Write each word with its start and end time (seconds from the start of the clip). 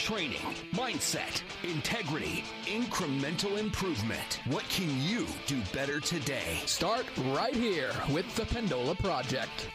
Training, 0.00 0.38
mindset, 0.72 1.42
integrity, 1.62 2.42
incremental 2.64 3.58
improvement. 3.58 4.40
What 4.46 4.64
can 4.70 4.88
you 5.02 5.26
do 5.46 5.60
better 5.74 6.00
today? 6.00 6.58
Start 6.64 7.04
right 7.26 7.54
here 7.54 7.90
with 8.10 8.34
the 8.34 8.44
Pendola 8.44 8.98
Project. 8.98 9.68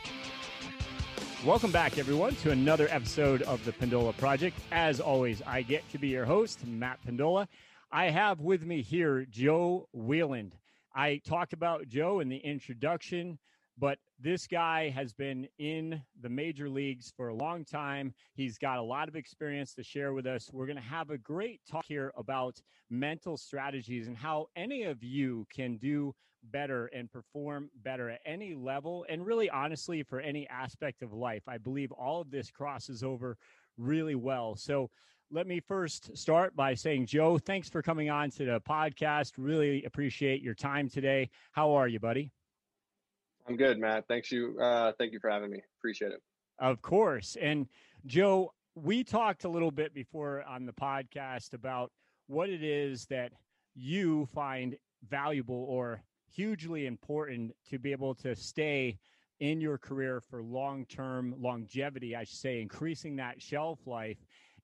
Welcome 1.46 1.72
back, 1.72 2.00
everyone, 2.00 2.34
to 2.38 2.50
another 2.50 2.88
episode 2.90 3.44
of 3.44 3.64
the 3.66 3.72
Pendola 3.72 4.18
Project. 4.18 4.58
As 4.72 5.00
always, 5.00 5.44
I 5.44 5.62
get 5.62 5.88
to 5.92 6.00
be 6.00 6.08
your 6.08 6.26
host, 6.26 6.66
Matt 6.66 7.06
Pendola. 7.06 7.48
I 7.92 8.06
have 8.06 8.42
with 8.42 8.66
me 8.66 8.82
here 8.82 9.28
Joe 9.30 9.88
Wieland. 9.94 10.54
I 10.96 11.22
talked 11.24 11.54
about 11.54 11.88
Joe 11.88 12.20
in 12.20 12.30
the 12.30 12.38
introduction. 12.38 13.38
But 13.78 14.00
this 14.20 14.48
guy 14.48 14.90
has 14.90 15.14
been 15.14 15.48
in 15.58 16.02
the 16.22 16.30
major 16.30 16.70
leagues 16.70 17.12
for 17.16 17.28
a 17.28 17.36
long 17.36 17.66
time. 17.66 18.14
He's 18.34 18.58
got 18.58 18.78
a 18.78 18.84
lot 18.84 19.08
of 19.08 19.16
experience 19.16 19.74
to 19.76 19.84
share 19.84 20.14
with 20.14 20.26
us. 20.26 20.50
We're 20.54 20.68
going 20.68 20.78
to 20.78 20.82
have 20.82 21.10
a 21.10 21.18
great 21.18 21.62
talk 21.70 21.86
here 21.86 22.14
about 22.16 22.62
mental 22.90 23.38
strategies 23.38 24.08
and 24.08 24.16
how 24.16 24.48
any 24.56 24.84
of 24.84 25.04
you 25.04 25.46
can 25.54 25.78
do 25.78 26.14
better 26.52 26.88
and 26.88 27.12
perform 27.12 27.70
better 27.84 28.10
at 28.10 28.22
any 28.26 28.54
level. 28.54 29.06
And 29.10 29.26
really, 29.26 29.50
honestly, 29.50 30.04
for 30.04 30.20
any 30.20 30.48
aspect 30.48 31.02
of 31.02 31.12
life, 31.12 31.44
I 31.48 31.58
believe 31.58 31.92
all 31.92 32.22
of 32.22 32.32
this 32.32 32.52
crosses 32.52 33.04
over 33.04 33.38
really 33.78 34.16
well. 34.16 34.56
So, 34.56 34.90
let 35.32 35.48
me 35.48 35.60
first 35.60 36.16
start 36.16 36.56
by 36.56 36.76
saying, 36.76 37.08
Joe, 37.08 37.40
thanks 37.40 37.68
for 37.68 37.82
coming 37.82 38.12
on 38.12 38.30
to 38.30 38.46
the 38.46 38.62
podcast. 38.62 39.34
Really 39.40 39.84
appreciate 39.84 40.44
your 40.44 40.54
time 40.54 40.88
today. 40.88 41.32
How 41.52 41.74
are 41.74 41.88
you, 41.88 42.00
buddy? 42.00 42.32
I'm 43.48 43.58
good, 43.58 43.80
Matt. 43.80 44.08
Thanks 44.08 44.32
you. 44.32 44.58
Uh, 44.60 44.92
thank 44.98 45.14
you 45.14 45.20
for 45.20 45.30
having 45.30 45.52
me. 45.52 45.62
Appreciate 45.80 46.12
it. 46.12 46.22
Of 46.60 46.82
course. 46.82 47.38
And 47.40 47.68
Joe, 48.06 48.54
we 48.76 49.04
talked 49.04 49.44
a 49.44 49.50
little 49.50 49.72
bit 49.72 49.94
before 49.94 50.44
on 50.44 50.66
the 50.66 50.74
podcast 50.74 51.54
about 51.54 51.92
what 52.28 52.50
it 52.50 52.64
is 52.64 53.06
that 53.08 53.32
you 53.76 54.26
find 54.34 54.76
valuable 55.08 55.66
or 55.70 56.02
hugely 56.32 56.88
important 56.88 57.52
to 57.70 57.78
be 57.78 57.92
able 57.92 58.16
to 58.16 58.36
stay 58.36 58.98
in 59.40 59.62
your 59.62 59.78
career 59.78 60.22
for 60.22 60.42
long 60.42 60.86
term 60.86 61.36
longevity, 61.38 62.16
I 62.16 62.24
should 62.24 62.38
say, 62.38 62.62
increasing 62.62 63.18
that 63.18 63.42
shelf 63.42 63.80
life. 63.86 64.18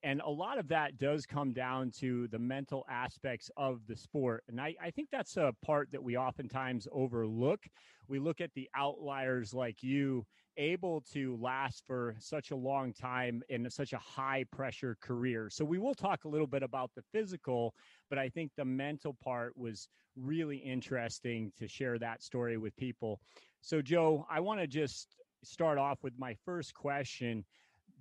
And 0.04 0.22
a 0.22 0.30
lot 0.30 0.58
of 0.58 0.68
that 0.70 0.98
does 0.98 1.26
come 1.26 1.54
down 1.54 1.92
to 2.00 2.28
the 2.30 2.40
mental 2.40 2.86
aspects 2.90 3.52
of 3.56 3.86
the 3.88 3.96
sport. 3.96 4.44
And 4.48 4.60
I, 4.60 4.76
I 4.82 4.90
think 4.90 5.10
that's 5.12 5.38
a 5.38 5.54
part 5.64 5.90
that 5.92 6.04
we 6.04 6.18
oftentimes 6.18 6.88
overlook. 6.92 7.60
We 8.08 8.18
look 8.20 8.42
at 8.42 8.54
the 8.56 8.68
outliers 8.76 9.54
like 9.54 9.84
you, 9.84 10.26
able 10.58 11.02
to 11.14 11.38
last 11.38 11.84
for 11.86 12.16
such 12.20 12.52
a 12.52 12.56
long 12.56 12.94
time 12.94 13.42
in 13.50 13.70
such 13.70 13.94
a 13.94 13.98
high 13.98 14.44
pressure 14.52 14.98
career. 15.02 15.50
So 15.50 15.64
we 15.64 15.78
will 15.78 15.96
talk 15.96 16.26
a 16.26 16.30
little 16.30 16.48
bit 16.48 16.64
about 16.64 16.92
the 16.96 17.04
physical, 17.14 17.74
but 18.10 18.18
I 18.18 18.28
think 18.30 18.52
the 18.58 18.66
mental 18.66 19.16
part 19.24 19.56
was 19.56 19.88
really 20.16 20.58
interesting 20.58 21.52
to 21.58 21.68
share 21.68 21.98
that 22.00 22.22
story 22.22 22.58
with 22.58 22.76
people. 22.76 23.20
So, 23.62 23.82
Joe, 23.82 24.26
I 24.30 24.40
want 24.40 24.60
to 24.60 24.68
just 24.68 25.16
start 25.44 25.78
off 25.78 26.00
with 26.04 26.14
my 26.18 26.36
first 26.46 26.74
question 26.74 27.46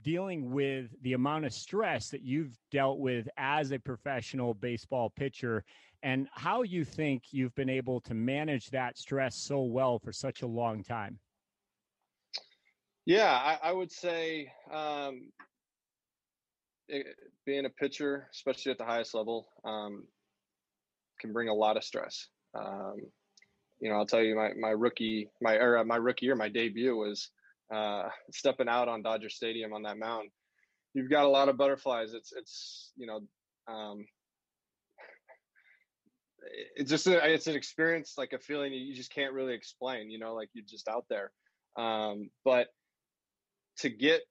dealing 0.02 0.50
with 0.50 0.90
the 1.02 1.12
amount 1.12 1.44
of 1.44 1.52
stress 1.52 2.08
that 2.10 2.22
you've 2.22 2.56
dealt 2.70 2.98
with 2.98 3.28
as 3.36 3.72
a 3.72 3.78
professional 3.78 4.54
baseball 4.54 5.10
pitcher 5.10 5.64
and 6.02 6.28
how 6.32 6.62
you 6.62 6.84
think 6.84 7.24
you've 7.30 7.54
been 7.54 7.68
able 7.68 8.00
to 8.00 8.14
manage 8.14 8.70
that 8.70 8.96
stress 8.96 9.36
so 9.36 9.62
well 9.62 9.98
for 9.98 10.12
such 10.12 10.42
a 10.42 10.46
long 10.46 10.82
time. 10.82 11.18
Yeah, 13.06 13.32
I, 13.32 13.58
I 13.70 13.72
would 13.72 13.90
say 13.90 14.52
um, 14.72 15.30
it, 16.88 17.06
being 17.44 17.66
a 17.66 17.70
pitcher, 17.70 18.28
especially 18.32 18.72
at 18.72 18.78
the 18.78 18.84
highest 18.84 19.14
level, 19.14 19.48
um, 19.64 20.04
can 21.18 21.32
bring 21.32 21.48
a 21.48 21.54
lot 21.54 21.76
of 21.76 21.84
stress. 21.84 22.28
Um, 22.54 22.96
you 23.80 23.90
know, 23.90 23.96
I'll 23.96 24.06
tell 24.06 24.22
you, 24.22 24.36
my 24.36 24.50
my 24.58 24.70
rookie, 24.70 25.30
my 25.40 25.56
or 25.56 25.78
uh, 25.78 25.84
my 25.84 25.96
rookie 25.96 26.26
year, 26.26 26.36
my 26.36 26.48
debut 26.48 26.94
was 26.94 27.30
uh, 27.72 28.08
stepping 28.32 28.68
out 28.68 28.88
on 28.88 29.02
Dodger 29.02 29.30
Stadium 29.30 29.72
on 29.72 29.82
that 29.82 29.98
mound, 29.98 30.30
you've 30.94 31.10
got 31.10 31.24
a 31.24 31.28
lot 31.28 31.48
of 31.48 31.56
butterflies. 31.56 32.14
It's 32.14 32.32
it's 32.32 32.92
you 32.96 33.06
know, 33.06 33.20
um, 33.72 34.04
it's 36.76 36.90
just 36.90 37.06
a, 37.06 37.32
it's 37.32 37.46
an 37.46 37.56
experience 37.56 38.14
like 38.16 38.32
a 38.32 38.38
feeling 38.38 38.72
you 38.72 38.94
just 38.94 39.12
can't 39.12 39.32
really 39.32 39.54
explain. 39.54 40.10
You 40.10 40.18
know, 40.18 40.34
like 40.34 40.48
you're 40.52 40.64
just 40.66 40.88
out 40.88 41.04
there. 41.08 41.32
Um, 41.76 42.30
but 42.44 42.68
to 43.78 43.90
get 43.90 44.22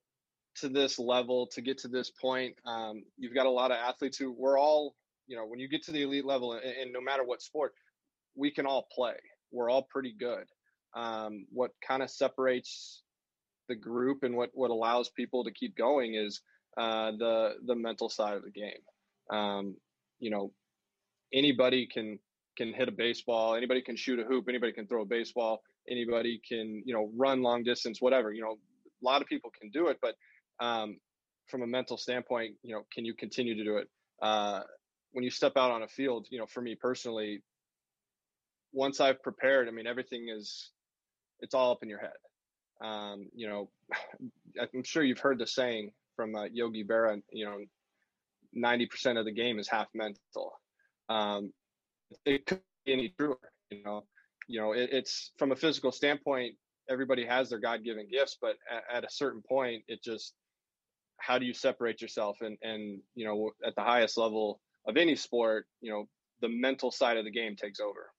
to 0.56 0.70
this 0.70 1.00
level, 1.00 1.48
to 1.48 1.62
get 1.62 1.78
to 1.80 1.88
this 1.88 2.12
point, 2.12 2.56
um, 2.66 3.04
you've 3.18 3.34
got 3.34 3.46
a 3.46 3.52
lot 3.52 3.72
of 3.72 3.78
athletes 3.78 4.18
who 4.18 4.32
we're 4.32 4.60
all 4.60 4.96
you 5.28 5.38
know 5.38 5.46
when 5.46 5.60
you 5.60 5.70
get 5.70 5.84
to 5.84 5.92
the 5.92 6.04
elite 6.04 6.26
level, 6.26 6.54
and, 6.54 6.64
and 6.64 6.94
no 6.94 7.02
matter 7.02 7.24
what 7.24 7.42
sport, 7.42 7.74
we 8.36 8.52
can 8.52 8.66
all 8.66 8.88
play. 8.94 9.16
We're 9.52 9.70
all 9.70 9.84
pretty 9.90 10.14
good. 10.18 10.46
Um, 10.96 11.46
what 11.52 11.72
kind 11.88 12.02
of 12.02 12.10
separates 12.10 13.04
the 13.70 13.76
group 13.76 14.24
and 14.24 14.36
what 14.36 14.50
what 14.54 14.72
allows 14.72 15.10
people 15.10 15.46
to 15.46 15.52
keep 15.52 15.78
going 15.78 16.16
is 16.16 16.42
uh, 16.78 17.12
the 17.12 17.54
the 17.66 17.76
mental 17.76 18.10
side 18.10 18.36
of 18.36 18.44
the 18.44 18.52
game. 18.52 18.82
Um, 19.32 19.76
you 20.20 20.30
know, 20.30 20.52
anybody 21.34 21.88
can 21.88 22.20
can 22.58 22.74
hit 22.74 22.90
a 22.90 22.92
baseball, 22.92 23.56
anybody 23.56 23.82
can 23.82 23.96
shoot 23.96 24.20
a 24.20 24.24
hoop, 24.24 24.46
anybody 24.50 24.74
can 24.74 24.88
throw 24.88 25.04
a 25.04 25.06
baseball, 25.06 25.62
anybody 25.90 26.42
can 26.46 26.84
you 26.86 26.94
know 26.94 27.10
run 27.16 27.42
long 27.42 27.64
distance, 27.64 28.02
whatever. 28.02 28.34
You 28.34 28.42
know, 28.42 28.58
a 28.58 29.06
lot 29.06 29.22
of 29.22 29.28
people 29.28 29.52
can 29.58 29.70
do 29.70 29.88
it, 29.88 29.98
but 30.02 30.16
um, 30.60 30.98
from 31.48 31.62
a 31.62 31.68
mental 31.68 31.98
standpoint, 31.98 32.56
you 32.64 32.76
know, 32.76 32.84
can 32.94 33.06
you 33.06 33.14
continue 33.14 33.56
to 33.56 33.64
do 33.64 33.78
it? 33.78 33.88
Uh, 34.22 34.62
when 35.12 35.24
you 35.24 35.32
step 35.32 35.54
out 35.56 35.72
on 35.72 35.84
a 35.84 35.88
field, 35.88 36.28
you 36.30 36.38
know, 36.38 36.46
for 36.46 36.62
me 36.62 36.76
personally, 36.76 37.42
once 38.72 39.00
I've 39.00 39.24
prepared, 39.24 39.68
I 39.68 39.72
mean, 39.72 39.88
everything 39.88 40.28
is 40.30 40.72
it's 41.40 41.54
all 41.54 41.72
up 41.72 41.80
in 41.82 41.90
your 41.90 42.00
head. 42.00 42.12
Um, 42.82 43.30
you 43.36 43.48
know, 43.48 43.70
I'm 44.74 44.84
sure 44.84 45.04
you've 45.04 45.20
heard 45.20 45.40
the 45.40 45.48
saying 45.48 45.92
from 46.16 46.36
uh, 46.36 46.46
Yogi 46.52 46.84
Berra. 46.84 47.22
You 47.32 47.46
know, 47.46 47.58
90% 48.58 49.20
of 49.20 49.26
the 49.26 49.32
game 49.32 49.60
is 49.60 49.68
half 49.68 49.88
mental. 49.94 50.54
Um, 51.08 51.54
it 52.26 52.46
could 52.46 52.62
be 52.86 52.94
any 52.94 53.14
truer. 53.18 53.38
You 53.70 53.84
know, 53.84 54.04
you 54.48 54.60
know, 54.60 54.74
it, 54.74 54.90
it's 54.92 55.32
from 55.38 55.52
a 55.52 55.56
physical 55.56 55.92
standpoint. 55.92 56.56
Everybody 56.90 57.26
has 57.26 57.50
their 57.50 57.60
God-given 57.60 58.08
gifts, 58.12 58.38
but 58.42 58.56
at, 58.72 58.98
at 58.98 59.04
a 59.04 59.12
certain 59.12 59.44
point, 59.48 59.84
it 59.88 60.04
just 60.04 60.34
how 61.18 61.38
do 61.38 61.46
you 61.46 61.54
separate 61.54 62.02
yourself? 62.02 62.38
And 62.42 62.58
and 62.62 63.00
you 63.16 63.26
know, 63.26 63.52
at 63.66 63.76
the 63.76 63.82
highest 63.82 64.18
level 64.18 64.60
of 64.88 64.98
any 64.98 65.16
sport, 65.16 65.66
you 65.82 65.92
know, 65.92 66.06
the 66.42 66.50
mental 66.50 66.92
side 66.92 67.18
of 67.18 67.26
the 67.26 67.32
game 67.32 67.56
takes 67.56 67.80
over. 67.80 68.12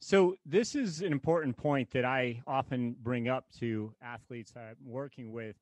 So 0.00 0.36
this 0.46 0.74
is 0.74 1.00
an 1.00 1.12
important 1.12 1.56
point 1.56 1.90
that 1.90 2.04
I 2.04 2.40
often 2.46 2.94
bring 3.02 3.28
up 3.28 3.46
to 3.58 3.92
athletes 4.00 4.52
I'm 4.56 4.76
working 4.84 5.32
with. 5.32 5.56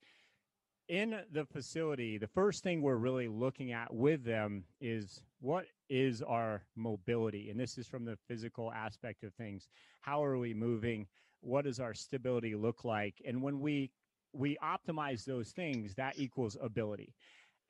In 0.88 1.18
the 1.32 1.46
facility, 1.46 2.18
the 2.18 2.28
first 2.28 2.62
thing 2.62 2.80
we're 2.80 2.96
really 2.96 3.28
looking 3.28 3.72
at 3.72 3.92
with 3.92 4.24
them 4.24 4.64
is 4.80 5.22
what 5.40 5.66
is 5.88 6.22
our 6.22 6.62
mobility? 6.76 7.50
And 7.50 7.58
this 7.58 7.78
is 7.78 7.88
from 7.88 8.04
the 8.04 8.18
physical 8.28 8.70
aspect 8.72 9.24
of 9.24 9.32
things. 9.34 9.68
How 10.02 10.22
are 10.22 10.38
we 10.38 10.54
moving? 10.54 11.06
What 11.40 11.64
does 11.64 11.80
our 11.80 11.94
stability 11.94 12.54
look 12.54 12.84
like? 12.84 13.14
And 13.26 13.42
when 13.42 13.58
we 13.58 13.90
we 14.32 14.58
optimize 14.62 15.24
those 15.24 15.50
things, 15.52 15.94
that 15.94 16.18
equals 16.18 16.58
ability. 16.60 17.14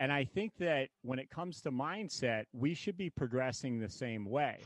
And 0.01 0.13
I 0.13 0.25
think 0.25 0.53
that 0.59 0.89
when 1.03 1.21
it 1.21 1.31
comes 1.31 1.61
to 1.61 1.71
mindset, 1.71 2.47
we 2.53 2.75
should 2.75 2.97
be 2.97 3.09
progressing 3.09 3.79
the 3.79 3.89
same 3.89 4.25
way. 4.25 4.59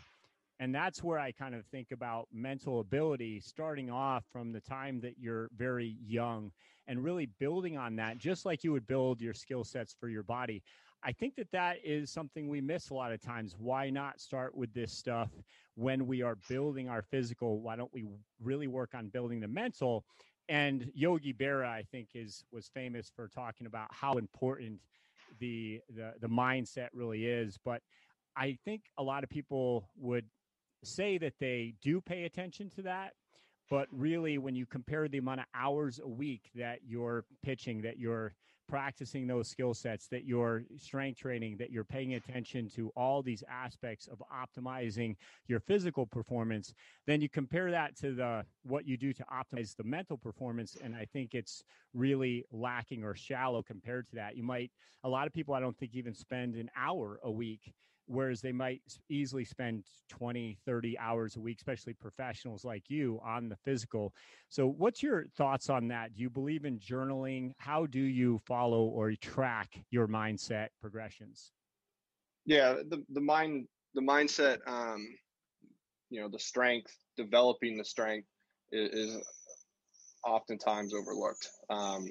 And 0.61 0.75
that's 0.75 1.03
where 1.03 1.19
I 1.19 1.33
kind 1.33 1.55
of 1.55 1.65
think 1.67 1.91
about 1.91 2.29
mental 2.31 2.81
ability 2.81 3.41
starting 3.41 3.91
off 3.91 4.25
from 4.31 4.53
the 4.53 4.61
time 4.61 5.01
that 5.01 5.19
you're 5.19 5.49
very 5.57 5.97
young 6.07 6.53
and 6.87 7.03
really 7.03 7.31
building 7.39 7.79
on 7.79 7.97
that, 7.97 8.19
just 8.19 8.45
like 8.45 8.63
you 8.63 8.71
would 8.73 8.87
build 8.87 9.23
your 9.23 9.33
skill 9.33 9.65
sets 9.65 9.97
for 9.99 10.11
your 10.11 10.23
body. 10.23 10.63
I 11.03 11.13
think 11.13 11.35
that 11.37 11.51
that 11.53 11.79
is 11.83 12.11
something 12.11 12.47
we 12.47 12.61
miss 12.61 12.91
a 12.91 12.95
lot 12.95 13.11
of 13.11 13.23
times. 13.23 13.57
Why 13.59 13.89
not 13.89 14.21
start 14.21 14.55
with 14.55 14.75
this 14.75 14.93
stuff 14.93 15.31
when 15.77 16.07
we 16.07 16.21
are 16.21 16.37
building 16.47 16.91
our 16.91 17.01
physical? 17.01 17.61
Why 17.63 17.75
don't 17.75 17.93
we 17.95 18.05
really 18.39 18.67
work 18.69 18.91
on 18.95 19.09
building 19.09 19.41
the 19.41 19.49
mental? 19.49 20.05
And 20.51 20.91
Yogi 20.95 21.33
Berra, 21.33 21.69
I 21.69 21.85
think, 21.91 22.09
is 22.15 22.45
was 22.53 22.69
famous 22.69 23.11
for 23.17 23.29
talking 23.29 23.67
about 23.67 23.89
how 23.93 24.19
important 24.19 24.79
the 25.39 25.81
the 25.89 26.13
the 26.21 26.29
mindset 26.29 26.89
really 26.93 27.25
is. 27.25 27.57
But 27.65 27.81
I 28.37 28.59
think 28.63 28.83
a 28.99 29.03
lot 29.03 29.25
of 29.25 29.31
people 29.31 29.89
would 29.97 30.27
say 30.83 31.19
that 31.19 31.35
they 31.39 31.75
do 31.83 32.01
pay 32.01 32.25
attention 32.25 32.69
to 32.71 32.83
that 32.83 33.13
but 33.69 33.87
really 33.93 34.37
when 34.39 34.57
you 34.57 34.67
compare 34.67 35.07
the 35.07 35.19
amount 35.19 35.41
of 35.41 35.47
hours 35.55 36.01
a 36.03 36.09
week 36.09 36.51
that 36.55 36.81
you're 36.87 37.25
pitching 37.43 37.83
that 37.83 37.99
you're 37.99 38.35
practicing 38.71 39.27
those 39.27 39.49
skill 39.49 39.75
sets, 39.75 40.07
that 40.07 40.25
you're 40.25 40.63
strength 40.77 41.19
training, 41.19 41.57
that 41.59 41.73
you're 41.73 41.83
paying 41.83 42.15
attention 42.15 42.69
to 42.69 42.93
all 42.97 43.21
these 43.21 43.43
aspects 43.51 44.07
of 44.07 44.23
optimizing 44.33 45.17
your 45.49 45.59
physical 45.59 46.07
performance, 46.07 46.73
then 47.05 47.21
you 47.21 47.29
compare 47.29 47.73
that 47.73 47.97
to 47.97 48.15
the 48.15 48.45
what 48.63 48.87
you 48.87 48.97
do 48.97 49.13
to 49.13 49.25
optimize 49.25 49.75
the 49.75 49.83
mental 49.83 50.17
performance, 50.17 50.77
and 50.83 50.95
I 50.95 51.05
think 51.05 51.35
it's 51.35 51.65
really 51.95 52.45
lacking 52.53 53.03
or 53.03 53.17
shallow 53.17 53.61
compared 53.61 54.07
to 54.11 54.15
that. 54.15 54.37
You 54.37 54.45
might 54.45 54.71
a 55.03 55.09
lot 55.09 55.27
of 55.27 55.33
people 55.33 55.53
I 55.53 55.61
don't 55.61 55.77
think 55.77 55.95
even 55.95 56.15
spend 56.15 56.55
an 56.55 56.71
hour 56.77 57.19
a 57.25 57.31
week 57.31 57.75
whereas 58.11 58.41
they 58.41 58.53
might 58.53 58.83
easily 59.09 59.45
spend 59.45 59.85
20 60.09 60.59
30 60.67 60.99
hours 60.99 61.37
a 61.37 61.41
week 61.41 61.59
especially 61.59 61.95
professionals 61.95 62.65
like 62.65 62.91
you 62.91 63.21
on 63.25 63.49
the 63.49 63.57
physical. 63.57 64.13
So 64.49 64.67
what's 64.67 65.03
your 65.03 65.27
thoughts 65.37 65.71
on 65.71 65.89
that? 65.89 66.15
Do 66.15 66.23
you 66.23 66.29
believe 66.29 66.65
in 66.65 66.79
journaling? 66.79 67.53
How 67.59 67.87
do 67.87 68.01
you 68.01 68.39
follow 68.39 68.83
or 68.83 69.13
track 69.13 69.83
your 69.91 70.09
mindset 70.09 70.69
progressions? 70.81 71.53
Yeah 72.47 72.75
the, 72.89 73.05
the 73.11 73.21
mind 73.21 73.69
the 73.95 74.03
mindset 74.03 74.59
um 74.67 75.07
you 76.11 76.21
know 76.21 76.29
the 76.29 76.39
strength 76.39 76.93
developing 77.17 77.77
the 77.77 77.85
strength 77.85 78.27
is, 78.73 79.15
is 79.17 79.23
oftentimes 80.27 80.95
overlooked. 80.95 81.49
Um 81.71 82.07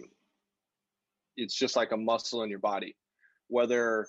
it's 1.35 1.55
just 1.55 1.75
like 1.75 1.91
a 1.91 1.97
muscle 1.97 2.43
in 2.43 2.49
your 2.49 2.59
body. 2.59 2.95
Whether 3.47 4.07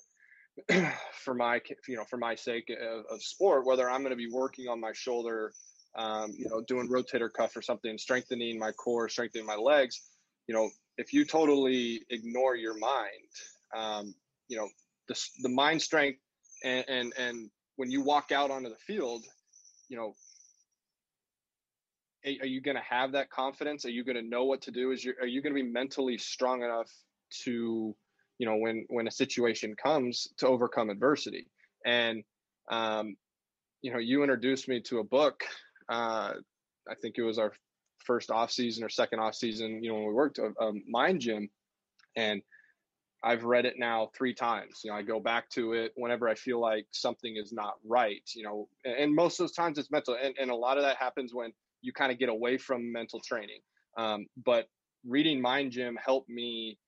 for 1.24 1.34
my 1.34 1.60
you 1.88 1.96
know 1.96 2.04
for 2.04 2.16
my 2.16 2.34
sake 2.34 2.70
of, 2.70 3.04
of 3.10 3.22
sport 3.22 3.66
whether 3.66 3.88
i'm 3.90 4.00
going 4.00 4.10
to 4.10 4.16
be 4.16 4.30
working 4.30 4.68
on 4.68 4.80
my 4.80 4.92
shoulder 4.92 5.52
um, 5.96 6.30
you 6.36 6.48
know 6.48 6.60
doing 6.62 6.88
rotator 6.88 7.32
cuff 7.32 7.56
or 7.56 7.62
something 7.62 7.98
strengthening 7.98 8.58
my 8.58 8.70
core 8.72 9.08
strengthening 9.08 9.46
my 9.46 9.56
legs 9.56 10.00
you 10.46 10.54
know 10.54 10.68
if 10.98 11.12
you 11.12 11.24
totally 11.24 12.02
ignore 12.10 12.54
your 12.56 12.76
mind 12.78 13.30
um, 13.76 14.14
you 14.48 14.56
know 14.56 14.68
the, 15.08 15.20
the 15.42 15.48
mind 15.48 15.80
strength 15.80 16.20
and, 16.64 16.84
and 16.88 17.12
and 17.18 17.50
when 17.76 17.90
you 17.90 18.02
walk 18.02 18.32
out 18.32 18.50
onto 18.50 18.68
the 18.68 18.76
field 18.86 19.24
you 19.88 19.96
know 19.96 20.14
are 22.24 22.46
you 22.46 22.60
going 22.60 22.76
to 22.76 22.82
have 22.82 23.12
that 23.12 23.30
confidence? 23.30 23.84
Are 23.84 23.90
you 23.90 24.04
going 24.04 24.16
to 24.16 24.22
know 24.22 24.44
what 24.44 24.62
to 24.62 24.70
do? 24.70 24.90
Is 24.90 25.02
you 25.04 25.14
are 25.20 25.26
you 25.26 25.40
going 25.40 25.54
to 25.54 25.62
be 25.62 25.68
mentally 25.68 26.18
strong 26.18 26.62
enough 26.62 26.90
to 27.44 27.94
you 28.40 28.46
know 28.46 28.56
when 28.56 28.86
when 28.88 29.06
a 29.06 29.10
situation 29.10 29.74
comes 29.76 30.26
to 30.38 30.48
overcome 30.48 30.88
adversity. 30.88 31.46
And 31.84 32.24
um, 32.70 33.16
you 33.82 33.92
know 33.92 33.98
you 33.98 34.22
introduced 34.22 34.66
me 34.66 34.80
to 34.80 34.98
a 34.98 35.04
book 35.04 35.42
uh, 35.88 36.32
i 36.88 36.94
think 37.00 37.16
it 37.18 37.22
was 37.22 37.38
our 37.38 37.52
first 37.98 38.30
off 38.30 38.50
season 38.50 38.82
or 38.82 38.88
second 38.88 39.20
off 39.20 39.34
season 39.34 39.82
you 39.84 39.90
know 39.90 39.96
when 39.96 40.06
we 40.06 40.14
worked 40.14 40.38
a, 40.38 40.52
um, 40.60 40.82
mind 40.88 41.20
gym. 41.20 41.50
And 42.16 42.42
i've 43.22 43.44
read 43.44 43.66
it 43.66 43.74
now 43.78 44.10
three 44.16 44.34
times. 44.34 44.80
You 44.82 44.90
know 44.90 44.96
i 44.96 45.02
go 45.02 45.20
back 45.20 45.50
to 45.50 45.74
it 45.74 45.92
whenever 45.96 46.28
i 46.28 46.34
feel 46.34 46.60
like 46.60 46.86
something 46.92 47.36
is 47.36 47.52
not 47.52 47.74
right 47.86 48.28
you 48.34 48.44
know 48.44 48.68
and 48.84 49.14
most 49.14 49.38
of 49.38 49.44
those 49.44 49.52
times 49.52 49.78
it's 49.78 49.90
mental 49.90 50.16
and, 50.22 50.34
and 50.40 50.50
a 50.50 50.54
lot 50.66 50.78
of 50.78 50.84
that 50.84 50.96
happens 50.96 51.34
when 51.34 51.52
you 51.82 51.92
kind 51.92 52.12
of 52.12 52.18
get 52.18 52.28
away 52.28 52.58
from 52.58 52.92
mental 52.92 53.20
training. 53.20 53.60
Um, 53.96 54.26
but 54.44 54.66
reading 55.06 55.40
mind 55.40 55.72
gym 55.72 55.98
helped 56.02 56.28
me 56.28 56.78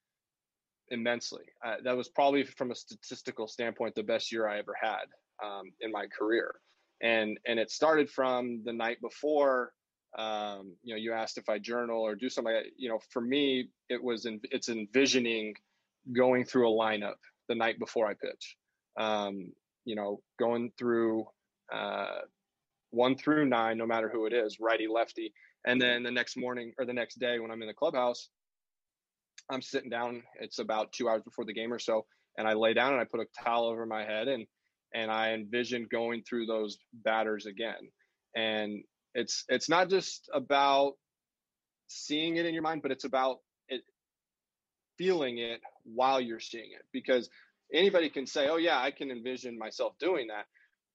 immensely. 0.93 1.45
Uh, 1.65 1.77
that 1.85 1.97
was 1.97 2.09
probably 2.09 2.45
from 2.45 2.71
a 2.71 2.75
statistical 2.75 3.49
standpoint 3.49 3.95
the 3.95 4.03
best 4.03 4.31
year 4.31 4.47
I 4.47 4.59
ever 4.59 4.77
had 4.81 5.07
um, 5.43 5.73
in 5.81 5.91
my 5.91 6.07
career, 6.07 6.55
and 7.03 7.39
and 7.47 7.59
it 7.59 7.71
started 7.71 8.09
from 8.09 8.63
the 8.65 8.73
night 8.73 9.01
before. 9.01 9.73
Um, 10.17 10.77
you 10.83 10.95
know, 10.95 10.99
you 10.99 11.13
asked 11.13 11.39
if 11.39 11.49
I 11.49 11.59
journal 11.59 12.03
or 12.03 12.15
do 12.15 12.29
something. 12.29 12.55
You 12.77 12.91
know, 12.91 13.01
for 13.11 13.23
me, 13.23 13.71
it 13.89 14.03
was 14.03 14.27
in, 14.27 14.41
it's 14.45 14.69
envisioning 14.69 15.55
going 16.15 16.45
through 16.45 16.69
a 16.69 16.73
lineup 16.73 17.17
the 17.49 17.55
night 17.55 17.79
before 17.79 18.07
I 18.07 18.15
pitch. 18.15 18.57
Um, 18.99 19.53
you 19.85 19.97
know, 19.97 20.21
going 20.39 20.71
through 20.79 21.27
uh, 21.73 22.21
one 22.91 23.17
through 23.17 23.47
nine, 23.47 23.79
no 23.79 23.87
matter 23.87 24.09
who 24.09 24.27
it 24.27 24.35
is, 24.35 24.61
righty, 24.61 24.87
lefty, 24.87 25.33
and 25.67 25.81
then 25.81 26.03
the 26.03 26.11
next 26.11 26.37
morning 26.37 26.73
or 26.79 26.85
the 26.85 26.93
next 26.93 27.19
day 27.19 27.39
when 27.39 27.51
I'm 27.51 27.63
in 27.63 27.69
the 27.69 27.75
clubhouse, 27.75 28.29
I'm 29.51 29.63
sitting 29.63 29.91
down. 29.91 30.23
It's 30.41 30.59
about 30.59 30.93
two 30.93 31.09
hours 31.09 31.23
before 31.23 31.45
the 31.45 31.53
game 31.53 31.73
or 31.73 31.79
so, 31.79 32.07
and 32.39 32.47
I 32.47 32.55
lay 32.55 32.75
down 32.75 32.93
and 32.93 33.01
I 33.01 33.05
put 33.05 33.21
a 33.21 33.45
towel 33.45 33.67
over 33.67 33.87
my 33.87 34.05
head 34.05 34.29
and 34.29 34.47
and 34.95 35.11
I 35.11 35.33
envision 35.33 35.89
going 35.91 36.23
through 36.23 36.47
those 36.47 36.79
batters 36.93 37.47
again. 37.47 37.91
And 38.37 38.85
it's 39.15 39.45
it's 39.49 39.69
not 39.69 39.89
just 39.91 40.29
about 40.33 40.95
seeing 41.89 42.37
it 42.37 42.47
in 42.47 42.55
your 42.55 42.63
mind, 42.63 42.83
but 42.83 42.91
it's 42.91 43.05
about 43.05 43.39
it 43.69 43.83
feeling 44.99 45.39
it 45.39 45.61
while 45.85 46.21
you're 46.21 46.41
seeing 46.41 46.71
it. 46.73 46.85
Because 46.93 47.29
anybody 47.73 48.09
can 48.11 48.27
say, 48.27 48.49
"Oh 48.49 48.57
yeah, 48.57 48.79
I 48.79 48.91
can 48.91 49.11
envision 49.11 49.59
myself 49.59 49.95
doing 49.99 50.29
that," 50.29 50.47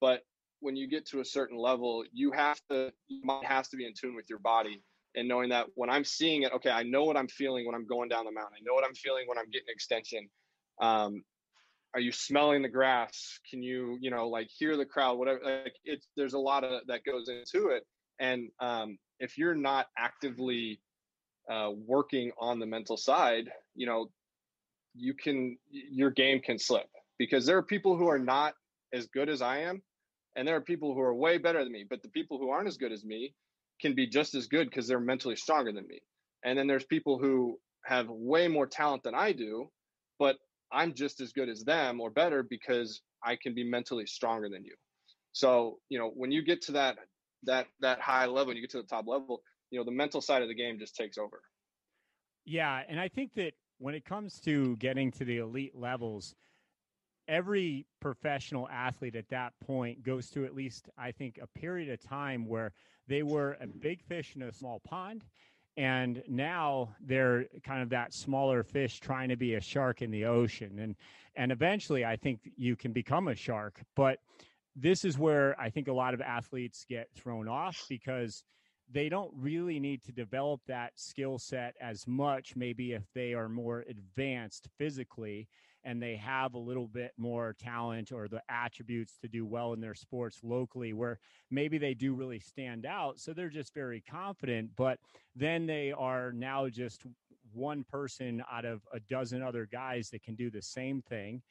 but 0.01 0.21
when 0.59 0.75
you 0.75 0.87
get 0.87 1.05
to 1.07 1.19
a 1.19 1.25
certain 1.25 1.57
level, 1.57 2.03
you 2.11 2.31
have 2.31 2.59
to 2.71 2.91
mind 3.23 3.45
has 3.45 3.67
to 3.69 3.77
be 3.77 3.85
in 3.85 3.93
tune 3.93 4.15
with 4.15 4.29
your 4.29 4.39
body 4.39 4.81
and 5.17 5.27
knowing 5.27 5.49
that 5.49 5.65
when 5.73 5.89
I'm 5.89 6.03
seeing 6.03 6.43
it, 6.43 6.53
okay, 6.53 6.69
I 6.69 6.83
know 6.83 7.03
what 7.03 7.17
I'm 7.17 7.27
feeling 7.27 7.65
when 7.65 7.73
I'm 7.73 7.87
going 7.87 8.07
down 8.07 8.25
the 8.25 8.31
mountain. 8.31 8.59
I 8.61 8.63
know 8.63 8.75
what 8.75 8.85
I'm 8.85 8.93
feeling 8.93 9.23
when 9.25 9.37
I'm 9.37 9.49
getting 9.49 9.67
extension. 9.67 10.29
Um, 10.79 11.23
are 11.95 11.99
you 11.99 12.11
smelling 12.11 12.61
the 12.61 12.69
grass? 12.69 13.39
Can 13.49 13.63
you, 13.63 13.97
you 13.99 14.11
know, 14.11 14.27
like 14.29 14.47
hear 14.55 14.77
the 14.77 14.85
crowd? 14.85 15.17
Whatever. 15.17 15.39
Like 15.43 15.73
it's 15.83 16.07
there's 16.15 16.33
a 16.33 16.39
lot 16.39 16.63
of 16.63 16.85
that 16.87 17.03
goes 17.03 17.29
into 17.29 17.69
it, 17.69 17.83
and 18.19 18.49
um, 18.59 18.99
if 19.19 19.37
you're 19.39 19.55
not 19.55 19.87
actively 19.97 20.79
uh, 21.49 21.71
working 21.73 22.31
on 22.39 22.59
the 22.59 22.67
mental 22.67 22.97
side, 22.97 23.49
you 23.73 23.87
know, 23.87 24.11
you 24.93 25.15
can 25.15 25.57
your 25.71 26.11
game 26.11 26.39
can 26.39 26.59
slip 26.59 26.89
because 27.17 27.47
there 27.47 27.57
are 27.57 27.63
people 27.63 27.97
who 27.97 28.07
are 28.07 28.19
not 28.19 28.53
as 28.93 29.07
good 29.07 29.29
as 29.29 29.41
I 29.41 29.59
am, 29.59 29.81
and 30.35 30.47
there 30.47 30.55
are 30.55 30.61
people 30.61 30.93
who 30.93 31.01
are 31.01 31.15
way 31.15 31.39
better 31.39 31.63
than 31.63 31.73
me. 31.73 31.85
But 31.89 32.03
the 32.03 32.09
people 32.09 32.37
who 32.37 32.51
aren't 32.51 32.67
as 32.67 32.77
good 32.77 32.91
as 32.91 33.03
me, 33.03 33.33
can 33.81 33.95
be 33.95 34.07
just 34.07 34.35
as 34.35 34.47
good 34.47 34.69
because 34.69 34.87
they're 34.87 34.99
mentally 34.99 35.35
stronger 35.35 35.71
than 35.71 35.87
me. 35.87 35.99
And 36.43 36.57
then 36.57 36.67
there's 36.67 36.85
people 36.85 37.17
who 37.19 37.59
have 37.85 38.07
way 38.09 38.47
more 38.47 38.67
talent 38.67 39.03
than 39.03 39.15
I 39.15 39.31
do, 39.31 39.69
but 40.19 40.37
I'm 40.71 40.93
just 40.93 41.21
as 41.21 41.31
good 41.31 41.49
as 41.49 41.63
them 41.63 42.01
or 42.01 42.09
better 42.09 42.43
because 42.43 43.01
I 43.23 43.37
can 43.41 43.53
be 43.53 43.63
mentally 43.63 44.05
stronger 44.05 44.49
than 44.49 44.63
you. 44.63 44.75
So, 45.31 45.79
you 45.89 45.99
know, 45.99 46.11
when 46.15 46.31
you 46.31 46.43
get 46.43 46.61
to 46.63 46.71
that 46.73 46.97
that 47.43 47.67
that 47.79 48.01
high 48.01 48.25
level, 48.25 48.53
you 48.53 48.61
get 48.61 48.71
to 48.71 48.81
the 48.81 48.87
top 48.87 49.05
level, 49.07 49.41
you 49.69 49.79
know, 49.79 49.85
the 49.85 49.91
mental 49.91 50.21
side 50.21 50.41
of 50.41 50.47
the 50.47 50.55
game 50.55 50.79
just 50.79 50.95
takes 50.95 51.17
over. 51.17 51.41
Yeah, 52.45 52.81
and 52.87 52.99
I 52.99 53.07
think 53.07 53.33
that 53.35 53.53
when 53.77 53.93
it 53.93 54.05
comes 54.05 54.39
to 54.41 54.75
getting 54.77 55.11
to 55.11 55.25
the 55.25 55.37
elite 55.37 55.75
levels, 55.75 56.33
every 57.27 57.85
professional 57.99 58.67
athlete 58.69 59.15
at 59.15 59.29
that 59.29 59.53
point 59.65 60.03
goes 60.03 60.27
through 60.27 60.45
at 60.45 60.55
least 60.55 60.89
I 60.97 61.11
think 61.11 61.39
a 61.41 61.59
period 61.59 61.89
of 61.89 62.01
time 62.01 62.47
where 62.47 62.73
they 63.07 63.23
were 63.23 63.57
a 63.59 63.67
big 63.67 64.01
fish 64.03 64.35
in 64.35 64.41
a 64.43 64.51
small 64.51 64.79
pond 64.79 65.23
and 65.75 66.23
now 66.27 66.95
they're 66.99 67.45
kind 67.63 67.83
of 67.83 67.89
that 67.89 68.13
smaller 68.13 68.63
fish 68.63 68.99
trying 68.99 69.29
to 69.29 69.35
be 69.35 69.53
a 69.53 69.61
shark 69.61 70.01
in 70.01 70.09
the 70.09 70.25
ocean. 70.25 70.79
And 70.79 70.95
and 71.37 71.51
eventually 71.51 72.03
i 72.03 72.15
think 72.15 72.39
you 72.57 72.75
can 72.75 72.91
become 72.91 73.29
a 73.29 73.35
shark 73.35 73.81
but 73.95 74.19
this 74.75 75.05
is 75.05 75.17
where 75.17 75.59
i 75.59 75.69
think 75.69 75.87
a 75.87 75.93
lot 75.93 76.13
of 76.13 76.21
athletes 76.21 76.85
get 76.89 77.07
thrown 77.15 77.47
off 77.47 77.85
because 77.87 78.43
they 78.91 79.09
don't 79.09 79.31
really 79.35 79.79
need 79.79 80.01
to 80.03 80.11
develop 80.11 80.61
that 80.67 80.91
skill 80.95 81.37
set 81.37 81.75
as 81.79 82.07
much 82.07 82.55
maybe 82.55 82.93
if 82.93 83.03
they 83.13 83.33
are 83.33 83.47
more 83.47 83.85
advanced 83.87 84.67
physically 84.77 85.47
and 85.87 86.03
they 86.03 86.17
have 86.17 86.53
a 86.53 86.59
little 86.59 86.87
bit 86.87 87.13
more 87.17 87.55
talent 87.57 88.11
or 88.11 88.27
the 88.27 88.41
attributes 88.49 89.17
to 89.21 89.29
do 89.29 89.45
well 89.45 89.71
in 89.71 89.79
their 89.79 89.95
sports 89.95 90.41
locally 90.43 90.91
where 90.91 91.17
maybe 91.49 91.77
they 91.77 91.93
do 91.93 92.13
really 92.13 92.39
stand 92.41 92.85
out. 92.85 93.19
So 93.19 93.33
they're 93.33 93.49
just 93.49 93.73
very 93.73 94.01
confident 94.01 94.71
but 94.75 94.99
then 95.33 95.65
they 95.65 95.93
are 95.93 96.33
now 96.33 96.67
just 96.67 97.05
one 97.53 97.85
person 97.89 98.43
out 98.51 98.65
of 98.65 98.81
a 98.93 98.99
dozen 98.99 99.41
other 99.41 99.65
guys 99.71 100.09
that 100.09 100.23
can 100.23 100.35
do 100.35 100.51
the 100.51 100.61
same 100.61 101.01
thing. 101.01 101.41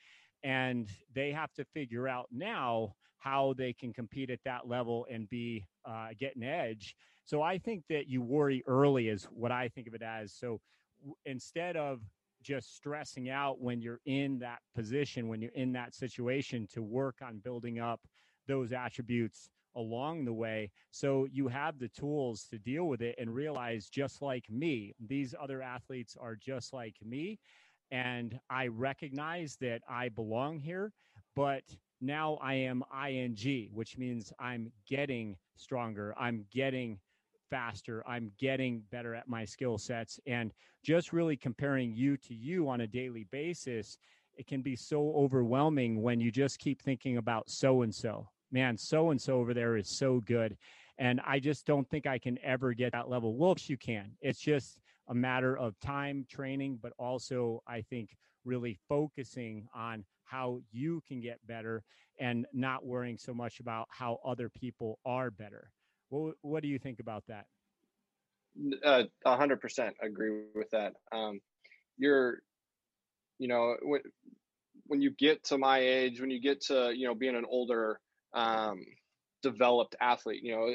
And 0.45 0.89
they 1.15 1.33
have 1.33 1.53
to 1.55 1.65
figure 1.65 2.07
out 2.07 2.27
now 2.31 2.95
how 3.19 3.55
they 3.57 3.73
can 3.73 3.95
compete 3.95 4.29
at 4.29 4.39
that 4.45 4.69
level 4.69 5.07
and 5.11 5.29
be 5.31 5.65
uh, 5.87 6.09
get 6.21 6.37
an 6.37 6.43
edge. 6.43 6.95
So 7.25 7.41
i 7.43 7.59
think 7.59 7.85
that 7.89 8.07
you 8.07 8.21
worry 8.23 8.63
early 8.67 9.09
is 9.09 9.25
what 9.25 9.51
i 9.51 9.69
think 9.69 9.89
of 9.89 9.95
it 9.95 10.03
as. 10.03 10.33
So 10.33 10.61
instead 11.25 11.77
of 11.77 12.01
just 12.47 12.77
stressing 12.77 13.29
out 13.29 13.61
when 13.61 13.81
you're 13.81 14.01
in 14.07 14.39
that 14.39 14.61
position, 14.75 15.27
when 15.29 15.43
you're 15.43 15.51
in 15.55 15.73
that 15.73 15.95
situation 15.95 16.69
to 16.73 16.83
work 16.83 17.17
on 17.21 17.39
building 17.39 17.81
up 17.81 18.01
those 18.47 18.73
attributes 18.73 19.51
along 19.75 20.25
the 20.25 20.33
way. 20.33 20.71
So 20.91 21.27
you 21.31 21.49
have 21.49 21.79
the 21.79 21.89
tools 21.89 22.47
to 22.51 22.59
deal 22.59 22.85
with 22.85 23.03
it 23.03 23.17
and 23.19 23.35
realize 23.35 23.89
just 23.89 24.23
like 24.23 24.49
me, 24.49 24.95
these 25.05 25.35
other 25.39 25.61
athletes 25.61 26.17
are 26.19 26.37
just 26.37 26.73
like 26.73 26.95
me. 27.05 27.39
And 27.91 28.39
I 28.49 28.69
recognize 28.69 29.57
that 29.61 29.83
I 29.89 30.09
belong 30.09 30.59
here, 30.61 30.93
but 31.35 31.63
now 32.01 32.39
I 32.41 32.55
am 32.55 32.83
ing, 33.09 33.71
which 33.73 33.99
means 33.99 34.33
I'm 34.39 34.71
getting 34.89 35.37
stronger. 35.57 36.15
I'm 36.19 36.47
getting 36.53 37.01
faster. 37.51 38.03
I'm 38.07 38.33
getting 38.39 38.83
better 38.91 39.15
at 39.15 39.29
my 39.29 39.45
skill 39.45 39.79
sets. 39.79 40.21
And 40.27 40.53
just 40.83 41.13
really 41.13 41.37
comparing 41.37 41.93
you 41.93 42.17
to 42.19 42.35
you 42.35 42.69
on 42.69 42.83
a 42.83 42.87
daily 42.87 43.27
basis, 43.31 43.99
it 44.37 44.47
can 44.47 44.63
be 44.63 44.77
so 44.77 45.13
overwhelming 45.15 46.03
when 46.03 46.21
you 46.21 46.31
just 46.31 46.59
keep 46.59 46.83
thinking 46.83 47.17
about 47.17 47.49
so 47.49 47.83
and 47.83 47.95
so. 47.95 48.29
Man, 48.53 48.77
so 48.77 49.11
and 49.11 49.21
so 49.21 49.39
over 49.39 49.55
there 49.55 49.77
is 49.77 49.89
so 49.89 50.21
good. 50.21 50.57
And 50.99 51.21
I 51.27 51.39
just 51.41 51.67
don't 51.67 51.89
think 51.89 52.07
I 52.07 52.19
can 52.19 52.39
ever 52.43 52.73
get 52.73 52.93
that 52.93 53.09
level. 53.09 53.37
Well, 53.37 53.57
you 53.67 53.77
can. 53.77 54.13
It's 54.21 54.41
just 54.41 54.79
a 55.09 55.15
matter 55.15 55.57
of 55.57 55.79
time, 55.81 56.27
training, 56.29 56.79
but 56.83 56.93
also, 56.99 57.63
I 57.67 57.83
think, 57.83 58.17
really 58.45 58.79
focusing 58.89 59.67
on 59.75 60.05
how 60.25 60.61
you 60.71 61.03
can 61.07 61.21
get 61.21 61.45
better 61.47 61.83
and 62.19 62.47
not 62.53 62.85
worrying 62.85 63.19
so 63.19 63.35
much 63.35 63.61
about 63.61 63.89
how 63.91 64.19
other 64.25 64.49
people 64.49 64.99
are 65.05 65.31
better. 65.31 65.71
What, 66.09 66.35
what 66.43 66.63
do 66.63 66.69
you 66.69 66.79
think 66.79 67.01
about 67.01 67.25
that? 67.29 67.47
Uh, 68.85 69.05
a 69.25 69.37
hundred 69.37 69.61
percent 69.61 69.97
agree 70.01 70.31
with 70.55 70.71
that. 70.71 70.95
Um, 71.13 71.41
you're, 71.99 72.39
you 73.39 73.49
know, 73.49 73.77
when, 73.83 74.01
when 74.87 75.03
you 75.03 75.11
get 75.11 75.45
to 75.45 75.59
my 75.59 75.81
age, 75.81 76.21
when 76.21 76.31
you 76.31 76.41
get 76.41 76.63
to, 76.63 76.93
you 76.95 77.07
know, 77.07 77.15
being 77.15 77.37
an 77.37 77.45
older, 77.49 78.01
um, 78.33 78.85
developed 79.43 79.97
athlete, 80.01 80.43
you 80.43 80.55
know, 80.55 80.75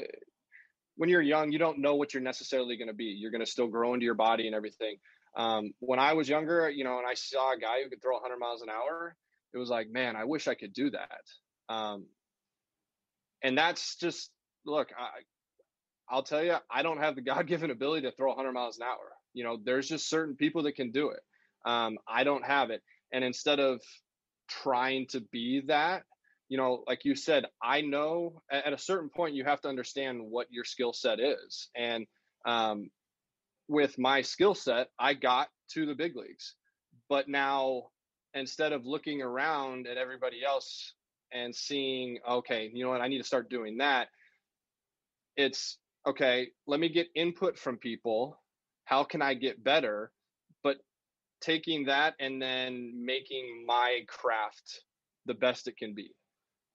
when 0.96 1.08
you're 1.08 1.22
young, 1.22 1.52
you 1.52 1.58
don't 1.58 1.78
know 1.78 1.94
what 1.94 2.14
you're 2.14 2.22
necessarily 2.22 2.76
going 2.76 2.88
to 2.88 2.94
be. 2.94 3.04
You're 3.04 3.30
going 3.30 3.44
to 3.44 3.50
still 3.50 3.66
grow 3.66 3.94
into 3.94 4.04
your 4.04 4.14
body 4.14 4.46
and 4.46 4.54
everything. 4.54 4.96
Um, 5.36 5.72
when 5.80 5.98
I 5.98 6.12
was 6.12 6.28
younger, 6.28 6.68
you 6.68 6.84
know, 6.84 6.98
and 6.98 7.06
I 7.06 7.14
saw 7.14 7.54
a 7.54 7.58
guy 7.58 7.82
who 7.82 7.88
could 7.88 8.02
throw 8.02 8.14
100 8.14 8.36
miles 8.36 8.62
an 8.62 8.68
hour, 8.68 9.16
it 9.54 9.58
was 9.58 9.70
like, 9.70 9.90
man, 9.90 10.16
I 10.16 10.24
wish 10.24 10.48
I 10.48 10.54
could 10.54 10.72
do 10.72 10.90
that. 10.90 11.74
Um, 11.74 12.06
and 13.42 13.56
that's 13.56 13.96
just 13.96 14.30
look, 14.64 14.88
I, 14.98 15.20
I'll 16.08 16.22
tell 16.22 16.44
you, 16.44 16.56
I 16.70 16.82
don't 16.82 16.98
have 16.98 17.14
the 17.16 17.22
God 17.22 17.46
given 17.46 17.70
ability 17.70 18.02
to 18.02 18.12
throw 18.12 18.28
100 18.28 18.52
miles 18.52 18.78
an 18.78 18.84
hour. 18.84 19.12
You 19.34 19.44
know, 19.44 19.58
there's 19.62 19.88
just 19.88 20.08
certain 20.08 20.36
people 20.36 20.62
that 20.64 20.76
can 20.76 20.90
do 20.90 21.10
it. 21.10 21.20
Um, 21.64 21.98
I 22.08 22.24
don't 22.24 22.44
have 22.44 22.70
it. 22.70 22.82
And 23.12 23.24
instead 23.24 23.60
of 23.60 23.80
trying 24.48 25.06
to 25.08 25.20
be 25.20 25.62
that, 25.68 26.02
you 26.48 26.58
know, 26.58 26.84
like 26.86 27.04
you 27.04 27.14
said, 27.14 27.46
I 27.62 27.80
know 27.80 28.42
at 28.50 28.72
a 28.74 28.78
certain 28.78 29.08
point 29.08 29.34
you 29.34 29.44
have 29.44 29.62
to 29.62 29.68
understand 29.68 30.20
what 30.20 30.48
your 30.50 30.64
skill 30.64 30.92
set 30.92 31.18
is. 31.18 31.68
And 31.74 32.06
um, 32.44 32.90
with 33.68 33.98
my 33.98 34.20
skill 34.20 34.54
set, 34.54 34.88
I 34.98 35.14
got 35.14 35.48
to 35.72 35.86
the 35.86 35.94
big 35.94 36.14
leagues. 36.14 36.54
But 37.08 37.28
now, 37.28 37.84
instead 38.34 38.72
of 38.72 38.84
looking 38.84 39.22
around 39.22 39.86
at 39.86 39.96
everybody 39.96 40.44
else 40.44 40.92
and 41.32 41.54
seeing, 41.54 42.18
okay, 42.28 42.70
you 42.72 42.84
know 42.84 42.90
what, 42.90 43.00
I 43.00 43.08
need 43.08 43.18
to 43.18 43.24
start 43.24 43.48
doing 43.48 43.78
that, 43.78 44.08
it's 45.36 45.78
okay, 46.06 46.48
let 46.66 46.80
me 46.80 46.88
get 46.88 47.08
input 47.14 47.58
from 47.58 47.76
people. 47.76 48.38
How 48.84 49.04
can 49.04 49.22
I 49.22 49.34
get 49.34 49.62
better? 49.62 50.10
But 50.62 50.76
taking 51.40 51.86
that 51.86 52.14
and 52.20 52.40
then 52.40 53.04
making 53.04 53.64
my 53.66 54.00
craft 54.08 54.82
the 55.26 55.34
best 55.34 55.68
it 55.68 55.76
can 55.76 55.94
be. 55.94 56.12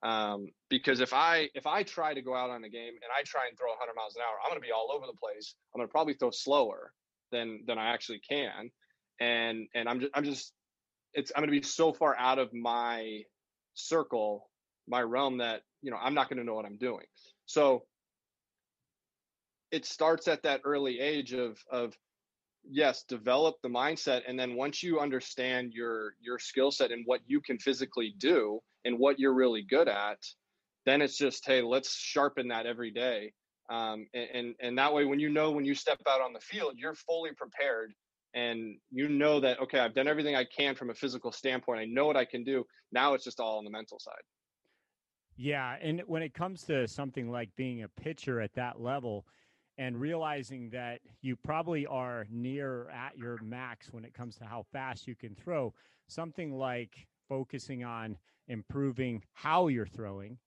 Um, 0.03 0.47
because 0.69 0.99
if 0.99 1.11
I 1.11 1.49
if 1.55 1.65
I 1.65 1.83
try 1.83 2.13
to 2.13 2.21
go 2.21 2.35
out 2.35 2.49
on 2.51 2.63
a 2.63 2.69
game 2.69 2.93
and 2.93 3.11
I 3.17 3.23
try 3.23 3.47
and 3.49 3.57
throw 3.57 3.69
100 3.69 3.93
miles 3.95 4.15
an 4.15 4.21
hour, 4.21 4.37
I'm 4.43 4.51
going 4.51 4.61
to 4.61 4.65
be 4.65 4.71
all 4.71 4.91
over 4.93 5.05
the 5.07 5.17
place. 5.17 5.55
I'm 5.73 5.79
going 5.79 5.87
to 5.87 5.91
probably 5.91 6.13
throw 6.13 6.29
slower 6.31 6.91
than 7.31 7.61
than 7.65 7.79
I 7.79 7.93
actually 7.93 8.19
can, 8.19 8.69
and 9.19 9.67
and 9.73 9.89
I'm 9.89 9.99
just 9.99 10.11
I'm 10.13 10.23
just 10.23 10.53
it's 11.13 11.31
I'm 11.35 11.41
going 11.41 11.51
to 11.51 11.59
be 11.59 11.65
so 11.65 11.93
far 11.93 12.15
out 12.17 12.37
of 12.37 12.53
my 12.53 13.21
circle, 13.73 14.49
my 14.87 15.01
realm 15.01 15.39
that 15.39 15.61
you 15.81 15.89
know 15.89 15.97
I'm 15.97 16.13
not 16.13 16.29
going 16.29 16.37
to 16.37 16.45
know 16.45 16.53
what 16.53 16.65
I'm 16.65 16.77
doing. 16.77 17.05
So 17.47 17.83
it 19.71 19.85
starts 19.85 20.27
at 20.27 20.43
that 20.43 20.61
early 20.63 20.99
age 20.99 21.33
of 21.33 21.57
of 21.71 21.97
yes 22.69 23.03
develop 23.03 23.55
the 23.63 23.69
mindset 23.69 24.21
and 24.27 24.37
then 24.37 24.55
once 24.55 24.83
you 24.83 24.99
understand 24.99 25.71
your 25.73 26.13
your 26.19 26.37
skill 26.39 26.71
set 26.71 26.91
and 26.91 27.03
what 27.05 27.21
you 27.25 27.39
can 27.41 27.57
physically 27.57 28.13
do 28.17 28.59
and 28.85 28.97
what 28.97 29.19
you're 29.19 29.33
really 29.33 29.61
good 29.61 29.87
at 29.87 30.17
then 30.87 31.01
it's 31.01 31.17
just 31.17 31.45
hey 31.45 31.61
let's 31.61 31.93
sharpen 31.93 32.47
that 32.47 32.65
every 32.65 32.89
day. 32.89 33.31
Um, 33.69 34.07
and, 34.13 34.29
and 34.33 34.55
and 34.61 34.77
that 34.77 34.93
way 34.93 35.03
when 35.03 35.19
you 35.19 35.29
know 35.29 35.51
when 35.51 35.65
you 35.65 35.75
step 35.75 35.99
out 36.09 36.21
on 36.21 36.31
the 36.31 36.39
field 36.39 36.75
you're 36.77 36.95
fully 36.95 37.31
prepared 37.33 37.93
and 38.33 38.77
you 38.89 39.09
know 39.09 39.41
that 39.41 39.59
okay 39.59 39.79
i've 39.79 39.93
done 39.93 40.07
everything 40.07 40.37
i 40.37 40.45
can 40.45 40.73
from 40.73 40.89
a 40.89 40.93
physical 40.93 41.33
standpoint. 41.33 41.81
I 41.81 41.85
know 41.85 42.05
what 42.05 42.15
i 42.15 42.23
can 42.23 42.45
do. 42.45 42.65
Now 42.93 43.13
it's 43.13 43.25
just 43.25 43.41
all 43.41 43.57
on 43.57 43.65
the 43.65 43.69
mental 43.69 43.99
side. 43.99 44.13
Yeah 45.35 45.75
and 45.81 46.01
when 46.07 46.23
it 46.23 46.33
comes 46.33 46.63
to 46.63 46.87
something 46.87 47.29
like 47.29 47.49
being 47.57 47.83
a 47.83 47.89
pitcher 47.89 48.39
at 48.39 48.53
that 48.53 48.79
level 48.79 49.25
and 49.77 49.99
realizing 49.99 50.69
that 50.71 50.99
you 51.21 51.35
probably 51.35 51.85
are 51.85 52.25
near 52.31 52.89
at 52.89 53.17
your 53.17 53.37
max 53.43 53.91
when 53.91 54.03
it 54.03 54.13
comes 54.13 54.35
to 54.37 54.45
how 54.45 54.65
fast 54.71 55.07
you 55.07 55.15
can 55.15 55.35
throw, 55.35 55.73
something 56.07 56.57
like 56.57 57.07
focusing 57.29 57.83
on 57.83 58.17
improving 58.47 59.21
how 59.33 59.67
you're 59.67 59.85
throwing 59.85 60.37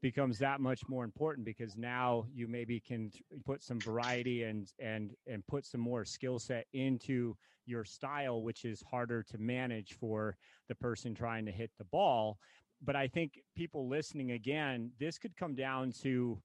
becomes 0.00 0.38
that 0.38 0.60
much 0.60 0.88
more 0.88 1.04
important 1.04 1.44
because 1.44 1.76
now 1.76 2.24
you 2.32 2.46
maybe 2.46 2.78
can 2.78 3.10
put 3.44 3.62
some 3.62 3.80
variety 3.80 4.44
and 4.44 4.72
and 4.78 5.12
and 5.26 5.46
put 5.46 5.66
some 5.66 5.80
more 5.80 6.04
skill 6.04 6.38
set 6.38 6.66
into 6.72 7.36
your 7.66 7.84
style 7.84 8.42
which 8.42 8.64
is 8.64 8.82
harder 8.88 9.22
to 9.22 9.38
manage 9.38 9.94
for 9.94 10.36
the 10.68 10.74
person 10.74 11.14
trying 11.14 11.44
to 11.44 11.52
hit 11.52 11.70
the 11.78 11.84
ball. 11.84 12.38
But 12.80 12.94
i 12.94 13.08
think 13.08 13.40
people 13.56 13.88
listening 13.88 14.32
again 14.32 14.92
this 15.00 15.18
could 15.18 15.36
come 15.36 15.54
down 15.56 15.92
to 16.02 16.40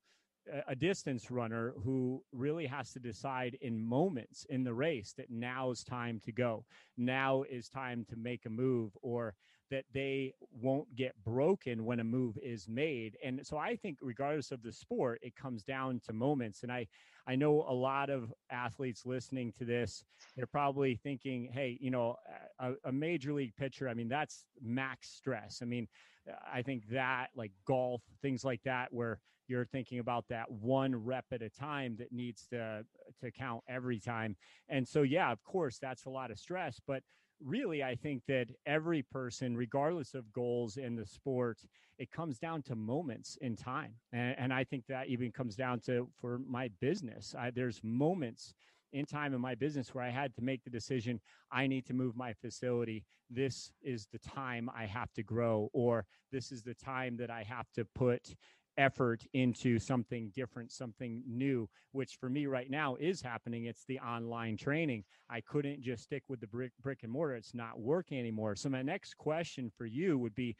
a 0.67 0.75
distance 0.75 1.31
runner 1.31 1.73
who 1.83 2.21
really 2.31 2.65
has 2.65 2.91
to 2.91 2.99
decide 2.99 3.57
in 3.61 3.79
moments 3.79 4.45
in 4.49 4.63
the 4.63 4.73
race 4.73 5.13
that 5.17 5.29
now 5.29 5.71
is 5.71 5.83
time 5.83 6.19
to 6.25 6.31
go. 6.31 6.65
Now 6.97 7.43
is 7.43 7.69
time 7.69 8.05
to 8.09 8.15
make 8.15 8.45
a 8.45 8.49
move 8.49 8.91
or 9.01 9.35
that 9.71 9.85
they 9.93 10.33
won't 10.61 10.93
get 10.95 11.15
broken 11.23 11.85
when 11.85 11.99
a 11.99 12.03
move 12.03 12.37
is 12.43 12.67
made. 12.67 13.17
And 13.23 13.39
so 13.45 13.57
I 13.57 13.75
think 13.75 13.97
regardless 14.01 14.51
of 14.51 14.61
the 14.61 14.71
sport, 14.71 15.19
it 15.23 15.35
comes 15.35 15.63
down 15.63 16.01
to 16.05 16.13
moments. 16.13 16.63
And 16.63 16.71
I 16.71 16.87
I 17.25 17.35
know 17.35 17.65
a 17.67 17.73
lot 17.73 18.09
of 18.09 18.33
athletes 18.51 19.05
listening 19.05 19.53
to 19.57 19.65
this, 19.65 20.03
they're 20.35 20.45
probably 20.45 20.95
thinking, 20.95 21.49
hey, 21.53 21.77
you 21.79 21.89
know, 21.89 22.17
a, 22.59 22.73
a 22.83 22.91
major 22.91 23.31
league 23.31 23.55
pitcher, 23.55 23.87
I 23.87 23.93
mean, 23.93 24.09
that's 24.09 24.45
max 24.61 25.09
stress. 25.09 25.59
I 25.61 25.65
mean, 25.65 25.87
I 26.53 26.61
think 26.61 26.87
that 26.89 27.27
like 27.35 27.51
golf, 27.65 28.01
things 28.21 28.43
like 28.43 28.61
that, 28.63 28.91
where 28.91 29.19
you're 29.47 29.65
thinking 29.65 29.99
about 29.99 30.25
that 30.29 30.49
one 30.49 30.95
rep 30.95 31.25
at 31.31 31.41
a 31.41 31.49
time 31.49 31.95
that 31.97 32.11
needs 32.11 32.47
to 32.47 32.85
to 33.21 33.31
count 33.31 33.63
every 33.67 33.99
time. 33.99 34.35
And 34.69 34.87
so, 34.87 35.01
yeah, 35.01 35.31
of 35.31 35.43
course, 35.43 35.77
that's 35.79 36.05
a 36.05 36.09
lot 36.09 36.31
of 36.31 36.39
stress, 36.39 36.79
but 36.85 37.03
really, 37.43 37.83
I 37.83 37.95
think 37.95 38.23
that 38.27 38.47
every 38.65 39.01
person, 39.01 39.55
regardless 39.55 40.13
of 40.13 40.31
goals 40.31 40.77
in 40.77 40.95
the 40.95 41.05
sport, 41.05 41.59
it 41.97 42.11
comes 42.11 42.39
down 42.39 42.61
to 42.63 42.75
moments 42.75 43.37
in 43.41 43.55
time. 43.55 43.93
And, 44.11 44.35
and 44.37 44.53
I 44.53 44.63
think 44.63 44.85
that 44.87 45.07
even 45.07 45.31
comes 45.31 45.55
down 45.55 45.79
to 45.81 46.07
for 46.19 46.39
my 46.47 46.69
business. 46.79 47.35
I, 47.37 47.51
there's 47.51 47.81
moments 47.83 48.53
in 48.93 49.05
time 49.05 49.33
in 49.33 49.41
my 49.41 49.55
business 49.55 49.93
where 49.93 50.03
I 50.03 50.09
had 50.09 50.35
to 50.35 50.41
make 50.41 50.63
the 50.63 50.69
decision 50.69 51.19
I 51.51 51.67
need 51.67 51.85
to 51.87 51.93
move 51.93 52.15
my 52.15 52.33
facility. 52.33 53.03
This 53.29 53.71
is 53.81 54.07
the 54.11 54.19
time 54.19 54.69
I 54.75 54.85
have 54.85 55.11
to 55.13 55.23
grow, 55.23 55.69
or 55.73 56.05
this 56.31 56.51
is 56.51 56.61
the 56.61 56.75
time 56.75 57.17
that 57.17 57.31
I 57.31 57.43
have 57.43 57.71
to 57.75 57.85
put 57.85 58.35
effort 58.77 59.25
into 59.33 59.79
something 59.79 60.31
different, 60.35 60.71
something 60.71 61.21
new, 61.27 61.69
which 61.91 62.17
for 62.19 62.29
me 62.29 62.45
right 62.45 62.69
now 62.69 62.95
is 62.95 63.21
happening. 63.21 63.65
It's 63.65 63.85
the 63.85 63.99
online 63.99 64.57
training. 64.57 65.03
I 65.29 65.41
couldn't 65.41 65.81
just 65.81 66.03
stick 66.03 66.23
with 66.27 66.39
the 66.39 66.47
brick, 66.47 66.71
brick 66.81 67.03
and 67.03 67.11
mortar. 67.11 67.35
It's 67.35 67.53
not 67.53 67.79
working 67.79 68.19
anymore. 68.19 68.55
So, 68.55 68.69
my 68.69 68.81
next 68.81 69.17
question 69.17 69.71
for 69.77 69.85
you 69.85 70.17
would 70.17 70.35
be 70.35 70.55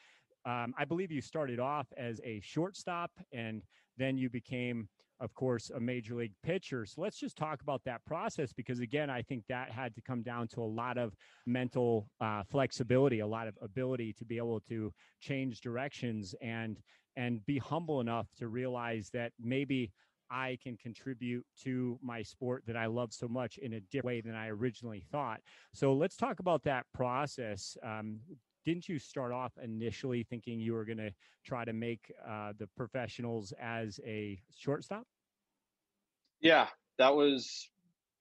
um, 0.46 0.74
I 0.77 0.86
believe 0.86 1.12
you 1.12 1.22
started 1.22 1.60
off 1.60 1.88
as 1.96 2.20
a 2.24 2.41
shortstop 2.41 3.12
and 3.32 3.62
then 3.98 4.17
you 4.17 4.29
became 4.29 4.89
of 5.24 5.34
course, 5.34 5.70
a 5.70 5.80
major 5.80 6.15
league 6.15 6.34
pitcher. 6.44 6.86
So 6.86 7.01
let's 7.01 7.18
just 7.18 7.38
talk 7.38 7.62
about 7.62 7.82
that 7.86 8.03
process 8.06 8.51
because, 8.51 8.80
again, 8.80 9.10
I 9.10 9.22
think 9.22 9.46
that 9.48 9.72
had 9.72 9.96
to 9.96 10.01
come 10.01 10.22
down 10.22 10.48
to 10.50 10.62
a 10.62 10.65
lot 10.65 10.98
of 10.98 11.15
mental 11.48 12.10
uh, 12.20 12.44
flexibility, 12.44 13.20
a 13.20 13.27
lot 13.27 13.48
of 13.48 13.58
ability 13.62 14.13
to 14.20 14.25
be 14.25 14.38
able 14.38 14.60
to 14.68 14.92
change 15.22 15.62
directions 15.62 16.36
and 16.42 16.77
and 17.15 17.46
be 17.46 17.60
humble 17.60 18.01
enough 18.01 18.27
to 18.39 18.48
realize 18.48 19.10
that 19.13 19.32
maybe 19.39 19.92
I 20.32 20.58
can 20.63 20.75
contribute 20.77 21.46
to 21.63 22.00
my 22.01 22.24
sport 22.24 22.63
that 22.65 22.75
I 22.75 22.88
love 22.88 23.13
so 23.13 23.27
much 23.27 23.60
in 23.60 23.74
a 23.74 23.80
different 23.80 24.06
way 24.06 24.22
than 24.22 24.36
I 24.36 24.48
originally 24.48 25.03
thought. 25.12 25.42
So 25.74 25.94
let's 25.94 26.18
talk 26.18 26.39
about 26.39 26.63
that 26.63 26.86
process. 26.92 27.77
Um, 27.84 28.20
didn't 28.65 28.89
you 28.89 28.98
start 28.98 29.32
off 29.32 29.51
initially 29.62 30.24
thinking 30.24 30.60
you 30.60 30.74
were 30.74 30.86
going 30.86 30.98
to 30.98 31.12
try 31.46 31.65
to 31.65 31.74
make 31.74 32.12
uh, 32.27 32.53
the 32.58 32.68
professionals 32.75 33.53
as 33.60 34.00
a 34.06 34.39
shortstop? 34.56 35.06
Yeah, 36.43 36.67
that 37.00 37.15
was 37.15 37.69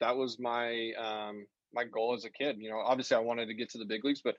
that 0.01 0.17
was 0.17 0.39
my 0.39 0.93
um, 0.93 1.45
my 1.75 1.85
goal 1.85 2.15
as 2.15 2.25
a 2.25 2.31
kid. 2.31 2.57
You 2.59 2.71
know, 2.71 2.79
obviously 2.79 3.17
I 3.17 3.21
wanted 3.21 3.47
to 3.47 3.55
get 3.55 3.71
to 3.71 3.79
the 3.79 3.85
big 3.85 4.05
leagues, 4.05 4.23
but 4.23 4.37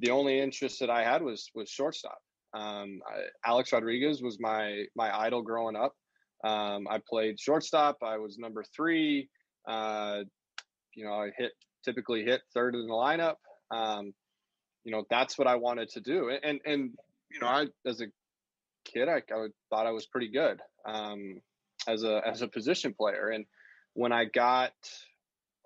the 0.00 0.10
only 0.10 0.40
interest 0.40 0.80
that 0.80 0.90
I 0.90 1.04
had 1.04 1.22
was 1.22 1.48
was 1.54 1.70
shortstop. 1.70 2.18
Um, 2.52 3.00
I, 3.06 3.48
Alex 3.48 3.72
Rodriguez 3.72 4.20
was 4.20 4.38
my 4.40 4.84
my 4.96 5.16
idol 5.16 5.42
growing 5.42 5.76
up. 5.76 5.94
Um, 6.44 6.88
I 6.90 6.98
played 7.08 7.38
shortstop. 7.38 7.98
I 8.02 8.18
was 8.18 8.38
number 8.38 8.64
three. 8.74 9.28
Uh, 9.68 10.22
you 10.94 11.04
know, 11.04 11.12
I 11.12 11.30
hit 11.38 11.52
typically 11.84 12.24
hit 12.24 12.42
third 12.52 12.74
in 12.74 12.86
the 12.86 12.92
lineup. 12.92 13.36
Um, 13.70 14.12
you 14.82 14.90
know, 14.90 15.04
that's 15.08 15.38
what 15.38 15.46
I 15.46 15.54
wanted 15.54 15.90
to 15.90 16.00
do. 16.00 16.36
And 16.42 16.60
and 16.66 16.90
you 17.30 17.40
know, 17.40 17.46
I 17.46 17.66
as 17.86 18.00
a 18.00 18.06
kid, 18.84 19.08
I, 19.08 19.18
I 19.32 19.46
thought 19.70 19.86
I 19.86 19.92
was 19.92 20.06
pretty 20.06 20.28
good 20.32 20.58
um, 20.84 21.40
as 21.88 22.04
a 22.04 22.22
as 22.26 22.42
a 22.42 22.48
position 22.48 22.94
player. 22.94 23.28
And 23.28 23.44
when 23.94 24.12
I 24.12 24.24
got 24.24 24.72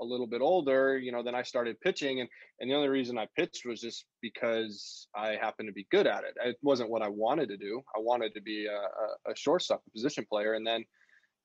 a 0.00 0.04
little 0.04 0.26
bit 0.26 0.42
older, 0.42 0.98
you 0.98 1.10
know, 1.10 1.22
then 1.22 1.34
I 1.34 1.42
started 1.42 1.80
pitching, 1.80 2.20
and 2.20 2.28
and 2.60 2.70
the 2.70 2.74
only 2.74 2.88
reason 2.88 3.18
I 3.18 3.26
pitched 3.36 3.64
was 3.66 3.80
just 3.80 4.04
because 4.20 5.08
I 5.14 5.36
happened 5.40 5.68
to 5.68 5.72
be 5.72 5.86
good 5.90 6.06
at 6.06 6.24
it. 6.24 6.34
It 6.44 6.56
wasn't 6.62 6.90
what 6.90 7.02
I 7.02 7.08
wanted 7.08 7.48
to 7.48 7.56
do. 7.56 7.82
I 7.94 8.00
wanted 8.00 8.34
to 8.34 8.42
be 8.42 8.66
a, 8.66 9.30
a, 9.30 9.36
shortstop, 9.36 9.82
a 9.86 9.90
position 9.90 10.26
player, 10.30 10.54
and 10.54 10.66
then 10.66 10.84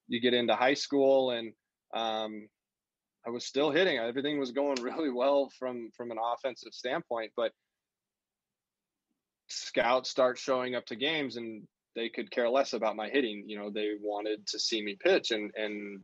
you 0.07 0.19
get 0.19 0.33
into 0.33 0.55
high 0.55 0.73
school, 0.73 1.31
and 1.31 1.53
um, 1.93 2.47
I 3.25 3.29
was 3.29 3.45
still 3.45 3.71
hitting. 3.71 3.97
Everything 3.97 4.39
was 4.39 4.51
going 4.51 4.75
really 4.81 5.11
well 5.11 5.49
from 5.57 5.89
from 5.95 6.11
an 6.11 6.17
offensive 6.33 6.73
standpoint, 6.73 7.31
but 7.35 7.51
scouts 9.47 10.09
start 10.09 10.37
showing 10.37 10.75
up 10.75 10.85
to 10.85 10.95
games 10.95 11.35
and 11.35 11.67
they 11.95 12.09
could 12.09 12.31
care 12.31 12.49
less 12.49 12.73
about 12.73 12.95
my 12.95 13.09
hitting. 13.09 13.43
You 13.47 13.57
know, 13.57 13.69
they 13.69 13.91
wanted 14.01 14.47
to 14.47 14.59
see 14.59 14.83
me 14.83 14.97
pitch, 15.01 15.31
and 15.31 15.51
and 15.55 16.01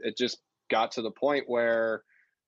it 0.00 0.16
just 0.16 0.38
got 0.70 0.92
to 0.92 1.02
the 1.02 1.10
point 1.10 1.44
where 1.46 2.02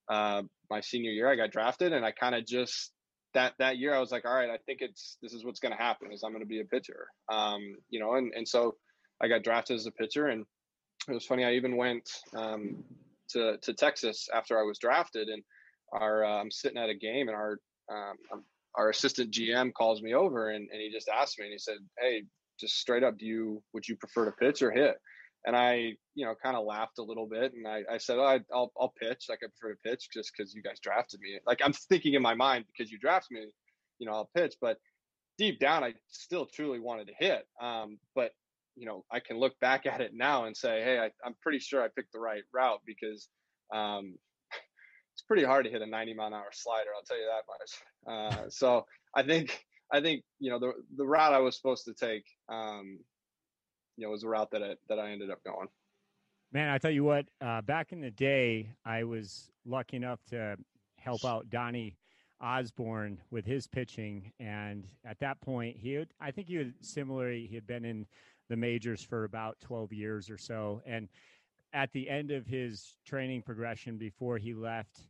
uh, 0.08 0.42
my 0.70 0.80
senior 0.80 1.10
year 1.10 1.30
I 1.30 1.36
got 1.36 1.50
drafted, 1.50 1.92
and 1.92 2.04
I 2.04 2.12
kind 2.12 2.34
of 2.34 2.46
just 2.46 2.92
that 3.34 3.54
that 3.58 3.78
year 3.78 3.94
I 3.94 3.98
was 3.98 4.12
like, 4.12 4.24
all 4.24 4.34
right, 4.34 4.50
I 4.50 4.58
think 4.66 4.80
it's 4.80 5.16
this 5.22 5.32
is 5.32 5.44
what's 5.44 5.60
going 5.60 5.72
to 5.72 5.82
happen 5.82 6.12
is 6.12 6.22
I'm 6.22 6.32
going 6.32 6.42
to 6.42 6.48
be 6.48 6.60
a 6.60 6.64
pitcher. 6.64 7.06
Um, 7.30 7.76
you 7.90 8.00
know, 8.00 8.14
and 8.14 8.32
and 8.34 8.46
so 8.46 8.76
I 9.22 9.28
got 9.28 9.44
drafted 9.44 9.76
as 9.76 9.86
a 9.86 9.92
pitcher, 9.92 10.28
and 10.28 10.44
it 11.08 11.12
was 11.12 11.26
funny. 11.26 11.44
I 11.44 11.52
even 11.52 11.76
went 11.76 12.08
um, 12.36 12.84
to 13.30 13.56
to 13.62 13.74
Texas 13.74 14.28
after 14.34 14.58
I 14.58 14.62
was 14.62 14.78
drafted, 14.78 15.28
and 15.28 15.42
our 15.92 16.24
uh, 16.24 16.40
I'm 16.40 16.50
sitting 16.50 16.78
at 16.78 16.90
a 16.90 16.94
game, 16.94 17.28
and 17.28 17.36
our 17.36 17.58
um, 17.90 18.44
our 18.74 18.88
assistant 18.90 19.30
GM 19.32 19.72
calls 19.72 20.02
me 20.02 20.14
over, 20.14 20.50
and, 20.50 20.68
and 20.70 20.80
he 20.80 20.90
just 20.90 21.08
asked 21.08 21.38
me, 21.38 21.46
and 21.46 21.52
he 21.52 21.58
said, 21.58 21.76
hey, 22.00 22.22
just 22.62 22.78
straight 22.78 23.04
up, 23.04 23.18
do 23.18 23.26
you 23.26 23.62
would 23.74 23.86
you 23.86 23.96
prefer 23.96 24.24
to 24.24 24.32
pitch 24.32 24.62
or 24.62 24.70
hit? 24.70 24.96
And 25.44 25.56
I, 25.56 25.94
you 26.14 26.24
know, 26.24 26.34
kind 26.40 26.56
of 26.56 26.64
laughed 26.64 26.98
a 26.98 27.02
little 27.02 27.26
bit, 27.26 27.52
and 27.52 27.66
I, 27.66 27.82
I 27.92 27.98
said, 27.98 28.18
oh, 28.18 28.24
I, 28.24 28.40
will 28.50 28.72
I'll 28.80 28.94
pitch. 29.00 29.26
Like 29.28 29.40
I 29.42 29.48
prefer 29.48 29.74
to 29.74 29.90
pitch 29.90 30.08
just 30.12 30.32
because 30.36 30.54
you 30.54 30.62
guys 30.62 30.78
drafted 30.80 31.20
me. 31.20 31.38
Like 31.46 31.60
I'm 31.64 31.72
thinking 31.72 32.14
in 32.14 32.22
my 32.22 32.34
mind 32.34 32.64
because 32.66 32.90
you 32.90 32.98
drafted 32.98 33.38
me, 33.38 33.46
you 33.98 34.06
know, 34.06 34.14
I'll 34.14 34.30
pitch. 34.36 34.54
But 34.60 34.78
deep 35.38 35.58
down, 35.58 35.84
I 35.84 35.94
still 36.08 36.46
truly 36.46 36.78
wanted 36.78 37.08
to 37.08 37.14
hit. 37.18 37.44
Um, 37.60 37.98
but 38.14 38.32
you 38.76 38.86
know, 38.86 39.04
I 39.10 39.20
can 39.20 39.38
look 39.38 39.58
back 39.60 39.84
at 39.86 40.00
it 40.00 40.12
now 40.14 40.44
and 40.44 40.56
say, 40.56 40.82
hey, 40.82 40.98
I, 40.98 41.26
am 41.26 41.34
pretty 41.42 41.58
sure 41.58 41.82
I 41.82 41.88
picked 41.88 42.12
the 42.12 42.20
right 42.20 42.42
route 42.54 42.80
because 42.86 43.28
um, 43.74 44.14
it's 45.14 45.22
pretty 45.26 45.44
hard 45.44 45.64
to 45.64 45.70
hit 45.70 45.82
a 45.82 45.86
90 45.86 46.14
mile 46.14 46.28
an 46.28 46.34
hour 46.34 46.50
slider. 46.52 46.90
I'll 46.96 47.02
tell 47.02 47.18
you 47.18 47.28
that 47.28 47.44
much. 47.48 48.44
Uh, 48.44 48.48
so 48.48 48.86
I 49.14 49.22
think 49.22 49.64
I 49.92 50.00
think 50.00 50.22
you 50.40 50.50
know 50.50 50.58
the 50.58 50.72
the 50.96 51.06
route 51.06 51.34
I 51.34 51.38
was 51.38 51.56
supposed 51.56 51.84
to 51.84 51.94
take, 51.94 52.24
um, 52.48 52.98
you 53.96 54.06
know, 54.06 54.10
was 54.10 54.22
the 54.22 54.28
route 54.28 54.50
that 54.52 54.62
I, 54.62 54.74
that 54.88 54.98
I 54.98 55.10
ended 55.10 55.30
up 55.30 55.44
going. 55.44 55.68
Man, 56.52 56.68
I 56.68 56.78
tell 56.78 56.90
you 56.90 57.04
what, 57.04 57.26
uh, 57.40 57.62
back 57.62 57.92
in 57.92 58.00
the 58.00 58.10
day, 58.10 58.70
I 58.84 59.04
was 59.04 59.50
lucky 59.64 59.96
enough 59.96 60.20
to 60.30 60.56
help 60.98 61.24
out 61.24 61.48
Donnie 61.48 61.96
Osborne 62.40 63.18
with 63.30 63.44
his 63.46 63.66
pitching, 63.66 64.32
and 64.40 64.86
at 65.04 65.18
that 65.20 65.40
point, 65.40 65.76
he 65.76 65.92
had, 65.92 66.08
I 66.20 66.30
think 66.30 66.48
he 66.48 66.58
was 66.58 66.68
similarly 66.80 67.46
he 67.46 67.54
had 67.54 67.66
been 67.66 67.84
in 67.84 68.06
the 68.48 68.56
majors 68.56 69.02
for 69.02 69.24
about 69.24 69.60
12 69.60 69.92
years 69.92 70.30
or 70.30 70.38
so, 70.38 70.82
and 70.86 71.08
at 71.74 71.92
the 71.92 72.08
end 72.08 72.30
of 72.30 72.46
his 72.46 72.96
training 73.06 73.42
progression 73.42 73.96
before 73.96 74.38
he 74.38 74.52
left 74.54 75.00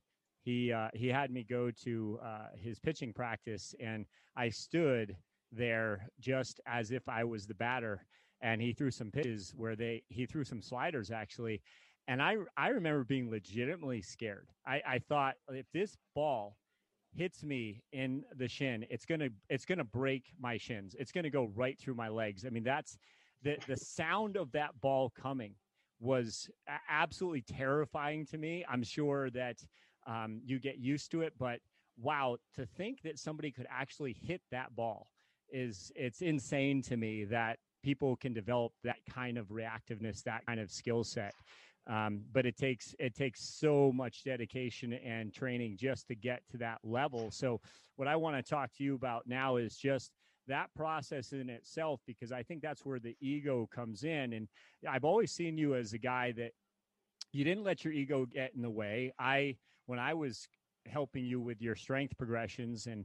he 0.43 0.73
uh, 0.73 0.89
he 0.95 1.09
had 1.09 1.31
me 1.31 1.45
go 1.49 1.71
to 1.85 2.19
uh, 2.23 2.47
his 2.57 2.79
pitching 2.79 3.13
practice, 3.13 3.75
and 3.81 4.07
I 4.37 4.49
stood 4.51 5.17
there 5.53 6.09
just 6.21 6.61
as 6.67 6.91
if 6.91 7.09
I 7.09 7.25
was 7.25 7.47
the 7.47 7.55
batter. 7.55 8.05
And 8.41 8.61
he 8.61 8.73
threw 8.73 8.91
some 8.91 9.13
pitches 9.13 9.55
where 9.57 9.77
they 9.77 10.03
he 10.09 10.27
threw 10.27 10.45
some 10.45 10.61
sliders 10.61 11.13
actually, 11.13 11.63
and 12.09 12.21
I 12.21 12.37
I 12.57 12.69
remember 12.69 13.05
being 13.05 13.31
legitimately 13.31 14.03
scared. 14.03 14.49
I, 14.67 14.83
I 14.87 14.99
thought 14.99 15.37
if 15.51 15.67
this 15.73 15.97
ball 16.15 16.57
hits 17.15 17.45
me 17.45 17.83
in 17.93 18.25
the 18.37 18.49
shin, 18.49 18.85
it's 18.91 19.05
gonna 19.07 19.29
it's 19.49 19.65
gonna 19.65 19.85
break 19.85 20.33
my 20.41 20.57
shins. 20.57 20.97
It's 20.99 21.13
gonna 21.13 21.31
go 21.31 21.53
right 21.55 21.79
through 21.79 21.95
my 21.95 22.09
legs. 22.09 22.45
I 22.45 22.51
mean 22.51 22.65
that's 22.65 22.99
the 23.43 23.59
the 23.69 23.77
sound 23.77 24.37
of 24.37 24.51
that 24.53 24.81
ball 24.81 25.11
coming 25.11 25.55
was 26.01 26.51
absolutely 26.89 27.43
terrifying 27.43 28.27
to 28.27 28.39
me. 28.39 28.65
I'm 28.69 28.83
sure 28.83 29.31
that 29.31 29.59
um, 30.07 30.41
you 30.45 30.59
get 30.59 30.79
used 30.79 31.11
to 31.13 31.23
it. 31.23 31.33
But 31.39 31.61
wow, 32.01 32.37
to 32.55 32.67
think 32.67 33.03
that 33.03 33.19
somebody 33.19 33.51
could 33.51 33.67
actually 33.71 34.13
hit 34.13 34.41
that 34.51 34.75
ball 34.75 35.09
is 35.51 35.93
it's 35.95 36.23
insane 36.23 36.83
to 36.83 36.97
me 36.97 37.25
that 37.25 37.59
people 37.83 38.17
can 38.17 38.33
develop 38.33 38.73
that 38.85 38.97
kind 39.09 39.37
of 39.37 39.49
reactiveness, 39.49 40.23
that 40.23 40.47
kind 40.47 40.61
of 40.61 40.71
skill 40.71 41.05
set. 41.05 41.35
Um, 41.89 42.23
but 42.33 42.47
it 42.47 42.57
takes 42.57 42.95
it 43.01 43.15
takes 43.15 43.41
so 43.43 43.91
much 43.93 44.23
dedication 44.23 44.93
and 44.93 45.35
training 45.35 45.77
just 45.77 46.07
to 46.09 46.15
get 46.15 46.43
to 46.53 46.57
that 46.59 46.79
level. 46.85 47.31
So 47.33 47.61
what 47.97 48.07
I 48.07 48.15
want 48.15 48.37
to 48.37 48.43
talk 48.43 48.73
to 48.77 48.85
you 48.85 48.95
about 48.95 49.27
now 49.27 49.57
is 49.57 49.77
just 49.77 50.13
that 50.47 50.69
process 50.75 51.33
in 51.33 51.51
itself 51.51 52.01
because 52.07 52.31
I 52.31 52.43
think 52.43 52.63
that's 52.63 52.85
where 52.85 53.01
the 53.01 53.17
ego 53.21 53.69
comes 53.75 54.05
in. 54.05 54.33
And 54.33 54.49
I've 54.89 55.05
always 55.05 55.33
seen 55.33 55.59
you 55.59 55.75
as 55.75 55.93
a 55.93 55.99
guy 55.99 56.33
that 56.33 56.53
you 57.33 57.45
didn't 57.45 57.65
let 57.65 57.85
your 57.85 57.93
ego 57.93 58.27
get 58.27 58.55
in 58.55 58.63
the 58.63 58.71
way. 58.71 59.13
I 59.19 59.57
when 59.87 59.99
I 59.99 60.15
was 60.15 60.49
helping 60.87 61.25
you 61.25 61.41
with 61.41 61.61
your 61.61 61.77
strength 61.77 62.17
progressions 62.19 62.87
and 62.87 63.05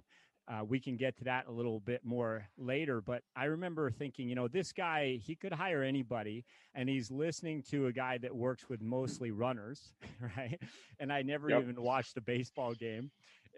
uh, 0.49 0.63
we 0.63 0.79
can 0.79 0.95
get 0.95 1.17
to 1.17 1.25
that 1.25 1.45
a 1.47 1.51
little 1.51 1.81
bit 1.81 2.05
more 2.05 2.47
later. 2.57 3.01
But 3.01 3.21
I 3.35 3.45
remember 3.45 3.91
thinking, 3.91 4.29
you 4.29 4.35
know, 4.35 4.47
this 4.47 4.71
guy, 4.71 5.19
he 5.21 5.35
could 5.35 5.51
hire 5.51 5.83
anybody, 5.83 6.45
and 6.73 6.87
he's 6.87 7.11
listening 7.11 7.63
to 7.69 7.87
a 7.87 7.91
guy 7.91 8.17
that 8.19 8.33
works 8.33 8.69
with 8.69 8.81
mostly 8.81 9.31
runners, 9.31 9.91
right? 10.37 10.59
And 10.99 11.11
I 11.11 11.21
never 11.21 11.49
yep. 11.49 11.63
even 11.63 11.81
watched 11.81 12.15
a 12.15 12.21
baseball 12.21 12.73
game 12.73 13.11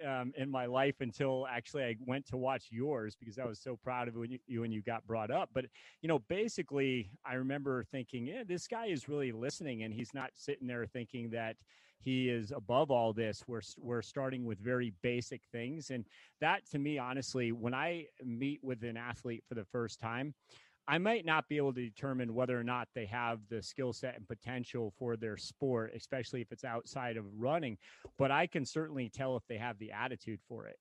um, 0.07 0.33
in 0.35 0.49
my 0.49 0.65
life 0.65 0.95
until 1.01 1.45
actually 1.47 1.83
I 1.83 1.95
went 2.07 2.25
to 2.27 2.37
watch 2.37 2.67
yours 2.71 3.15
because 3.15 3.37
I 3.37 3.45
was 3.45 3.59
so 3.59 3.75
proud 3.75 4.07
of 4.07 4.15
when 4.15 4.31
you, 4.31 4.39
you 4.47 4.61
when 4.61 4.71
you 4.71 4.81
got 4.81 5.05
brought 5.05 5.29
up. 5.29 5.49
But 5.53 5.65
you 6.01 6.07
know, 6.07 6.19
basically, 6.19 7.11
I 7.23 7.35
remember 7.35 7.83
thinking, 7.83 8.25
yeah, 8.25 8.43
this 8.47 8.67
guy 8.67 8.87
is 8.87 9.07
really 9.07 9.31
listening, 9.31 9.83
and 9.83 9.93
he's 9.93 10.13
not 10.15 10.31
sitting 10.33 10.67
there 10.67 10.87
thinking 10.87 11.29
that 11.31 11.55
he 11.99 12.29
is 12.29 12.51
above 12.51 12.91
all 12.91 13.13
this. 13.13 13.43
We're 13.47 13.61
we're 13.77 14.01
starting 14.01 14.45
with 14.45 14.59
very 14.59 14.93
basic 15.01 15.41
things, 15.51 15.89
and 15.89 16.05
that 16.41 16.65
to 16.71 16.79
me, 16.79 16.97
honestly, 16.97 17.51
when 17.51 17.73
I 17.73 18.05
meet 18.23 18.63
with 18.63 18.83
an 18.83 18.97
athlete 18.97 19.43
for 19.47 19.55
the 19.55 19.65
first 19.65 19.99
time. 19.99 20.33
I 20.87 20.97
might 20.97 21.23
not 21.23 21.47
be 21.47 21.57
able 21.57 21.73
to 21.73 21.85
determine 21.87 22.33
whether 22.33 22.59
or 22.59 22.63
not 22.63 22.87
they 22.95 23.05
have 23.05 23.41
the 23.47 23.61
skill 23.61 23.93
set 23.93 24.15
and 24.15 24.27
potential 24.27 24.91
for 24.97 25.15
their 25.15 25.37
sport, 25.37 25.91
especially 25.95 26.41
if 26.41 26.51
it's 26.51 26.63
outside 26.63 27.15
of 27.15 27.25
running, 27.37 27.77
but 28.17 28.31
I 28.31 28.47
can 28.47 28.65
certainly 28.65 29.07
tell 29.07 29.37
if 29.37 29.43
they 29.47 29.57
have 29.57 29.77
the 29.77 29.91
attitude 29.91 30.39
for 30.47 30.65
it. 30.65 30.79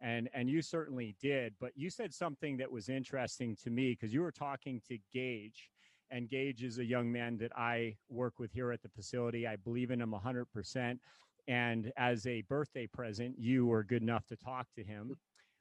And 0.00 0.28
and 0.34 0.50
you 0.50 0.60
certainly 0.60 1.14
did, 1.22 1.54
but 1.60 1.70
you 1.76 1.88
said 1.88 2.12
something 2.12 2.56
that 2.56 2.72
was 2.72 2.88
interesting 2.88 3.56
to 3.62 3.70
me 3.70 3.92
because 3.92 4.12
you 4.12 4.22
were 4.22 4.32
talking 4.32 4.82
to 4.88 4.98
Gage 5.12 5.70
and 6.10 6.28
Gage 6.28 6.62
is 6.62 6.78
a 6.78 6.84
young 6.84 7.10
man 7.10 7.36
that 7.38 7.52
I 7.56 7.96
work 8.08 8.38
with 8.38 8.52
here 8.52 8.72
at 8.72 8.82
the 8.82 8.88
facility. 8.88 9.46
I 9.46 9.56
believe 9.56 9.90
in 9.90 10.00
him 10.00 10.14
100%. 10.14 10.98
And 11.46 11.92
as 11.96 12.26
a 12.26 12.42
birthday 12.42 12.86
present, 12.86 13.36
you 13.38 13.66
were 13.66 13.84
good 13.84 14.02
enough 14.02 14.26
to 14.26 14.36
talk 14.36 14.66
to 14.76 14.84
him 14.84 15.16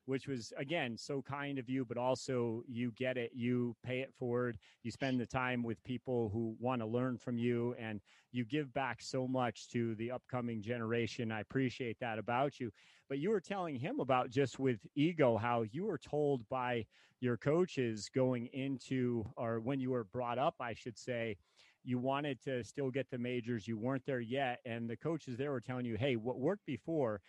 which 0.06 0.28
was 0.28 0.52
again 0.58 0.98
so 0.98 1.22
kind 1.22 1.58
of 1.58 1.70
you 1.70 1.86
but 1.86 1.98
also 1.98 2.64
you 2.68 2.92
get 2.92 3.18
it 3.18 3.32
you 3.34 3.76
pay 3.84 4.00
it 4.00 4.14
forward 4.14 4.58
you 4.84 4.92
spend 4.92 5.20
the 5.20 5.26
time 5.26 5.64
with 5.64 5.84
people 5.84 6.30
who 6.34 6.56
want 6.60 6.82
to 6.82 6.86
learn 6.86 7.18
from 7.18 7.38
you 7.38 7.76
and 7.80 8.02
you 8.34 8.44
give 8.44 8.74
back 8.74 9.02
so 9.02 9.28
much 9.28 9.70
to 9.70 9.94
the 9.96 10.12
upcoming 10.12 10.62
generation. 10.62 11.32
I 11.32 11.40
appreciate 11.40 12.00
that 12.00 12.18
about 12.18 12.60
you. 12.60 12.72
But 13.08 13.20
you 13.20 13.30
were 13.30 13.40
telling 13.40 13.76
him 13.76 14.00
about 14.00 14.32
just 14.32 14.60
with 14.60 14.80
ego 14.96 15.38
how 15.38 15.62
you 15.72 15.86
were 15.86 16.00
told 16.00 16.48
by 16.50 16.86
your 17.20 17.38
coaches 17.38 18.10
going 18.14 18.48
into 18.48 19.24
or 19.38 19.60
when 19.60 19.80
you 19.80 19.92
were 19.92 20.04
brought 20.04 20.38
up 20.38 20.56
i 20.60 20.74
should 20.74 20.98
say 20.98 21.38
you 21.86 21.98
wanted 21.98 22.42
to 22.44 22.62
still 22.66 22.92
get 22.92 23.10
the 23.10 23.18
majors 23.18 23.66
you 23.66 23.78
weren't 23.78 24.06
there 24.06 24.20
yet 24.20 24.60
and 24.66 24.90
the 24.90 24.98
coaches 24.98 25.38
there 25.38 25.52
were 25.52 25.62
telling 25.62 25.86
you 25.86 25.96
hey 25.96 26.18
what 26.18 26.38
worked 26.38 26.66
before 26.66 27.22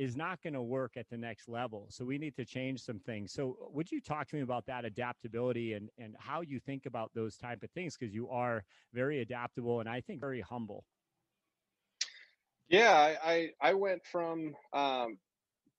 is 0.00 0.16
not 0.16 0.42
going 0.42 0.54
to 0.54 0.62
work 0.62 0.96
at 0.96 1.06
the 1.10 1.16
next 1.18 1.46
level. 1.46 1.84
So 1.90 2.06
we 2.06 2.16
need 2.16 2.34
to 2.36 2.44
change 2.46 2.80
some 2.80 2.98
things. 2.98 3.34
So 3.34 3.54
would 3.70 3.92
you 3.92 4.00
talk 4.00 4.28
to 4.28 4.36
me 4.36 4.40
about 4.40 4.64
that 4.64 4.86
adaptability 4.86 5.74
and 5.74 5.90
and 5.98 6.16
how 6.18 6.40
you 6.40 6.58
think 6.58 6.86
about 6.86 7.10
those 7.14 7.36
type 7.36 7.62
of 7.62 7.70
things 7.72 7.98
because 7.98 8.14
you 8.14 8.26
are 8.30 8.64
very 8.94 9.20
adaptable 9.20 9.80
and 9.80 9.88
I 9.88 10.00
think 10.00 10.18
very 10.18 10.40
humble. 10.40 10.86
Yeah, 12.70 12.94
I 12.94 13.30
I, 13.30 13.48
I 13.60 13.74
went 13.74 14.00
from 14.10 14.54
um, 14.72 15.18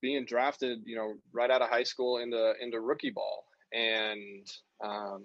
being 0.00 0.24
drafted, 0.24 0.82
you 0.84 0.94
know, 0.94 1.14
right 1.32 1.50
out 1.50 1.60
of 1.60 1.68
high 1.68 1.82
school 1.82 2.18
into 2.18 2.52
into 2.60 2.78
rookie 2.80 3.10
ball, 3.10 3.44
and 3.72 4.46
um, 4.84 5.24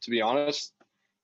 to 0.00 0.10
be 0.10 0.22
honest, 0.22 0.72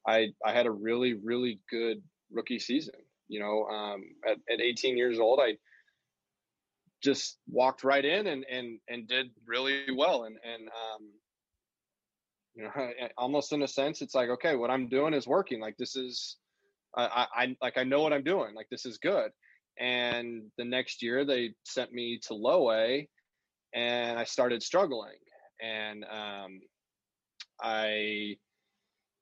I 0.06 0.28
I 0.44 0.52
had 0.52 0.66
a 0.66 0.70
really 0.70 1.14
really 1.14 1.58
good 1.70 2.02
rookie 2.30 2.58
season. 2.58 2.96
You 3.28 3.40
know, 3.40 3.64
um, 3.64 4.02
at, 4.28 4.36
at 4.52 4.60
18 4.60 4.98
years 4.98 5.18
old, 5.18 5.40
I 5.42 5.56
just 7.02 7.38
walked 7.48 7.84
right 7.84 8.04
in 8.04 8.26
and 8.26 8.44
and 8.50 8.78
and 8.88 9.08
did 9.08 9.30
really 9.46 9.84
well. 9.94 10.24
And 10.24 10.36
and 10.44 10.68
um, 10.68 11.10
you 12.54 12.64
know, 12.64 12.90
almost 13.18 13.52
in 13.52 13.62
a 13.62 13.68
sense, 13.68 14.02
it's 14.02 14.14
like 14.14 14.30
okay, 14.30 14.56
what 14.56 14.70
I'm 14.70 14.88
doing 14.88 15.14
is 15.14 15.26
working. 15.26 15.60
Like 15.60 15.76
this 15.76 15.96
is, 15.96 16.36
I, 16.96 17.26
I 17.34 17.56
like 17.60 17.78
I 17.78 17.84
know 17.84 18.00
what 18.00 18.12
I'm 18.12 18.24
doing. 18.24 18.54
Like 18.54 18.68
this 18.70 18.86
is 18.86 18.98
good. 18.98 19.30
And 19.78 20.44
the 20.58 20.64
next 20.64 21.02
year, 21.02 21.24
they 21.24 21.54
sent 21.64 21.92
me 21.92 22.20
to 22.26 22.34
low 22.34 22.70
A, 22.72 23.08
and 23.74 24.18
I 24.18 24.24
started 24.24 24.62
struggling. 24.62 25.16
And 25.62 26.04
um, 26.04 26.60
I 27.60 28.36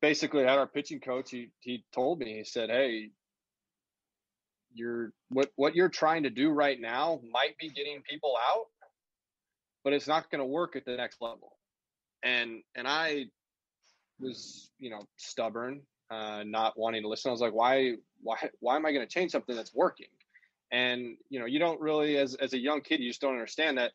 basically 0.01 0.45
had 0.45 0.59
our 0.59 0.67
pitching 0.67 1.01
coach. 1.01 1.31
He 1.31 1.51
he 1.61 1.85
told 1.93 2.19
me 2.19 2.37
he 2.37 2.45
said, 2.45 2.71
"Hey, 2.71 3.11
you're 4.73 5.13
what 5.29 5.51
what 5.57 5.75
you're 5.75 5.89
trying 5.89 6.23
to 6.25 6.31
do 6.31 6.51
right 6.51 6.81
now 6.81 7.21
might 7.31 7.57
be 7.59 7.69
getting 7.69 8.03
people 8.09 8.35
out, 8.51 8.67
but 9.85 9.93
it's 9.93 10.09
not 10.09 10.31
going 10.31 10.41
to 10.41 10.47
work 10.47 10.77
at 10.77 10.85
the 10.85 10.97
next 10.97 11.21
level." 11.21 11.57
And 12.23 12.63
and 12.75 12.87
I 12.87 13.27
was 14.21 14.71
you 14.79 14.91
know 14.91 15.03
stubborn, 15.17 15.83
uh, 16.11 16.43
not 16.45 16.79
wanting 16.79 17.03
to 17.03 17.09
listen. 17.09 17.31
I 17.31 17.33
was 17.33 17.41
like, 17.41 17.55
"Why 17.55 17.95
why 18.23 18.37
why 18.61 18.77
am 18.77 18.87
I 18.87 18.93
going 18.93 19.07
to 19.07 19.13
change 19.13 19.33
something 19.33 19.57
that's 19.57 19.75
working?" 19.75 20.09
And 20.73 21.17
you 21.29 21.41
know, 21.41 21.47
you 21.47 21.59
don't 21.59 21.81
really 21.81 22.17
as 22.17 22.35
as 22.37 22.53
a 22.53 22.59
young 22.59 22.81
kid, 22.81 23.01
you 23.01 23.11
just 23.11 23.21
don't 23.21 23.33
understand 23.33 23.79
that 23.79 23.93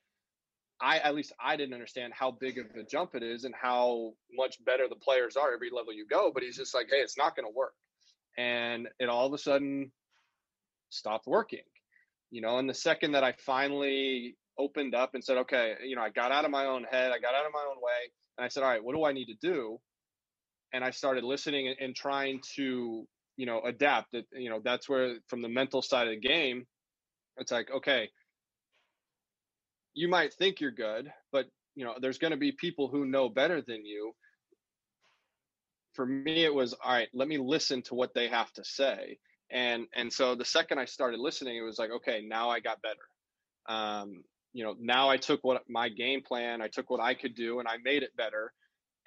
I 0.81 0.97
at 0.99 1.15
least 1.15 1.33
I 1.39 1.55
didn't 1.55 1.73
understand 1.73 2.13
how 2.13 2.31
big 2.31 2.57
of 2.57 2.65
a 2.75 2.83
jump 2.83 3.15
it 3.15 3.23
is 3.23 3.45
and 3.45 3.55
how 3.59 4.13
much 4.33 4.63
better 4.65 4.87
the 4.89 4.95
players 4.95 5.37
are 5.37 5.53
every 5.53 5.69
level 5.69 5.93
you 5.93 6.05
go. 6.05 6.31
But 6.33 6.43
he's 6.43 6.57
just 6.57 6.73
like, 6.73 6.87
hey, 6.89 6.97
it's 6.97 7.17
not 7.17 7.35
going 7.35 7.45
to 7.45 7.55
work, 7.55 7.73
and 8.37 8.89
it 8.99 9.07
all 9.07 9.25
of 9.25 9.33
a 9.33 9.37
sudden 9.37 9.91
stopped 10.95 11.27
working. 11.27 11.63
You 12.31 12.41
know, 12.41 12.57
and 12.57 12.69
the 12.69 12.73
second 12.73 13.13
that 13.13 13.23
I 13.23 13.33
finally 13.37 14.35
opened 14.57 14.95
up 14.95 15.13
and 15.13 15.23
said, 15.23 15.37
okay, 15.37 15.75
you 15.85 15.95
know, 15.95 16.01
I 16.01 16.09
got 16.09 16.31
out 16.31 16.45
of 16.45 16.51
my 16.51 16.65
own 16.65 16.83
head, 16.83 17.11
I 17.11 17.19
got 17.19 17.35
out 17.35 17.45
of 17.45 17.53
my 17.53 17.65
own 17.69 17.77
way, 17.77 18.11
and 18.37 18.45
I 18.45 18.47
said, 18.47 18.63
all 18.63 18.69
right, 18.69 18.83
what 18.83 18.95
do 18.95 19.05
I 19.05 19.13
need 19.13 19.27
to 19.27 19.35
do? 19.41 19.79
And 20.73 20.83
I 20.83 20.89
started 20.91 21.23
listening 21.23 21.73
and, 21.79 21.95
trying 21.95 22.41
to, 22.55 23.05
you 23.37 23.45
know, 23.45 23.61
adapt. 23.61 24.11
That 24.11 24.25
you 24.33 24.49
know, 24.49 24.59
that's 24.63 24.89
where 24.89 25.15
from 25.27 25.41
the 25.41 25.49
mental 25.49 25.81
side 25.81 26.07
of 26.07 26.13
the 26.13 26.27
game, 26.27 26.65
it's 27.37 27.51
like, 27.51 27.69
okay, 27.71 28.09
you 29.93 30.07
might 30.09 30.33
think 30.33 30.59
you're 30.59 30.71
good, 30.71 31.11
but 31.31 31.45
you 31.75 31.85
know, 31.85 31.93
there's 32.01 32.17
going 32.17 32.31
to 32.31 32.37
be 32.37 32.51
people 32.51 32.87
who 32.89 33.05
know 33.05 33.29
better 33.29 33.61
than 33.61 33.85
you. 33.85 34.13
For 35.93 36.05
me, 36.05 36.43
it 36.43 36.53
was 36.53 36.73
all 36.73 36.91
right. 36.93 37.07
Let 37.13 37.27
me 37.27 37.37
listen 37.37 37.81
to 37.83 37.95
what 37.95 38.13
they 38.13 38.27
have 38.27 38.51
to 38.53 38.63
say, 38.65 39.17
and 39.51 39.87
and 39.95 40.11
so 40.11 40.35
the 40.35 40.45
second 40.45 40.79
I 40.79 40.85
started 40.85 41.19
listening, 41.19 41.57
it 41.57 41.61
was 41.61 41.79
like, 41.79 41.91
okay, 41.91 42.23
now 42.27 42.49
I 42.49 42.59
got 42.59 42.79
better. 42.81 42.95
Um, 43.67 44.23
you 44.53 44.63
know, 44.63 44.75
now 44.79 45.09
I 45.09 45.17
took 45.17 45.43
what 45.43 45.63
my 45.69 45.89
game 45.89 46.21
plan, 46.21 46.61
I 46.61 46.67
took 46.67 46.89
what 46.89 47.01
I 47.01 47.13
could 47.13 47.35
do, 47.35 47.59
and 47.59 47.67
I 47.67 47.75
made 47.83 48.03
it 48.03 48.15
better. 48.15 48.53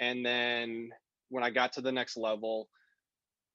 And 0.00 0.24
then 0.24 0.90
when 1.30 1.42
I 1.42 1.50
got 1.50 1.72
to 1.74 1.80
the 1.80 1.92
next 1.92 2.16
level, 2.16 2.68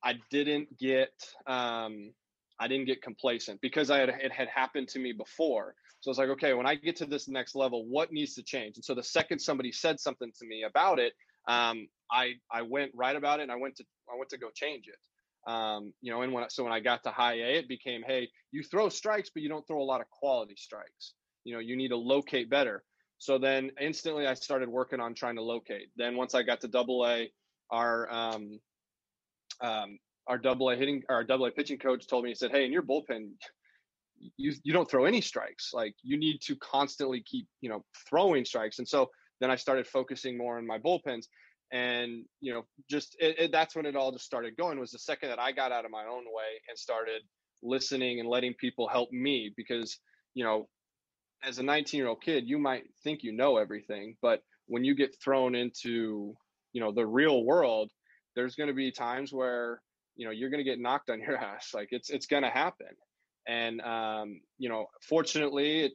I 0.04 0.16
didn't 0.30 0.78
get 0.78 1.14
um, 1.48 2.12
I 2.60 2.68
didn't 2.68 2.86
get 2.86 3.02
complacent 3.02 3.62
because 3.62 3.90
I 3.90 4.00
had 4.00 4.10
it 4.10 4.32
had 4.32 4.48
happened 4.48 4.90
to 4.90 5.00
me 5.00 5.14
before. 5.14 5.76
So 6.02 6.10
I 6.10 6.12
was 6.12 6.18
like, 6.18 6.30
okay, 6.30 6.54
when 6.54 6.68
I 6.68 6.76
get 6.76 6.98
to 6.98 7.06
this 7.06 7.30
next 7.30 7.56
level, 7.56 7.86
what 7.88 8.12
needs 8.12 8.36
to 8.36 8.44
change? 8.44 8.76
And 8.76 8.84
so 8.84 8.94
the 8.94 9.04
second 9.04 9.40
somebody 9.40 9.72
said 9.72 10.00
something 10.00 10.32
to 10.38 10.46
me 10.46 10.64
about 10.64 11.00
it, 11.00 11.14
um, 11.48 11.88
I 12.12 12.34
I 12.52 12.62
went 12.64 12.92
right 12.94 13.16
about 13.16 13.40
it 13.40 13.44
and 13.44 13.52
I 13.52 13.56
went 13.56 13.78
to 13.78 13.86
I 14.12 14.18
went 14.18 14.30
to 14.32 14.38
go 14.38 14.50
change 14.54 14.88
it. 14.88 15.00
Um, 15.46 15.94
you 16.02 16.12
know, 16.12 16.22
and 16.22 16.32
when 16.32 16.50
so 16.50 16.64
when 16.64 16.74
I 16.74 16.80
got 16.80 17.04
to 17.04 17.12
high 17.12 17.36
A, 17.36 17.60
it 17.60 17.68
became, 17.68 18.02
hey, 18.06 18.30
you 18.52 18.64
throw 18.64 18.90
strikes, 18.90 19.30
but 19.34 19.44
you 19.44 19.50
don't 19.50 19.68
throw 19.68 19.82
a 19.82 19.84
lot 19.84 20.02
of 20.02 20.10
quality 20.10 20.56
strikes. 20.58 21.14
You 21.44 21.54
know, 21.54 21.60
you 21.60 21.76
need 21.76 21.90
to 21.90 21.98
locate 21.98 22.50
better. 22.50 22.84
So 23.18 23.38
then 23.38 23.72
instantly 23.80 24.28
I 24.28 24.34
started 24.34 24.70
working 24.70 25.00
on 25.00 25.14
trying 25.14 25.36
to 25.36 25.42
locate. 25.42 25.90
Then 25.96 26.16
once 26.16 26.36
I 26.36 26.44
got 26.44 26.62
to 26.62 26.68
double 26.68 27.06
A, 27.06 27.32
our 27.72 28.12
um, 28.12 28.60
um, 29.62 29.98
our 30.28 30.38
double 30.38 30.70
A 30.70 30.76
hitting 30.76 31.04
our 31.10 31.24
double 31.24 31.46
A 31.46 31.52
pitching 31.52 31.80
coach 31.80 32.08
told 32.08 32.24
me 32.24 32.32
he 32.32 32.36
said, 32.36 32.52
"Hey, 32.52 32.66
in 32.66 32.72
your 32.72 32.82
bullpen, 32.82 33.32
you 34.38 34.54
you 34.64 34.74
don't 34.74 34.90
throw 34.90 35.06
any 35.06 35.22
strikes. 35.22 35.72
Like 35.74 35.96
you 36.04 36.18
need 36.18 36.40
to 36.44 36.56
constantly 36.58 37.22
keep 37.22 37.48
you 37.62 37.70
know 37.70 37.84
throwing 38.10 38.46
strikes." 38.46 38.80
And 38.80 38.88
so 38.88 39.10
then 39.40 39.52
I 39.52 39.56
started 39.56 39.88
focusing 39.88 40.38
more 40.38 40.58
on 40.58 40.66
my 40.68 40.80
bullpens, 40.80 41.26
and 41.74 42.24
you 42.40 42.54
know 42.54 42.66
just 42.90 43.18
it, 43.20 43.36
it, 43.40 43.52
that's 43.52 43.76
when 43.76 43.86
it 43.86 43.96
all 43.96 44.12
just 44.12 44.26
started 44.26 44.56
going. 44.56 44.80
Was 44.80 44.92
the 44.92 45.00
second 45.00 45.30
that 45.30 45.40
I 45.40 45.52
got 45.52 45.74
out 45.74 45.84
of 45.84 45.92
my 45.92 46.06
own 46.06 46.24
way 46.26 46.62
and 46.70 46.78
started 46.78 47.24
listening 47.64 48.20
and 48.20 48.30
letting 48.30 48.54
people 48.54 48.88
help 48.88 49.12
me 49.12 49.52
because 49.58 49.98
you 50.36 50.46
know 50.46 50.68
as 51.44 51.60
a 51.60 51.64
19 51.64 51.98
year 51.98 52.08
old 52.08 52.22
kid 52.22 52.48
you 52.48 52.60
might 52.60 52.84
think 53.04 53.24
you 53.24 53.32
know 53.32 53.58
everything 53.58 54.16
but 54.22 54.42
when 54.68 54.84
you 54.84 54.96
get 54.96 55.16
thrown 55.24 55.56
into 55.56 56.36
you 56.74 56.82
know 56.82 56.92
the 56.92 57.06
real 57.06 57.44
world 57.44 57.90
there's 58.36 58.56
going 58.56 58.68
to 58.68 58.74
be 58.74 58.92
times 58.92 59.32
where 59.32 59.82
you 60.16 60.26
know 60.26 60.32
you're 60.32 60.50
going 60.50 60.64
to 60.64 60.70
get 60.70 60.80
knocked 60.80 61.10
on 61.10 61.20
your 61.20 61.38
ass 61.52 61.72
like 61.74 61.88
it's 61.92 62.10
it's 62.10 62.28
going 62.28 62.44
to 62.44 62.50
happen 62.50 62.88
and 63.48 63.82
um, 63.82 64.42
you 64.58 64.70
know 64.70 64.86
fortunately 65.02 65.86
it 65.86 65.94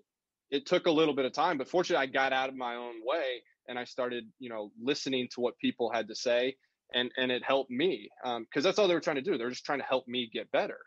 it 0.51 0.67
took 0.67 0.87
a 0.87 0.91
little 0.91 1.15
bit 1.15 1.27
of 1.27 1.33
time 1.33 1.59
but 1.59 1.69
fortunately 1.69 2.03
i 2.03 2.11
got 2.11 2.33
out 2.33 2.49
of 2.49 2.57
my 2.57 2.75
own 2.75 2.95
way 3.05 3.43
and 3.69 3.79
i 3.79 3.85
started 3.85 4.25
you 4.39 4.49
know 4.49 4.71
listening 4.83 5.29
to 5.33 5.41
what 5.41 5.59
people 5.59 5.91
had 5.93 6.09
to 6.09 6.15
say 6.15 6.55
and 6.95 7.11
and 7.17 7.31
it 7.31 7.43
helped 7.45 7.71
me 7.71 8.09
because 8.23 8.37
um, 8.37 8.63
that's 8.63 8.79
all 8.79 8.89
they 8.89 8.95
were 8.95 9.01
trying 9.01 9.17
to 9.17 9.23
do. 9.23 9.37
They're 9.37 9.51
just 9.51 9.65
trying 9.65 9.81
to 9.81 9.85
help 9.85 10.09
me 10.09 10.31
get 10.33 10.51
better. 10.53 10.79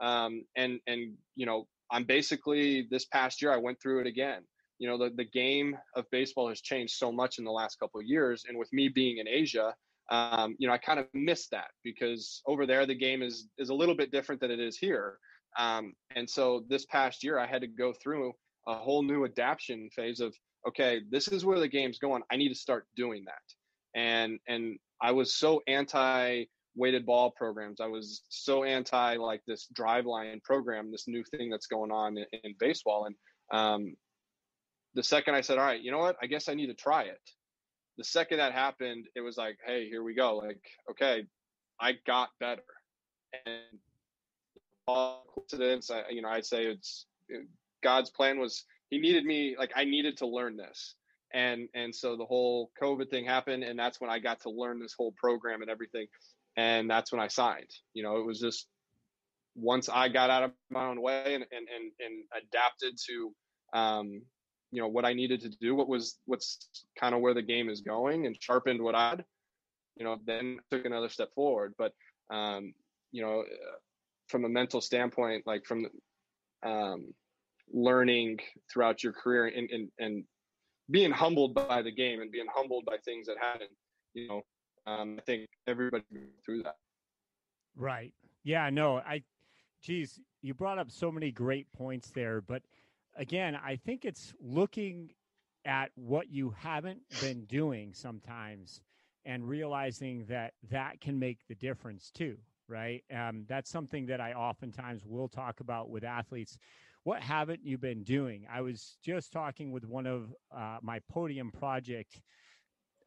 Um, 0.00 0.44
and 0.56 0.78
and 0.86 1.14
you 1.34 1.46
know 1.46 1.66
i'm 1.90 2.04
basically 2.04 2.86
this 2.90 3.06
past 3.06 3.42
year 3.42 3.52
i 3.52 3.56
went 3.56 3.80
through 3.80 4.00
it 4.00 4.06
again. 4.06 4.42
You 4.78 4.88
know 4.88 4.98
the, 4.98 5.10
the 5.14 5.24
game 5.24 5.76
of 5.96 6.04
baseball 6.12 6.48
has 6.48 6.60
changed 6.60 6.94
so 6.94 7.10
much 7.10 7.38
in 7.38 7.44
the 7.44 7.50
last 7.50 7.80
couple 7.80 8.00
of 8.00 8.06
years 8.06 8.44
and 8.48 8.56
with 8.56 8.72
me 8.72 8.88
being 8.88 9.18
in 9.18 9.26
asia 9.26 9.74
um, 10.10 10.56
you 10.58 10.66
know, 10.66 10.72
I 10.72 10.78
kind 10.78 10.98
of 10.98 11.06
missed 11.12 11.50
that 11.50 11.68
because 11.84 12.40
over 12.46 12.64
there 12.64 12.86
the 12.86 12.94
game 12.94 13.22
is 13.22 13.46
is 13.58 13.68
a 13.68 13.74
little 13.74 13.94
bit 13.94 14.10
different 14.10 14.40
than 14.40 14.50
it 14.50 14.58
is 14.58 14.78
here. 14.78 15.18
Um, 15.58 15.92
and 16.16 16.28
so 16.28 16.64
this 16.68 16.86
past 16.86 17.22
year 17.22 17.38
I 17.38 17.46
had 17.46 17.60
to 17.60 17.66
go 17.66 17.92
through 17.92 18.32
a 18.66 18.74
whole 18.74 19.02
new 19.02 19.26
adaptation 19.26 19.90
phase 19.94 20.20
of 20.20 20.34
okay, 20.66 21.00
this 21.10 21.28
is 21.28 21.44
where 21.44 21.60
the 21.60 21.68
game's 21.68 21.98
going. 21.98 22.22
I 22.30 22.36
need 22.36 22.48
to 22.48 22.54
start 22.54 22.86
doing 22.96 23.24
that. 23.26 23.98
And 24.00 24.38
and 24.48 24.78
I 25.00 25.12
was 25.12 25.34
so 25.34 25.62
anti 25.66 26.44
weighted 26.74 27.06
ball 27.06 27.30
programs. 27.30 27.80
I 27.80 27.86
was 27.86 28.22
so 28.28 28.64
anti 28.64 29.16
like 29.16 29.42
this 29.46 29.68
Driveline 29.76 30.42
program, 30.42 30.92
this 30.92 31.08
new 31.08 31.24
thing 31.24 31.50
that's 31.50 31.66
going 31.66 31.90
on 31.90 32.16
in, 32.16 32.26
in 32.44 32.54
baseball. 32.58 33.06
And 33.06 33.16
um, 33.52 33.96
the 34.94 35.02
second 35.02 35.34
I 35.34 35.40
said, 35.40 35.58
all 35.58 35.64
right, 35.64 35.80
you 35.80 35.90
know 35.90 35.98
what? 35.98 36.16
I 36.22 36.26
guess 36.26 36.48
I 36.48 36.54
need 36.54 36.66
to 36.66 36.74
try 36.74 37.04
it 37.04 37.20
the 37.98 38.04
second 38.04 38.38
that 38.38 38.52
happened, 38.52 39.08
it 39.16 39.20
was 39.20 39.36
like, 39.36 39.58
hey, 39.66 39.88
here 39.88 40.02
we 40.02 40.14
go. 40.14 40.36
Like, 40.36 40.62
okay, 40.92 41.26
I 41.80 41.94
got 42.06 42.30
better. 42.38 42.62
And 43.44 43.80
all 44.86 45.24
coincidence, 45.34 45.90
I, 45.90 46.04
you 46.10 46.22
know, 46.22 46.28
I'd 46.28 46.46
say 46.46 46.64
it's 46.64 47.06
God's 47.82 48.10
plan 48.10 48.38
was 48.38 48.64
he 48.90 48.98
needed 48.98 49.24
me, 49.24 49.56
like 49.58 49.72
I 49.76 49.84
needed 49.84 50.18
to 50.18 50.26
learn 50.26 50.56
this. 50.56 50.94
And 51.32 51.68
and 51.74 51.94
so 51.94 52.16
the 52.16 52.24
whole 52.24 52.70
COVID 52.80 53.10
thing 53.10 53.24
happened, 53.24 53.62
and 53.62 53.78
that's 53.78 54.00
when 54.00 54.10
I 54.10 54.18
got 54.18 54.40
to 54.42 54.50
learn 54.50 54.80
this 54.80 54.94
whole 54.96 55.12
program 55.12 55.60
and 55.60 55.70
everything. 55.70 56.06
And 56.56 56.90
that's 56.90 57.12
when 57.12 57.20
I 57.20 57.28
signed. 57.28 57.70
You 57.92 58.02
know, 58.02 58.16
it 58.18 58.26
was 58.26 58.40
just 58.40 58.66
once 59.54 59.88
I 59.88 60.08
got 60.08 60.30
out 60.30 60.44
of 60.44 60.52
my 60.70 60.86
own 60.86 61.02
way 61.02 61.34
and 61.34 61.44
and 61.50 61.68
and, 61.68 61.92
and 62.00 62.24
adapted 62.48 62.94
to 63.08 63.32
um, 63.78 64.22
you 64.70 64.80
know 64.80 64.88
what 64.88 65.04
I 65.04 65.12
needed 65.12 65.40
to 65.42 65.50
do, 65.60 65.74
what 65.74 65.88
was 65.88 66.18
what's 66.24 66.68
kind 66.98 67.14
of 67.14 67.20
where 67.20 67.34
the 67.34 67.42
game 67.42 67.68
is 67.68 67.82
going, 67.82 68.26
and 68.26 68.36
sharpened 68.40 68.82
what 68.82 68.94
I'd, 68.94 69.24
you 69.96 70.04
know, 70.04 70.16
then 70.26 70.58
took 70.70 70.86
another 70.86 71.08
step 71.10 71.28
forward. 71.34 71.74
But 71.76 71.92
um, 72.30 72.72
you 73.12 73.22
know, 73.22 73.44
from 74.28 74.44
a 74.44 74.48
mental 74.48 74.80
standpoint, 74.80 75.46
like 75.46 75.64
from 75.66 75.82
the 75.82 76.68
um, 76.68 77.12
learning 77.72 78.38
throughout 78.72 79.02
your 79.02 79.12
career 79.12 79.46
and, 79.46 79.70
and 79.70 79.90
and 79.98 80.24
being 80.90 81.10
humbled 81.10 81.54
by 81.54 81.82
the 81.82 81.92
game 81.92 82.20
and 82.20 82.32
being 82.32 82.46
humbled 82.52 82.84
by 82.84 82.96
things 83.04 83.26
that 83.26 83.36
happen, 83.38 83.68
you 84.14 84.26
know, 84.28 84.42
um, 84.86 85.16
I 85.18 85.22
think 85.22 85.48
everybody 85.66 86.04
through 86.44 86.62
that. 86.62 86.76
Right. 87.76 88.12
Yeah. 88.44 88.70
No. 88.70 88.98
I. 88.98 89.22
Geez, 89.80 90.18
you 90.42 90.54
brought 90.54 90.78
up 90.78 90.90
so 90.90 91.12
many 91.12 91.30
great 91.30 91.70
points 91.72 92.10
there, 92.10 92.40
but 92.40 92.62
again, 93.16 93.54
I 93.54 93.76
think 93.76 94.04
it's 94.04 94.34
looking 94.40 95.10
at 95.64 95.90
what 95.94 96.32
you 96.32 96.54
haven't 96.58 97.00
been 97.20 97.44
doing 97.44 97.92
sometimes 97.92 98.80
and 99.24 99.46
realizing 99.46 100.24
that 100.28 100.54
that 100.70 101.00
can 101.00 101.18
make 101.18 101.46
the 101.48 101.54
difference 101.54 102.10
too, 102.10 102.38
right? 102.66 103.04
Um, 103.14 103.44
that's 103.48 103.70
something 103.70 104.06
that 104.06 104.20
I 104.20 104.32
oftentimes 104.32 105.04
will 105.04 105.28
talk 105.28 105.60
about 105.60 105.90
with 105.90 106.04
athletes. 106.04 106.58
What 107.04 107.22
haven't 107.22 107.64
you 107.64 107.78
been 107.78 108.02
doing? 108.02 108.46
I 108.52 108.60
was 108.60 108.96
just 109.02 109.32
talking 109.32 109.72
with 109.72 109.86
one 109.86 110.06
of 110.06 110.34
uh, 110.54 110.78
my 110.82 111.00
podium 111.08 111.50
project 111.50 112.20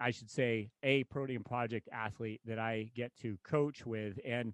I 0.01 0.09
should 0.09 0.31
say, 0.31 0.71
a 0.81 1.03
podium 1.05 1.43
Project 1.43 1.87
athlete 1.93 2.41
that 2.45 2.57
I 2.57 2.89
get 2.95 3.15
to 3.21 3.37
coach 3.43 3.85
with. 3.85 4.17
And 4.25 4.53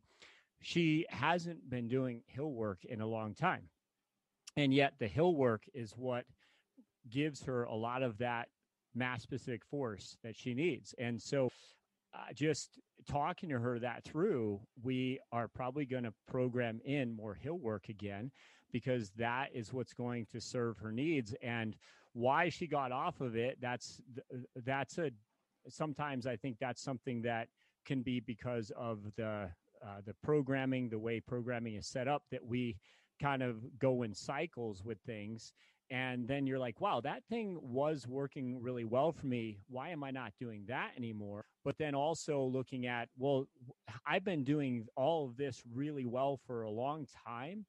she 0.59 1.05
hasn't 1.09 1.69
been 1.69 1.87
doing 1.87 2.21
hill 2.27 2.51
work 2.51 2.83
in 2.83 2.99
a 2.99 3.07
long 3.07 3.33
time. 3.33 3.69
And 4.57 4.73
yet, 4.73 4.93
the 4.99 5.07
hill 5.07 5.35
work 5.35 5.63
is 5.73 5.93
what 5.95 6.25
gives 7.09 7.43
her 7.43 7.63
a 7.63 7.75
lot 7.75 8.03
of 8.03 8.17
that 8.17 8.49
mass 8.93 9.21
specific 9.21 9.63
force 9.63 10.17
that 10.23 10.35
she 10.35 10.53
needs. 10.53 10.93
And 10.97 11.21
so, 11.21 11.49
uh, 12.13 12.33
just 12.33 12.79
talking 13.07 13.49
to 13.49 13.59
her 13.59 13.79
that 13.79 14.03
through, 14.03 14.59
we 14.83 15.19
are 15.31 15.47
probably 15.47 15.85
going 15.85 16.03
to 16.03 16.13
program 16.27 16.81
in 16.83 17.15
more 17.15 17.35
hill 17.35 17.59
work 17.59 17.87
again 17.87 18.31
because 18.71 19.11
that 19.17 19.49
is 19.53 19.73
what's 19.73 19.93
going 19.93 20.25
to 20.31 20.41
serve 20.41 20.77
her 20.77 20.91
needs. 20.91 21.33
And 21.41 21.75
why 22.13 22.49
she 22.49 22.67
got 22.67 22.91
off 22.91 23.21
of 23.21 23.35
it, 23.35 23.57
that's 23.61 24.01
that's 24.65 24.97
a 24.97 25.11
sometimes 25.69 26.25
I 26.25 26.35
think 26.35 26.57
that's 26.59 26.81
something 26.81 27.21
that 27.23 27.47
can 27.85 28.01
be 28.01 28.19
because 28.19 28.71
of 28.75 28.99
the 29.15 29.49
uh, 29.85 30.01
the 30.05 30.15
programming, 30.23 30.89
the 30.89 30.99
way 30.99 31.19
programming 31.19 31.75
is 31.75 31.87
set 31.87 32.07
up, 32.07 32.23
that 32.31 32.43
we 32.43 32.77
kind 33.21 33.43
of 33.43 33.57
go 33.79 34.03
in 34.03 34.13
cycles 34.13 34.83
with 34.83 34.97
things. 35.05 35.53
And 35.89 36.27
then 36.27 36.45
you're 36.45 36.59
like 36.59 36.81
wow 36.81 36.99
that 37.01 37.23
thing 37.29 37.57
was 37.61 38.07
working 38.07 38.61
really 38.61 38.83
well 38.83 39.11
for 39.13 39.25
me. 39.27 39.59
Why 39.69 39.89
am 39.89 40.03
i 40.03 40.11
not 40.11 40.33
doing 40.39 40.65
that 40.67 40.91
anymore? 40.97 41.45
But 41.63 41.77
then 41.77 41.95
also 41.95 42.43
looking 42.43 42.87
at 42.87 43.09
well 43.17 43.47
i've 44.05 44.23
been 44.23 44.43
doing 44.43 44.85
all 44.95 45.25
of 45.25 45.37
this 45.37 45.63
really 45.73 46.05
well 46.05 46.39
for 46.45 46.63
a 46.63 46.69
long 46.69 47.07
time 47.25 47.65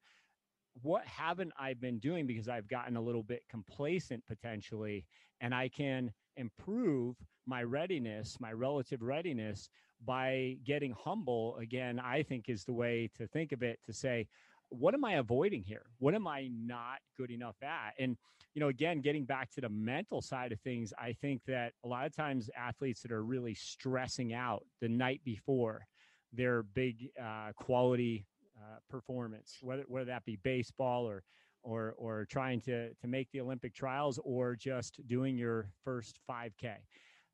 what 0.81 1.05
haven't 1.05 1.51
i 1.59 1.73
been 1.73 1.99
doing 1.99 2.25
because 2.25 2.47
i've 2.47 2.67
gotten 2.67 2.95
a 2.95 3.01
little 3.01 3.23
bit 3.23 3.43
complacent 3.49 4.23
potentially 4.27 5.05
and 5.41 5.53
i 5.53 5.67
can 5.67 6.11
improve 6.37 7.15
my 7.45 7.63
readiness 7.63 8.37
my 8.39 8.51
relative 8.51 9.01
readiness 9.01 9.69
by 10.05 10.55
getting 10.63 10.91
humble 10.91 11.57
again 11.57 11.99
i 11.99 12.23
think 12.23 12.47
is 12.47 12.63
the 12.63 12.73
way 12.73 13.09
to 13.15 13.27
think 13.27 13.51
of 13.51 13.63
it 13.63 13.79
to 13.85 13.93
say 13.93 14.27
what 14.69 14.93
am 14.93 15.03
I 15.03 15.13
avoiding 15.13 15.63
here? 15.63 15.85
What 15.97 16.13
am 16.13 16.27
I 16.27 16.49
not 16.53 16.99
good 17.17 17.31
enough 17.31 17.55
at? 17.61 17.93
And, 17.99 18.17
you 18.53 18.59
know, 18.59 18.67
again, 18.67 19.01
getting 19.01 19.25
back 19.25 19.49
to 19.51 19.61
the 19.61 19.69
mental 19.69 20.21
side 20.21 20.51
of 20.51 20.59
things, 20.61 20.93
I 20.97 21.13
think 21.13 21.41
that 21.47 21.73
a 21.83 21.87
lot 21.87 22.05
of 22.05 22.15
times 22.15 22.49
athletes 22.55 23.01
that 23.01 23.11
are 23.11 23.23
really 23.23 23.55
stressing 23.55 24.33
out 24.33 24.63
the 24.79 24.87
night 24.87 25.21
before 25.23 25.87
their 26.31 26.63
big 26.63 27.09
uh, 27.21 27.51
quality 27.55 28.25
uh, 28.59 28.77
performance, 28.89 29.57
whether, 29.61 29.83
whether 29.87 30.05
that 30.05 30.25
be 30.25 30.37
baseball 30.43 31.07
or, 31.07 31.23
or, 31.63 31.95
or 31.97 32.25
trying 32.25 32.61
to, 32.61 32.93
to 32.95 33.07
make 33.07 33.31
the 33.31 33.41
Olympic 33.41 33.73
trials 33.73 34.19
or 34.23 34.55
just 34.55 35.05
doing 35.07 35.37
your 35.37 35.69
first 35.83 36.19
5K. 36.29 36.75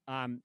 Um, 0.07 0.41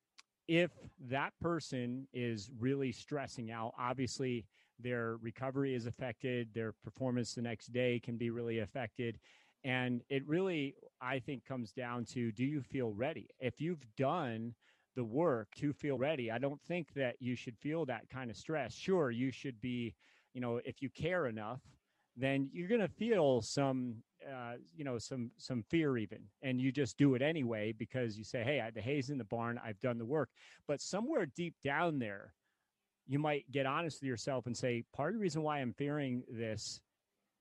if 0.48 0.70
that 1.08 1.32
person 1.40 2.08
is 2.12 2.50
really 2.58 2.92
stressing 2.92 3.50
out, 3.50 3.72
obviously 3.78 4.46
their 4.80 5.16
recovery 5.18 5.74
is 5.74 5.86
affected, 5.86 6.48
their 6.54 6.72
performance 6.72 7.34
the 7.34 7.42
next 7.42 7.72
day 7.72 8.00
can 8.00 8.16
be 8.16 8.30
really 8.30 8.60
affected. 8.60 9.18
And 9.62 10.02
it 10.08 10.26
really, 10.26 10.74
I 11.00 11.18
think, 11.18 11.44
comes 11.44 11.72
down 11.72 12.04
to 12.06 12.32
do 12.32 12.44
you 12.44 12.62
feel 12.62 12.92
ready? 12.92 13.28
If 13.38 13.60
you've 13.60 13.84
done 13.96 14.54
the 14.96 15.04
work 15.04 15.54
to 15.56 15.72
feel 15.72 15.98
ready, 15.98 16.30
I 16.30 16.38
don't 16.38 16.60
think 16.62 16.94
that 16.94 17.16
you 17.20 17.36
should 17.36 17.56
feel 17.58 17.84
that 17.86 18.08
kind 18.08 18.30
of 18.30 18.36
stress. 18.36 18.74
Sure, 18.74 19.10
you 19.10 19.30
should 19.30 19.60
be, 19.60 19.94
you 20.34 20.40
know, 20.40 20.60
if 20.64 20.82
you 20.82 20.90
care 20.90 21.26
enough, 21.26 21.60
then 22.16 22.48
you're 22.52 22.68
going 22.68 22.80
to 22.80 22.88
feel 22.88 23.40
some 23.40 23.96
uh, 24.28 24.54
you 24.76 24.84
know 24.84 24.98
some 24.98 25.30
some 25.38 25.62
fear 25.70 25.96
even. 25.96 26.18
And 26.42 26.60
you 26.60 26.72
just 26.72 26.98
do 26.98 27.14
it 27.14 27.22
anyway 27.22 27.72
because 27.72 28.18
you 28.18 28.24
say 28.24 28.42
hey 28.42 28.60
I, 28.60 28.70
the 28.70 28.80
hay's 28.80 29.10
in 29.10 29.18
the 29.18 29.24
barn. 29.24 29.60
I've 29.64 29.80
done 29.80 29.98
the 29.98 30.04
work. 30.04 30.28
But 30.68 30.80
somewhere 30.80 31.26
deep 31.26 31.54
down 31.62 31.98
there 31.98 32.34
you 33.10 33.18
might 33.18 33.50
get 33.50 33.66
honest 33.66 34.00
with 34.00 34.08
yourself 34.08 34.46
and 34.46 34.56
say, 34.56 34.84
part 34.94 35.08
of 35.10 35.14
the 35.14 35.20
reason 35.20 35.42
why 35.42 35.58
I'm 35.58 35.72
fearing 35.72 36.22
this 36.30 36.80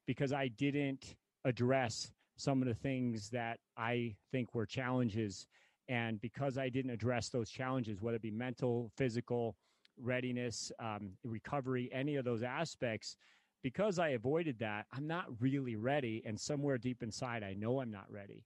because 0.08 0.34
I 0.34 0.48
didn't 0.48 1.16
address 1.46 2.12
some 2.38 2.64
of 2.64 2.68
the 2.68 2.74
things 2.74 3.30
that 3.30 3.60
I 3.78 4.16
think 4.32 4.56
were 4.56 4.66
challenges. 4.66 5.46
And 5.88 6.20
because 6.22 6.58
I 6.58 6.70
didn't 6.70 6.90
address 6.90 7.30
those 7.30 7.52
challenges, 7.52 8.02
whether 8.02 8.16
it 8.16 8.22
be 8.24 8.32
mental, 8.32 8.92
physical, 8.98 9.56
readiness, 10.02 10.72
um, 10.80 11.12
recovery, 11.24 11.90
any 11.92 12.16
of 12.16 12.26
those 12.26 12.44
aspects, 12.44 13.18
because 13.62 14.00
I 14.00 14.10
avoided 14.10 14.60
that, 14.60 14.86
I'm 14.94 15.08
not 15.08 15.26
really 15.40 15.76
ready. 15.76 16.24
And 16.26 16.40
somewhere 16.40 16.78
deep 16.78 17.04
inside, 17.04 17.44
I 17.44 17.54
know 17.54 17.82
I'm 17.82 17.92
not 17.92 18.10
ready. 18.10 18.46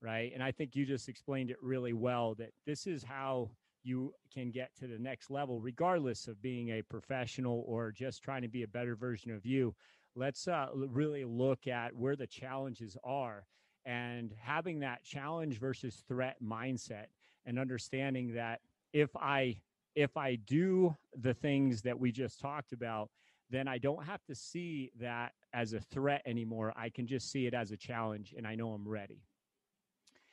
Right. 0.00 0.32
And 0.34 0.42
I 0.42 0.50
think 0.50 0.74
you 0.74 0.84
just 0.84 1.08
explained 1.08 1.50
it 1.50 1.62
really 1.62 1.92
well 1.92 2.34
that 2.34 2.50
this 2.66 2.88
is 2.88 3.04
how 3.04 3.50
you 3.84 4.12
can 4.32 4.50
get 4.50 4.74
to 4.76 4.86
the 4.86 4.98
next 4.98 5.30
level, 5.30 5.60
regardless 5.60 6.28
of 6.28 6.42
being 6.42 6.70
a 6.70 6.82
professional 6.82 7.64
or 7.66 7.92
just 7.92 8.22
trying 8.22 8.42
to 8.42 8.48
be 8.48 8.62
a 8.62 8.68
better 8.68 8.96
version 8.96 9.30
of 9.32 9.46
you. 9.46 9.74
Let's 10.14 10.46
uh, 10.48 10.66
really 10.74 11.24
look 11.24 11.66
at 11.66 11.94
where 11.94 12.16
the 12.16 12.26
challenges 12.26 12.96
are 13.04 13.46
and 13.84 14.34
having 14.40 14.80
that 14.80 15.02
challenge 15.04 15.58
versus 15.58 16.04
threat 16.06 16.36
mindset 16.42 17.06
and 17.46 17.58
understanding 17.58 18.34
that 18.34 18.60
if 18.92 19.10
I 19.16 19.56
if 19.94 20.16
I 20.16 20.36
do 20.36 20.96
the 21.20 21.34
things 21.34 21.82
that 21.82 21.98
we 21.98 22.12
just 22.12 22.40
talked 22.40 22.72
about, 22.72 23.10
then 23.50 23.68
I 23.68 23.78
don't 23.78 24.04
have 24.04 24.24
to 24.24 24.34
see 24.34 24.90
that 25.00 25.32
as 25.52 25.74
a 25.74 25.80
threat 25.80 26.22
anymore. 26.24 26.72
I 26.76 26.88
can 26.88 27.06
just 27.06 27.30
see 27.30 27.46
it 27.46 27.54
as 27.54 27.70
a 27.70 27.76
challenge 27.76 28.34
and 28.36 28.46
I 28.46 28.54
know 28.54 28.72
I'm 28.72 28.88
ready. 28.88 29.20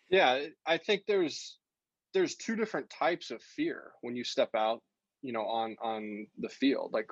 Yeah, 0.09 0.45
I 0.65 0.77
think 0.77 1.03
there's 1.05 1.57
there's 2.13 2.35
two 2.35 2.55
different 2.55 2.89
types 2.89 3.29
of 3.29 3.41
fear 3.41 3.91
when 4.01 4.15
you 4.15 4.23
step 4.23 4.49
out 4.55 4.81
you 5.21 5.33
know 5.33 5.45
on 5.45 5.75
on 5.81 6.27
the 6.39 6.49
field 6.49 6.91
like 6.93 7.09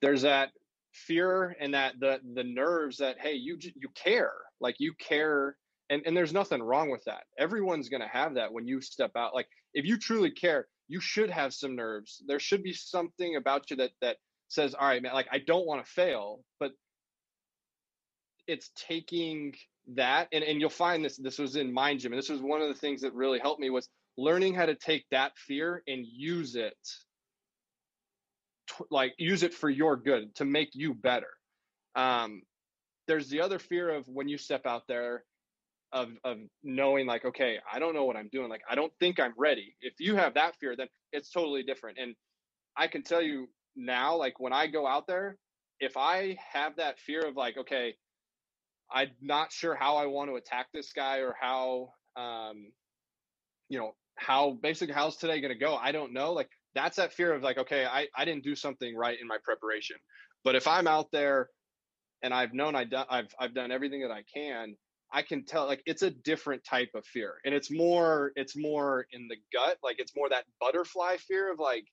there's 0.00 0.22
that 0.22 0.50
fear 0.92 1.56
and 1.60 1.74
that 1.74 1.94
the 2.00 2.20
the 2.34 2.44
nerves 2.44 2.98
that 2.98 3.16
hey 3.18 3.34
you 3.34 3.58
you 3.60 3.88
care 3.94 4.32
like 4.60 4.76
you 4.78 4.92
care 4.98 5.56
and 5.90 6.02
and 6.06 6.16
there's 6.16 6.32
nothing 6.32 6.62
wrong 6.62 6.90
with 6.90 7.04
that 7.04 7.24
everyone's 7.38 7.88
going 7.88 8.00
to 8.02 8.08
have 8.08 8.34
that 8.34 8.52
when 8.52 8.66
you 8.66 8.80
step 8.80 9.10
out 9.16 9.34
like 9.34 9.48
if 9.74 9.84
you 9.84 9.98
truly 9.98 10.30
care 10.30 10.66
you 10.88 11.00
should 11.00 11.30
have 11.30 11.54
some 11.54 11.76
nerves. 11.76 12.22
There 12.26 12.40
should 12.40 12.62
be 12.62 12.72
something 12.72 13.36
about 13.36 13.70
you 13.70 13.76
that 13.76 13.90
that 14.00 14.16
says 14.50 14.74
all 14.74 14.88
right 14.88 15.02
man 15.02 15.12
like 15.12 15.28
i 15.30 15.38
don't 15.38 15.66
want 15.66 15.84
to 15.84 15.92
fail 15.92 16.40
but 16.58 16.72
it's 18.46 18.70
taking 18.74 19.52
that 19.94 20.26
and 20.32 20.42
and 20.42 20.58
you'll 20.58 20.70
find 20.70 21.04
this 21.04 21.18
this 21.18 21.38
was 21.38 21.54
in 21.56 21.70
mind 21.70 22.00
gym 22.00 22.12
and 22.12 22.18
this 22.18 22.30
was 22.30 22.40
one 22.40 22.62
of 22.62 22.68
the 22.68 22.74
things 22.74 23.02
that 23.02 23.12
really 23.12 23.38
helped 23.38 23.60
me 23.60 23.68
was 23.68 23.90
learning 24.16 24.54
how 24.54 24.66
to 24.66 24.74
take 24.74 25.04
that 25.10 25.32
fear 25.36 25.82
and 25.86 26.06
use 26.06 26.56
it 26.56 26.76
like 28.90 29.14
use 29.18 29.42
it 29.42 29.54
for 29.54 29.70
your 29.70 29.96
good 29.96 30.34
to 30.36 30.44
make 30.44 30.70
you 30.72 30.94
better. 30.94 31.30
Um 31.94 32.42
there's 33.06 33.28
the 33.28 33.40
other 33.40 33.58
fear 33.58 33.88
of 33.88 34.06
when 34.06 34.28
you 34.28 34.36
step 34.36 34.66
out 34.66 34.82
there 34.86 35.24
of 35.92 36.10
of 36.24 36.38
knowing 36.62 37.06
like 37.06 37.24
okay 37.24 37.58
i 37.72 37.78
don't 37.78 37.94
know 37.94 38.04
what 38.04 38.16
i'm 38.16 38.28
doing 38.30 38.48
like 38.48 38.60
i 38.70 38.74
don't 38.74 38.92
think 39.00 39.18
i'm 39.18 39.32
ready. 39.38 39.74
If 39.80 39.94
you 39.98 40.16
have 40.16 40.34
that 40.34 40.56
fear 40.56 40.76
then 40.76 40.88
it's 41.12 41.30
totally 41.30 41.62
different 41.62 41.98
and 42.00 42.14
i 42.76 42.86
can 42.86 43.02
tell 43.02 43.22
you 43.22 43.48
now 43.76 44.16
like 44.16 44.38
when 44.38 44.52
i 44.52 44.66
go 44.66 44.86
out 44.86 45.06
there 45.06 45.36
if 45.80 45.96
i 45.96 46.36
have 46.52 46.76
that 46.76 46.98
fear 46.98 47.26
of 47.26 47.36
like 47.36 47.56
okay 47.56 47.94
i'm 48.92 49.10
not 49.22 49.52
sure 49.52 49.74
how 49.74 49.96
i 49.96 50.06
want 50.06 50.28
to 50.30 50.36
attack 50.36 50.66
this 50.74 50.92
guy 50.92 51.18
or 51.18 51.34
how 51.40 51.88
um 52.16 52.70
you 53.68 53.78
know 53.78 53.92
how 54.16 54.58
basically 54.62 54.94
how's 54.94 55.16
today 55.16 55.40
going 55.40 55.52
to 55.52 55.58
go 55.58 55.76
i 55.76 55.92
don't 55.92 56.12
know 56.12 56.32
like 56.32 56.50
that's 56.74 56.96
that 56.96 57.12
fear 57.12 57.32
of 57.32 57.42
like 57.42 57.58
okay 57.58 57.86
I, 57.86 58.06
I 58.16 58.24
didn't 58.24 58.44
do 58.44 58.54
something 58.54 58.96
right 58.96 59.18
in 59.20 59.26
my 59.26 59.38
preparation. 59.42 59.96
But 60.44 60.54
if 60.54 60.66
i'm 60.66 60.86
out 60.86 61.06
there 61.12 61.48
and 62.22 62.32
i've 62.32 62.54
known 62.54 62.74
I 62.74 62.84
do, 62.84 62.98
I've, 63.08 63.34
I've 63.38 63.54
done 63.54 63.70
everything 63.72 64.02
that 64.02 64.10
i 64.10 64.22
can 64.32 64.76
i 65.12 65.22
can 65.22 65.44
tell 65.44 65.66
like 65.66 65.82
it's 65.86 66.02
a 66.02 66.10
different 66.10 66.64
type 66.64 66.90
of 66.94 67.04
fear 67.04 67.34
and 67.44 67.54
it's 67.54 67.70
more 67.70 68.32
it's 68.36 68.56
more 68.56 69.06
in 69.12 69.28
the 69.28 69.36
gut 69.52 69.76
like 69.82 69.96
it's 69.98 70.14
more 70.16 70.28
that 70.28 70.44
butterfly 70.60 71.16
fear 71.16 71.52
of 71.52 71.58
like 71.58 71.84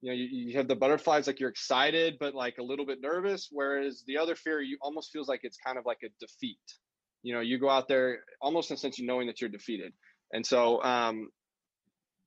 you 0.00 0.10
know 0.10 0.14
you, 0.14 0.24
you 0.24 0.56
have 0.56 0.68
the 0.68 0.76
butterflies 0.76 1.26
like 1.26 1.40
you're 1.40 1.50
excited 1.50 2.16
but 2.20 2.34
like 2.34 2.58
a 2.58 2.62
little 2.62 2.86
bit 2.86 3.00
nervous 3.00 3.48
whereas 3.50 4.02
the 4.06 4.18
other 4.18 4.34
fear 4.34 4.60
you 4.60 4.76
almost 4.82 5.10
feels 5.12 5.28
like 5.28 5.40
it's 5.42 5.58
kind 5.64 5.78
of 5.78 5.86
like 5.86 5.98
a 6.04 6.08
defeat 6.20 6.58
you 7.22 7.34
know 7.34 7.40
you 7.40 7.58
go 7.58 7.70
out 7.70 7.88
there 7.88 8.18
almost 8.40 8.70
in 8.70 8.74
a 8.74 8.78
sense 8.78 8.98
of 8.98 9.04
knowing 9.04 9.26
that 9.26 9.40
you're 9.40 9.50
defeated 9.50 9.92
and 10.32 10.44
so, 10.44 10.82
um, 10.82 11.30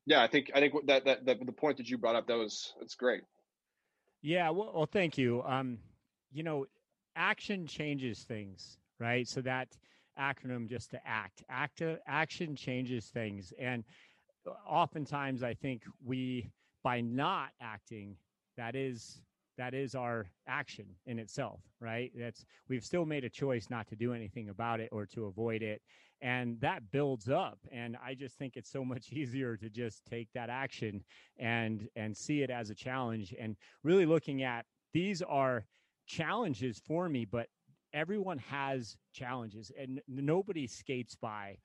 yeah, 0.05 0.23
I 0.23 0.27
think 0.27 0.51
I 0.53 0.59
think 0.59 0.73
that, 0.88 1.05
that 1.05 1.25
that 1.25 1.45
the 1.45 1.51
point 1.51 1.77
that 1.77 1.88
you 1.88 1.97
brought 1.97 2.15
up 2.15 2.27
that 2.27 2.38
was 2.38 2.73
it's 2.81 2.95
great. 2.95 3.21
Yeah, 4.21 4.49
well, 4.49 4.71
well, 4.73 4.85
thank 4.85 5.17
you. 5.17 5.43
Um, 5.43 5.77
you 6.31 6.43
know, 6.43 6.65
action 7.15 7.67
changes 7.67 8.23
things, 8.23 8.77
right? 8.99 9.27
So 9.27 9.41
that 9.41 9.77
acronym 10.19 10.67
just 10.69 10.91
to 10.91 11.08
act, 11.08 11.43
act, 11.49 11.82
action 12.08 12.55
changes 12.55 13.05
things, 13.08 13.53
and 13.60 13.84
oftentimes 14.67 15.43
I 15.43 15.53
think 15.53 15.84
we 16.03 16.51
by 16.84 17.01
not 17.01 17.49
acting, 17.62 18.15
that 18.58 18.75
is 18.75 19.21
that 19.58 19.73
is 19.73 19.93
our 19.93 20.25
action 20.47 20.86
in 21.05 21.19
itself, 21.19 21.60
right? 21.82 22.12
That's 22.17 22.45
we've 22.69 22.86
still 22.86 23.05
made 23.05 23.25
a 23.25 23.29
choice 23.29 23.67
not 23.69 23.88
to 23.89 23.95
do 23.95 24.13
anything 24.13 24.49
about 24.49 24.79
it 24.79 24.89
or 24.91 25.05
to 25.08 25.25
avoid 25.25 25.62
it, 25.62 25.82
and 26.21 26.60
that 26.62 26.91
builds 26.91 27.29
up. 27.29 27.60
And 27.71 27.97
i 28.03 28.13
just 28.13 28.38
think 28.38 28.55
it's 28.55 28.71
so 28.71 28.86
much 28.93 29.12
easier 29.12 29.58
to 29.58 29.69
just 29.69 30.05
take 30.05 30.29
that 30.34 30.49
action 30.49 31.03
and 31.38 31.88
and 31.95 32.15
see 32.15 32.41
it 32.41 32.49
as 32.49 32.69
a 32.69 32.75
challenge. 32.75 33.36
And 33.39 33.55
really 33.84 34.05
looking 34.05 34.43
at 34.43 34.65
these 34.93 35.21
are 35.21 35.65
challenges 36.08 36.82
for 36.88 37.08
me 37.08 37.23
but 37.23 37.45
everyone 37.93 38.38
has 38.38 38.97
challenges 39.13 39.71
and 39.80 40.02
nobody 40.08 40.67
skates 40.67 41.15
by. 41.15 41.58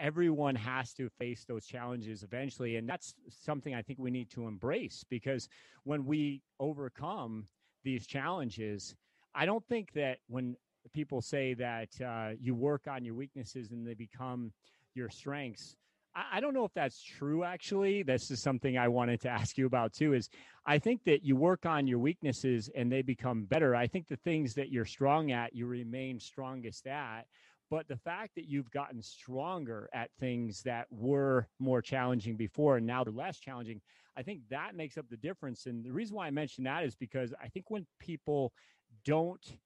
Everyone 0.00 0.54
has 0.54 0.92
to 0.94 1.08
face 1.08 1.44
those 1.46 1.64
challenges 1.66 2.22
eventually 2.22 2.76
and 2.76 2.86
that's 2.86 3.14
something 3.30 3.74
i 3.74 3.80
think 3.80 3.98
we 3.98 4.10
need 4.10 4.30
to 4.30 4.46
embrace 4.46 5.02
because 5.08 5.48
when 5.84 6.04
we 6.04 6.42
overcome 6.60 7.46
these 7.82 8.06
challenges 8.06 8.94
i 9.34 9.46
don't 9.46 9.66
think 9.68 9.90
that 9.94 10.18
when 10.28 10.54
people 10.92 11.22
say 11.22 11.54
that 11.54 11.88
uh, 12.04 12.30
you 12.38 12.54
work 12.54 12.86
on 12.86 13.02
your 13.02 13.14
weaknesses 13.14 13.70
and 13.70 13.86
they 13.86 13.94
become 13.94 14.52
your 14.94 15.08
strengths 15.08 15.76
I, 16.14 16.40
don't 16.40 16.54
know 16.54 16.64
if 16.64 16.74
that's 16.74 17.02
true 17.02 17.44
actually. 17.44 18.02
This 18.02 18.30
is 18.30 18.42
something 18.42 18.76
i 18.76 18.88
wanted 18.88 19.20
to 19.22 19.28
ask 19.40 19.56
you 19.56 19.66
about 19.66 19.92
too 19.92 20.14
is 20.14 20.28
i 20.66 20.78
think 20.78 21.04
that 21.04 21.24
you 21.24 21.36
work 21.36 21.66
on 21.66 21.86
your 21.86 21.98
weaknesses 21.98 22.70
and 22.74 22.90
they 22.90 23.02
become 23.02 23.44
better. 23.44 23.74
I 23.74 23.86
think 23.86 24.08
the 24.08 24.16
things 24.16 24.54
that 24.54 24.70
you're 24.70 24.84
strong 24.84 25.32
at 25.32 25.54
you 25.54 25.66
remain 25.66 26.20
strongest 26.20 26.86
at. 26.86 27.22
But 27.70 27.88
the 27.88 27.96
fact 27.96 28.34
that 28.34 28.44
you've 28.44 28.70
gotten 28.70 29.00
stronger 29.00 29.88
at 29.94 30.10
things 30.20 30.62
that 30.64 30.86
were 30.90 31.48
more 31.58 31.80
challenging 31.80 32.36
before 32.36 32.76
and 32.76 32.86
now 32.86 33.02
they're 33.02 33.14
less 33.14 33.38
challenging, 33.38 33.80
I 34.14 34.22
think 34.22 34.40
that 34.50 34.74
makes 34.74 34.98
up 34.98 35.06
the 35.08 35.16
difference. 35.16 35.64
And 35.64 35.82
the 35.82 35.90
reason 35.90 36.14
why 36.14 36.26
I 36.26 36.30
mention 36.30 36.64
that 36.64 36.84
is 36.84 36.94
because 36.94 37.32
I 37.42 37.48
think 37.48 37.70
when 37.70 37.86
people 37.98 38.52
don't, 39.06 39.56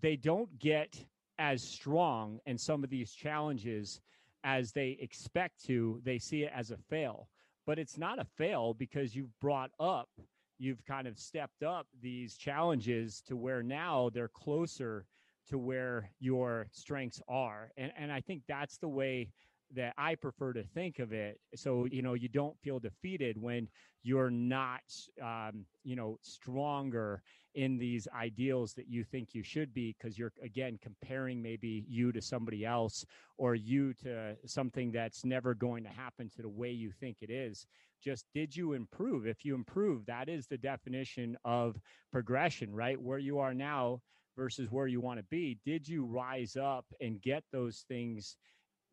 they 0.00 0.14
don't 0.14 0.56
get 0.60 1.04
as 1.36 1.64
strong 1.64 2.38
in 2.46 2.56
some 2.56 2.84
of 2.84 2.90
these 2.90 3.10
challenges 3.10 4.00
as 4.46 4.70
they 4.70 4.96
expect 5.00 5.62
to, 5.66 6.00
they 6.04 6.18
see 6.18 6.44
it 6.44 6.52
as 6.54 6.70
a 6.70 6.76
fail. 6.88 7.28
But 7.66 7.80
it's 7.80 7.98
not 7.98 8.20
a 8.20 8.24
fail 8.24 8.74
because 8.74 9.16
you've 9.16 9.38
brought 9.40 9.72
up, 9.80 10.08
you've 10.56 10.84
kind 10.86 11.08
of 11.08 11.18
stepped 11.18 11.64
up 11.64 11.88
these 12.00 12.36
challenges 12.36 13.20
to 13.26 13.36
where 13.36 13.62
now 13.64 14.08
they're 14.14 14.28
closer 14.28 15.04
to 15.48 15.58
where 15.58 16.10
your 16.20 16.68
strengths 16.70 17.20
are. 17.28 17.72
And 17.76 17.92
and 17.98 18.12
I 18.12 18.20
think 18.20 18.42
that's 18.46 18.78
the 18.78 18.88
way 18.88 19.30
that 19.74 19.94
I 19.98 20.14
prefer 20.14 20.52
to 20.52 20.62
think 20.62 20.98
of 20.98 21.12
it. 21.12 21.40
So, 21.54 21.86
you 21.86 22.02
know, 22.02 22.14
you 22.14 22.28
don't 22.28 22.58
feel 22.60 22.78
defeated 22.78 23.40
when 23.40 23.68
you're 24.02 24.30
not, 24.30 24.82
um, 25.22 25.66
you 25.82 25.96
know, 25.96 26.18
stronger 26.22 27.22
in 27.54 27.78
these 27.78 28.06
ideals 28.14 28.74
that 28.74 28.88
you 28.88 29.02
think 29.02 29.34
you 29.34 29.42
should 29.42 29.74
be, 29.74 29.96
because 29.98 30.18
you're, 30.18 30.32
again, 30.42 30.78
comparing 30.80 31.42
maybe 31.42 31.84
you 31.88 32.12
to 32.12 32.20
somebody 32.20 32.64
else 32.64 33.04
or 33.38 33.54
you 33.54 33.92
to 33.94 34.36
something 34.46 34.92
that's 34.92 35.24
never 35.24 35.54
going 35.54 35.82
to 35.82 35.90
happen 35.90 36.28
to 36.36 36.42
the 36.42 36.48
way 36.48 36.70
you 36.70 36.92
think 36.92 37.18
it 37.20 37.30
is. 37.30 37.66
Just 38.02 38.26
did 38.34 38.54
you 38.54 38.74
improve? 38.74 39.26
If 39.26 39.44
you 39.44 39.54
improve, 39.54 40.06
that 40.06 40.28
is 40.28 40.46
the 40.46 40.58
definition 40.58 41.36
of 41.44 41.80
progression, 42.12 42.74
right? 42.74 43.00
Where 43.00 43.18
you 43.18 43.38
are 43.38 43.54
now 43.54 44.00
versus 44.36 44.70
where 44.70 44.86
you 44.86 45.00
want 45.00 45.18
to 45.18 45.24
be 45.30 45.58
did 45.64 45.88
you 45.88 46.04
rise 46.04 46.56
up 46.56 46.84
and 47.00 47.22
get 47.22 47.42
those 47.52 47.84
things 47.88 48.36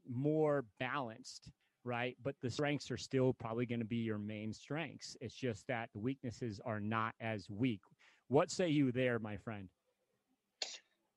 more 0.10 0.66
balanced 0.80 1.50
right? 1.84 2.16
But 2.24 2.36
the 2.42 2.50
strengths 2.50 2.92
are 2.92 2.98
still 2.98 3.34
probably 3.34 3.66
going 3.66 3.80
to 3.80 3.86
be 3.86 3.98
your 3.98 4.18
main 4.18 4.54
strengths. 4.54 5.18
It's 5.22 5.36
just 5.36 5.68
that 5.68 5.89
the 5.94 6.00
weaknesses 6.00 6.60
are 6.66 6.80
not 6.80 7.13
as 7.20 7.50
weak. 7.50 7.82
What 8.28 8.52
say 8.52 8.70
you 8.70 8.92
there 8.92 9.20
my 9.20 9.38
friend? 9.38 9.70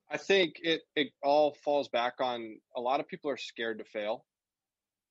I 0.09 0.17
think 0.17 0.55
it 0.61 0.81
it 0.95 1.09
all 1.21 1.55
falls 1.65 1.89
back 1.89 2.15
on 2.19 2.59
a 2.75 2.81
lot 2.81 2.99
of 2.99 3.07
people 3.07 3.29
are 3.29 3.37
scared 3.37 3.79
to 3.79 3.85
fail. 3.85 4.25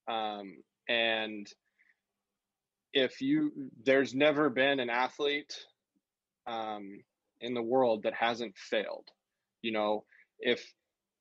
Um, 0.09 0.59
and 0.89 1.47
if 2.93 3.21
you 3.21 3.71
there's 3.85 4.15
never 4.15 4.49
been 4.49 4.81
an 4.81 4.89
athlete 4.89 5.55
um, 6.47 7.01
in 7.41 7.55
the 7.55 7.63
world 7.63 8.05
that 8.05 8.15
hasn't 8.15 8.57
failed. 8.57 9.09
You 9.63 9.73
know 9.73 10.05
if 10.39 10.65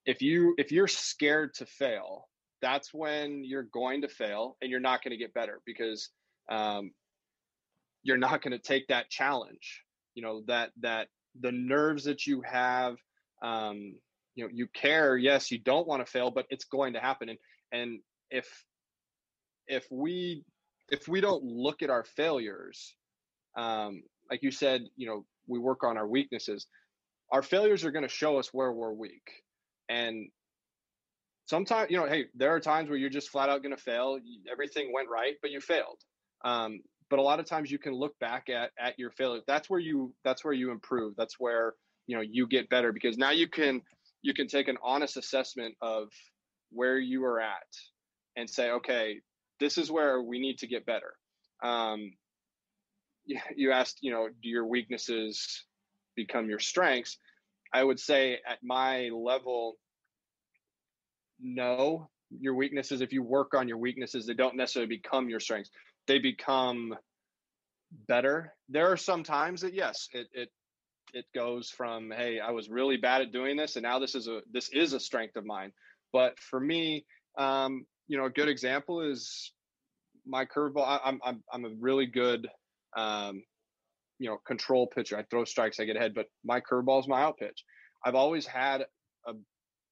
if 0.06 0.22
you 0.22 0.54
if 0.56 0.72
you're 0.72 0.88
scared 0.88 1.54
to 1.54 1.66
fail 1.66 2.28
that's 2.66 2.92
when 2.92 3.44
you're 3.44 3.68
going 3.72 4.02
to 4.02 4.08
fail 4.08 4.56
and 4.60 4.70
you're 4.70 4.80
not 4.80 5.02
going 5.04 5.12
to 5.12 5.16
get 5.16 5.32
better 5.32 5.60
because 5.64 6.10
um, 6.50 6.90
you're 8.02 8.16
not 8.16 8.42
going 8.42 8.50
to 8.50 8.58
take 8.58 8.88
that 8.88 9.08
challenge 9.08 9.84
you 10.14 10.22
know 10.22 10.42
that 10.48 10.70
that 10.80 11.06
the 11.40 11.52
nerves 11.52 12.02
that 12.04 12.26
you 12.26 12.42
have 12.42 12.96
um, 13.42 13.94
you 14.34 14.44
know 14.44 14.50
you 14.52 14.66
care 14.74 15.16
yes 15.16 15.52
you 15.52 15.58
don't 15.58 15.86
want 15.86 16.04
to 16.04 16.10
fail 16.10 16.30
but 16.30 16.46
it's 16.50 16.64
going 16.64 16.94
to 16.94 17.00
happen. 17.00 17.28
And 17.28 17.38
and 17.70 18.00
if 18.30 18.48
if 19.68 19.86
we 19.90 20.42
if 20.90 21.06
we 21.06 21.20
don't 21.20 21.44
look 21.44 21.82
at 21.82 21.90
our 21.90 22.04
failures 22.04 22.96
um, 23.56 24.02
like 24.28 24.42
you 24.42 24.50
said 24.50 24.82
you 24.96 25.06
know 25.06 25.24
we 25.46 25.60
work 25.60 25.84
on 25.84 25.96
our 25.96 26.08
weaknesses 26.08 26.66
our 27.30 27.42
failures 27.42 27.84
are 27.84 27.90
going 27.90 28.04
to 28.04 28.08
show 28.08 28.38
us 28.38 28.50
where 28.52 28.72
we're 28.72 28.92
weak. 28.92 29.44
And 29.88 30.28
sometimes 31.46 31.90
you 31.90 31.96
know 31.96 32.06
hey 32.06 32.26
there 32.34 32.54
are 32.54 32.60
times 32.60 32.88
where 32.88 32.98
you're 32.98 33.10
just 33.10 33.30
flat 33.30 33.48
out 33.48 33.62
going 33.62 33.74
to 33.74 33.82
fail 33.82 34.18
everything 34.50 34.92
went 34.92 35.08
right 35.08 35.34
but 35.42 35.50
you 35.50 35.60
failed. 35.60 35.98
Um, 36.44 36.80
but 37.08 37.18
a 37.18 37.22
lot 37.22 37.38
of 37.38 37.46
times 37.46 37.70
you 37.70 37.78
can 37.78 37.94
look 37.94 38.18
back 38.18 38.48
at 38.48 38.70
at 38.78 38.98
your 38.98 39.10
failure. 39.10 39.42
That's 39.46 39.70
where 39.70 39.80
you 39.80 40.14
that's 40.24 40.44
where 40.44 40.54
you 40.54 40.70
improve. 40.70 41.14
That's 41.16 41.36
where 41.38 41.74
you 42.06 42.16
know 42.16 42.22
you 42.22 42.46
get 42.46 42.68
better 42.68 42.92
because 42.92 43.16
now 43.16 43.30
you 43.30 43.48
can 43.48 43.82
you 44.22 44.34
can 44.34 44.48
take 44.48 44.68
an 44.68 44.76
honest 44.82 45.16
assessment 45.16 45.74
of 45.80 46.08
where 46.70 46.98
you 46.98 47.24
are 47.24 47.40
at 47.40 47.66
and 48.36 48.50
say 48.50 48.70
okay 48.70 49.20
this 49.60 49.78
is 49.78 49.90
where 49.90 50.22
we 50.22 50.38
need 50.38 50.58
to 50.58 50.66
get 50.66 50.86
better. 50.86 51.14
Um, 51.62 52.12
you 53.56 53.72
asked, 53.72 53.98
you 54.02 54.10
know, 54.10 54.28
do 54.28 54.48
your 54.48 54.66
weaknesses 54.66 55.64
become 56.14 56.48
your 56.48 56.58
strengths? 56.58 57.18
I 57.72 57.82
would 57.82 57.98
say 57.98 58.38
at 58.48 58.58
my 58.62 59.10
level, 59.12 59.74
no. 61.40 62.08
Your 62.30 62.54
weaknesses, 62.54 63.00
if 63.00 63.12
you 63.12 63.22
work 63.22 63.54
on 63.54 63.68
your 63.68 63.78
weaknesses, 63.78 64.26
they 64.26 64.34
don't 64.34 64.56
necessarily 64.56 64.88
become 64.88 65.28
your 65.28 65.40
strengths. 65.40 65.70
They 66.08 66.18
become 66.18 66.94
better. 68.08 68.52
There 68.68 68.90
are 68.90 68.96
some 68.96 69.22
times 69.22 69.60
that 69.60 69.74
yes, 69.74 70.08
it 70.12 70.26
it 70.32 70.50
it 71.12 71.24
goes 71.34 71.70
from 71.70 72.10
hey, 72.10 72.40
I 72.40 72.50
was 72.50 72.68
really 72.68 72.96
bad 72.96 73.22
at 73.22 73.32
doing 73.32 73.56
this, 73.56 73.76
and 73.76 73.84
now 73.84 74.00
this 74.00 74.14
is 74.14 74.26
a 74.26 74.40
this 74.52 74.70
is 74.70 74.92
a 74.92 75.00
strength 75.00 75.36
of 75.36 75.46
mine. 75.46 75.72
But 76.12 76.38
for 76.40 76.58
me, 76.58 77.06
um, 77.38 77.86
you 78.08 78.18
know, 78.18 78.24
a 78.24 78.30
good 78.30 78.48
example 78.48 79.02
is 79.02 79.52
my 80.26 80.44
curveball. 80.44 81.00
I'm 81.04 81.20
I'm 81.24 81.44
I'm 81.52 81.64
a 81.64 81.70
really 81.78 82.06
good 82.06 82.48
um, 82.96 83.42
you 84.18 84.28
know, 84.28 84.38
control 84.46 84.86
pitcher. 84.86 85.18
I 85.18 85.24
throw 85.30 85.44
strikes, 85.44 85.78
I 85.78 85.84
get 85.84 85.96
ahead, 85.96 86.14
but 86.14 86.26
my 86.44 86.60
curveball 86.60 87.00
is 87.00 87.08
my 87.08 87.22
out 87.22 87.38
pitch. 87.38 87.64
I've 88.04 88.14
always 88.14 88.46
had 88.46 88.86
a 89.26 89.32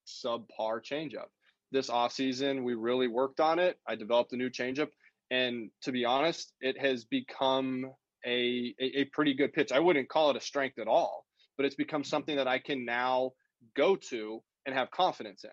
subpar 0.06 0.82
changeup. 0.82 1.28
This 1.72 1.90
offseason, 1.90 2.64
we 2.64 2.74
really 2.74 3.08
worked 3.08 3.40
on 3.40 3.58
it. 3.58 3.78
I 3.88 3.96
developed 3.96 4.32
a 4.32 4.36
new 4.36 4.50
changeup. 4.50 4.88
And 5.30 5.70
to 5.82 5.92
be 5.92 6.04
honest, 6.04 6.52
it 6.60 6.78
has 6.80 7.04
become 7.04 7.86
a, 8.24 8.74
a, 8.80 9.00
a 9.00 9.04
pretty 9.12 9.34
good 9.34 9.52
pitch. 9.52 9.72
I 9.72 9.80
wouldn't 9.80 10.08
call 10.08 10.30
it 10.30 10.36
a 10.36 10.40
strength 10.40 10.78
at 10.78 10.88
all, 10.88 11.24
but 11.56 11.66
it's 11.66 11.74
become 11.74 12.04
something 12.04 12.36
that 12.36 12.48
I 12.48 12.58
can 12.58 12.84
now 12.84 13.32
go 13.76 13.96
to 14.10 14.42
and 14.66 14.74
have 14.74 14.90
confidence 14.90 15.44
in, 15.44 15.50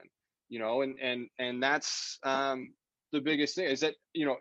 you 0.49 0.59
know, 0.59 0.81
and, 0.81 0.95
and, 1.01 1.27
and 1.39 1.63
that's, 1.63 2.19
um, 2.23 2.73
the 3.11 3.19
biggest 3.19 3.55
thing 3.55 3.65
is 3.65 3.81
that, 3.81 3.95
you 4.13 4.25
know, 4.25 4.37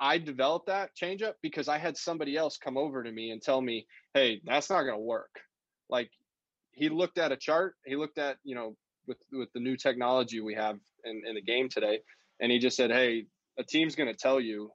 I 0.00 0.16
developed 0.16 0.66
that 0.68 0.96
changeup 0.96 1.34
because 1.42 1.68
I 1.68 1.76
had 1.76 1.96
somebody 1.96 2.36
else 2.36 2.56
come 2.56 2.78
over 2.78 3.02
to 3.02 3.12
me 3.12 3.30
and 3.30 3.42
tell 3.42 3.60
me, 3.60 3.86
"Hey, 4.14 4.40
that's 4.44 4.70
not 4.70 4.82
going 4.82 4.94
to 4.94 5.02
work." 5.02 5.30
Like 5.90 6.10
he 6.72 6.88
looked 6.88 7.18
at 7.18 7.32
a 7.32 7.36
chart, 7.36 7.74
he 7.84 7.96
looked 7.96 8.16
at 8.16 8.38
you 8.42 8.54
know 8.54 8.76
with 9.10 9.18
with 9.32 9.52
the 9.52 9.60
new 9.60 9.76
technology 9.76 10.40
we 10.40 10.54
have 10.54 10.78
in, 11.04 11.22
in 11.28 11.34
the 11.34 11.42
game 11.42 11.68
today, 11.68 11.98
and 12.40 12.50
he 12.50 12.58
just 12.58 12.76
said, 12.76 12.90
"Hey, 12.90 13.26
a 13.58 13.64
team's 13.64 13.96
going 13.96 14.08
to 14.08 14.16
tell 14.16 14.40
you 14.40 14.70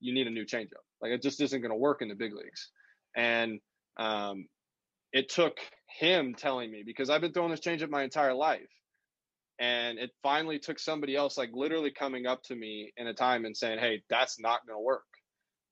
you 0.00 0.14
need 0.14 0.26
a 0.26 0.30
new 0.30 0.46
changeup. 0.46 0.84
Like 1.02 1.12
it 1.12 1.22
just 1.22 1.40
isn't 1.40 1.60
going 1.60 1.70
to 1.70 1.76
work 1.76 2.02
in 2.02 2.08
the 2.08 2.14
big 2.14 2.32
leagues." 2.32 2.70
And 3.14 3.60
um, 3.98 4.46
it 5.12 5.28
took 5.28 5.58
him 5.98 6.34
telling 6.34 6.70
me 6.70 6.82
because 6.86 7.10
I've 7.10 7.20
been 7.20 7.32
throwing 7.32 7.50
this 7.50 7.60
changeup 7.60 7.90
my 7.90 8.02
entire 8.02 8.34
life 8.34 8.60
and 9.60 9.98
it 9.98 10.10
finally 10.22 10.58
took 10.58 10.78
somebody 10.78 11.14
else 11.14 11.36
like 11.36 11.50
literally 11.52 11.90
coming 11.90 12.26
up 12.26 12.42
to 12.44 12.56
me 12.56 12.92
in 12.96 13.06
a 13.06 13.14
time 13.14 13.44
and 13.44 13.56
saying 13.56 13.78
hey 13.78 14.02
that's 14.08 14.40
not 14.40 14.66
going 14.66 14.76
to 14.78 14.82
work 14.82 15.04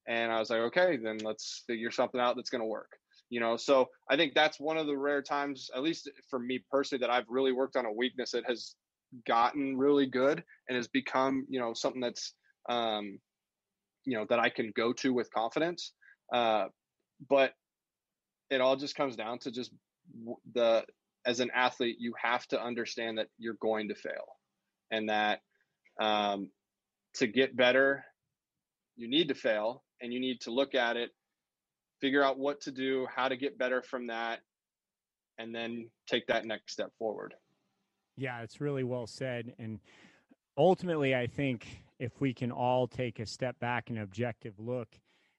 and 0.07 0.31
i 0.31 0.38
was 0.38 0.51
like 0.51 0.61
okay 0.61 0.98
then 1.03 1.18
let's 1.24 1.64
figure 1.66 1.90
something 1.90 2.20
out 2.20 2.37
that's 2.37 2.51
going 2.51 2.61
to 2.61 2.68
work 2.68 2.90
you 3.31 3.41
know 3.41 3.57
so 3.57 3.87
i 4.11 4.16
think 4.16 4.35
that's 4.35 4.61
one 4.61 4.76
of 4.76 4.87
the 4.87 4.97
rare 4.97 5.22
times 5.22 5.70
at 5.74 5.83
least 5.83 6.11
for 6.29 6.39
me 6.39 6.62
personally 6.70 7.01
that 7.01 7.11
i've 7.11 7.29
really 7.29 7.53
worked 7.53 7.76
on 7.76 7.87
a 7.87 7.93
weakness 7.93 8.31
that 8.33 8.45
has 8.47 8.74
gotten 9.26 9.76
really 9.76 10.07
good 10.07 10.43
and 10.68 10.76
has 10.76 10.89
become 10.89 11.47
you 11.49 11.59
know 11.61 11.72
something 11.72 12.01
that's 12.01 12.35
um 12.68 13.18
you 14.05 14.16
know 14.16 14.26
that 14.29 14.39
i 14.39 14.49
can 14.49 14.72
go 14.76 14.93
to 14.93 15.12
with 15.12 15.33
confidence 15.33 15.93
uh 16.33 16.66
but 17.29 17.53
it 18.51 18.61
all 18.61 18.76
just 18.76 18.95
comes 18.95 19.16
down 19.16 19.39
to 19.39 19.51
just 19.51 19.72
the 20.55 20.85
as 21.26 21.41
an 21.41 21.51
athlete, 21.55 21.97
you 21.99 22.14
have 22.20 22.47
to 22.49 22.62
understand 22.62 23.18
that 23.18 23.29
you're 23.39 23.59
going 23.61 23.89
to 23.89 23.95
fail. 23.95 24.24
and 24.91 25.11
that 25.11 25.41
um, 26.01 26.51
to 27.12 27.26
get 27.26 27.55
better, 27.55 28.03
you 28.97 29.07
need 29.07 29.29
to 29.29 29.35
fail 29.35 29.85
and 30.01 30.12
you 30.14 30.20
need 30.20 30.41
to 30.41 30.51
look 30.51 30.74
at 30.74 30.97
it, 30.97 31.11
figure 32.01 32.22
out 32.22 32.38
what 32.38 32.61
to 32.62 32.72
do, 32.72 33.07
how 33.14 33.28
to 33.28 33.36
get 33.36 33.59
better 33.59 33.82
from 33.82 34.07
that, 34.09 34.40
and 35.38 35.55
then 35.55 35.90
take 36.07 36.26
that 36.26 36.44
next 36.44 36.72
step 36.72 36.90
forward. 36.99 37.34
Yeah, 38.16 38.42
it's 38.42 38.61
really 38.61 38.84
well 38.84 39.07
said. 39.07 39.55
And 39.59 39.78
ultimately, 40.57 41.14
I 41.14 41.26
think 41.26 41.84
if 41.99 42.20
we 42.20 42.34
can 42.34 42.51
all 42.51 42.86
take 42.86 43.18
a 43.18 43.26
step 43.26 43.59
back 43.61 43.90
and 43.90 43.99
objective 43.99 44.55
look, 44.59 44.88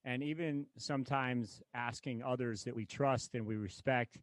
and 0.05 0.23
even 0.23 0.65
sometimes 0.77 1.61
asking 1.73 2.23
others 2.23 2.63
that 2.63 2.75
we 2.75 2.85
trust 2.85 3.35
and 3.35 3.45
we 3.45 3.57
respect, 3.57 4.17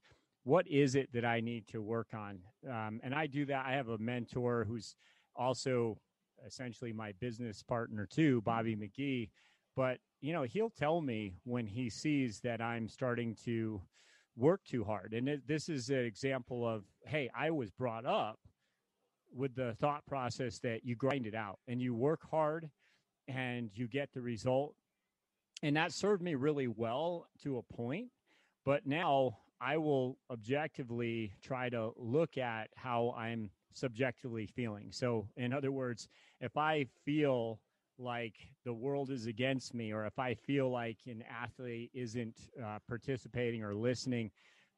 what 0.44 0.66
is 0.68 0.94
it 0.94 1.12
that 1.12 1.24
I 1.24 1.40
need 1.40 1.66
to 1.68 1.82
work 1.82 2.08
on? 2.14 2.38
Um, 2.68 3.00
and 3.02 3.14
I 3.14 3.26
do 3.26 3.44
that. 3.46 3.66
I 3.66 3.72
have 3.72 3.88
a 3.88 3.98
mentor 3.98 4.64
who's 4.66 4.94
also 5.34 5.98
essentially 6.46 6.92
my 6.92 7.12
business 7.20 7.62
partner 7.62 8.06
too, 8.06 8.40
Bobby 8.42 8.74
McGee. 8.74 9.28
But 9.74 9.98
you 10.20 10.32
know, 10.32 10.42
he'll 10.42 10.70
tell 10.70 11.00
me 11.00 11.34
when 11.44 11.66
he 11.66 11.90
sees 11.90 12.40
that 12.40 12.60
I'm 12.60 12.88
starting 12.88 13.36
to 13.44 13.80
work 14.36 14.64
too 14.64 14.84
hard. 14.84 15.12
And 15.14 15.28
it, 15.28 15.46
this 15.46 15.68
is 15.68 15.90
an 15.90 16.04
example 16.04 16.66
of, 16.68 16.84
hey, 17.06 17.30
I 17.36 17.50
was 17.50 17.70
brought 17.70 18.04
up 18.04 18.38
with 19.34 19.54
the 19.54 19.74
thought 19.80 20.04
process 20.06 20.58
that 20.60 20.84
you 20.84 20.94
grind 20.94 21.26
it 21.26 21.34
out 21.34 21.58
and 21.68 21.80
you 21.80 21.94
work 21.94 22.20
hard 22.30 22.70
and 23.28 23.70
you 23.74 23.88
get 23.88 24.12
the 24.12 24.20
result. 24.20 24.74
And 25.62 25.76
that 25.76 25.92
served 25.92 26.22
me 26.22 26.34
really 26.34 26.68
well 26.68 27.26
to 27.42 27.58
a 27.58 27.74
point. 27.74 28.08
But 28.64 28.86
now 28.86 29.38
I 29.60 29.76
will 29.78 30.18
objectively 30.30 31.32
try 31.42 31.68
to 31.70 31.92
look 31.96 32.36
at 32.36 32.68
how 32.76 33.14
I'm 33.16 33.50
subjectively 33.72 34.46
feeling. 34.46 34.88
So, 34.90 35.28
in 35.36 35.52
other 35.52 35.70
words, 35.70 36.08
if 36.40 36.56
I 36.56 36.86
feel 37.04 37.60
like 37.98 38.34
the 38.64 38.72
world 38.72 39.10
is 39.10 39.26
against 39.26 39.74
me, 39.74 39.92
or 39.92 40.06
if 40.06 40.18
I 40.18 40.34
feel 40.34 40.70
like 40.70 40.98
an 41.06 41.22
athlete 41.30 41.90
isn't 41.94 42.36
uh, 42.62 42.78
participating 42.88 43.62
or 43.62 43.74
listening, 43.74 44.30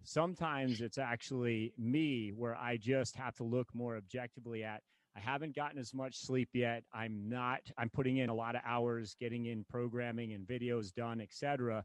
sometimes 0.03 0.81
it's 0.81 0.99
actually 0.99 1.73
me 1.79 2.31
where 2.35 2.57
I 2.57 2.77
just 2.77 3.17
have 3.17 3.35
to 3.37 3.45
look 3.45 3.75
more 3.75 3.97
objectively 3.97 4.65
at. 4.65 4.83
I 5.17 5.21
haven't 5.21 5.57
gotten 5.57 5.79
as 5.79 5.93
much 5.93 6.17
sleep 6.17 6.51
yet. 6.53 6.85
I'm 6.93 7.29
not, 7.29 7.61
I'm 7.77 7.91
putting 7.91 8.19
in 8.19 8.29
a 8.29 8.35
lot 8.35 8.55
of 8.55 8.63
hours 8.65 9.17
getting 9.19 9.47
in 9.47 9.65
programming 9.69 10.33
and 10.33 10.47
videos 10.47 10.95
done, 10.95 11.21
etc. 11.21 11.85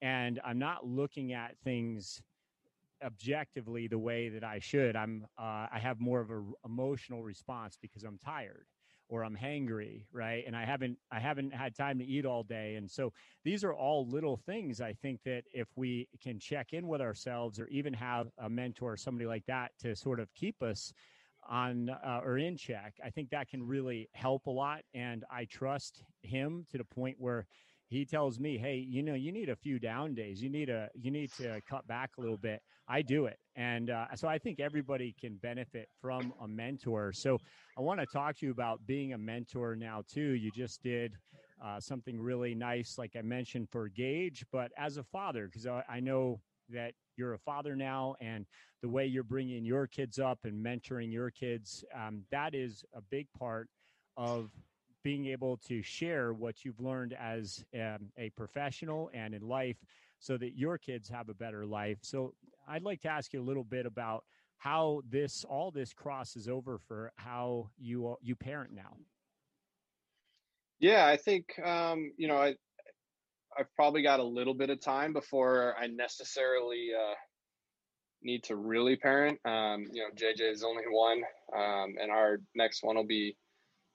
And 0.00 0.40
I'm 0.44 0.58
not 0.58 0.86
looking 0.86 1.32
at 1.32 1.58
things 1.64 2.22
objectively 3.04 3.88
the 3.88 3.98
way 3.98 4.28
that 4.28 4.44
I 4.44 4.58
should. 4.58 4.96
I'm 4.96 5.26
uh, 5.38 5.66
I 5.72 5.78
have 5.80 6.00
more 6.00 6.20
of 6.20 6.30
an 6.30 6.52
emotional 6.64 7.22
response 7.22 7.76
because 7.80 8.04
I'm 8.04 8.18
tired 8.18 8.66
or 9.08 9.24
I'm 9.24 9.36
hangry, 9.36 10.04
right? 10.12 10.44
And 10.46 10.56
I 10.56 10.64
haven't 10.64 10.98
I 11.10 11.18
haven't 11.18 11.52
had 11.52 11.74
time 11.74 11.98
to 11.98 12.04
eat 12.04 12.26
all 12.26 12.42
day. 12.42 12.76
And 12.76 12.90
so 12.90 13.12
these 13.44 13.64
are 13.64 13.72
all 13.72 14.06
little 14.06 14.36
things 14.36 14.80
I 14.80 14.92
think 14.92 15.20
that 15.24 15.44
if 15.52 15.68
we 15.76 16.08
can 16.22 16.38
check 16.38 16.72
in 16.72 16.86
with 16.86 17.00
ourselves 17.00 17.58
or 17.58 17.66
even 17.68 17.94
have 17.94 18.28
a 18.38 18.48
mentor 18.48 18.92
or 18.92 18.96
somebody 18.96 19.26
like 19.26 19.46
that 19.46 19.72
to 19.80 19.96
sort 19.96 20.20
of 20.20 20.32
keep 20.34 20.62
us 20.62 20.92
on 21.48 21.88
uh, 21.90 22.20
or 22.22 22.38
in 22.38 22.56
check, 22.56 22.94
I 23.02 23.10
think 23.10 23.30
that 23.30 23.48
can 23.48 23.62
really 23.62 24.08
help 24.12 24.46
a 24.46 24.50
lot. 24.50 24.82
And 24.92 25.24
I 25.30 25.46
trust 25.46 26.02
him 26.22 26.66
to 26.70 26.78
the 26.78 26.84
point 26.84 27.16
where 27.18 27.46
he 27.88 28.04
tells 28.04 28.38
me, 28.38 28.58
"Hey, 28.58 28.76
you 28.76 29.02
know, 29.02 29.14
you 29.14 29.32
need 29.32 29.48
a 29.48 29.56
few 29.56 29.78
down 29.78 30.14
days. 30.14 30.42
You 30.42 30.50
need 30.50 30.68
a 30.68 30.88
you 30.94 31.10
need 31.10 31.32
to 31.34 31.60
cut 31.68 31.86
back 31.86 32.10
a 32.18 32.20
little 32.20 32.36
bit." 32.36 32.62
I 32.86 33.02
do 33.02 33.26
it, 33.26 33.38
and 33.56 33.90
uh, 33.90 34.06
so 34.14 34.28
I 34.28 34.38
think 34.38 34.60
everybody 34.60 35.14
can 35.20 35.36
benefit 35.36 35.88
from 36.00 36.32
a 36.40 36.48
mentor. 36.48 37.12
So 37.12 37.38
I 37.76 37.80
want 37.80 38.00
to 38.00 38.06
talk 38.06 38.36
to 38.38 38.46
you 38.46 38.52
about 38.52 38.86
being 38.86 39.12
a 39.12 39.18
mentor 39.18 39.76
now 39.76 40.02
too. 40.08 40.32
You 40.34 40.50
just 40.50 40.82
did 40.82 41.12
uh, 41.64 41.80
something 41.80 42.20
really 42.20 42.54
nice, 42.54 42.96
like 42.98 43.16
I 43.16 43.22
mentioned 43.22 43.68
for 43.70 43.88
Gage, 43.88 44.44
but 44.52 44.70
as 44.78 44.96
a 44.96 45.02
father, 45.02 45.46
because 45.46 45.66
I, 45.66 45.82
I 45.88 46.00
know 46.00 46.40
that 46.70 46.92
you're 47.16 47.34
a 47.34 47.38
father 47.38 47.74
now, 47.74 48.14
and 48.20 48.46
the 48.82 48.88
way 48.88 49.06
you're 49.06 49.24
bringing 49.24 49.64
your 49.64 49.86
kids 49.86 50.18
up 50.18 50.38
and 50.44 50.64
mentoring 50.64 51.12
your 51.12 51.30
kids, 51.30 51.84
um, 51.94 52.22
that 52.30 52.54
is 52.54 52.84
a 52.94 53.00
big 53.00 53.26
part 53.38 53.68
of 54.16 54.50
being 55.02 55.26
able 55.26 55.56
to 55.68 55.82
share 55.82 56.32
what 56.32 56.64
you've 56.64 56.80
learned 56.80 57.14
as 57.14 57.64
um, 57.74 58.10
a 58.16 58.30
professional 58.30 59.10
and 59.14 59.34
in 59.34 59.42
life 59.42 59.76
so 60.18 60.36
that 60.36 60.56
your 60.56 60.78
kids 60.78 61.08
have 61.08 61.28
a 61.28 61.34
better 61.34 61.64
life. 61.64 61.98
So 62.02 62.34
I'd 62.68 62.82
like 62.82 63.00
to 63.02 63.08
ask 63.08 63.32
you 63.32 63.40
a 63.40 63.44
little 63.44 63.64
bit 63.64 63.86
about 63.86 64.24
how 64.58 65.02
this 65.08 65.44
all 65.44 65.70
this 65.70 65.92
crosses 65.92 66.48
over 66.48 66.78
for 66.78 67.12
how 67.16 67.70
you 67.78 68.16
you 68.20 68.34
parent 68.34 68.72
now. 68.72 68.96
Yeah, 70.80 71.06
I 71.06 71.16
think 71.16 71.58
um, 71.64 72.12
you 72.16 72.28
know 72.28 72.36
I 72.36 72.54
I've 73.58 73.72
probably 73.74 74.02
got 74.02 74.20
a 74.20 74.24
little 74.24 74.54
bit 74.54 74.70
of 74.70 74.80
time 74.80 75.12
before 75.12 75.74
I 75.78 75.86
necessarily 75.86 76.90
uh, 76.94 77.14
need 78.22 78.44
to 78.44 78.56
really 78.56 78.96
parent. 78.96 79.38
Um, 79.44 79.84
you 79.92 80.02
know, 80.02 80.10
JJ 80.14 80.52
is 80.52 80.64
only 80.64 80.84
one, 80.90 81.22
um, 81.56 81.94
and 82.00 82.10
our 82.10 82.38
next 82.54 82.82
one 82.82 82.96
will 82.96 83.06
be 83.06 83.36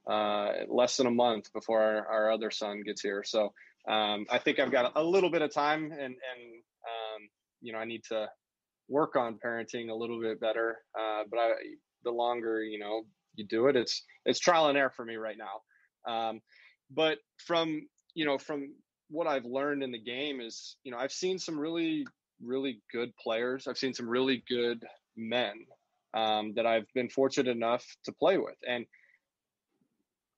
uh, 0.09 0.49
less 0.69 0.97
than 0.97 1.07
a 1.07 1.11
month 1.11 1.51
before 1.53 1.81
our, 1.81 2.07
our 2.07 2.31
other 2.31 2.51
son 2.51 2.81
gets 2.85 3.01
here. 3.01 3.23
So 3.25 3.53
um, 3.87 4.25
I 4.29 4.39
think 4.39 4.59
I've 4.59 4.71
got 4.71 4.93
a 4.95 5.03
little 5.03 5.29
bit 5.29 5.41
of 5.41 5.53
time, 5.53 5.91
and 5.91 6.01
and 6.01 6.13
um, 6.13 7.29
you 7.61 7.73
know 7.73 7.79
I 7.79 7.85
need 7.85 8.03
to 8.09 8.27
work 8.87 9.15
on 9.15 9.39
parenting 9.43 9.89
a 9.89 9.95
little 9.95 10.19
bit 10.21 10.39
better. 10.39 10.77
Uh, 10.97 11.23
but 11.29 11.39
I, 11.39 11.51
the 12.03 12.11
longer 12.11 12.61
you 12.61 12.79
know 12.79 13.03
you 13.35 13.45
do 13.45 13.67
it, 13.67 13.75
it's 13.75 14.03
it's 14.25 14.39
trial 14.39 14.67
and 14.67 14.77
error 14.77 14.93
for 14.95 15.05
me 15.05 15.15
right 15.15 15.37
now. 15.37 16.11
Um, 16.11 16.41
but 16.91 17.17
from 17.37 17.87
you 18.13 18.25
know 18.25 18.37
from 18.37 18.73
what 19.09 19.27
I've 19.27 19.45
learned 19.45 19.83
in 19.83 19.91
the 19.91 20.01
game 20.01 20.39
is 20.39 20.77
you 20.83 20.91
know 20.91 20.97
I've 20.97 21.11
seen 21.11 21.39
some 21.39 21.59
really 21.59 22.05
really 22.41 22.81
good 22.91 23.15
players. 23.17 23.67
I've 23.67 23.77
seen 23.77 23.93
some 23.93 24.09
really 24.09 24.43
good 24.49 24.83
men 25.17 25.53
um, 26.13 26.53
that 26.55 26.65
I've 26.65 26.91
been 26.93 27.09
fortunate 27.09 27.51
enough 27.51 27.85
to 28.05 28.11
play 28.13 28.37
with, 28.37 28.57
and 28.67 28.85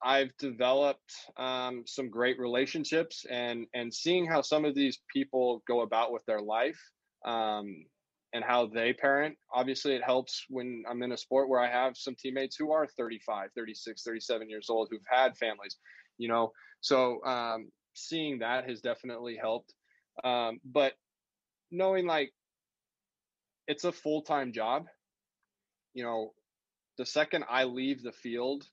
I've 0.06 0.38
developed 0.38 1.14
um, 1.36 1.84
some 1.88 2.12
great 2.12 2.40
relationships, 2.40 3.26
and 3.30 3.66
and 3.74 3.92
seeing 3.92 4.28
how 4.28 4.42
some 4.42 4.64
of 4.64 4.76
these 4.76 5.00
people 5.12 5.64
go 5.68 5.82
about 5.82 6.14
with 6.14 6.24
their 6.26 6.42
life 6.42 6.80
um, 7.26 7.86
and 8.32 8.44
how 8.44 8.68
they 8.68 8.94
parent. 8.94 9.36
Obviously, 9.52 9.96
it 9.96 10.04
helps 10.04 10.46
when 10.50 10.84
I'm 10.88 11.02
in 11.02 11.12
a 11.12 11.18
sport 11.18 11.50
where 11.50 11.60
I 11.60 11.72
have 11.72 11.98
some 11.98 12.16
teammates 12.16 12.56
who 12.56 12.72
are 12.72 12.86
35, 12.86 13.50
36, 13.56 14.04
37 14.04 14.48
years 14.48 14.70
old 14.70 14.90
who've 14.92 15.02
had 15.10 15.36
families, 15.38 15.78
you 16.20 16.28
know. 16.28 16.52
So 16.82 17.24
um, 17.26 17.72
seeing 17.96 18.40
that 18.40 18.70
has 18.70 18.82
definitely 18.82 19.38
helped. 19.42 19.74
Um, 20.24 20.60
but 20.64 20.94
knowing 21.72 22.06
like 22.06 22.32
it's 23.68 23.86
a 23.86 23.92
full 23.92 24.22
time 24.22 24.54
job, 24.54 24.86
you 25.96 26.04
know, 26.04 26.34
the 27.00 27.06
second 27.08 27.46
I 27.50 27.64
leave 27.64 28.04
the 28.04 28.12
field, 28.12 28.66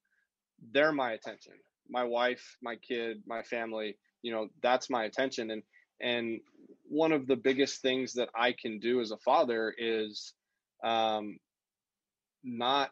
they're 0.70 0.92
my 0.92 1.12
attention. 1.12 1.54
My 1.88 2.04
wife, 2.04 2.56
my 2.62 2.76
kid, 2.76 3.22
my 3.26 3.42
family, 3.42 3.96
you 4.22 4.32
know, 4.32 4.48
that's 4.62 4.88
my 4.88 5.04
attention. 5.04 5.50
And 5.50 5.62
and 6.00 6.40
one 6.88 7.12
of 7.12 7.26
the 7.26 7.36
biggest 7.36 7.80
things 7.80 8.14
that 8.14 8.28
I 8.34 8.52
can 8.52 8.78
do 8.78 9.00
as 9.00 9.10
a 9.10 9.16
father 9.18 9.74
is 9.76 10.34
um, 10.84 11.38
not 12.44 12.90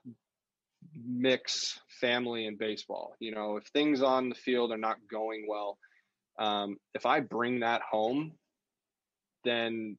mix 1.04 1.78
family 2.00 2.46
and 2.46 2.58
baseball. 2.58 3.14
You 3.20 3.34
know, 3.34 3.56
if 3.56 3.64
things 3.66 4.02
on 4.02 4.28
the 4.28 4.34
field 4.34 4.72
are 4.72 4.78
not 4.78 4.96
going 5.10 5.46
well, 5.48 5.78
um, 6.38 6.76
if 6.94 7.04
I 7.06 7.20
bring 7.20 7.60
that 7.60 7.82
home, 7.82 8.32
then 9.44 9.96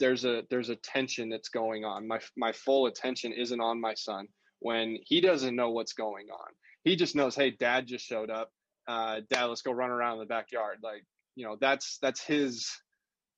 there's 0.00 0.24
a 0.24 0.42
there's 0.50 0.70
a 0.70 0.76
tension 0.76 1.28
that's 1.28 1.48
going 1.48 1.84
on. 1.84 2.06
My 2.06 2.20
my 2.36 2.52
full 2.52 2.86
attention 2.86 3.32
isn't 3.32 3.60
on 3.60 3.80
my 3.80 3.94
son 3.94 4.28
when 4.60 4.98
he 5.04 5.20
doesn't 5.20 5.56
know 5.56 5.70
what's 5.70 5.92
going 5.92 6.26
on. 6.30 6.48
He 6.84 6.96
just 6.96 7.14
knows, 7.14 7.34
hey, 7.34 7.50
dad 7.50 7.86
just 7.86 8.06
showed 8.06 8.30
up. 8.30 8.50
Uh, 8.86 9.20
dad, 9.30 9.44
let's 9.44 9.62
go 9.62 9.72
run 9.72 9.90
around 9.90 10.14
in 10.14 10.18
the 10.20 10.26
backyard. 10.26 10.78
Like, 10.82 11.04
you 11.36 11.44
know, 11.44 11.56
that's 11.60 11.98
that's 12.00 12.22
his 12.22 12.70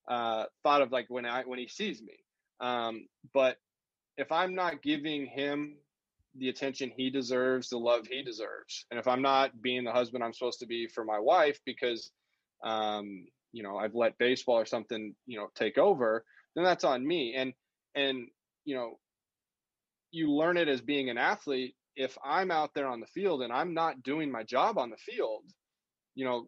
uh, 0.08 0.44
thought 0.62 0.82
of 0.82 0.92
like 0.92 1.06
when 1.08 1.26
I 1.26 1.42
when 1.44 1.58
he 1.58 1.68
sees 1.68 2.00
me. 2.00 2.14
Um, 2.60 3.06
but 3.34 3.56
if 4.16 4.30
I'm 4.30 4.54
not 4.54 4.82
giving 4.82 5.26
him 5.26 5.76
the 6.36 6.48
attention 6.48 6.92
he 6.94 7.10
deserves, 7.10 7.70
the 7.70 7.78
love 7.78 8.06
he 8.08 8.22
deserves, 8.22 8.86
and 8.90 9.00
if 9.00 9.08
I'm 9.08 9.22
not 9.22 9.60
being 9.60 9.84
the 9.84 9.92
husband 9.92 10.22
I'm 10.22 10.32
supposed 10.32 10.60
to 10.60 10.66
be 10.66 10.86
for 10.86 11.04
my 11.04 11.18
wife 11.18 11.58
because 11.66 12.10
um, 12.64 13.26
you 13.52 13.62
know 13.62 13.76
I've 13.76 13.94
let 13.94 14.18
baseball 14.18 14.56
or 14.56 14.66
something 14.66 15.14
you 15.26 15.38
know 15.38 15.48
take 15.54 15.78
over, 15.78 16.24
then 16.54 16.64
that's 16.64 16.84
on 16.84 17.06
me. 17.06 17.34
And 17.36 17.52
and 17.94 18.28
you 18.64 18.76
know 18.76 18.98
you 20.10 20.32
learn 20.32 20.56
it 20.56 20.68
as 20.68 20.80
being 20.80 21.10
an 21.10 21.18
athlete 21.18 21.74
if 21.96 22.16
i'm 22.24 22.50
out 22.50 22.74
there 22.74 22.86
on 22.86 23.00
the 23.00 23.06
field 23.06 23.42
and 23.42 23.52
i'm 23.52 23.74
not 23.74 24.02
doing 24.02 24.30
my 24.30 24.42
job 24.42 24.78
on 24.78 24.90
the 24.90 24.96
field 24.96 25.44
you 26.14 26.24
know 26.24 26.46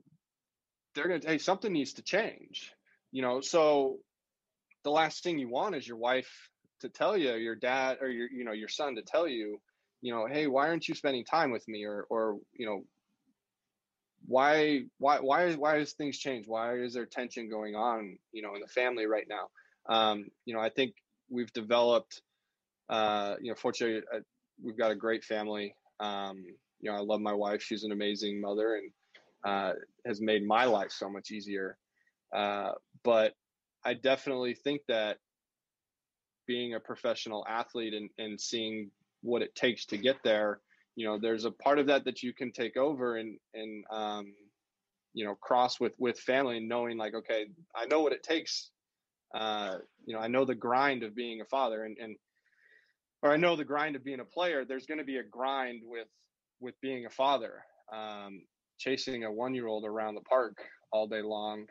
they're 0.94 1.08
going 1.08 1.20
to 1.20 1.28
hey 1.28 1.38
something 1.38 1.72
needs 1.72 1.94
to 1.94 2.02
change 2.02 2.72
you 3.10 3.22
know 3.22 3.40
so 3.40 3.96
the 4.84 4.90
last 4.90 5.22
thing 5.22 5.38
you 5.38 5.48
want 5.48 5.74
is 5.74 5.86
your 5.86 5.96
wife 5.96 6.30
to 6.80 6.88
tell 6.88 7.16
you 7.16 7.34
your 7.34 7.54
dad 7.54 7.98
or 8.00 8.08
your 8.08 8.28
you 8.30 8.44
know 8.44 8.52
your 8.52 8.68
son 8.68 8.96
to 8.96 9.02
tell 9.02 9.28
you 9.28 9.60
you 10.02 10.12
know, 10.12 10.26
hey, 10.26 10.48
why 10.48 10.68
aren't 10.68 10.88
you 10.88 10.94
spending 10.94 11.24
time 11.24 11.52
with 11.52 11.66
me? 11.68 11.84
Or, 11.84 12.04
or, 12.10 12.38
you 12.52 12.66
know, 12.66 12.84
why, 14.26 14.82
why, 14.98 15.18
why, 15.18 15.52
why 15.54 15.78
has 15.78 15.92
things 15.92 16.18
changed? 16.18 16.48
Why 16.48 16.76
is 16.76 16.92
there 16.92 17.06
tension 17.06 17.48
going 17.48 17.76
on, 17.76 18.18
you 18.32 18.42
know, 18.42 18.54
in 18.54 18.60
the 18.60 18.66
family 18.66 19.06
right 19.06 19.26
now? 19.28 19.48
Um, 19.88 20.26
you 20.44 20.54
know, 20.54 20.60
I 20.60 20.68
think 20.68 20.94
we've 21.30 21.52
developed, 21.52 22.20
uh, 22.88 23.36
you 23.40 23.50
know, 23.50 23.56
fortunately, 23.56 24.02
uh, 24.14 24.20
we've 24.62 24.78
got 24.78 24.90
a 24.90 24.96
great 24.96 25.24
family. 25.24 25.74
Um, 26.00 26.44
you 26.80 26.90
know, 26.90 26.96
I 26.96 27.00
love 27.00 27.20
my 27.20 27.32
wife. 27.32 27.62
She's 27.62 27.84
an 27.84 27.92
amazing 27.92 28.40
mother 28.40 28.76
and 28.76 28.90
uh, 29.44 29.72
has 30.06 30.20
made 30.20 30.46
my 30.46 30.64
life 30.64 30.90
so 30.90 31.08
much 31.08 31.30
easier. 31.30 31.78
Uh, 32.34 32.72
but 33.02 33.34
I 33.84 33.94
definitely 33.94 34.54
think 34.54 34.82
that 34.88 35.18
being 36.46 36.74
a 36.74 36.80
professional 36.80 37.46
athlete 37.48 37.94
and, 37.94 38.10
and 38.18 38.40
seeing 38.40 38.90
what 39.22 39.42
it 39.42 39.54
takes 39.54 39.86
to 39.86 39.96
get 39.96 40.16
there, 40.24 40.60
you 40.96 41.06
know, 41.06 41.18
there's 41.18 41.44
a 41.44 41.50
part 41.50 41.78
of 41.78 41.86
that 41.86 42.04
that 42.04 42.22
you 42.22 42.32
can 42.32 42.52
take 42.52 42.76
over 42.76 43.16
and, 43.16 43.38
and, 43.54 43.84
um, 43.90 44.34
you 45.14 45.24
know, 45.24 45.34
cross 45.36 45.78
with, 45.78 45.92
with 45.98 46.18
family 46.18 46.56
and 46.58 46.68
knowing 46.68 46.96
like, 46.96 47.14
okay, 47.14 47.46
I 47.74 47.86
know 47.86 48.00
what 48.00 48.12
it 48.12 48.22
takes. 48.22 48.70
Uh, 49.34 49.76
you 50.04 50.14
know, 50.14 50.20
I 50.20 50.28
know 50.28 50.44
the 50.44 50.54
grind 50.54 51.02
of 51.02 51.14
being 51.14 51.40
a 51.40 51.44
father 51.44 51.84
and, 51.84 51.96
and, 51.98 52.16
or 53.22 53.32
I 53.32 53.36
know 53.36 53.56
the 53.56 53.64
grind 53.64 53.96
of 53.96 54.04
being 54.04 54.20
a 54.20 54.24
player. 54.24 54.64
There's 54.64 54.86
going 54.86 54.98
to 54.98 55.04
be 55.04 55.18
a 55.18 55.22
grind 55.22 55.82
with, 55.84 56.08
with 56.60 56.74
being 56.80 57.06
a 57.06 57.10
father, 57.10 57.62
um, 57.92 58.42
chasing 58.78 59.24
a 59.24 59.32
one 59.32 59.54
year 59.54 59.66
old 59.66 59.84
around 59.84 60.14
the 60.14 60.22
park 60.22 60.56
all 60.92 61.06
day 61.06 61.22
long, 61.22 61.66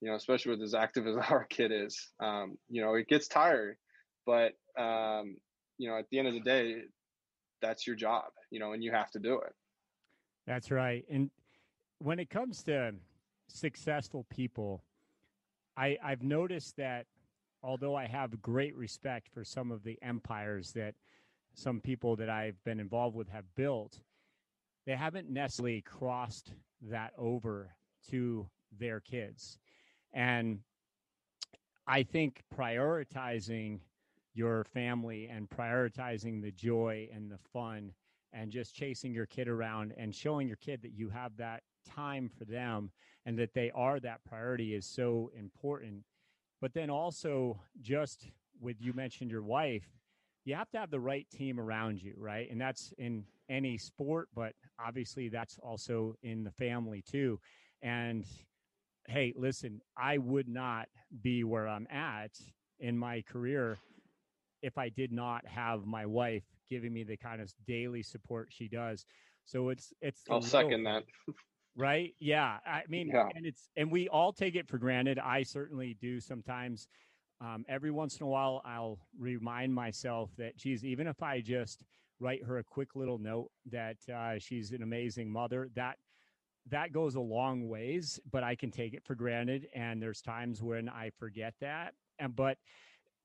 you 0.00 0.08
know, 0.08 0.16
especially 0.16 0.52
with 0.52 0.62
as 0.62 0.74
active 0.74 1.06
as 1.06 1.16
our 1.30 1.44
kid 1.44 1.72
is, 1.72 2.10
um, 2.20 2.56
you 2.68 2.82
know, 2.82 2.94
it 2.94 3.08
gets 3.08 3.28
tired, 3.28 3.76
but, 4.26 4.52
um, 4.78 5.36
you 5.78 5.88
know, 5.88 5.98
at 5.98 6.06
the 6.10 6.18
end 6.18 6.28
of 6.28 6.34
the 6.34 6.40
day, 6.40 6.76
that's 7.60 7.86
your 7.86 7.96
job, 7.96 8.24
you 8.50 8.58
know, 8.58 8.72
and 8.72 8.82
you 8.82 8.92
have 8.92 9.10
to 9.10 9.18
do 9.18 9.34
it. 9.34 9.52
That's 10.46 10.70
right. 10.70 11.04
And 11.10 11.30
when 11.98 12.18
it 12.18 12.30
comes 12.30 12.62
to 12.64 12.92
successful 13.48 14.26
people, 14.30 14.84
I, 15.76 15.96
I've 16.04 16.22
noticed 16.22 16.76
that 16.76 17.06
although 17.64 17.96
I 17.96 18.06
have 18.06 18.42
great 18.42 18.76
respect 18.76 19.28
for 19.32 19.42
some 19.42 19.72
of 19.72 19.82
the 19.82 19.98
empires 20.02 20.72
that 20.72 20.94
some 21.54 21.80
people 21.80 22.14
that 22.16 22.28
I've 22.28 22.62
been 22.64 22.78
involved 22.78 23.16
with 23.16 23.28
have 23.30 23.46
built, 23.56 24.00
they 24.86 24.94
haven't 24.94 25.30
necessarily 25.30 25.80
crossed 25.80 26.52
that 26.82 27.12
over 27.16 27.74
to 28.10 28.46
their 28.78 29.00
kids. 29.00 29.58
And 30.12 30.60
I 31.86 32.02
think 32.02 32.42
prioritizing 32.54 33.80
your 34.34 34.64
family 34.64 35.28
and 35.28 35.48
prioritizing 35.48 36.42
the 36.42 36.52
joy 36.52 37.08
and 37.14 37.30
the 37.30 37.38
fun 37.52 37.92
and 38.32 38.50
just 38.50 38.74
chasing 38.74 39.14
your 39.14 39.26
kid 39.26 39.48
around 39.48 39.94
and 39.96 40.14
showing 40.14 40.48
your 40.48 40.56
kid 40.56 40.82
that 40.82 40.92
you 40.92 41.08
have 41.08 41.36
that 41.38 41.62
time 41.88 42.28
for 42.28 42.44
them 42.44 42.90
and 43.24 43.38
that 43.38 43.54
they 43.54 43.70
are 43.74 44.00
that 44.00 44.24
priority 44.24 44.74
is 44.74 44.84
so 44.84 45.30
important. 45.38 46.02
But 46.64 46.72
then 46.72 46.88
also, 46.88 47.60
just 47.82 48.26
with 48.58 48.76
you 48.80 48.94
mentioned 48.94 49.30
your 49.30 49.42
wife, 49.42 49.84
you 50.46 50.54
have 50.54 50.70
to 50.70 50.78
have 50.78 50.90
the 50.90 50.98
right 50.98 51.26
team 51.30 51.60
around 51.60 52.00
you, 52.02 52.14
right? 52.16 52.50
And 52.50 52.58
that's 52.58 52.90
in 52.96 53.26
any 53.50 53.76
sport, 53.76 54.30
but 54.34 54.54
obviously 54.82 55.28
that's 55.28 55.58
also 55.58 56.14
in 56.22 56.42
the 56.42 56.52
family 56.52 57.02
too. 57.02 57.38
And 57.82 58.24
hey, 59.06 59.34
listen, 59.36 59.82
I 59.98 60.16
would 60.16 60.48
not 60.48 60.88
be 61.20 61.44
where 61.44 61.68
I'm 61.68 61.86
at 61.90 62.30
in 62.80 62.96
my 62.96 63.20
career 63.20 63.76
if 64.62 64.78
I 64.78 64.88
did 64.88 65.12
not 65.12 65.46
have 65.46 65.84
my 65.84 66.06
wife 66.06 66.44
giving 66.70 66.94
me 66.94 67.02
the 67.04 67.18
kind 67.18 67.42
of 67.42 67.52
daily 67.66 68.02
support 68.02 68.48
she 68.50 68.68
does. 68.68 69.04
So 69.44 69.68
it's 69.68 69.92
it's 70.00 70.22
I'll 70.30 70.40
second 70.40 70.84
that. 70.84 71.04
Right? 71.76 72.14
Yeah. 72.20 72.58
I 72.66 72.82
mean, 72.88 73.08
yeah. 73.08 73.28
and 73.34 73.44
it's 73.44 73.68
and 73.76 73.90
we 73.90 74.08
all 74.08 74.32
take 74.32 74.54
it 74.54 74.68
for 74.68 74.78
granted. 74.78 75.18
I 75.18 75.42
certainly 75.42 75.96
do 76.00 76.20
sometimes. 76.20 76.88
Um, 77.40 77.64
every 77.68 77.90
once 77.90 78.16
in 78.18 78.24
a 78.24 78.28
while, 78.28 78.62
I'll 78.64 78.98
remind 79.18 79.74
myself 79.74 80.30
that, 80.38 80.56
geez, 80.56 80.84
even 80.84 81.06
if 81.06 81.22
I 81.22 81.40
just 81.40 81.84
write 82.20 82.44
her 82.44 82.58
a 82.58 82.64
quick 82.64 82.94
little 82.94 83.18
note 83.18 83.50
that 83.70 83.96
uh, 84.08 84.38
she's 84.38 84.70
an 84.70 84.82
amazing 84.82 85.30
mother, 85.30 85.68
that 85.74 85.98
that 86.70 86.92
goes 86.92 87.16
a 87.16 87.20
long 87.20 87.68
ways. 87.68 88.20
But 88.30 88.44
I 88.44 88.54
can 88.54 88.70
take 88.70 88.94
it 88.94 89.04
for 89.04 89.14
granted, 89.14 89.66
and 89.74 90.00
there's 90.00 90.22
times 90.22 90.62
when 90.62 90.88
I 90.88 91.10
forget 91.18 91.54
that. 91.60 91.94
And 92.18 92.34
but 92.36 92.56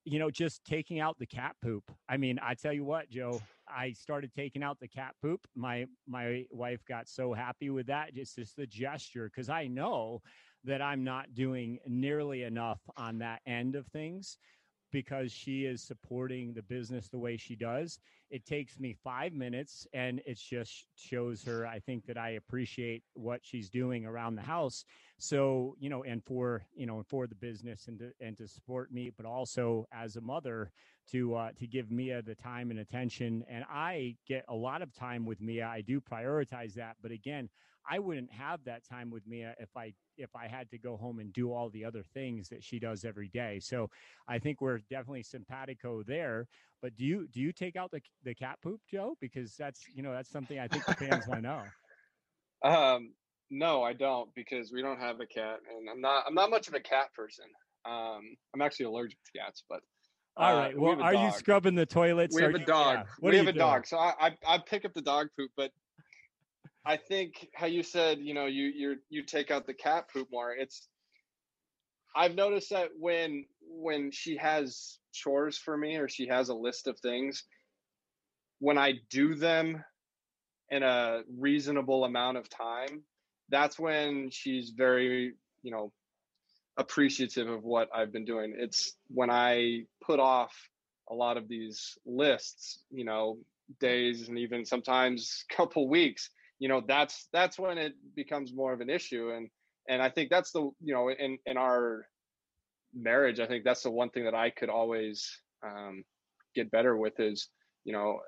you 0.10 0.18
know, 0.18 0.32
just 0.32 0.66
taking 0.66 1.00
out 1.00 1.20
the 1.20 1.26
cat 1.26 1.56
poop. 1.62 1.84
I 2.08 2.18
mean, 2.18 2.40
I 2.42 2.56
tell 2.56 2.74
you 2.74 2.84
what, 2.84 3.10
Joe, 3.10 3.42
I 3.68 3.92
started 3.92 4.34
taking 4.34 4.64
out 4.64 4.80
the 4.80 4.88
cat 4.88 5.14
poop. 5.22 5.42
My 5.56 5.86
my 6.08 6.46
wife 6.50 6.84
got 6.88 7.08
so 7.08 7.34
happy 7.34 7.70
with 7.70 7.88
that. 7.88 8.16
Just 8.16 8.36
just 8.36 8.56
the 8.56 8.66
gesture, 8.66 9.30
because 9.34 9.50
I 9.50 9.68
know 9.68 10.22
that 10.64 10.82
I'm 10.82 11.04
not 11.04 11.36
doing 11.36 11.78
nearly 11.88 12.44
enough 12.44 12.82
on 12.98 13.20
that 13.20 13.42
end 13.46 13.76
of 13.76 13.86
things 13.88 14.38
because 14.92 15.32
she 15.32 15.66
is 15.66 15.82
supporting 15.82 16.54
the 16.54 16.64
business 16.64 17.08
the 17.08 17.18
way 17.18 17.38
she 17.38 17.56
does. 17.56 18.00
It 18.30 18.46
takes 18.46 18.80
me 18.80 18.96
five 19.04 19.34
minutes 19.34 19.88
and 19.94 20.22
it 20.26 20.38
just 20.38 20.86
shows 20.96 21.44
her, 21.44 21.66
I 21.66 21.80
think, 21.80 22.06
that 22.06 22.18
I 22.18 22.32
appreciate 22.32 23.04
what 23.14 23.42
she's 23.44 23.70
doing 23.70 24.06
around 24.06 24.36
the 24.36 24.42
house. 24.42 24.86
So, 25.18 25.76
you 25.80 25.90
know, 25.90 26.04
and 26.04 26.24
for, 26.24 26.64
you 26.76 26.86
know, 26.86 27.04
for 27.08 27.28
the 27.28 27.36
business 27.36 27.88
and 27.88 28.00
to, 28.00 28.12
and 28.22 28.38
to 28.38 28.48
support 28.48 28.92
me, 28.92 29.12
but 29.16 29.26
also 29.26 29.88
as 29.92 30.16
a 30.16 30.22
mother 30.22 30.72
to, 31.12 31.36
uh, 31.36 31.52
to 31.58 31.68
give 31.68 31.92
Mia 31.92 32.22
the 32.22 32.36
time 32.36 32.70
and 32.70 32.80
attention. 32.80 33.44
And 33.50 33.66
I 33.70 34.16
get 34.28 34.46
a 34.48 34.56
lot 34.56 34.82
of 34.82 34.94
time 34.94 35.26
with 35.26 35.42
Mia. 35.42 35.68
I 35.68 35.82
do 35.82 36.00
prioritize 36.00 36.74
that. 36.76 36.98
But 37.02 37.12
again, 37.12 37.50
I 37.90 38.00
wouldn't 38.00 38.32
have 38.32 38.64
that 38.66 38.88
time 38.88 39.10
with 39.10 39.26
Mia 39.26 39.56
if 39.60 39.76
I 39.76 39.94
if 40.18 40.30
I 40.36 40.48
had 40.48 40.70
to 40.72 40.78
go 40.78 40.96
home 40.96 41.20
and 41.20 41.34
do 41.34 41.52
all 41.52 41.70
the 41.70 41.86
other 41.86 42.04
things 42.14 42.50
that 42.50 42.64
she 42.64 42.78
does 42.78 43.04
every 43.04 43.30
day. 43.30 43.60
So 43.60 43.90
I 44.28 44.38
think 44.38 44.62
we're 44.62 44.80
definitely 44.90 45.24
simpatico 45.24 46.04
there. 46.04 46.48
But 46.82 46.96
do 46.96 47.06
you 47.06 47.28
do 47.34 47.40
you 47.40 47.52
take 47.52 47.76
out 47.76 47.92
the 47.92 48.02
the 48.24 48.36
cat 48.36 48.60
poop, 48.62 48.82
Joe? 48.90 49.18
Because 49.20 49.56
that's 49.56 49.82
you 49.94 50.04
know 50.04 50.12
that's 50.14 50.30
something 50.30 50.60
I 50.60 50.68
think 50.68 50.86
the 50.86 50.94
fans 50.94 51.28
want 51.28 51.42
to 51.44 51.48
know. 51.48 51.64
Um, 52.62 53.14
no, 53.50 53.84
I 53.84 53.94
don't 53.94 54.36
because 54.36 54.74
we 54.74 54.82
don't 54.82 55.00
have 55.00 55.22
a 55.22 55.26
cat, 55.26 55.60
and 55.74 55.90
I'm 55.90 56.02
not 56.02 56.26
I'm 56.28 56.34
not 56.34 56.50
much 56.50 56.68
of 56.68 56.74
a 56.74 56.82
cat 56.82 57.14
person. 57.16 57.46
Um, 57.86 58.36
I'm 58.54 58.62
actually 58.62 58.88
allergic 58.88 59.18
to 59.24 59.40
cats, 59.40 59.64
but. 59.70 59.80
Uh, 60.36 60.42
All 60.42 60.58
right. 60.58 60.78
Well, 60.78 60.98
we 60.98 61.02
are 61.02 61.14
you 61.14 61.32
scrubbing 61.32 61.76
the 61.76 61.86
toilets? 61.86 62.36
We 62.36 62.42
have 62.42 62.56
a 62.56 62.60
dog. 62.60 62.98
Yeah. 62.98 63.04
we 63.22 63.38
have 63.38 63.48
a 63.48 63.54
doing? 63.54 63.66
dog. 63.66 63.88
So 63.88 63.98
I, 63.98 64.14
I 64.20 64.38
I 64.46 64.58
pick 64.58 64.84
up 64.84 64.94
the 64.94 65.02
dog 65.02 65.30
poop, 65.38 65.52
but 65.56 65.72
I 66.86 66.98
think 66.98 67.48
how 67.54 67.68
you 67.68 67.84
said, 67.84 68.20
you 68.20 68.34
know, 68.34 68.46
you 68.46 68.66
you 68.66 68.96
you 69.10 69.24
take 69.24 69.52
out 69.52 69.68
the 69.68 69.74
cat 69.74 70.10
poop 70.12 70.30
more. 70.32 70.54
It's 70.54 70.88
I've 72.16 72.36
noticed 72.36 72.70
that 72.72 72.90
when 72.98 73.46
when 73.62 74.12
she 74.12 74.38
has 74.38 74.98
chores 75.14 75.58
for 75.58 75.78
me 75.78 75.98
or 75.98 76.08
she 76.08 76.28
has 76.28 76.50
a 76.50 76.54
list 76.54 76.88
of 76.88 77.00
things, 77.00 77.44
when 78.60 78.78
I 78.78 78.94
do 79.10 79.36
them 79.36 79.84
in 80.70 80.84
a 80.84 81.22
reasonable 81.38 82.06
amount 82.06 82.38
of 82.38 82.50
time, 82.50 83.04
that's 83.50 83.80
when 83.80 84.30
she's 84.32 84.72
very, 84.72 85.34
you 85.64 85.72
know, 85.72 85.92
appreciative 86.78 87.50
of 87.50 87.64
what 87.64 87.90
I've 87.94 88.12
been 88.12 88.26
doing. 88.26 88.56
It's 88.58 88.94
when 89.08 89.30
I 89.30 89.84
put 90.04 90.20
off 90.20 90.54
a 91.10 91.14
lot 91.14 91.38
of 91.38 91.48
these 91.48 91.98
lists, 92.06 92.84
you 92.92 93.04
know, 93.04 93.38
days 93.80 94.30
and 94.30 94.38
even 94.38 94.66
sometimes 94.66 95.46
couple 95.56 95.88
weeks 95.88 96.30
you 96.60 96.68
know 96.68 96.82
that's 96.88 97.28
that's 97.34 97.58
when 97.58 97.78
it 97.78 97.94
becomes 98.16 98.54
more 98.54 98.74
of 98.74 98.82
an 98.82 98.90
issue 98.90 99.32
and 99.36 99.50
and 99.88 100.02
i 100.02 100.10
think 100.10 100.30
that's 100.30 100.52
the 100.52 100.62
you 100.82 100.94
know 100.94 101.10
in 101.10 101.38
in 101.46 101.58
our 101.58 102.06
marriage 102.94 103.40
i 103.40 103.48
think 103.48 103.64
that's 103.64 103.84
the 103.84 103.92
one 103.92 104.10
thing 104.10 104.26
that 104.26 104.36
i 104.36 104.50
could 104.50 104.70
always 104.70 105.30
um, 105.66 106.04
get 106.56 106.72
better 106.72 106.96
with 106.96 107.20
is 107.20 107.50
you 107.86 107.94
know 107.94 108.20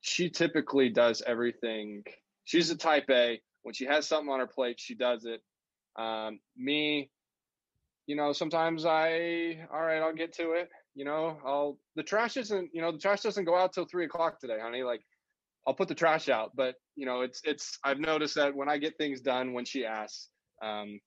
she 0.00 0.30
typically 0.30 0.88
does 0.88 1.22
everything 1.26 2.02
she's 2.44 2.70
a 2.70 2.76
type 2.76 3.04
a 3.10 3.40
when 3.62 3.74
she 3.74 3.84
has 3.84 4.06
something 4.06 4.32
on 4.32 4.40
her 4.40 4.46
plate 4.46 4.80
she 4.80 4.94
does 4.94 5.26
it. 5.26 5.42
Um, 6.00 6.40
me 6.56 7.10
you 8.06 8.16
know 8.16 8.32
sometimes 8.32 8.84
i 8.86 9.58
all 9.72 9.82
right 9.82 10.00
i'll 10.00 10.14
get 10.14 10.32
to 10.34 10.52
it 10.52 10.68
you 10.94 11.04
know 11.04 11.38
i'll 11.44 11.78
the 11.96 12.02
trash 12.02 12.36
isn't 12.36 12.70
you 12.72 12.80
know 12.80 12.92
the 12.92 12.98
trash 12.98 13.20
doesn't 13.20 13.44
go 13.44 13.56
out 13.56 13.72
till 13.72 13.84
three 13.84 14.04
o'clock 14.04 14.40
today 14.40 14.58
honey 14.60 14.82
like 14.82 15.02
I'll 15.66 15.74
put 15.74 15.88
the 15.88 15.94
trash 15.94 16.28
out. 16.28 16.52
But 16.54 16.74
you 16.96 17.06
know, 17.06 17.20
it's 17.22 17.40
it's 17.44 17.78
I've 17.84 17.98
noticed 17.98 18.34
that 18.36 18.54
when 18.54 18.68
I 18.68 18.78
get 18.78 18.96
things 18.98 19.20
done 19.20 19.52
when 19.52 19.64
she 19.64 19.84
asks, 19.84 20.28
um, 20.62 20.98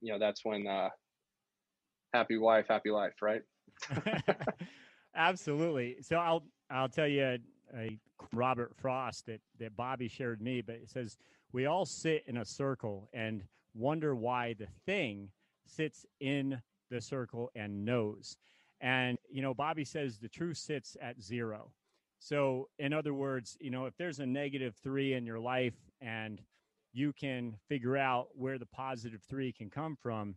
you 0.00 0.12
know, 0.12 0.18
that's 0.18 0.44
when 0.44 0.66
uh, 0.66 0.88
happy 2.12 2.38
wife, 2.38 2.66
happy 2.68 2.90
life, 2.90 3.14
right? 3.22 3.42
Absolutely. 5.16 5.96
So 6.00 6.16
I'll 6.16 6.44
I'll 6.70 6.88
tell 6.88 7.08
you 7.08 7.22
a, 7.22 7.38
a, 7.76 7.98
Robert 8.32 8.72
Frost 8.76 9.26
that 9.26 9.40
that 9.58 9.76
Bobby 9.76 10.08
shared 10.08 10.40
me, 10.40 10.60
but 10.60 10.76
it 10.76 10.90
says 10.90 11.16
we 11.52 11.66
all 11.66 11.84
sit 11.84 12.24
in 12.26 12.38
a 12.38 12.44
circle 12.44 13.08
and 13.12 13.44
wonder 13.74 14.14
why 14.14 14.54
the 14.58 14.66
thing 14.86 15.28
sits 15.66 16.04
in 16.20 16.60
the 16.90 17.00
circle 17.00 17.50
and 17.54 17.84
knows. 17.84 18.36
And 18.80 19.18
you 19.30 19.42
know, 19.42 19.54
Bobby 19.54 19.84
says 19.84 20.18
the 20.18 20.28
truth 20.28 20.58
sits 20.58 20.96
at 21.00 21.20
zero. 21.22 21.70
So, 22.24 22.70
in 22.78 22.94
other 22.94 23.12
words, 23.12 23.54
you 23.60 23.70
know, 23.70 23.84
if 23.84 23.98
there's 23.98 24.18
a 24.18 24.24
negative 24.24 24.74
three 24.82 25.12
in 25.12 25.26
your 25.26 25.38
life 25.38 25.74
and 26.00 26.40
you 26.94 27.12
can 27.12 27.54
figure 27.68 27.98
out 27.98 28.28
where 28.34 28.58
the 28.58 28.64
positive 28.64 29.20
three 29.28 29.52
can 29.52 29.68
come 29.68 29.94
from, 29.94 30.34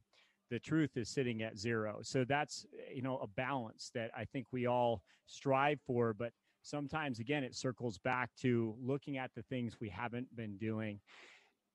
the 0.49 0.59
truth 0.59 0.97
is 0.97 1.07
sitting 1.07 1.43
at 1.43 1.57
zero. 1.57 1.99
So 2.01 2.25
that's, 2.25 2.65
you 2.93 3.01
know, 3.01 3.19
a 3.19 3.27
balance 3.27 3.89
that 3.95 4.11
I 4.13 4.25
think 4.25 4.47
we 4.51 4.65
all 4.65 5.01
strive 5.27 5.79
for. 5.87 6.13
But 6.13 6.33
sometimes, 6.61 7.19
again, 7.19 7.45
it 7.45 7.55
circles 7.55 7.97
back 7.99 8.31
to 8.41 8.75
looking 8.81 9.17
at 9.17 9.31
the 9.33 9.43
things 9.43 9.79
we 9.79 9.87
haven't 9.87 10.35
been 10.35 10.57
doing 10.57 10.99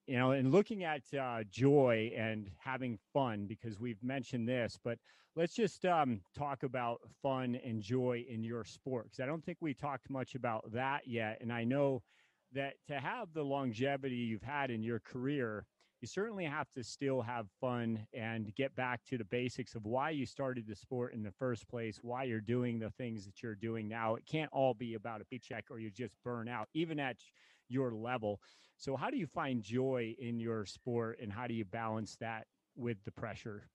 you 0.06 0.16
know, 0.16 0.32
and 0.32 0.50
looking 0.50 0.84
at 0.84 1.02
uh, 1.18 1.44
joy 1.50 2.12
and 2.16 2.50
having 2.58 2.98
fun 3.12 3.46
because 3.46 3.78
we've 3.78 4.02
mentioned 4.02 4.48
this, 4.48 4.78
but 4.82 4.98
let's 5.36 5.54
just 5.54 5.84
um, 5.84 6.20
talk 6.36 6.62
about 6.62 7.00
fun 7.22 7.58
and 7.64 7.80
joy 7.80 8.24
in 8.28 8.42
your 8.42 8.64
sport 8.64 9.04
because 9.04 9.20
I 9.20 9.26
don't 9.26 9.44
think 9.44 9.58
we 9.60 9.74
talked 9.74 10.10
much 10.10 10.34
about 10.34 10.70
that 10.72 11.02
yet. 11.06 11.38
And 11.40 11.52
I 11.52 11.64
know 11.64 12.02
that 12.52 12.74
to 12.88 13.00
have 13.00 13.32
the 13.32 13.44
longevity 13.44 14.16
you've 14.16 14.42
had 14.42 14.70
in 14.70 14.82
your 14.82 15.00
career, 15.00 15.66
you 16.00 16.08
certainly 16.08 16.44
have 16.44 16.66
to 16.72 16.82
still 16.82 17.22
have 17.22 17.46
fun 17.60 18.06
and 18.12 18.52
get 18.56 18.74
back 18.74 19.00
to 19.06 19.16
the 19.16 19.24
basics 19.24 19.76
of 19.76 19.86
why 19.86 20.10
you 20.10 20.26
started 20.26 20.66
the 20.66 20.74
sport 20.74 21.14
in 21.14 21.22
the 21.22 21.30
first 21.30 21.68
place, 21.68 22.00
why 22.02 22.24
you're 22.24 22.40
doing 22.40 22.80
the 22.80 22.90
things 22.90 23.24
that 23.24 23.40
you're 23.40 23.54
doing 23.54 23.88
now. 23.88 24.16
It 24.16 24.26
can't 24.26 24.50
all 24.52 24.74
be 24.74 24.94
about 24.94 25.20
a 25.20 25.24
paycheck 25.24 25.66
or 25.70 25.78
you 25.78 25.90
just 25.90 26.16
burn 26.24 26.48
out, 26.48 26.68
even 26.74 26.98
at 26.98 27.18
your 27.72 27.92
level. 27.92 28.40
So, 28.76 28.96
how 28.96 29.10
do 29.10 29.16
you 29.16 29.26
find 29.26 29.62
joy 29.62 30.14
in 30.18 30.40
your 30.40 30.66
sport 30.66 31.18
and 31.22 31.32
how 31.32 31.46
do 31.46 31.54
you 31.54 31.64
balance 31.64 32.16
that 32.20 32.46
with 32.76 32.96
the 33.04 33.12
pressure? 33.12 33.68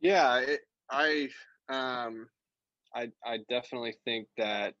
Yeah, 0.00 0.38
it, 0.40 0.60
I 0.90 1.28
um, 1.68 2.28
I 2.94 3.08
I 3.24 3.38
definitely 3.48 3.94
think 4.04 4.28
that 4.36 4.74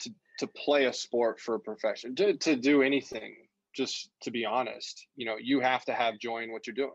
to 0.00 0.10
to 0.40 0.46
play 0.48 0.84
a 0.86 0.92
sport 0.92 1.40
for 1.40 1.54
a 1.54 1.60
profession, 1.60 2.14
to 2.16 2.36
to 2.36 2.56
do 2.56 2.82
anything, 2.82 3.36
just 3.74 4.10
to 4.22 4.30
be 4.30 4.44
honest, 4.44 5.06
you 5.16 5.26
know, 5.26 5.36
you 5.40 5.60
have 5.60 5.84
to 5.86 5.94
have 5.94 6.18
joy 6.18 6.42
in 6.42 6.52
what 6.52 6.66
you're 6.66 6.74
doing, 6.74 6.90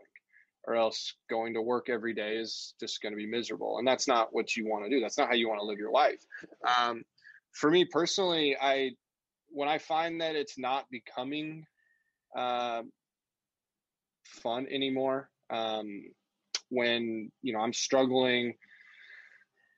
or 0.66 0.74
else 0.74 1.14
going 1.28 1.54
to 1.54 1.62
work 1.62 1.88
every 1.88 2.14
day 2.14 2.36
is 2.36 2.74
just 2.78 3.02
going 3.02 3.12
to 3.12 3.16
be 3.16 3.26
miserable, 3.26 3.78
and 3.78 3.88
that's 3.88 4.06
not 4.06 4.28
what 4.32 4.56
you 4.56 4.68
want 4.68 4.84
to 4.84 4.90
do. 4.90 5.00
That's 5.00 5.18
not 5.18 5.28
how 5.28 5.34
you 5.34 5.48
want 5.48 5.60
to 5.60 5.66
live 5.66 5.78
your 5.78 5.92
life. 5.92 6.20
Um, 6.78 7.04
for 7.54 7.70
me 7.70 7.84
personally, 7.84 8.56
I 8.60 8.90
when 9.48 9.68
I 9.68 9.78
find 9.78 10.20
that 10.20 10.34
it's 10.34 10.58
not 10.58 10.90
becoming 10.90 11.64
uh, 12.36 12.82
fun 14.24 14.66
anymore, 14.70 15.30
um, 15.50 16.04
when 16.68 17.30
you 17.42 17.52
know 17.52 17.60
I'm 17.60 17.72
struggling, 17.72 18.54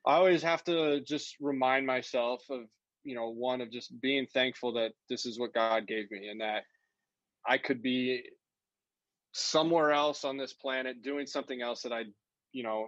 I 0.05 0.15
always 0.15 0.41
have 0.41 0.63
to 0.65 1.01
just 1.01 1.35
remind 1.39 1.85
myself 1.85 2.43
of 2.49 2.61
you 3.03 3.15
know 3.15 3.29
one 3.29 3.61
of 3.61 3.71
just 3.71 3.99
being 4.01 4.25
thankful 4.25 4.73
that 4.73 4.91
this 5.09 5.25
is 5.25 5.39
what 5.39 5.53
God 5.53 5.87
gave 5.87 6.09
me 6.09 6.27
and 6.29 6.41
that 6.41 6.63
I 7.47 7.59
could 7.59 7.83
be 7.83 8.23
somewhere 9.33 9.91
else 9.91 10.25
on 10.25 10.37
this 10.37 10.53
planet 10.53 11.03
doing 11.03 11.27
something 11.27 11.61
else 11.61 11.83
that 11.83 11.93
I 11.93 12.05
you 12.51 12.63
know 12.63 12.87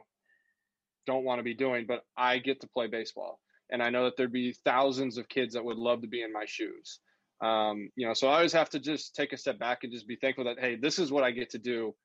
don't 1.06 1.24
want 1.24 1.40
to 1.40 1.44
be 1.44 1.54
doing, 1.54 1.86
but 1.88 2.04
I 2.18 2.40
get 2.40 2.62
to 2.62 2.68
play 2.68 2.88
baseball 2.88 3.40
and 3.72 3.84
I 3.84 3.90
know 3.90 4.06
that 4.06 4.18
there'd 4.18 4.32
be 4.32 4.56
thousands 4.66 5.18
of 5.18 5.30
kids 5.30 5.54
that 5.54 5.64
would 5.64 5.78
love 5.78 6.02
to 6.02 6.08
be 6.08 6.24
in 6.24 6.34
my 6.34 6.46
shoes. 6.46 7.00
Um, 7.42 7.90
you 7.96 8.08
know, 8.08 8.14
so 8.14 8.28
I 8.28 8.36
always 8.36 8.54
have 8.54 8.70
to 8.72 8.80
just 8.80 9.16
take 9.16 9.32
a 9.32 9.38
step 9.38 9.60
back 9.60 9.84
and 9.84 9.94
just 9.94 10.08
be 10.08 10.18
thankful 10.18 10.46
that 10.46 10.60
hey, 10.60 10.76
this 10.76 11.00
is 11.00 11.12
what 11.12 11.24
I 11.24 11.32
get 11.32 11.52
to 11.52 11.58
do 11.58 11.96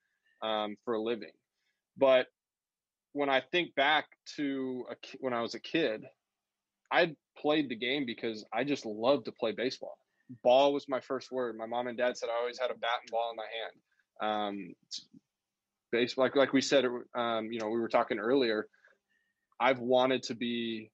um, 0.43 0.77
for 0.85 0.95
a 0.95 1.03
living. 1.03 1.33
But 1.97 2.27
when 3.12 3.29
I 3.29 3.41
think 3.41 3.75
back 3.75 4.07
to 4.37 4.87
a, 4.91 4.95
when 5.21 5.33
I 5.33 5.41
was 5.41 5.55
a 5.55 5.61
kid, 5.61 6.05
I 6.93 7.15
played 7.39 7.69
the 7.69 7.77
game 7.77 8.07
because 8.07 8.45
I 8.53 8.65
just 8.65 8.87
loved 8.87 9.25
to 9.25 9.33
play 9.33 9.53
baseball. 9.53 9.97
Ball 10.43 10.73
was 10.73 10.89
my 10.89 11.01
first 11.01 11.33
word. 11.33 11.57
My 11.57 11.67
mom 11.67 11.87
and 11.87 11.99
dad 11.99 12.17
said 12.17 12.29
I 12.29 12.41
always 12.41 12.59
had 12.59 12.71
a 12.71 12.79
bat 12.79 13.01
and 13.03 13.11
ball 13.11 13.31
in 13.31 13.37
my 13.37 13.45
hand. 13.61 14.45
Um, 14.57 14.75
baseball, 15.91 16.25
like 16.25 16.37
like 16.37 16.53
we 16.53 16.61
said, 16.61 16.85
um, 17.15 17.51
you 17.51 17.59
know, 17.59 17.69
we 17.69 17.81
were 17.81 17.89
talking 17.89 18.19
earlier. 18.19 18.67
I've 19.61 19.81
wanted 19.81 20.23
to 20.25 20.35
be 20.35 20.91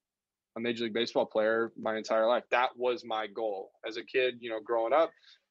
a 0.57 0.61
major 0.61 0.85
league 0.85 0.95
baseball 0.95 1.27
player 1.27 1.73
my 1.81 1.97
entire 1.97 2.27
life. 2.27 2.45
That 2.51 2.71
was 2.77 3.05
my 3.05 3.27
goal 3.27 3.71
as 3.87 3.97
a 3.97 4.05
kid, 4.05 4.37
you 4.41 4.51
know, 4.51 4.61
growing 4.61 4.93
up 4.93 5.11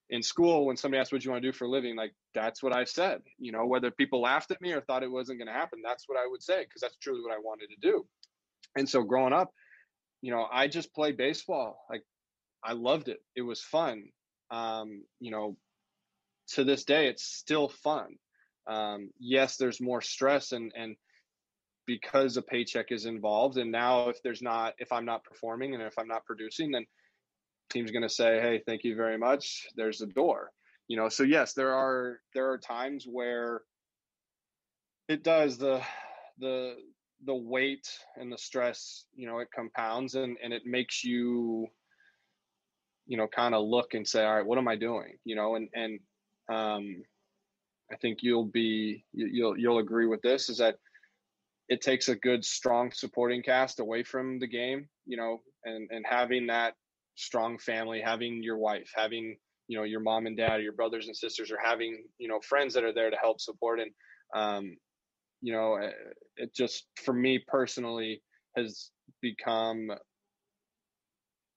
in 0.09 0.23
school 0.23 0.65
when 0.65 0.75
somebody 0.75 0.99
asked 0.99 1.11
what 1.11 1.23
you 1.23 1.31
want 1.31 1.43
to 1.43 1.47
do 1.47 1.55
for 1.55 1.65
a 1.65 1.69
living, 1.69 1.95
like 1.95 2.13
that's 2.33 2.63
what 2.63 2.75
I 2.75 2.83
said. 2.83 3.21
You 3.37 3.51
know, 3.51 3.65
whether 3.65 3.91
people 3.91 4.21
laughed 4.21 4.51
at 4.51 4.61
me 4.61 4.71
or 4.71 4.81
thought 4.81 5.03
it 5.03 5.11
wasn't 5.11 5.39
going 5.39 5.47
to 5.47 5.53
happen, 5.53 5.79
that's 5.83 6.05
what 6.07 6.17
I 6.17 6.27
would 6.27 6.41
say 6.41 6.63
because 6.63 6.81
that's 6.81 6.97
truly 6.97 7.21
what 7.21 7.33
I 7.33 7.39
wanted 7.39 7.69
to 7.69 7.75
do. 7.81 8.05
And 8.75 8.89
so 8.89 9.03
growing 9.03 9.33
up, 9.33 9.51
you 10.21 10.31
know, 10.31 10.47
I 10.51 10.67
just 10.67 10.93
played 10.93 11.15
baseball. 11.15 11.85
Like 11.89 12.03
I 12.63 12.73
loved 12.73 13.07
it. 13.07 13.19
It 13.35 13.41
was 13.43 13.61
fun. 13.61 14.05
Um, 14.51 15.03
you 15.19 15.31
know, 15.31 15.57
to 16.53 16.63
this 16.63 16.83
day, 16.83 17.07
it's 17.07 17.23
still 17.23 17.69
fun. 17.69 18.15
Um, 18.67 19.11
yes, 19.19 19.57
there's 19.57 19.79
more 19.79 20.01
stress 20.01 20.51
and 20.51 20.71
and 20.75 20.95
because 21.89 22.37
a 22.37 22.41
paycheck 22.43 22.91
is 22.91 23.07
involved. 23.07 23.57
And 23.57 23.71
now, 23.71 24.09
if 24.09 24.21
there's 24.21 24.43
not, 24.43 24.75
if 24.77 24.91
I'm 24.91 25.05
not 25.05 25.23
performing 25.23 25.73
and 25.73 25.81
if 25.81 25.97
I'm 25.97 26.07
not 26.07 26.23
producing, 26.23 26.71
then 26.71 26.85
team's 27.71 27.89
going 27.89 28.03
to 28.03 28.09
say, 28.09 28.39
"Hey, 28.39 28.61
thank 28.63 28.83
you 28.83 28.95
very 28.95 29.17
much. 29.17 29.65
There's 29.75 29.97
the 29.97 30.05
door." 30.05 30.51
You 30.87 30.97
know, 30.97 31.09
so 31.09 31.23
yes, 31.23 31.53
there 31.53 31.73
are 31.73 32.19
there 32.35 32.51
are 32.51 32.59
times 32.59 33.05
where 33.09 33.61
it 35.07 35.23
does 35.23 35.57
the 35.57 35.81
the 36.37 36.75
the 37.25 37.33
weight 37.33 37.89
and 38.17 38.31
the 38.31 38.37
stress. 38.37 39.05
You 39.15 39.25
know, 39.25 39.39
it 39.39 39.47
compounds 39.51 40.13
and 40.13 40.37
and 40.43 40.53
it 40.53 40.67
makes 40.67 41.03
you 41.03 41.69
you 43.07 43.17
know 43.17 43.27
kind 43.27 43.55
of 43.55 43.65
look 43.65 43.95
and 43.95 44.07
say 44.07 44.23
all 44.23 44.35
right 44.35 44.45
what 44.45 44.59
am 44.59 44.67
i 44.67 44.75
doing 44.75 45.17
you 45.25 45.35
know 45.35 45.55
and 45.55 45.67
and 45.73 45.99
um 46.47 47.01
i 47.91 47.95
think 47.95 48.19
you'll 48.21 48.45
be 48.45 49.03
you'll 49.11 49.57
you'll 49.57 49.79
agree 49.79 50.05
with 50.05 50.21
this 50.21 50.47
is 50.47 50.59
that 50.59 50.75
it 51.69 51.81
takes 51.81 52.09
a 52.09 52.15
good 52.15 52.43
strong 52.43 52.91
supporting 52.91 53.41
cast 53.41 53.79
away 53.79 54.03
from 54.03 54.39
the 54.39 54.47
game 54.47 54.87
you 55.05 55.17
know 55.17 55.39
and 55.65 55.89
and 55.91 56.05
having 56.07 56.47
that 56.47 56.73
strong 57.15 57.57
family 57.57 58.01
having 58.01 58.41
your 58.43 58.57
wife 58.57 58.91
having 58.95 59.37
you 59.69 59.77
know 59.77 59.83
your 59.83 60.01
mom 60.01 60.25
and 60.25 60.35
dad 60.35 60.59
or 60.59 60.63
your 60.63 60.73
brothers 60.73 61.07
and 61.07 61.15
sisters 61.15 61.51
or 61.51 61.57
having 61.63 62.03
you 62.17 62.27
know 62.27 62.39
friends 62.41 62.73
that 62.73 62.83
are 62.83 62.93
there 62.93 63.09
to 63.09 63.15
help 63.15 63.39
support. 63.39 63.79
And 63.79 63.91
um 64.35 64.75
you 65.41 65.53
know 65.53 65.75
it, 65.75 65.93
it 66.35 66.55
just 66.55 66.87
for 67.05 67.13
me 67.13 67.41
personally 67.47 68.21
has 68.57 68.89
become 69.21 69.91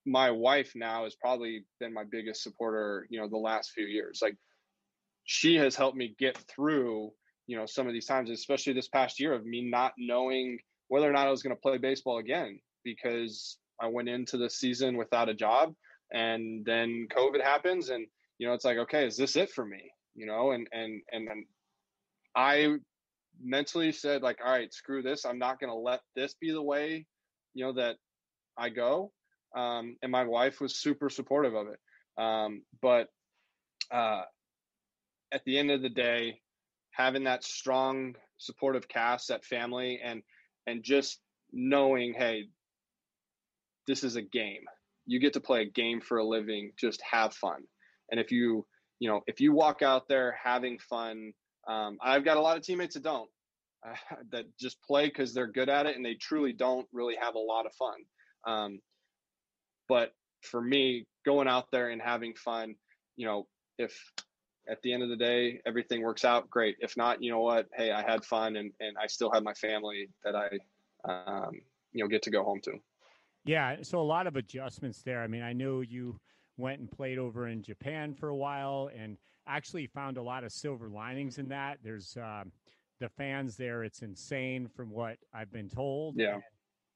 my 0.04 0.30
wife 0.30 0.72
now 0.74 1.04
has 1.04 1.16
probably 1.16 1.64
been 1.80 1.94
my 1.94 2.04
biggest 2.10 2.42
supporter 2.42 3.06
you 3.08 3.18
know 3.18 3.28
the 3.28 3.36
last 3.36 3.70
few 3.70 3.86
years. 3.86 4.20
Like 4.22 4.36
she 5.24 5.56
has 5.56 5.74
helped 5.74 5.96
me 5.96 6.14
get 6.18 6.36
through 6.36 7.12
you 7.46 7.56
know 7.56 7.66
some 7.66 7.86
of 7.86 7.92
these 7.92 8.06
times 8.06 8.30
especially 8.30 8.72
this 8.72 8.88
past 8.88 9.20
year 9.20 9.32
of 9.32 9.44
me 9.44 9.62
not 9.62 9.92
knowing 9.98 10.58
whether 10.88 11.08
or 11.08 11.12
not 11.12 11.26
i 11.26 11.30
was 11.30 11.42
going 11.42 11.54
to 11.54 11.60
play 11.60 11.78
baseball 11.78 12.18
again 12.18 12.58
because 12.84 13.58
i 13.80 13.86
went 13.86 14.08
into 14.08 14.36
the 14.36 14.50
season 14.50 14.96
without 14.96 15.28
a 15.28 15.34
job 15.34 15.74
and 16.12 16.64
then 16.64 17.06
covid 17.10 17.42
happens 17.42 17.88
and 17.88 18.06
you 18.38 18.46
know 18.46 18.54
it's 18.54 18.64
like 18.64 18.78
okay 18.78 19.06
is 19.06 19.16
this 19.16 19.36
it 19.36 19.50
for 19.50 19.64
me? 19.64 19.90
You 20.14 20.26
know 20.26 20.50
and 20.52 20.68
and 20.72 21.00
and 21.10 21.26
then 21.26 21.46
i 22.36 22.76
mentally 23.42 23.92
said 23.92 24.22
like 24.22 24.38
all 24.44 24.52
right 24.52 24.72
screw 24.72 25.02
this. 25.02 25.24
I'm 25.24 25.38
not 25.38 25.58
going 25.58 25.70
to 25.70 25.76
let 25.76 26.00
this 26.14 26.34
be 26.40 26.52
the 26.52 26.62
way 26.62 27.06
you 27.54 27.64
know 27.64 27.72
that 27.72 27.96
i 28.58 28.68
go. 28.68 29.12
Um, 29.56 29.96
and 30.02 30.12
my 30.12 30.24
wife 30.24 30.60
was 30.60 30.76
super 30.76 31.10
supportive 31.10 31.54
of 31.54 31.66
it. 31.68 31.78
Um, 32.22 32.62
but 32.80 33.08
uh, 33.90 34.22
at 35.32 35.44
the 35.44 35.58
end 35.58 35.70
of 35.70 35.82
the 35.82 35.88
day 35.88 36.41
having 36.92 37.24
that 37.24 37.44
strong 37.44 38.14
supportive 38.38 38.88
cast 38.88 39.28
that 39.28 39.44
family 39.44 40.00
and 40.02 40.22
and 40.66 40.82
just 40.82 41.20
knowing 41.52 42.14
hey 42.14 42.44
this 43.86 44.04
is 44.04 44.16
a 44.16 44.22
game. 44.22 44.64
You 45.06 45.18
get 45.18 45.32
to 45.32 45.40
play 45.40 45.62
a 45.62 45.70
game 45.70 46.00
for 46.00 46.18
a 46.18 46.24
living 46.24 46.70
just 46.78 47.02
have 47.02 47.34
fun. 47.34 47.62
And 48.10 48.20
if 48.20 48.30
you 48.30 48.66
you 48.98 49.08
know 49.08 49.22
if 49.26 49.40
you 49.40 49.52
walk 49.52 49.82
out 49.82 50.08
there 50.08 50.36
having 50.40 50.78
fun 50.78 51.32
um, 51.66 51.98
i've 52.00 52.24
got 52.24 52.36
a 52.36 52.40
lot 52.40 52.56
of 52.56 52.62
teammates 52.62 52.94
that 52.94 53.02
don't 53.02 53.28
uh, 53.86 53.94
that 54.30 54.44
just 54.60 54.80
play 54.82 55.06
because 55.06 55.34
they're 55.34 55.50
good 55.50 55.68
at 55.68 55.86
it 55.86 55.96
and 55.96 56.04
they 56.04 56.14
truly 56.14 56.52
don't 56.52 56.86
really 56.92 57.16
have 57.20 57.34
a 57.34 57.38
lot 57.38 57.66
of 57.66 57.72
fun. 57.74 57.98
Um, 58.46 58.80
but 59.88 60.12
for 60.42 60.60
me 60.60 61.06
going 61.24 61.48
out 61.48 61.66
there 61.72 61.90
and 61.90 62.02
having 62.02 62.34
fun 62.34 62.74
you 63.16 63.26
know 63.26 63.46
if 63.78 63.96
at 64.68 64.80
the 64.82 64.92
end 64.92 65.02
of 65.02 65.08
the 65.08 65.16
day, 65.16 65.60
everything 65.66 66.02
works 66.02 66.24
out 66.24 66.48
great. 66.48 66.76
If 66.80 66.96
not, 66.96 67.22
you 67.22 67.30
know 67.30 67.40
what? 67.40 67.68
Hey, 67.74 67.90
I 67.90 68.02
had 68.02 68.24
fun 68.24 68.56
and, 68.56 68.72
and 68.80 68.96
I 68.96 69.06
still 69.06 69.30
have 69.32 69.42
my 69.42 69.54
family 69.54 70.08
that 70.24 70.34
I, 70.36 70.48
um, 71.04 71.50
you 71.92 72.02
know, 72.02 72.08
get 72.08 72.22
to 72.22 72.30
go 72.30 72.44
home 72.44 72.60
to. 72.64 72.72
Yeah. 73.44 73.76
So 73.82 74.00
a 74.00 74.02
lot 74.02 74.26
of 74.26 74.36
adjustments 74.36 75.02
there. 75.02 75.20
I 75.22 75.26
mean, 75.26 75.42
I 75.42 75.52
know 75.52 75.80
you 75.80 76.20
went 76.56 76.80
and 76.80 76.90
played 76.90 77.18
over 77.18 77.48
in 77.48 77.62
Japan 77.62 78.14
for 78.14 78.28
a 78.28 78.36
while 78.36 78.90
and 78.96 79.18
actually 79.48 79.88
found 79.88 80.16
a 80.16 80.22
lot 80.22 80.44
of 80.44 80.52
silver 80.52 80.88
linings 80.88 81.38
in 81.38 81.48
that. 81.48 81.78
There's, 81.82 82.16
um, 82.16 82.52
the 83.00 83.08
fans 83.08 83.56
there, 83.56 83.82
it's 83.82 84.02
insane 84.02 84.68
from 84.68 84.90
what 84.90 85.16
I've 85.34 85.50
been 85.50 85.68
told. 85.68 86.14
Yeah. 86.16 86.38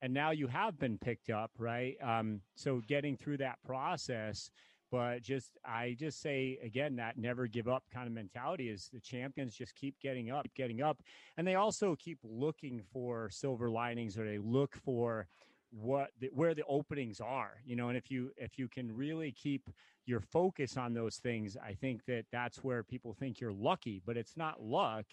and 0.02 0.14
now 0.14 0.30
you 0.30 0.46
have 0.46 0.78
been 0.78 0.98
picked 0.98 1.30
up, 1.30 1.50
right? 1.58 1.96
Um, 2.02 2.40
so 2.54 2.80
getting 2.86 3.16
through 3.16 3.38
that 3.38 3.58
process, 3.64 4.50
but 4.96 5.22
just 5.22 5.58
I 5.62 5.94
just 5.98 6.22
say 6.22 6.58
again 6.62 6.96
that 6.96 7.18
never 7.18 7.46
give 7.46 7.68
up 7.68 7.84
kind 7.92 8.06
of 8.06 8.14
mentality 8.14 8.70
is 8.70 8.88
the 8.94 9.00
champions 9.00 9.54
just 9.54 9.74
keep 9.74 10.00
getting 10.00 10.30
up, 10.30 10.46
getting 10.54 10.80
up, 10.80 11.02
and 11.36 11.46
they 11.46 11.54
also 11.54 11.96
keep 11.96 12.18
looking 12.24 12.80
for 12.92 13.28
silver 13.28 13.68
linings 13.68 14.16
or 14.16 14.24
they 14.24 14.38
look 14.38 14.74
for 14.74 15.28
what 15.70 16.12
the, 16.18 16.30
where 16.32 16.54
the 16.54 16.62
openings 16.68 17.20
are 17.20 17.56
you 17.66 17.74
know 17.76 17.88
and 17.88 17.98
if 17.98 18.10
you 18.10 18.30
if 18.36 18.56
you 18.56 18.68
can 18.68 18.96
really 18.96 19.32
keep 19.32 19.68
your 20.06 20.20
focus 20.20 20.76
on 20.76 20.94
those 20.94 21.16
things 21.16 21.56
i 21.62 21.72
think 21.74 22.04
that 22.06 22.24
that's 22.30 22.62
where 22.62 22.84
people 22.84 23.12
think 23.12 23.40
you're 23.40 23.52
lucky 23.52 24.00
but 24.06 24.16
it's 24.16 24.36
not 24.36 24.62
luck 24.62 25.04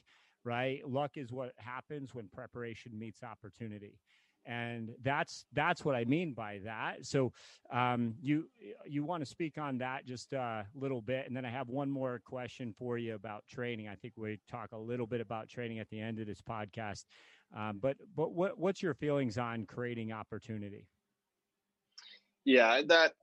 right? 0.44 0.82
Luck 0.88 1.12
is 1.16 1.32
what 1.32 1.54
happens 1.58 2.14
when 2.14 2.28
preparation 2.28 2.98
meets 2.98 3.24
opportunity 3.24 4.00
and 4.46 4.94
that's 5.04 5.46
that's 5.54 5.86
what 5.86 5.96
I 5.96 6.06
mean 6.06 6.34
by 6.34 6.60
that. 6.66 7.06
So 7.06 7.32
um, 7.72 8.16
you 8.22 8.50
you 8.86 9.04
want 9.04 9.24
to 9.24 9.26
speak 9.26 9.58
on 9.58 9.78
that 9.80 10.06
just 10.06 10.34
a 10.34 10.66
little 10.76 11.02
bit, 11.02 11.28
and 11.28 11.36
then 11.36 11.46
I 11.46 11.50
have 11.50 11.70
one 11.70 11.90
more 11.90 12.22
question 12.26 12.74
for 12.78 12.98
you 12.98 13.16
about 13.16 13.46
training. 13.48 13.88
I 13.88 13.96
think 13.96 14.14
we 14.18 14.40
talk 14.50 14.72
a 14.72 14.78
little 14.78 15.08
bit 15.08 15.22
about 15.22 15.50
training 15.50 15.80
at 15.80 15.90
the 15.90 16.00
end 16.00 16.20
of 16.20 16.28
this 16.28 16.42
podcast, 16.42 17.06
um, 17.56 17.80
but 17.82 17.98
but 18.16 18.34
what 18.34 18.58
what's 18.58 18.82
your 18.82 18.94
feelings 18.94 19.38
on 19.38 19.66
creating 19.66 20.12
opportunity? 20.12 20.88
Yeah, 22.46 22.82
that 22.88 23.14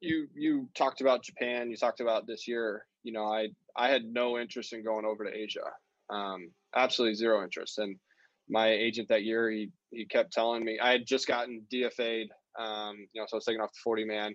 you 0.00 0.28
you 0.34 0.68
talked 0.74 1.00
about 1.00 1.22
Japan. 1.22 1.70
You 1.70 1.76
talked 1.76 2.00
about 2.00 2.26
this 2.26 2.48
year. 2.48 2.86
You 3.02 3.12
know, 3.12 3.24
I 3.24 3.48
I 3.76 3.88
had 3.88 4.04
no 4.04 4.38
interest 4.38 4.72
in 4.72 4.82
going 4.82 5.04
over 5.04 5.24
to 5.24 5.34
Asia. 5.34 5.70
Um, 6.10 6.50
absolutely 6.74 7.14
zero 7.14 7.42
interest, 7.42 7.78
and 7.78 7.96
my 8.48 8.68
agent 8.68 9.08
that 9.08 9.24
year, 9.24 9.50
he 9.50 9.70
he 9.90 10.04
kept 10.04 10.32
telling 10.32 10.64
me 10.64 10.78
I 10.78 10.92
had 10.92 11.06
just 11.06 11.26
gotten 11.26 11.66
DFA'd, 11.72 12.30
um, 12.58 12.96
you 13.12 13.20
know, 13.20 13.26
so 13.26 13.36
I 13.36 13.38
was 13.38 13.44
taking 13.44 13.60
off 13.60 13.72
the 13.72 13.80
40 13.82 14.04
man, 14.04 14.34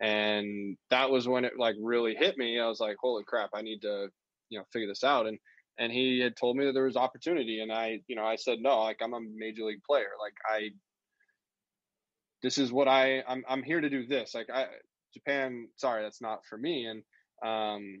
and 0.00 0.76
that 0.90 1.10
was 1.10 1.28
when 1.28 1.44
it 1.44 1.54
like 1.58 1.76
really 1.80 2.14
hit 2.14 2.36
me. 2.36 2.60
I 2.60 2.66
was 2.66 2.80
like, 2.80 2.96
holy 3.00 3.24
crap, 3.24 3.50
I 3.54 3.62
need 3.62 3.80
to, 3.82 4.08
you 4.50 4.58
know, 4.58 4.64
figure 4.72 4.88
this 4.88 5.04
out. 5.04 5.26
And 5.26 5.38
and 5.78 5.92
he 5.92 6.20
had 6.20 6.36
told 6.36 6.56
me 6.56 6.64
that 6.66 6.72
there 6.72 6.84
was 6.84 6.96
opportunity, 6.96 7.60
and 7.60 7.72
I, 7.72 8.00
you 8.08 8.16
know, 8.16 8.24
I 8.24 8.36
said 8.36 8.58
no, 8.60 8.82
like 8.82 8.98
I'm 9.02 9.14
a 9.14 9.20
major 9.20 9.64
league 9.64 9.82
player, 9.88 10.10
like 10.20 10.34
I, 10.48 10.70
this 12.42 12.58
is 12.58 12.72
what 12.72 12.88
I, 12.88 13.22
I'm 13.26 13.44
I'm 13.48 13.62
here 13.62 13.80
to 13.80 13.90
do 13.90 14.06
this. 14.06 14.34
Like 14.34 14.48
I, 14.52 14.66
Japan, 15.14 15.68
sorry, 15.76 16.02
that's 16.02 16.20
not 16.20 16.44
for 16.48 16.58
me. 16.58 16.86
And 16.86 17.02
um, 17.44 18.00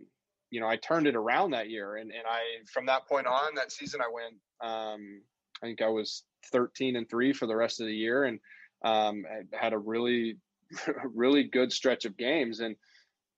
you 0.50 0.60
know, 0.60 0.68
I 0.68 0.76
turned 0.76 1.06
it 1.06 1.16
around 1.16 1.50
that 1.50 1.70
year, 1.70 1.96
and 1.96 2.10
and 2.10 2.22
I 2.28 2.40
from 2.72 2.86
that 2.86 3.08
point 3.08 3.26
on, 3.26 3.54
that 3.56 3.72
season 3.72 4.00
I 4.00 4.10
went. 4.12 4.34
Um, 4.62 5.22
I 5.62 5.66
think 5.66 5.82
I 5.82 5.88
was 5.88 6.24
13 6.52 6.96
and 6.96 7.08
three 7.08 7.32
for 7.32 7.46
the 7.46 7.56
rest 7.56 7.80
of 7.80 7.86
the 7.86 7.94
year, 7.94 8.24
and 8.24 8.38
um, 8.84 9.24
had 9.52 9.72
a 9.72 9.78
really, 9.78 10.36
really 11.14 11.44
good 11.44 11.72
stretch 11.72 12.04
of 12.04 12.16
games, 12.16 12.60
and 12.60 12.76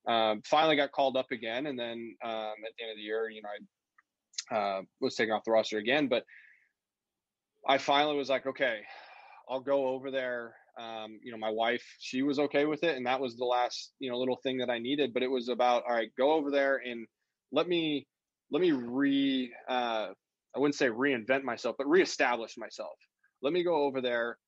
um, 0.08 0.42
finally 0.44 0.76
got 0.76 0.92
called 0.92 1.16
up 1.16 1.30
again. 1.30 1.66
And 1.66 1.78
then 1.78 2.16
um, 2.24 2.54
at 2.66 2.72
the 2.76 2.84
end 2.84 2.92
of 2.92 2.96
the 2.96 3.02
year, 3.02 3.28
you 3.30 3.42
know, 3.42 3.48
I 4.50 4.54
uh, 4.54 4.82
was 5.00 5.14
taken 5.14 5.34
off 5.34 5.44
the 5.44 5.52
roster 5.52 5.78
again, 5.78 6.08
but 6.08 6.24
I 7.68 7.78
finally 7.78 8.16
was 8.16 8.30
like, 8.30 8.46
okay, 8.46 8.80
I'll 9.48 9.60
go 9.60 9.88
over 9.88 10.10
there. 10.10 10.54
Um, 10.80 11.18
you 11.22 11.32
know, 11.32 11.38
my 11.38 11.50
wife, 11.50 11.84
she 11.98 12.22
was 12.22 12.38
okay 12.38 12.64
with 12.64 12.84
it, 12.84 12.96
and 12.96 13.06
that 13.06 13.20
was 13.20 13.36
the 13.36 13.44
last, 13.44 13.92
you 13.98 14.10
know, 14.10 14.18
little 14.18 14.38
thing 14.42 14.58
that 14.58 14.70
I 14.70 14.78
needed. 14.78 15.12
But 15.12 15.22
it 15.22 15.30
was 15.30 15.48
about, 15.48 15.82
all 15.88 15.94
right, 15.94 16.10
go 16.16 16.32
over 16.32 16.50
there 16.50 16.80
and 16.84 17.06
let 17.52 17.68
me 17.68 18.06
let 18.50 18.62
me 18.62 18.72
re 18.72 19.52
uh, 19.68 20.08
I 20.54 20.58
wouldn't 20.58 20.74
say 20.74 20.88
reinvent 20.88 21.44
myself, 21.44 21.76
but 21.78 21.88
reestablish 21.88 22.56
myself. 22.56 22.96
Let 23.42 23.52
me 23.52 23.62
go 23.62 23.84
over 23.84 24.00
there 24.00 24.38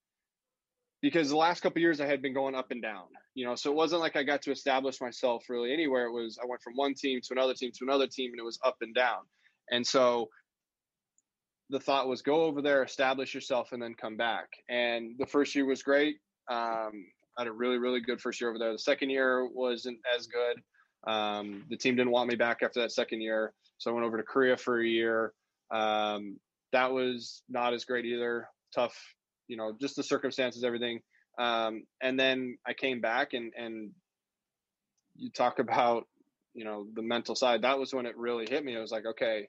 because 1.03 1.30
the 1.30 1.36
last 1.36 1.61
couple 1.61 1.80
years 1.80 2.01
I 2.01 2.07
had 2.07 2.20
been 2.22 2.34
going 2.34 2.55
up 2.55 2.70
and 2.70 2.82
down, 2.82 3.05
you 3.34 3.46
know, 3.46 3.55
so 3.55 3.70
it 3.70 3.76
wasn't 3.76 4.03
like 4.03 4.16
I 4.16 4.22
got 4.22 4.42
to 4.42 4.51
establish 4.51 5.01
myself 5.01 5.44
really 5.48 5.72
anywhere. 5.72 6.07
It 6.07 6.12
was 6.12 6.38
I 6.42 6.46
went 6.46 6.62
from 6.62 6.74
one 6.74 6.94
team 6.94 7.20
to 7.22 7.32
another 7.32 7.55
team 7.55 7.70
to 7.78 7.84
another 7.84 8.07
team, 8.07 8.32
and 8.32 8.40
it 8.40 8.44
was 8.44 8.59
up 8.64 8.76
and 8.80 8.94
down. 8.94 9.20
And 9.70 9.86
so 9.86 10.28
the 11.70 11.80
thought 11.80 12.09
was 12.09 12.22
go 12.22 12.42
over 12.42 12.61
there, 12.61 12.82
establish 12.82 13.34
yourself, 13.34 13.72
and 13.72 13.80
then 13.80 13.94
come 13.94 14.16
back. 14.16 14.48
And 14.68 15.12
the 15.18 15.26
first 15.26 15.55
year 15.55 15.64
was 15.64 15.82
great. 15.82 16.16
Um, 16.51 17.07
I 17.38 17.42
had 17.42 17.46
a 17.46 17.53
really, 17.53 17.78
really 17.78 18.01
good 18.01 18.20
first 18.20 18.40
year 18.40 18.51
over 18.51 18.59
there. 18.59 18.72
The 18.72 18.78
second 18.78 19.11
year 19.11 19.48
wasn't 19.48 19.98
as 20.14 20.26
good. 20.26 21.11
Um, 21.11 21.64
the 21.70 21.76
team 21.76 21.96
didn't 21.96 22.11
want 22.11 22.28
me 22.28 22.34
back 22.34 22.59
after 22.62 22.80
that 22.80 22.92
second 22.92 23.22
year, 23.22 23.55
so 23.78 23.90
I 23.90 23.94
went 23.94 24.05
over 24.05 24.18
to 24.18 24.22
Korea 24.22 24.57
for 24.57 24.80
a 24.80 24.86
year. 24.86 25.32
Um, 25.70 26.38
that 26.72 26.92
was 26.92 27.42
not 27.48 27.74
as 27.74 27.84
great 27.84 28.04
either. 28.04 28.48
Tough, 28.74 28.96
you 29.48 29.56
know, 29.56 29.76
just 29.80 29.96
the 29.96 30.02
circumstances, 30.02 30.64
everything. 30.64 31.00
Um, 31.38 31.84
and 32.02 32.18
then 32.18 32.58
I 32.66 32.74
came 32.74 33.00
back 33.00 33.32
and 33.32 33.52
and 33.56 33.90
you 35.16 35.30
talk 35.30 35.58
about 35.58 36.06
you 36.54 36.64
know 36.64 36.86
the 36.94 37.02
mental 37.02 37.34
side. 37.34 37.62
That 37.62 37.78
was 37.78 37.94
when 37.94 38.06
it 38.06 38.16
really 38.16 38.46
hit 38.48 38.64
me. 38.64 38.76
I 38.76 38.80
was 38.80 38.92
like, 38.92 39.06
okay, 39.06 39.48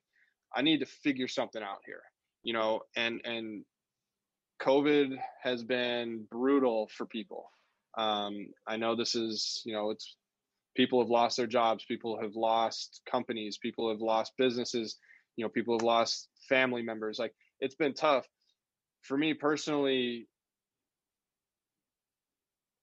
I 0.56 0.62
need 0.62 0.80
to 0.80 0.86
figure 0.86 1.28
something 1.28 1.62
out 1.62 1.80
here. 1.86 2.02
You 2.44 2.54
know, 2.54 2.82
and 2.96 3.22
and 3.24 3.66
COVID 4.62 5.18
has 5.44 5.64
been 5.64 6.28
brutal 6.30 6.90
for 6.96 7.06
people. 7.06 7.50
Um, 7.98 8.48
I 8.68 8.78
know 8.78 8.96
this 8.96 9.16
is, 9.16 9.62
you 9.66 9.74
know, 9.74 9.90
it's 9.90 10.16
people 10.76 11.02
have 11.02 11.10
lost 11.10 11.38
their 11.38 11.48
jobs, 11.48 11.84
people 11.86 12.20
have 12.22 12.36
lost 12.36 13.02
companies, 13.10 13.58
people 13.58 13.90
have 13.90 14.02
lost 14.02 14.34
businesses 14.38 14.98
you 15.36 15.46
know 15.46 15.50
people 15.50 15.76
have 15.76 15.84
lost 15.84 16.30
family 16.50 16.82
members. 16.82 17.20
Like 17.20 17.34
it's 17.60 17.76
been 17.76 17.94
tough. 17.94 18.28
For 19.02 19.18
me 19.18 19.34
personally 19.34 20.28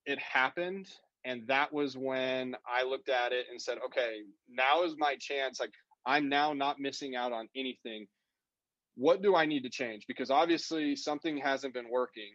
it 0.05 0.19
happened 0.19 0.87
and 1.25 1.45
that 1.47 1.71
was 1.71 1.95
when 1.95 2.55
i 2.67 2.83
looked 2.83 3.09
at 3.09 3.31
it 3.31 3.45
and 3.51 3.61
said 3.61 3.77
okay 3.85 4.21
now 4.49 4.83
is 4.83 4.95
my 4.97 5.15
chance. 5.19 5.59
Like 5.59 5.73
i'm 6.05 6.29
now 6.29 6.53
not 6.53 6.79
missing 6.79 7.15
out 7.15 7.31
on 7.31 7.47
anything. 7.55 8.07
What 8.95 9.21
do 9.21 9.35
i 9.35 9.45
need 9.45 9.63
to 9.63 9.69
change? 9.69 10.05
Because 10.07 10.31
obviously 10.31 10.95
something 10.95 11.37
hasn't 11.37 11.73
been 11.73 11.89
working. 11.89 12.33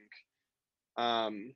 Um 0.96 1.54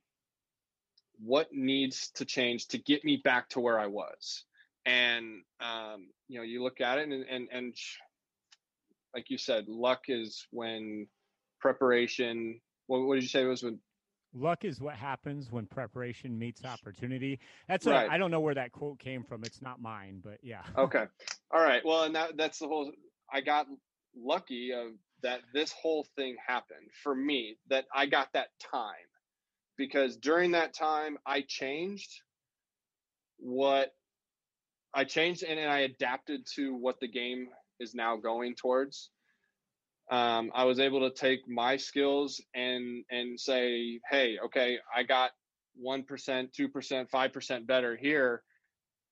what 1.20 1.48
needs 1.52 2.10
to 2.14 2.24
change 2.24 2.68
to 2.68 2.78
get 2.78 3.04
me 3.04 3.20
back 3.22 3.48
to 3.50 3.60
where 3.60 3.78
i 3.78 3.86
was? 3.86 4.44
And 4.84 5.42
um 5.60 6.08
you 6.28 6.38
know 6.38 6.44
you 6.44 6.62
look 6.62 6.80
at 6.80 6.98
it 6.98 7.08
and 7.08 7.24
and, 7.28 7.48
and 7.52 7.74
like 9.18 9.30
you 9.30 9.38
said, 9.38 9.66
luck 9.66 10.04
is 10.06 10.46
when 10.52 11.08
preparation. 11.58 12.60
What, 12.86 13.00
what 13.00 13.16
did 13.16 13.24
you 13.24 13.28
say 13.28 13.42
it 13.42 13.46
was 13.46 13.64
when? 13.64 13.80
Luck 14.32 14.64
is 14.64 14.80
what 14.80 14.94
happens 14.94 15.50
when 15.50 15.66
preparation 15.66 16.38
meets 16.38 16.64
opportunity. 16.64 17.40
That's 17.66 17.84
right. 17.84 18.08
A, 18.08 18.12
I 18.12 18.18
don't 18.18 18.30
know 18.30 18.38
where 18.38 18.54
that 18.54 18.70
quote 18.70 19.00
came 19.00 19.24
from. 19.24 19.42
It's 19.42 19.60
not 19.60 19.82
mine, 19.82 20.20
but 20.22 20.38
yeah. 20.40 20.62
okay. 20.78 21.06
All 21.50 21.60
right. 21.60 21.84
Well, 21.84 22.04
and 22.04 22.14
that 22.14 22.36
that's 22.36 22.60
the 22.60 22.68
whole. 22.68 22.92
I 23.32 23.40
got 23.40 23.66
lucky 24.16 24.72
of 24.72 24.92
that. 25.22 25.40
This 25.52 25.72
whole 25.72 26.06
thing 26.14 26.36
happened 26.46 26.90
for 27.02 27.12
me. 27.12 27.56
That 27.70 27.86
I 27.92 28.06
got 28.06 28.28
that 28.34 28.48
time 28.70 29.08
because 29.76 30.16
during 30.16 30.52
that 30.52 30.74
time 30.74 31.18
I 31.26 31.40
changed 31.40 32.20
what 33.38 33.92
I 34.94 35.04
changed 35.04 35.42
and, 35.42 35.58
and 35.58 35.70
I 35.70 35.80
adapted 35.80 36.46
to 36.54 36.72
what 36.74 37.00
the 37.00 37.08
game 37.08 37.48
is 37.80 37.94
now 37.94 38.16
going 38.16 38.54
towards. 38.54 39.10
Um, 40.10 40.50
I 40.54 40.64
was 40.64 40.80
able 40.80 41.00
to 41.08 41.14
take 41.14 41.40
my 41.48 41.76
skills 41.76 42.40
and 42.54 43.04
and 43.10 43.38
say, 43.38 44.00
hey, 44.10 44.38
okay, 44.46 44.78
I 44.94 45.02
got 45.02 45.32
one 45.76 46.04
percent, 46.04 46.52
two 46.54 46.68
percent, 46.68 47.10
five 47.10 47.32
percent 47.32 47.66
better 47.66 47.94
here, 47.96 48.42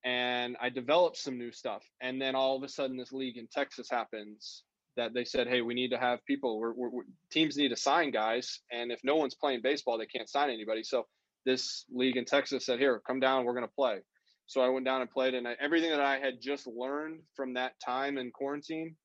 and 0.04 0.56
I 0.60 0.70
developed 0.70 1.18
some 1.18 1.36
new 1.38 1.52
stuff. 1.52 1.82
And 2.00 2.20
then 2.20 2.34
all 2.34 2.56
of 2.56 2.62
a 2.62 2.68
sudden, 2.68 2.96
this 2.96 3.12
league 3.12 3.36
in 3.36 3.46
Texas 3.52 3.88
happens 3.90 4.62
that 4.96 5.12
they 5.12 5.24
said, 5.24 5.46
hey, 5.46 5.60
we 5.60 5.74
need 5.74 5.90
to 5.90 5.98
have 5.98 6.24
people. 6.24 6.58
We're, 6.58 6.72
we're, 6.72 7.02
teams 7.30 7.58
need 7.58 7.68
to 7.68 7.76
sign 7.76 8.10
guys, 8.10 8.60
and 8.72 8.90
if 8.90 9.00
no 9.04 9.16
one's 9.16 9.34
playing 9.34 9.60
baseball, 9.62 9.98
they 9.98 10.06
can't 10.06 10.30
sign 10.30 10.48
anybody. 10.48 10.82
So 10.82 11.06
this 11.44 11.84
league 11.92 12.16
in 12.16 12.24
Texas 12.24 12.64
said, 12.64 12.78
here, 12.78 13.02
come 13.06 13.20
down, 13.20 13.44
we're 13.44 13.52
going 13.52 13.66
to 13.66 13.74
play. 13.74 13.98
So 14.46 14.60
I 14.60 14.68
went 14.68 14.84
down 14.84 15.00
and 15.00 15.10
played, 15.10 15.34
and 15.34 15.46
I, 15.46 15.56
everything 15.60 15.90
that 15.90 16.00
I 16.00 16.18
had 16.18 16.40
just 16.40 16.66
learned 16.66 17.20
from 17.34 17.54
that 17.54 17.72
time 17.84 18.16
in 18.18 18.30
quarantine, 18.30 18.96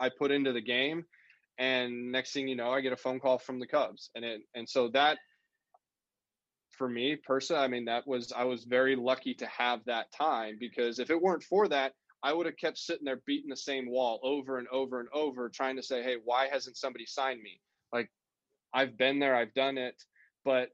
I 0.00 0.10
put 0.16 0.30
into 0.30 0.52
the 0.52 0.60
game. 0.60 1.04
And 1.58 2.12
next 2.12 2.32
thing 2.32 2.48
you 2.48 2.56
know, 2.56 2.70
I 2.70 2.80
get 2.80 2.92
a 2.92 2.96
phone 2.96 3.20
call 3.20 3.38
from 3.38 3.58
the 3.58 3.66
Cubs, 3.66 4.10
and 4.14 4.24
it 4.24 4.42
and 4.54 4.68
so 4.68 4.88
that 4.88 5.18
for 6.78 6.88
me 6.88 7.16
personally, 7.16 7.62
I 7.62 7.68
mean, 7.68 7.84
that 7.86 8.06
was 8.06 8.32
I 8.32 8.44
was 8.44 8.64
very 8.64 8.94
lucky 8.94 9.34
to 9.34 9.46
have 9.46 9.80
that 9.86 10.12
time 10.12 10.56
because 10.58 11.00
if 11.00 11.10
it 11.10 11.20
weren't 11.20 11.42
for 11.42 11.66
that, 11.68 11.92
I 12.22 12.32
would 12.32 12.46
have 12.46 12.56
kept 12.56 12.78
sitting 12.78 13.04
there 13.04 13.20
beating 13.26 13.50
the 13.50 13.56
same 13.56 13.90
wall 13.90 14.20
over 14.22 14.58
and 14.58 14.68
over 14.68 15.00
and 15.00 15.08
over, 15.12 15.48
trying 15.48 15.76
to 15.76 15.82
say, 15.82 16.02
"Hey, 16.02 16.16
why 16.24 16.48
hasn't 16.48 16.76
somebody 16.76 17.06
signed 17.06 17.42
me?" 17.42 17.60
Like, 17.92 18.08
I've 18.72 18.96
been 18.96 19.18
there, 19.18 19.34
I've 19.34 19.54
done 19.54 19.78
it, 19.78 20.00
but 20.44 20.70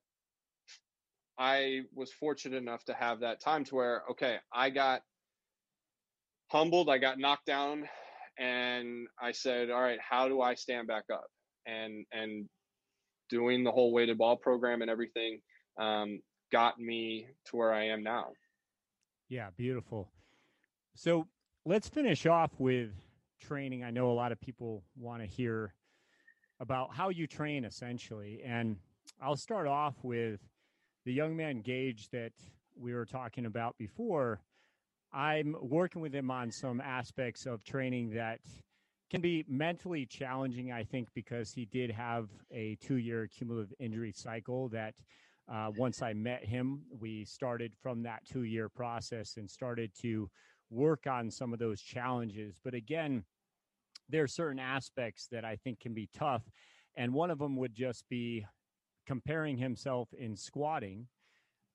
I 1.39 1.80
was 1.95 2.12
fortunate 2.12 2.57
enough 2.57 2.85
to 2.85 2.95
have 2.95 3.20
that 3.20 3.41
time 3.41 3.64
to 3.64 3.74
where, 3.74 4.03
okay, 4.12 4.37
I 4.53 4.70
got 4.70 5.03
humbled, 6.51 6.89
I 6.89 6.99
got 6.99 7.18
knocked 7.18 7.47
down, 7.47 7.89
and 8.39 9.07
I 9.20 9.32
said, 9.32 9.70
all 9.70 9.82
right, 9.82 9.99
how 10.01 10.28
do 10.28 10.41
I 10.41 10.55
stand 10.55 10.87
back 10.87 11.05
up? 11.12 11.26
And 11.66 12.05
and 12.12 12.49
doing 13.30 13.64
the 13.64 13.72
whole 13.72 13.93
weighted 13.93 14.18
ball 14.18 14.37
program 14.37 14.82
and 14.82 14.91
everything 14.91 15.41
um, 15.80 16.20
got 16.53 16.78
me 16.78 17.26
to 17.47 17.57
where 17.57 17.72
I 17.72 17.87
am 17.87 18.03
now. 18.03 18.28
Yeah, 19.28 19.49
beautiful. 19.57 20.11
So 20.95 21.26
let's 21.64 21.89
finish 21.89 22.26
off 22.26 22.53
with 22.59 22.91
training. 23.41 23.82
I 23.82 23.91
know 23.91 24.11
a 24.11 24.12
lot 24.12 24.30
of 24.30 24.41
people 24.41 24.85
want 24.97 25.22
to 25.22 25.26
hear 25.26 25.74
about 26.61 26.95
how 26.95 27.09
you 27.09 27.26
train 27.26 27.64
essentially. 27.64 28.43
And 28.45 28.76
I'll 29.20 29.37
start 29.37 29.66
off 29.66 29.95
with 30.03 30.41
the 31.05 31.13
young 31.13 31.37
man 31.37 31.61
Gage 31.61 32.09
that 32.11 32.33
we 32.77 32.95
were 32.95 33.05
talking 33.05 33.47
about 33.47 33.77
before. 33.79 34.41
I'm 35.13 35.55
working 35.61 36.03
with 36.03 36.15
him 36.15 36.31
on 36.31 36.51
some 36.51 36.81
aspects 36.81 37.47
of 37.47 37.63
training 37.63 38.11
that 38.15 38.41
can 39.11 39.21
be 39.21 39.45
mentally 39.47 40.07
challenging, 40.07 40.73
I 40.73 40.83
think, 40.83 41.09
because 41.15 41.53
he 41.53 41.67
did 41.67 41.91
have 41.91 42.31
a 42.51 42.77
two 42.81 42.97
year 42.97 43.29
cumulative 43.29 43.73
injury 43.79 44.13
cycle 44.13 44.69
that 44.71 44.95
uh, 45.47 45.71
once 45.77 46.03
I 46.03 46.15
met 46.15 46.45
him, 46.45 46.83
we 46.99 47.25
started 47.25 47.75
from 47.83 48.03
that 48.05 48.25
two 48.25 48.45
year 48.45 48.69
process 48.69 49.37
and 49.37 49.49
started 49.49 49.93
to 50.01 50.29
work 50.71 51.07
on 51.07 51.31
some 51.31 51.53
of 51.53 51.59
those 51.59 51.81
challenges. 51.81 52.59
But 52.65 52.75
again, 52.75 53.25
there 54.09 54.23
are 54.23 54.29
certain 54.29 54.59
aspects 54.59 55.29
that 55.31 55.45
I 55.45 55.57
think 55.57 55.81
can 55.81 55.95
be 55.95 56.09
tough. 56.17 56.43
And 56.97 57.13
one 57.13 57.31
of 57.31 57.39
them 57.39 57.57
would 57.57 57.75
just 57.75 58.09
be 58.09 58.47
comparing 59.07 59.57
himself 59.57 60.09
in 60.19 60.37
squatting 60.37 61.07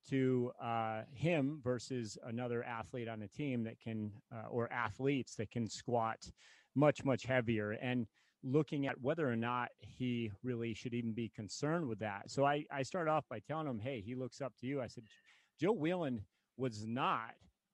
to 0.10 0.52
uh, 0.62 1.02
him 1.14 1.60
versus 1.64 2.18
another 2.24 2.64
athlete 2.64 3.08
on 3.08 3.22
a 3.22 3.28
team 3.28 3.64
that 3.64 3.80
can, 3.80 4.12
uh, 4.34 4.48
or 4.50 4.72
athletes 4.72 5.36
that 5.36 5.52
can 5.52 5.68
squat 5.68 6.32
much, 6.76 7.04
much 7.04 7.26
heavier. 7.26 7.72
And 7.72 8.08
looking 8.44 8.88
at 8.88 9.00
whether 9.02 9.30
or 9.30 9.36
not 9.36 9.70
he 9.80 10.32
really 10.44 10.74
should 10.74 10.94
even 10.94 11.14
be 11.14 11.30
concerned 11.36 11.88
with 11.88 12.00
that. 12.00 12.32
So 12.32 12.46
I, 12.46 12.66
I 12.72 12.84
started 12.84 13.12
off 13.12 13.26
by 13.30 13.40
telling 13.40 13.68
him, 13.68 13.80
hey, 13.80 14.02
he 14.02 14.16
looks 14.16 14.42
up 14.42 14.54
to 14.62 14.68
you. 14.68 14.82
I 14.82 14.88
said, 14.88 15.04
Joe 15.60 15.74
Wieland 15.74 16.22
was 16.58 16.86
not 16.88 17.32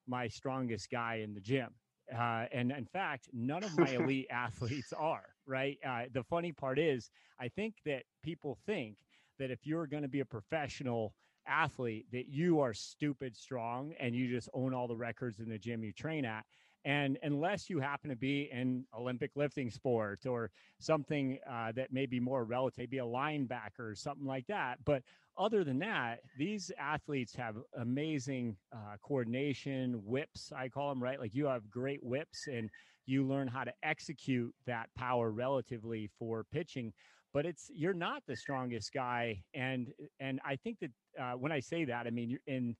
my 0.08 0.28
strongest 0.28 0.90
guy 0.90 1.22
in 1.24 1.34
the 1.34 1.40
gym. 1.40 1.70
Uh, 2.14 2.46
and 2.52 2.72
in 2.72 2.86
fact, 2.86 3.30
none 3.34 3.64
of 3.64 3.78
my 3.78 3.90
elite 3.96 4.28
athletes 4.32 4.94
are, 4.94 5.26
right? 5.48 5.78
Uh, 5.88 6.04
the 6.14 6.24
funny 6.24 6.52
part 6.52 6.80
is, 6.80 7.10
I 7.40 7.48
think 7.48 7.76
that 7.86 8.04
people 8.24 8.58
think 8.66 8.98
that 9.40 9.52
if 9.52 9.66
you're 9.66 9.88
going 9.88 10.04
to 10.04 10.10
be 10.10 10.20
a 10.22 10.26
professional 10.26 11.14
athlete, 11.48 12.06
that 12.12 12.28
you 12.28 12.60
are 12.60 12.74
stupid 12.74 13.36
strong 13.36 13.94
and 14.00 14.16
you 14.16 14.28
just 14.28 14.50
own 14.54 14.74
all 14.74 14.88
the 14.88 14.96
records 14.96 15.40
in 15.40 15.50
the 15.50 15.58
gym 15.58 15.84
you 15.84 15.94
train 15.94 16.26
at. 16.26 16.46
And 16.86 17.18
unless 17.24 17.68
you 17.68 17.80
happen 17.80 18.12
to 18.12 18.16
be 18.16 18.50
in 18.52 18.86
Olympic 18.96 19.32
lifting 19.36 19.72
sport 19.72 20.28
or 20.28 20.52
something 20.80 21.40
uh, 21.50 21.72
that 21.72 21.92
may 21.92 22.06
be 22.06 22.20
more 22.20 22.44
relative, 22.44 22.92
be 22.92 23.00
a 23.00 23.04
linebacker 23.04 23.80
or 23.80 23.96
something 23.96 24.28
like 24.28 24.46
that. 24.48 24.78
But 24.86 25.02
other 25.36 25.64
than 25.64 25.80
that, 25.80 26.20
these 26.38 26.72
athletes 26.80 27.36
have 27.36 27.56
amazing 27.78 28.56
uh, 28.72 28.98
coordination, 29.02 30.00
whips, 30.06 30.52
I 30.56 30.70
call 30.70 30.90
them, 30.90 31.02
right? 31.02 31.20
Like 31.20 31.34
you 31.34 31.46
have 31.48 31.70
great 31.72 32.04
whips 32.04 32.48
and 32.48 32.70
you 33.08 33.26
learn 33.26 33.48
how 33.48 33.64
to 33.64 33.74
execute 33.84 34.54
that 34.68 34.90
power 34.96 35.32
relatively 35.32 36.10
for 36.20 36.44
pitching. 36.52 36.94
But 37.36 37.46
it's 37.46 37.70
you're 37.76 37.94
not 37.94 38.24
the 38.26 38.38
strongest 38.38 38.94
guy, 38.94 39.44
and 39.54 39.90
and 40.22 40.40
I 40.46 40.56
think 40.56 40.80
that 40.80 40.92
uh, 41.22 41.34
when 41.34 41.52
I 41.52 41.60
say 41.60 41.84
that, 41.84 42.08
I 42.08 42.10
mean 42.10 42.30
you're 42.30 42.48
in 42.48 42.78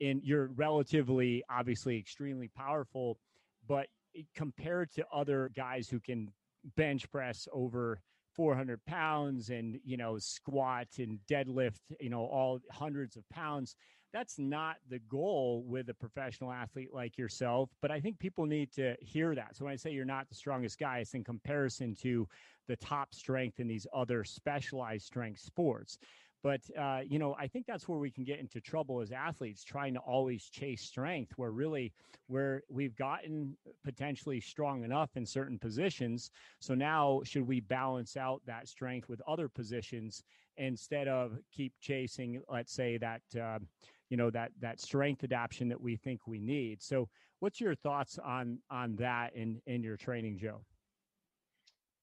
in 0.00 0.22
you're 0.24 0.48
relatively 0.56 1.44
obviously 1.50 1.98
extremely 1.98 2.48
powerful 2.56 3.18
but 3.66 3.86
compared 4.34 4.90
to 4.92 5.04
other 5.12 5.50
guys 5.54 5.88
who 5.88 6.00
can 6.00 6.32
bench 6.76 7.10
press 7.10 7.46
over 7.52 8.00
400 8.34 8.80
pounds 8.86 9.50
and 9.50 9.78
you 9.84 9.96
know 9.96 10.16
squat 10.18 10.86
and 10.98 11.18
deadlift 11.30 11.80
you 12.00 12.08
know 12.08 12.20
all 12.20 12.60
hundreds 12.72 13.16
of 13.16 13.28
pounds 13.30 13.76
that's 14.12 14.38
not 14.38 14.76
the 14.88 14.98
goal 15.00 15.64
with 15.66 15.88
a 15.88 15.94
professional 15.94 16.50
athlete 16.50 16.92
like 16.92 17.18
yourself 17.18 17.70
but 17.80 17.90
i 17.90 18.00
think 18.00 18.18
people 18.18 18.46
need 18.46 18.72
to 18.72 18.94
hear 19.00 19.34
that 19.34 19.56
so 19.56 19.64
when 19.64 19.72
i 19.72 19.76
say 19.76 19.90
you're 19.90 20.04
not 20.04 20.28
the 20.28 20.34
strongest 20.34 20.78
guy 20.78 20.98
it's 20.98 21.14
in 21.14 21.24
comparison 21.24 21.94
to 21.94 22.26
the 22.66 22.76
top 22.76 23.14
strength 23.14 23.60
in 23.60 23.66
these 23.66 23.86
other 23.92 24.24
specialized 24.24 25.04
strength 25.04 25.40
sports 25.40 25.98
but 26.42 26.60
uh, 26.78 27.00
you 27.04 27.18
know, 27.18 27.34
I 27.38 27.48
think 27.48 27.66
that's 27.66 27.88
where 27.88 27.98
we 27.98 28.10
can 28.10 28.24
get 28.24 28.38
into 28.38 28.60
trouble 28.60 29.00
as 29.00 29.10
athletes, 29.10 29.64
trying 29.64 29.94
to 29.94 30.00
always 30.00 30.44
chase 30.44 30.82
strength. 30.82 31.32
Where 31.36 31.50
really, 31.50 31.92
where 32.28 32.62
we've 32.68 32.94
gotten 32.94 33.56
potentially 33.84 34.40
strong 34.40 34.84
enough 34.84 35.16
in 35.16 35.26
certain 35.26 35.58
positions, 35.58 36.30
so 36.60 36.74
now 36.74 37.22
should 37.24 37.46
we 37.46 37.60
balance 37.60 38.16
out 38.16 38.40
that 38.46 38.68
strength 38.68 39.08
with 39.08 39.20
other 39.26 39.48
positions 39.48 40.22
instead 40.56 41.08
of 41.08 41.38
keep 41.52 41.72
chasing, 41.80 42.40
let's 42.48 42.72
say 42.72 42.98
that. 42.98 43.22
Uh, 43.38 43.58
you 44.10 44.16
know 44.16 44.30
that 44.30 44.52
that 44.60 44.80
strength 44.80 45.24
adaptation 45.24 45.68
that 45.68 45.80
we 45.80 45.96
think 45.96 46.26
we 46.26 46.40
need. 46.40 46.82
So, 46.82 47.08
what's 47.40 47.60
your 47.60 47.74
thoughts 47.74 48.18
on 48.24 48.58
on 48.70 48.96
that 48.96 49.34
in 49.34 49.60
in 49.66 49.82
your 49.82 49.96
training, 49.96 50.38
Joe? 50.38 50.62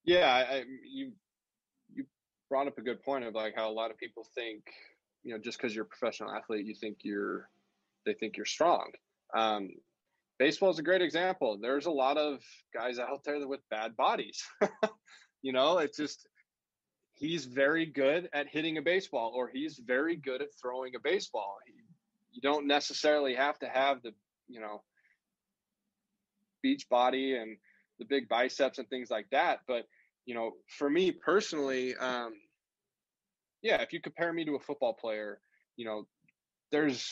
Yeah, 0.03 0.45
I, 0.49 0.63
you 0.87 1.13
brought 2.49 2.67
up 2.67 2.77
a 2.77 2.81
good 2.81 3.01
point 3.03 3.23
of 3.23 3.33
like 3.33 3.55
how 3.55 3.69
a 3.69 3.71
lot 3.71 3.91
of 3.91 3.97
people 3.97 4.25
think, 4.35 4.71
you 5.23 5.33
know, 5.33 5.39
just 5.39 5.57
because 5.57 5.73
you're 5.73 5.85
a 5.85 5.87
professional 5.87 6.31
athlete, 6.31 6.65
you 6.65 6.75
think 6.75 6.99
you're, 7.01 7.49
they 8.05 8.13
think 8.13 8.37
you're 8.37 8.45
strong. 8.45 8.91
Um, 9.35 9.69
baseball 10.37 10.69
is 10.69 10.79
a 10.79 10.83
great 10.83 11.01
example. 11.01 11.57
There's 11.59 11.87
a 11.87 11.91
lot 11.91 12.17
of 12.17 12.41
guys 12.73 12.99
out 12.99 13.23
there 13.23 13.45
with 13.47 13.61
bad 13.69 13.95
bodies. 13.95 14.43
you 15.41 15.53
know, 15.53 15.79
it's 15.79 15.97
just 15.97 16.27
he's 17.13 17.45
very 17.45 17.85
good 17.85 18.29
at 18.33 18.47
hitting 18.47 18.77
a 18.77 18.81
baseball, 18.81 19.33
or 19.35 19.47
he's 19.47 19.79
very 19.79 20.15
good 20.15 20.41
at 20.41 20.49
throwing 20.61 20.95
a 20.95 20.99
baseball. 20.99 21.57
He, 21.65 21.73
you 22.35 22.41
don't 22.41 22.67
necessarily 22.67 23.33
have 23.33 23.57
to 23.59 23.67
have 23.67 24.01
the, 24.03 24.11
you 24.47 24.59
know, 24.59 24.83
beach 26.61 26.87
body 26.89 27.35
and 27.35 27.57
the 27.99 28.05
big 28.05 28.27
biceps 28.27 28.77
and 28.77 28.87
things 28.89 29.09
like 29.09 29.27
that, 29.31 29.59
but 29.67 29.85
you 30.25 30.33
know, 30.33 30.51
for 30.77 30.89
me 30.89 31.11
personally, 31.11 31.95
um, 31.95 32.33
yeah, 33.61 33.81
if 33.81 33.93
you 33.93 34.01
compare 34.01 34.33
me 34.33 34.43
to 34.45 34.55
a 34.55 34.59
football 34.59 34.93
player, 34.93 35.39
you 35.77 35.85
know, 35.85 36.07
there's 36.71 37.07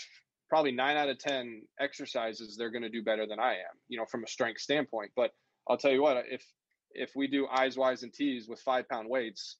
probably 0.49 0.71
nine 0.71 0.97
out 0.97 1.09
of 1.09 1.17
10 1.19 1.61
exercises 1.79 2.55
they're 2.57 2.71
going 2.71 2.83
to 2.83 2.89
do 2.89 3.03
better 3.03 3.25
than 3.25 3.39
I 3.39 3.53
am, 3.53 3.75
you 3.87 3.97
know, 3.97 4.05
from 4.05 4.23
a 4.23 4.27
strength 4.27 4.61
standpoint. 4.61 5.11
But 5.15 5.31
I'll 5.67 5.77
tell 5.77 5.91
you 5.91 6.01
what, 6.01 6.25
if, 6.29 6.43
if 6.91 7.11
we 7.15 7.27
do 7.27 7.47
I's, 7.51 7.77
Y's, 7.77 8.03
and 8.03 8.13
T's 8.13 8.47
with 8.47 8.59
five 8.59 8.87
pound 8.89 9.09
weights, 9.09 9.57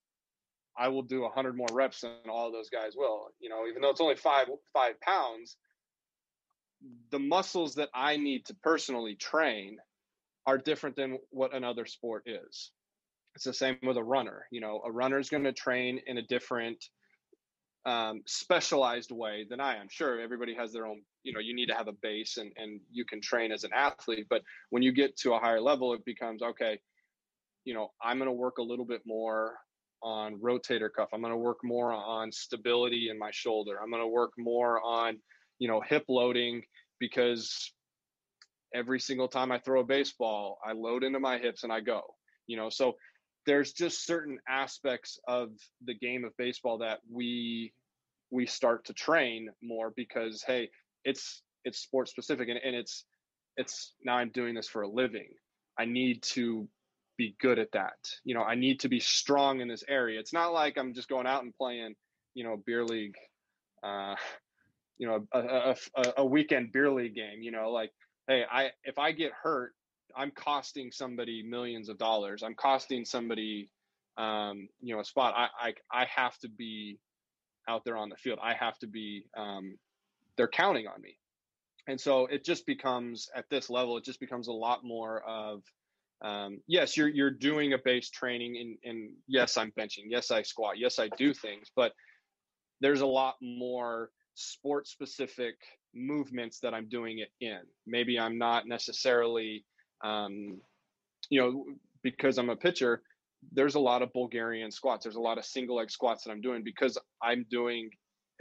I 0.78 0.88
will 0.88 1.04
do 1.04 1.26
a 1.26 1.30
hundred 1.30 1.56
more 1.56 1.68
reps 1.72 2.02
than 2.02 2.12
all 2.30 2.52
those 2.52 2.70
guys 2.70 2.94
will, 2.96 3.28
you 3.40 3.50
know, 3.50 3.68
even 3.70 3.82
though 3.82 3.90
it's 3.90 4.02
only 4.02 4.16
five, 4.16 4.48
five 4.74 5.00
pounds, 5.02 5.56
the 7.12 7.20
muscles 7.20 7.76
that 7.76 7.90
I 7.94 8.18
need 8.18 8.46
to 8.48 8.56
personally 8.56 9.16
train 9.16 9.78
are 10.46 10.58
different 10.58 10.96
than 10.96 11.20
what 11.30 11.54
another 11.56 11.86
sport 11.86 12.24
is. 12.26 12.72
It's 13.36 13.46
the 13.46 13.54
same 13.54 13.78
with 13.84 13.98
a 13.98 14.04
runner. 14.04 14.46
You 14.52 14.62
know, 14.62 14.82
a 14.86 14.92
runner 14.92 15.20
is 15.20 15.30
going 15.30 15.44
to 15.44 15.54
train 15.54 16.02
in 16.06 16.18
a 16.18 16.22
different 16.22 16.84
um, 17.86 18.22
specialized 18.26 19.12
way 19.12 19.46
than 19.50 19.60
I 19.60 19.78
am. 19.78 19.88
Sure, 19.90 20.20
everybody 20.20 20.56
has 20.56 20.72
their 20.72 20.86
own, 20.86 21.02
you 21.24 21.34
know, 21.34 21.40
you 21.40 21.56
need 21.56 21.68
to 21.68 21.76
have 21.76 21.88
a 21.88 21.94
base 21.94 22.38
and, 22.38 22.52
and 22.58 22.80
you 22.92 23.06
can 23.06 23.22
train 23.22 23.52
as 23.52 23.64
an 23.64 23.72
athlete. 23.74 24.28
But 24.30 24.44
when 24.70 24.84
you 24.84 24.92
get 24.92 25.18
to 25.18 25.34
a 25.34 25.40
higher 25.40 25.62
level, 25.62 25.94
it 25.94 26.06
becomes 26.06 26.42
okay, 26.42 26.80
you 27.66 27.74
know, 27.74 27.92
I'm 28.02 28.18
going 28.18 28.28
to 28.30 28.34
work 28.34 28.58
a 28.58 28.64
little 28.64 28.86
bit 28.86 29.02
more 29.06 29.56
on 30.04 30.40
rotator 30.40 30.90
cuff. 30.96 31.10
I'm 31.14 31.22
going 31.22 31.34
to 31.34 31.38
work 31.38 31.60
more 31.64 31.94
on 31.94 32.32
stability 32.32 33.10
in 33.10 33.18
my 33.18 33.32
shoulder. 33.32 33.80
I'm 33.82 33.90
going 33.90 34.04
to 34.04 34.08
work 34.08 34.32
more 34.38 34.82
on, 34.82 35.18
you 35.60 35.68
know, 35.68 35.82
hip 35.82 36.06
loading 36.10 36.62
because 37.00 37.74
every 38.74 39.00
single 39.00 39.28
time 39.28 39.52
I 39.52 39.60
throw 39.60 39.82
a 39.82 39.86
baseball, 39.86 40.60
I 40.66 40.74
load 40.74 41.04
into 41.04 41.20
my 41.20 41.38
hips 41.38 41.64
and 41.64 41.72
I 41.72 41.80
go, 41.80 42.02
you 42.48 42.58
know, 42.58 42.70
so 42.70 42.96
there's 43.46 43.74
just 43.74 44.06
certain 44.06 44.40
aspects 44.48 45.20
of 45.28 45.50
the 45.86 45.94
game 45.94 46.24
of 46.24 46.36
baseball 46.38 46.78
that 46.80 47.00
we 47.12 47.74
we 48.32 48.46
start 48.46 48.86
to 48.86 48.94
train 48.94 49.50
more 49.62 49.94
because 49.96 50.44
hey 50.46 50.70
it's 51.04 51.44
it's 51.66 51.80
sport 51.80 52.10
specific 52.10 52.50
and, 52.50 52.60
and 52.64 52.76
it's 52.76 53.06
it's 53.58 53.94
now 54.04 54.16
i'm 54.16 54.32
doing 54.32 54.56
this 54.56 54.68
for 54.68 54.82
a 54.82 54.88
living 54.88 55.28
i 55.78 55.86
need 55.86 56.22
to 56.24 56.68
be 57.24 57.36
good 57.40 57.60
at 57.60 57.72
that 57.72 57.98
you 58.24 58.34
know 58.34 58.44
i 58.44 58.56
need 58.56 58.80
to 58.80 58.90
be 58.90 59.00
strong 59.00 59.62
in 59.62 59.68
this 59.68 59.84
area 59.88 60.20
it's 60.20 60.34
not 60.34 60.54
like 60.54 60.78
i'm 60.78 60.94
just 60.94 61.10
going 61.10 61.28
out 61.28 61.44
and 61.44 61.56
playing 61.56 61.94
you 62.34 62.44
know 62.44 62.58
beer 62.66 62.84
league 62.84 63.16
uh 63.84 64.16
you 64.98 65.08
know 65.08 65.26
a, 65.34 65.76
a, 65.96 66.14
a 66.18 66.26
weekend 66.26 66.72
beer 66.72 66.92
league 66.92 67.16
game 67.16 67.42
you 67.42 67.52
know 67.52 67.72
like 67.72 67.92
hey 68.28 68.44
i 68.52 68.70
if 68.84 69.00
i 69.00 69.12
get 69.12 69.32
hurt 69.34 69.74
I'm 70.16 70.32
costing 70.32 70.92
somebody 70.92 71.44
millions 71.44 71.90
of 71.90 71.98
dollars. 71.98 72.44
I'm 72.44 72.56
costing 72.56 73.06
somebody, 73.06 73.70
um, 74.18 74.68
you 74.82 74.94
know, 74.94 75.02
a 75.02 75.06
spot. 75.06 75.34
I, 75.36 75.70
I, 75.70 75.74
I 75.92 76.06
have 76.06 76.38
to 76.40 76.50
be 76.50 77.00
out 77.68 77.84
there 77.86 77.98
on 77.98 78.10
the 78.10 78.16
field. 78.16 78.40
I 78.42 78.54
have 78.54 78.78
to 78.80 78.88
be, 78.88 79.26
um, 79.36 79.78
they're 80.38 80.48
counting 80.48 80.88
on 80.88 81.02
me. 81.02 81.18
And 81.88 82.00
so 82.00 82.28
it 82.28 82.46
just 82.46 82.66
becomes 82.66 83.30
at 83.36 83.46
this 83.50 83.70
level, 83.70 83.98
it 83.98 84.06
just 84.06 84.20
becomes 84.20 84.48
a 84.48 84.54
lot 84.54 84.84
more 84.84 85.22
of, 85.28 85.64
um, 86.24 86.60
yes, 86.68 86.96
you're 86.96 87.10
you're 87.10 87.32
doing 87.32 87.74
a 87.74 87.78
base 87.78 88.10
training, 88.10 88.58
and 88.58 88.78
and 88.84 89.12
yes, 89.28 89.58
I'm 89.58 89.72
benching, 89.78 90.06
yes, 90.08 90.32
I 90.32 90.42
squat, 90.42 90.78
yes, 90.78 90.98
I 90.98 91.10
do 91.18 91.34
things, 91.34 91.68
but 91.76 91.92
there's 92.80 93.02
a 93.02 93.08
lot 93.08 93.36
more 93.42 94.10
sport 94.36 94.88
specific 94.88 95.56
movements 95.94 96.60
that 96.62 96.74
I'm 96.74 96.88
doing 96.90 97.20
it 97.20 97.30
in. 97.40 97.60
Maybe 97.86 98.20
I'm 98.20 98.38
not 98.38 98.68
necessarily, 98.68 99.66
um, 100.04 100.60
you 101.30 101.42
know, 101.42 101.66
because 102.02 102.38
I'm 102.38 102.50
a 102.50 102.56
pitcher. 102.56 103.02
There's 103.52 103.76
a 103.76 103.80
lot 103.80 104.02
of 104.02 104.12
Bulgarian 104.14 104.72
squats. 104.72 105.04
There's 105.04 105.18
a 105.18 105.22
lot 105.22 105.38
of 105.38 105.46
single 105.46 105.76
leg 105.76 105.92
squats 105.92 106.24
that 106.24 106.32
I'm 106.32 106.42
doing 106.42 106.64
because 106.64 106.98
I'm 107.22 107.46
doing 107.50 107.90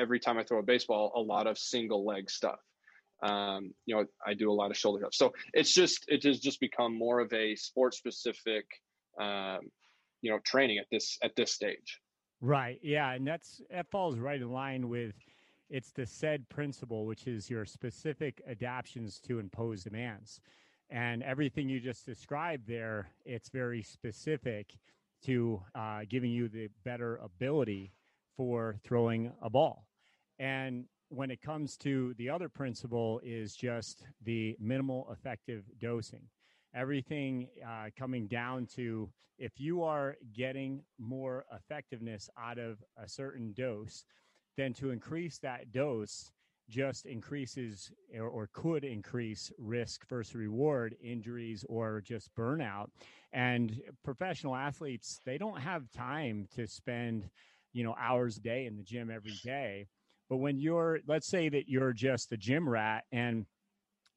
every 0.00 0.18
time 0.20 0.38
I 0.38 0.44
throw 0.44 0.60
a 0.60 0.62
baseball 0.62 1.12
a 1.14 1.20
lot 1.20 1.46
of 1.46 1.58
single 1.58 2.06
leg 2.06 2.30
stuff. 2.30 2.58
Um, 3.22 3.72
you 3.86 3.94
know, 3.94 4.04
I 4.26 4.34
do 4.34 4.50
a 4.50 4.52
lot 4.52 4.70
of 4.70 4.76
shoulder 4.76 5.00
stuff. 5.00 5.14
So 5.14 5.32
it's 5.52 5.72
just 5.72 6.04
it 6.08 6.24
has 6.24 6.40
just 6.40 6.60
become 6.60 6.96
more 6.96 7.20
of 7.20 7.32
a 7.32 7.54
sport 7.54 7.94
specific, 7.94 8.66
um, 9.20 9.60
you 10.22 10.30
know, 10.30 10.38
training 10.44 10.78
at 10.78 10.86
this 10.90 11.18
at 11.22 11.36
this 11.36 11.52
stage. 11.52 12.00
Right. 12.40 12.80
Yeah, 12.82 13.12
and 13.12 13.26
that's 13.26 13.60
that 13.70 13.90
falls 13.90 14.18
right 14.18 14.40
in 14.40 14.50
line 14.50 14.88
with 14.88 15.14
it's 15.70 15.90
the 15.92 16.04
SAID 16.04 16.48
principle, 16.48 17.06
which 17.06 17.26
is 17.26 17.48
your 17.48 17.64
specific 17.64 18.42
adaptations 18.46 19.20
to 19.20 19.38
impose 19.38 19.84
demands. 19.84 20.40
And 20.90 21.22
everything 21.22 21.68
you 21.68 21.80
just 21.80 22.04
described 22.04 22.68
there, 22.68 23.08
it's 23.24 23.48
very 23.48 23.82
specific 23.82 24.74
to 25.24 25.62
uh, 25.74 26.00
giving 26.10 26.30
you 26.30 26.48
the 26.48 26.68
better 26.84 27.16
ability 27.16 27.92
for 28.36 28.76
throwing 28.84 29.32
a 29.40 29.48
ball. 29.48 29.86
And 30.38 30.84
when 31.12 31.30
it 31.30 31.42
comes 31.42 31.76
to 31.76 32.14
the 32.16 32.30
other 32.30 32.48
principle 32.48 33.20
is 33.22 33.54
just 33.54 34.04
the 34.24 34.56
minimal 34.58 35.06
effective 35.12 35.64
dosing. 35.78 36.22
Everything 36.74 37.48
uh, 37.66 37.90
coming 37.98 38.26
down 38.26 38.66
to 38.74 39.10
if 39.38 39.60
you 39.60 39.82
are 39.82 40.16
getting 40.32 40.82
more 40.98 41.44
effectiveness 41.54 42.30
out 42.40 42.58
of 42.58 42.82
a 42.96 43.06
certain 43.06 43.52
dose, 43.52 44.04
then 44.56 44.72
to 44.74 44.90
increase 44.90 45.38
that 45.38 45.70
dose 45.70 46.32
just 46.68 47.04
increases 47.04 47.90
or, 48.18 48.28
or, 48.28 48.48
could 48.52 48.84
increase 48.84 49.52
risk 49.58 50.08
versus 50.08 50.34
reward 50.34 50.96
injuries 51.02 51.64
or 51.68 52.00
just 52.00 52.34
burnout 52.34 52.86
and 53.32 53.80
professional 54.04 54.54
athletes 54.54 55.20
they 55.26 55.36
don't 55.36 55.60
have 55.60 55.90
time 55.90 56.46
to 56.54 56.66
spend 56.66 57.28
you 57.72 57.82
know 57.82 57.96
hours 57.98 58.36
a 58.36 58.40
day 58.40 58.66
in 58.66 58.76
the 58.76 58.82
gym 58.82 59.10
every 59.10 59.34
day 59.42 59.86
but 60.32 60.38
when 60.38 60.58
you're 60.58 61.00
let's 61.06 61.26
say 61.26 61.50
that 61.50 61.68
you're 61.68 61.92
just 61.92 62.32
a 62.32 62.38
gym 62.38 62.66
rat 62.66 63.04
and 63.12 63.44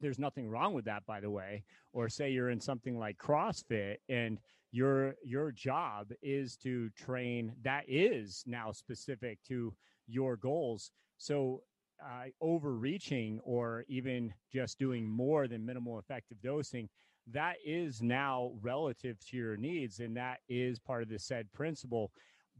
there's 0.00 0.18
nothing 0.18 0.48
wrong 0.48 0.72
with 0.72 0.86
that 0.86 1.04
by 1.04 1.20
the 1.20 1.28
way 1.28 1.62
or 1.92 2.08
say 2.08 2.30
you're 2.30 2.48
in 2.48 2.58
something 2.58 2.98
like 2.98 3.18
crossfit 3.18 3.96
and 4.08 4.38
your 4.72 5.14
your 5.22 5.52
job 5.52 6.06
is 6.22 6.56
to 6.56 6.88
train 6.96 7.52
that 7.62 7.84
is 7.86 8.42
now 8.46 8.72
specific 8.72 9.38
to 9.46 9.74
your 10.06 10.38
goals. 10.38 10.90
So, 11.18 11.62
uh, 12.02 12.28
overreaching 12.40 13.40
or 13.42 13.84
even 13.86 14.32
just 14.50 14.78
doing 14.78 15.06
more 15.06 15.48
than 15.48 15.66
minimal 15.66 15.98
effective 15.98 16.40
dosing, 16.42 16.88
that 17.32 17.56
is 17.62 18.00
now 18.00 18.52
relative 18.62 19.18
to 19.28 19.36
your 19.36 19.58
needs. 19.58 20.00
And 20.00 20.16
that 20.16 20.38
is 20.48 20.78
part 20.78 21.02
of 21.02 21.10
the 21.10 21.18
SAID 21.18 21.52
principle. 21.52 22.10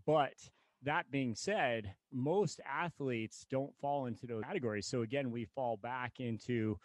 But 0.07 0.35
that 0.87 1.11
being 1.11 1.35
said, 1.35 1.95
most 2.13 2.61
athletes 2.67 3.45
don't 3.51 3.77
fall 3.81 4.07
into 4.07 4.27
those 4.27 4.43
categories. 4.45 4.87
So, 4.87 5.03
again, 5.03 5.31
we 5.31 5.45
fall 5.45 5.77
back 5.77 6.15
into 6.19 6.79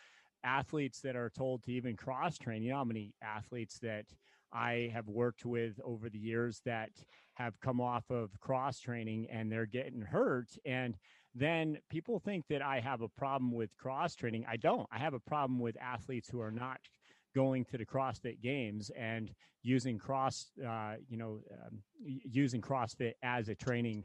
athletes 0.43 0.99
that 1.02 1.16
are 1.16 1.30
told 1.30 1.64
to 1.64 1.72
even 1.72 1.95
cross 1.95 2.38
train. 2.38 2.64
You 2.64 2.72
know 2.72 2.78
how 2.78 2.84
many 2.84 3.14
athletes 3.22 3.80
that 3.80 4.06
I 4.52 4.89
have 4.93 5.08
worked 5.08 5.45
with 5.45 5.80
over 5.84 6.10
the 6.10 6.20
years 6.20 6.62
that 6.66 6.89
have 7.36 7.60
come 7.62 7.80
off 7.80 8.10
of 8.10 8.32
cross 8.39 8.80
training 8.80 9.28
and 9.32 9.52
they're 9.52 9.66
getting 9.66 10.02
hurt. 10.02 10.49
And 10.66 10.97
then 11.34 11.78
people 11.89 12.20
think 12.20 12.45
that 12.49 12.62
I 12.62 12.80
have 12.82 13.02
a 13.02 13.08
problem 13.08 13.54
with 13.54 13.78
cross 13.78 14.16
training. 14.16 14.45
I 14.49 14.58
don't. 14.58 14.88
I 14.91 14.97
have 14.97 15.14
a 15.14 15.20
problem 15.20 15.60
with 15.60 15.78
athletes 15.82 16.28
who 16.28 16.41
are 16.41 16.52
not 16.52 16.80
going 17.36 17.65
to 17.65 17.77
the 17.77 17.86
CrossFit 17.86 18.41
games 18.41 18.91
and 18.97 19.32
using 19.63 19.97
cross, 19.97 20.51
uh, 20.65 20.95
you 21.07 21.17
know, 21.17 21.39
um, 21.51 21.79
using 22.03 22.61
CrossFit 22.61 23.13
as 23.23 23.49
a 23.49 23.55
training, 23.55 24.03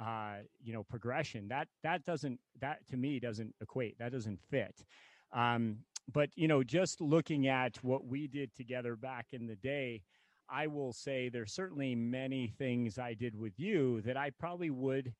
uh, 0.00 0.36
you 0.62 0.72
know, 0.72 0.82
progression. 0.82 1.48
That 1.48 1.68
that 1.82 2.04
doesn't 2.04 2.38
that 2.60 2.86
to 2.88 2.96
me 2.96 3.18
doesn't 3.20 3.54
equate. 3.60 3.98
That 3.98 4.12
doesn't 4.12 4.40
fit. 4.50 4.84
Um, 5.32 5.78
but 6.12 6.30
you 6.34 6.48
know, 6.48 6.62
just 6.62 7.00
looking 7.00 7.48
at 7.48 7.82
what 7.82 8.06
we 8.06 8.26
did 8.26 8.54
together 8.54 8.96
back 8.96 9.26
in 9.32 9.46
the 9.46 9.56
day, 9.56 10.02
I 10.50 10.66
will 10.66 10.92
say 10.92 11.28
there's 11.28 11.52
certainly 11.52 11.94
many 11.94 12.48
things 12.58 12.98
I 12.98 13.14
did 13.14 13.38
with 13.38 13.58
you 13.58 14.00
that 14.02 14.16
I 14.16 14.30
probably 14.38 14.70
would 14.70 15.12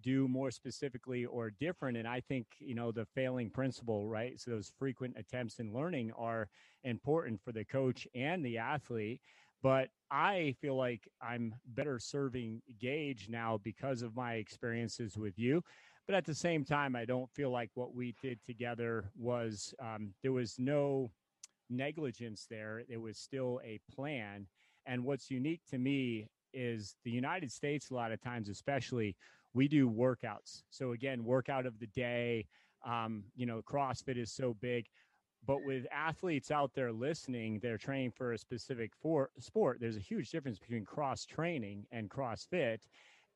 do 0.00 0.26
more 0.28 0.50
specifically 0.50 1.24
or 1.24 1.50
different. 1.50 1.96
And 1.96 2.08
I 2.08 2.20
think, 2.20 2.46
you 2.58 2.74
know, 2.74 2.92
the 2.92 3.06
failing 3.14 3.50
principle, 3.50 4.08
right? 4.08 4.40
So 4.40 4.52
those 4.52 4.72
frequent 4.78 5.16
attempts 5.16 5.58
in 5.58 5.72
learning 5.72 6.12
are 6.16 6.48
important 6.84 7.40
for 7.42 7.52
the 7.52 7.64
coach 7.64 8.06
and 8.14 8.44
the 8.44 8.58
athlete. 8.58 9.20
But 9.62 9.88
I 10.10 10.54
feel 10.60 10.76
like 10.76 11.08
I'm 11.20 11.54
better 11.66 11.98
serving 11.98 12.62
Gage 12.80 13.28
now 13.28 13.60
because 13.62 14.02
of 14.02 14.16
my 14.16 14.34
experiences 14.34 15.16
with 15.16 15.38
you. 15.38 15.62
But 16.06 16.16
at 16.16 16.24
the 16.24 16.34
same 16.34 16.64
time, 16.64 16.96
I 16.96 17.04
don't 17.04 17.30
feel 17.30 17.50
like 17.50 17.70
what 17.74 17.94
we 17.94 18.14
did 18.20 18.40
together 18.44 19.04
was, 19.16 19.72
um, 19.80 20.14
there 20.22 20.32
was 20.32 20.56
no 20.58 21.12
negligence 21.70 22.46
there. 22.50 22.82
It 22.88 23.00
was 23.00 23.18
still 23.18 23.60
a 23.64 23.80
plan 23.94 24.48
and 24.86 25.04
what's 25.04 25.30
unique 25.30 25.60
to 25.70 25.78
me 25.78 26.26
is 26.52 26.96
the 27.04 27.10
United 27.10 27.50
States, 27.50 27.90
a 27.90 27.94
lot 27.94 28.12
of 28.12 28.20
times, 28.20 28.48
especially, 28.48 29.16
we 29.54 29.68
do 29.68 29.88
workouts. 29.88 30.62
So, 30.70 30.92
again, 30.92 31.24
workout 31.24 31.66
of 31.66 31.78
the 31.78 31.86
day, 31.88 32.46
um, 32.86 33.24
you 33.36 33.46
know, 33.46 33.62
CrossFit 33.62 34.16
is 34.16 34.32
so 34.32 34.54
big. 34.60 34.86
But 35.44 35.64
with 35.64 35.86
athletes 35.92 36.50
out 36.52 36.72
there 36.74 36.92
listening, 36.92 37.58
they're 37.60 37.78
training 37.78 38.12
for 38.12 38.32
a 38.32 38.38
specific 38.38 38.92
for, 39.00 39.30
sport. 39.40 39.78
There's 39.80 39.96
a 39.96 40.00
huge 40.00 40.30
difference 40.30 40.58
between 40.58 40.84
cross 40.84 41.24
training 41.24 41.84
and 41.90 42.08
CrossFit. 42.08 42.78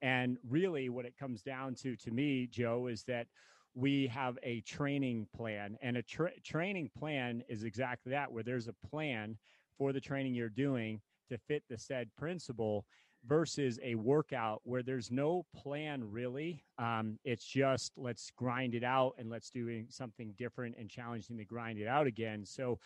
And 0.03 0.39
really, 0.49 0.89
what 0.89 1.05
it 1.05 1.19
comes 1.19 1.43
down 1.43 1.75
to, 1.77 1.97
to 1.97 2.11
me, 2.11 2.47
Joe, 2.47 2.87
is 2.87 3.03
that 3.05 3.27
we 3.75 4.07
have 4.07 4.39
a 4.43 4.61
training 4.63 5.27
plan. 5.37 5.77
And 5.83 5.97
a 5.97 6.03
tra- 6.03 6.39
training 6.45 6.91
plan 6.97 7.43
is 7.49 7.65
exactly 7.65 8.11
that, 8.11 8.31
where 8.31 8.43
there's 8.43 8.69
a 8.69 8.89
plan 8.89 9.37
for 9.77 9.93
the 9.93 10.01
training 10.01 10.35
you're 10.35 10.49
doing 10.49 11.01
to 11.29 11.39
fit 11.39 11.65
the 11.69 11.77
SAID 11.77 12.09
principle 12.17 12.87
versus 13.27 13.79
a 13.83 13.95
workout 13.95 14.61
where 14.65 14.83
there's 14.83 15.11
no 15.11 15.45
plan 15.55 16.03
really. 16.11 16.65
Um, 16.79 17.19
it's 17.25 17.45
just 17.45 17.93
let's 17.97 18.31
grind 18.37 18.75
it 18.75 18.85
out 18.85 19.15
and 19.19 19.29
let's 19.31 19.51
do 19.51 19.85
something 19.89 20.35
different 20.39 20.77
and 20.79 20.89
challenging 20.89 21.37
to 21.39 21.45
grind 21.45 21.79
it 21.79 21.89
out 21.89 22.07
again. 22.07 22.45
So, 22.45 22.79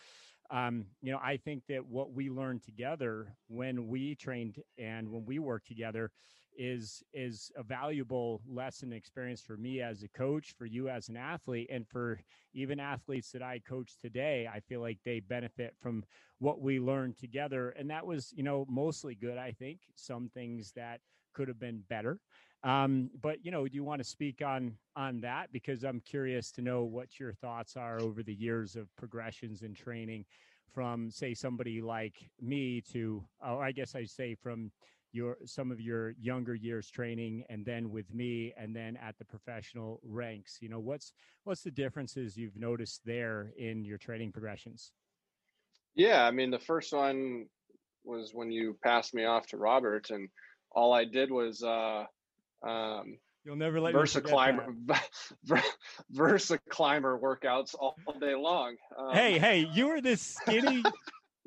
um, 0.49 0.85
you 1.01 1.11
know, 1.11 1.19
I 1.23 1.37
think 1.37 1.63
that 1.69 1.85
what 1.85 2.13
we 2.13 2.29
learned 2.29 2.63
together 2.63 3.35
when 3.47 3.87
we 3.87 4.15
trained 4.15 4.61
and 4.77 5.09
when 5.09 5.25
we 5.25 5.39
worked 5.39 5.67
together 5.67 6.11
is 6.57 7.03
is 7.13 7.51
a 7.55 7.63
valuable 7.63 8.41
lesson 8.47 8.91
experience 8.93 9.41
for 9.41 9.57
me 9.57 9.81
as 9.81 10.03
a 10.03 10.07
coach 10.09 10.53
for 10.57 10.65
you 10.65 10.89
as 10.89 11.09
an 11.09 11.17
athlete 11.17 11.69
and 11.71 11.87
for 11.87 12.19
even 12.53 12.79
athletes 12.79 13.31
that 13.31 13.41
i 13.41 13.59
coach 13.59 13.97
today 14.01 14.47
i 14.53 14.59
feel 14.59 14.81
like 14.81 14.97
they 15.05 15.19
benefit 15.19 15.73
from 15.81 16.03
what 16.41 16.59
we 16.59 16.79
learned 16.79 17.17
together. 17.17 17.69
And 17.77 17.89
that 17.91 18.05
was 18.05 18.33
you 18.35 18.43
know 18.43 18.65
mostly 18.67 19.15
good 19.15 19.37
i 19.37 19.51
think 19.51 19.79
some 19.95 20.29
things 20.33 20.73
that 20.75 20.99
could 21.33 21.47
have 21.47 21.59
been 21.59 21.83
better. 21.89 22.19
Um, 22.63 23.09
but 23.21 23.43
you 23.45 23.51
know 23.51 23.67
do 23.67 23.75
you 23.75 23.83
want 23.83 24.01
to 24.01 24.07
speak 24.07 24.41
on 24.41 24.75
on 24.95 25.21
that? 25.21 25.51
Because 25.51 25.83
i'm 25.83 26.01
curious 26.01 26.51
to 26.53 26.61
know 26.61 26.83
what 26.83 27.19
your 27.19 27.33
thoughts 27.33 27.77
are 27.77 27.99
over 28.01 28.23
the 28.23 28.33
years 28.33 28.75
of 28.75 28.93
progressions 28.97 29.61
and 29.61 29.75
training 29.75 30.25
from 30.73 31.11
say 31.11 31.33
somebody 31.33 31.81
like 31.81 32.29
me 32.41 32.81
to 32.93 33.23
or 33.45 33.63
i 33.63 33.71
guess 33.71 33.93
i 33.93 34.05
say 34.05 34.35
from 34.35 34.71
your 35.13 35.37
some 35.45 35.71
of 35.71 35.79
your 35.79 36.11
younger 36.19 36.55
years 36.55 36.89
training 36.89 37.43
and 37.49 37.65
then 37.65 37.91
with 37.91 38.13
me 38.13 38.53
and 38.57 38.75
then 38.75 38.97
at 38.97 39.17
the 39.17 39.25
professional 39.25 39.99
ranks 40.03 40.57
you 40.61 40.69
know 40.69 40.79
what's 40.79 41.13
what's 41.43 41.61
the 41.61 41.71
differences 41.71 42.37
you've 42.37 42.55
noticed 42.55 43.01
there 43.05 43.51
in 43.57 43.83
your 43.83 43.97
training 43.97 44.31
progressions 44.31 44.91
yeah 45.95 46.25
i 46.25 46.31
mean 46.31 46.51
the 46.51 46.59
first 46.59 46.93
one 46.93 47.45
was 48.03 48.31
when 48.33 48.51
you 48.51 48.77
passed 48.83 49.13
me 49.13 49.25
off 49.25 49.45
to 49.45 49.57
robert 49.57 50.09
and 50.09 50.29
all 50.71 50.93
i 50.93 51.03
did 51.05 51.31
was 51.31 51.63
uh 51.63 52.03
um 52.63 53.17
You'll 53.43 53.55
never 53.55 53.81
let 53.81 53.93
Versa 53.93 54.21
climber, 54.21 54.67
Versa 56.11 56.59
climber 56.69 57.17
workouts 57.17 57.73
all 57.73 57.95
day 58.19 58.35
long. 58.35 58.75
Um, 58.95 59.15
hey, 59.15 59.39
hey, 59.39 59.67
you 59.73 59.87
were 59.87 59.99
this 59.99 60.21
skinny 60.21 60.83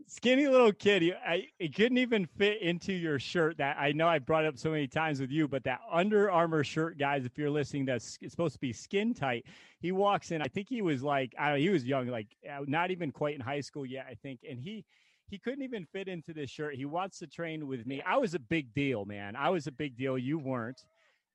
skinny 0.07 0.47
little 0.47 0.73
kid. 0.73 1.03
You, 1.03 1.15
I, 1.27 1.49
it 1.59 1.75
couldn't 1.75 1.99
even 1.99 2.27
fit 2.27 2.61
into 2.63 2.93
your 2.93 3.19
shirt. 3.19 3.59
That 3.59 3.77
I 3.79 3.93
know 3.93 4.09
I 4.09 4.19
brought 4.19 4.45
up 4.45 4.59
so 4.59 4.71
many 4.71 4.87
times 4.87 5.21
with 5.21 5.31
you, 5.31 5.49
but 5.49 5.65
that 5.65 5.81
Under 5.91 6.31
Armour 6.31 6.65
shirt, 6.65 6.99
guys, 6.99 7.25
if 7.25 7.37
you're 7.37 7.51
listening, 7.51 7.85
that's 7.85 8.19
supposed 8.29 8.55
to 8.55 8.61
be 8.61 8.73
skin 8.73 9.15
tight. 9.15 9.47
He 9.81 9.93
walks 9.93 10.31
in. 10.31 10.43
I 10.43 10.47
think 10.47 10.69
he 10.69 10.83
was 10.83 11.03
like, 11.03 11.35
I 11.39 11.49
don't 11.49 11.59
know, 11.59 11.63
he 11.63 11.71
was 11.71 11.85
young, 11.85 12.09
like 12.09 12.29
uh, 12.49 12.65
not 12.67 12.91
even 12.91 13.11
quite 13.11 13.35
in 13.35 13.41
high 13.41 13.61
school 13.61 13.85
yet, 13.87 14.07
I 14.11 14.15
think, 14.15 14.41
and 14.49 14.59
he 14.59 14.85
he 15.27 15.39
couldn't 15.39 15.63
even 15.63 15.87
fit 15.87 16.09
into 16.09 16.33
this 16.33 16.51
shirt. 16.51 16.75
He 16.75 16.85
wants 16.85 17.19
to 17.19 17.27
train 17.27 17.67
with 17.67 17.87
me. 17.87 18.03
I 18.07 18.17
was 18.19 18.35
a 18.35 18.39
big 18.39 18.75
deal, 18.75 19.05
man. 19.05 19.37
I 19.37 19.51
was 19.51 19.67
a 19.67 19.73
big 19.73 19.97
deal. 19.97 20.19
You 20.19 20.39
weren't. 20.39 20.85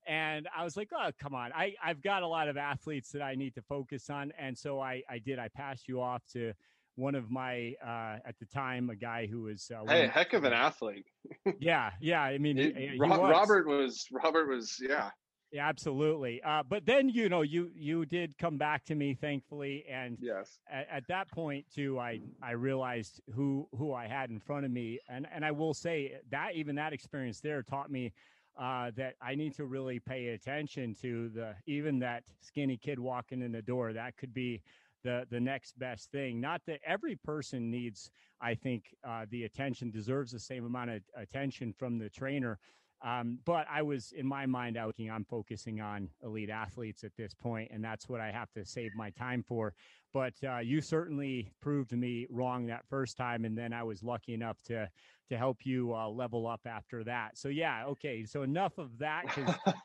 And 0.08 0.48
I 0.56 0.64
was 0.64 0.78
like, 0.78 0.90
oh, 0.94 1.10
come 1.20 1.36
on. 1.36 1.52
I, 1.54 1.76
I've 1.84 2.02
got 2.02 2.24
a 2.24 2.28
lot 2.28 2.48
of 2.48 2.58
athletes 2.58 3.12
that 3.12 3.22
I 3.22 3.36
need 3.36 3.54
to 3.56 3.62
focus 3.62 4.10
on. 4.10 4.32
And 4.40 4.58
so 4.58 4.80
I, 4.80 5.04
I 5.10 5.20
did. 5.20 5.38
I 5.38 5.50
passed 5.50 5.88
you 5.88 6.02
off 6.02 6.24
to 6.34 6.54
one 7.00 7.16
of 7.16 7.32
my, 7.32 7.74
uh, 7.84 8.18
at 8.26 8.38
the 8.39 8.45
time, 8.45 8.89
a 8.89 8.95
guy 8.95 9.26
who 9.26 9.43
was. 9.43 9.72
Uh, 9.74 9.86
hey, 9.88 10.08
heck 10.08 10.34
of 10.34 10.43
an 10.43 10.54
athlete. 10.54 11.06
yeah. 11.60 11.91
Yeah. 12.00 12.22
I 12.22 12.38
mean, 12.38 12.58
it, 12.58 12.76
he, 12.76 13.00
was. 13.00 13.10
Robert 13.10 13.68
was, 13.68 14.06
Robert 14.12 14.50
was, 14.50 14.78
yeah. 14.82 15.10
Yeah, 15.52 15.68
absolutely. 15.68 16.43
Uh, 16.43 16.62
but 16.68 16.86
then 16.86 17.10
you 17.10 17.28
know 17.28 17.41
you 17.41 17.72
you 17.74 18.06
did 18.06 18.38
come 18.38 18.60
back 18.60 18.86
to 18.86 18.93
me, 18.93 19.16
thankfully, 19.16 19.84
and 19.91 20.16
yes, 20.22 20.60
at, 20.72 20.88
at, 20.91 21.08
that 21.08 21.28
point 21.32 21.66
too, 21.74 22.00
I 22.00 22.20
I 22.43 22.52
realized 22.52 23.20
who 23.34 23.68
who 23.76 23.91
I 23.91 24.08
had 24.08 24.30
in 24.30 24.39
front 24.39 24.66
of 24.66 24.72
me, 24.72 25.00
and 25.10 25.26
and 25.34 25.43
I 25.43 25.50
will 25.50 25.74
say 25.74 26.18
that 26.30 26.54
even 26.54 26.76
that 26.76 26.93
experience 26.93 27.41
there 27.41 27.64
taught 27.64 27.89
me 27.89 28.14
uh, 28.60 28.91
that 28.95 29.16
I 29.22 29.36
need 29.36 29.56
to 29.56 29.66
really 29.66 30.00
pay 30.00 30.30
attention 30.30 30.93
to 31.02 31.30
the 31.30 31.56
even 31.66 31.97
that 32.00 32.24
skinny 32.41 32.78
kid 32.78 33.00
walking 33.00 33.41
in 33.41 33.52
the 33.52 33.62
door. 33.62 33.91
That 33.93 34.18
could 34.18 34.34
be 34.34 34.62
the 35.04 35.26
the 35.30 35.39
next 35.39 35.78
best 35.80 36.12
thing. 36.12 36.39
Not 36.39 36.62
that 36.68 36.80
every 36.86 37.16
person 37.16 37.70
needs, 37.70 38.12
I 38.41 38.56
think, 38.56 38.86
uh, 39.08 39.26
the 39.30 39.43
attention 39.43 39.91
deserves 39.91 40.32
the 40.32 40.39
same 40.39 40.66
amount 40.66 40.91
of 40.91 41.02
attention 41.16 41.74
from 41.74 41.97
the 41.97 42.10
trainer. 42.10 42.60
Um, 43.02 43.39
but 43.45 43.66
I 43.72 43.82
was 43.82 44.12
in 44.12 44.28
my 44.28 44.45
mind 44.45 44.78
out. 44.78 44.95
I'm 45.00 45.24
focusing 45.24 45.80
on 45.80 46.10
elite 46.24 46.50
athletes 46.50 47.04
at 47.04 47.16
this 47.16 47.34
point, 47.34 47.72
and 47.74 47.84
that's 47.84 48.10
what 48.10 48.20
I 48.20 48.32
have 48.32 48.52
to 48.54 48.66
save 48.66 48.93
my 48.95 49.10
time 49.12 49.43
for. 49.47 49.74
But 50.14 50.34
uh, 50.43 50.58
you 50.58 50.82
certainly 50.82 51.52
proved 51.62 51.91
me 51.93 52.28
wrong 52.30 52.66
that 52.66 52.86
first 52.89 53.16
time, 53.16 53.45
and 53.45 53.58
then 53.58 53.72
I 53.72 53.84
was 53.84 54.04
lucky 54.04 54.34
enough 54.34 54.62
to 54.64 54.89
to 55.30 55.38
help 55.38 55.60
you 55.64 55.93
uh, 55.93 56.10
level 56.10 56.47
up 56.47 56.62
after 56.66 57.04
that. 57.04 57.38
So 57.38 57.50
yeah, 57.50 57.86
okay. 57.86 58.26
So 58.26 58.41
enough 58.41 58.78
of 58.78 58.97
that 58.97 59.24
because 59.28 59.56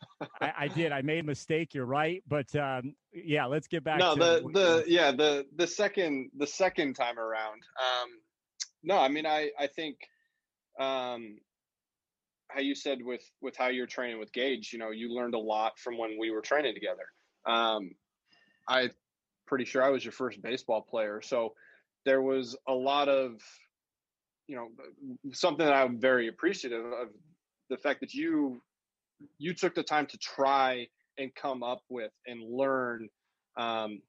I, 0.40 0.52
I, 0.60 0.68
did. 0.68 0.90
I 0.90 1.02
made 1.02 1.20
a 1.20 1.24
mistake. 1.24 1.74
You're 1.74 1.84
right, 1.84 2.22
but 2.26 2.54
um, 2.56 2.94
yeah, 3.12 3.44
let's 3.44 3.68
get 3.68 3.84
back. 3.84 3.98
No, 3.98 4.14
the 4.14 4.42
the 4.52 4.84
yeah 4.86 5.12
the 5.12 5.46
the 5.54 5.66
second 5.66 6.30
the 6.36 6.46
second 6.46 6.94
time 6.94 7.18
around. 7.18 7.62
Um, 7.78 8.08
no, 8.82 8.98
I 8.98 9.08
mean 9.08 9.26
I 9.26 9.50
I 9.58 9.66
think 9.66 9.98
um, 10.80 11.38
how 12.48 12.60
you 12.60 12.74
said 12.74 12.98
with 13.02 13.22
with 13.40 13.56
how 13.56 13.68
you're 13.68 13.86
training 13.86 14.18
with 14.18 14.32
Gage, 14.32 14.72
you 14.72 14.78
know, 14.78 14.90
you 14.90 15.14
learned 15.14 15.34
a 15.34 15.38
lot 15.38 15.78
from 15.78 15.98
when 15.98 16.16
we 16.18 16.30
were 16.30 16.40
training 16.40 16.74
together. 16.74 17.06
Um, 17.46 17.90
I 18.68 18.90
pretty 19.46 19.64
sure 19.64 19.82
I 19.82 19.90
was 19.90 20.04
your 20.04 20.12
first 20.12 20.40
baseball 20.42 20.82
player, 20.82 21.20
so 21.22 21.54
there 22.04 22.22
was 22.22 22.56
a 22.68 22.72
lot 22.72 23.08
of, 23.08 23.40
you 24.46 24.56
know, 24.56 24.68
something 25.32 25.64
that 25.64 25.74
I'm 25.74 26.00
very 26.00 26.28
appreciative 26.28 26.84
of 26.84 27.08
the 27.70 27.78
fact 27.78 28.00
that 28.00 28.14
you 28.14 28.60
you 29.38 29.54
took 29.54 29.74
the 29.74 29.82
time 29.82 30.06
to 30.06 30.18
try 30.18 30.86
and 31.18 31.34
come 31.34 31.62
up 31.62 31.82
with 31.88 32.10
and 32.26 32.42
learn 32.42 33.08
um, 33.56 34.00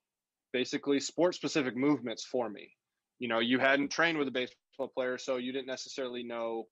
basically 0.51 0.99
sport 0.99 1.35
specific 1.35 1.75
movements 1.75 2.25
for 2.25 2.49
me. 2.49 2.71
You 3.19 3.27
know, 3.27 3.39
you 3.39 3.59
hadn't 3.59 3.89
trained 3.91 4.17
with 4.17 4.27
a 4.27 4.31
baseball 4.31 4.91
player, 4.93 5.17
so 5.17 5.37
you 5.37 5.51
didn't 5.51 5.67
necessarily 5.67 6.23
know 6.23 6.67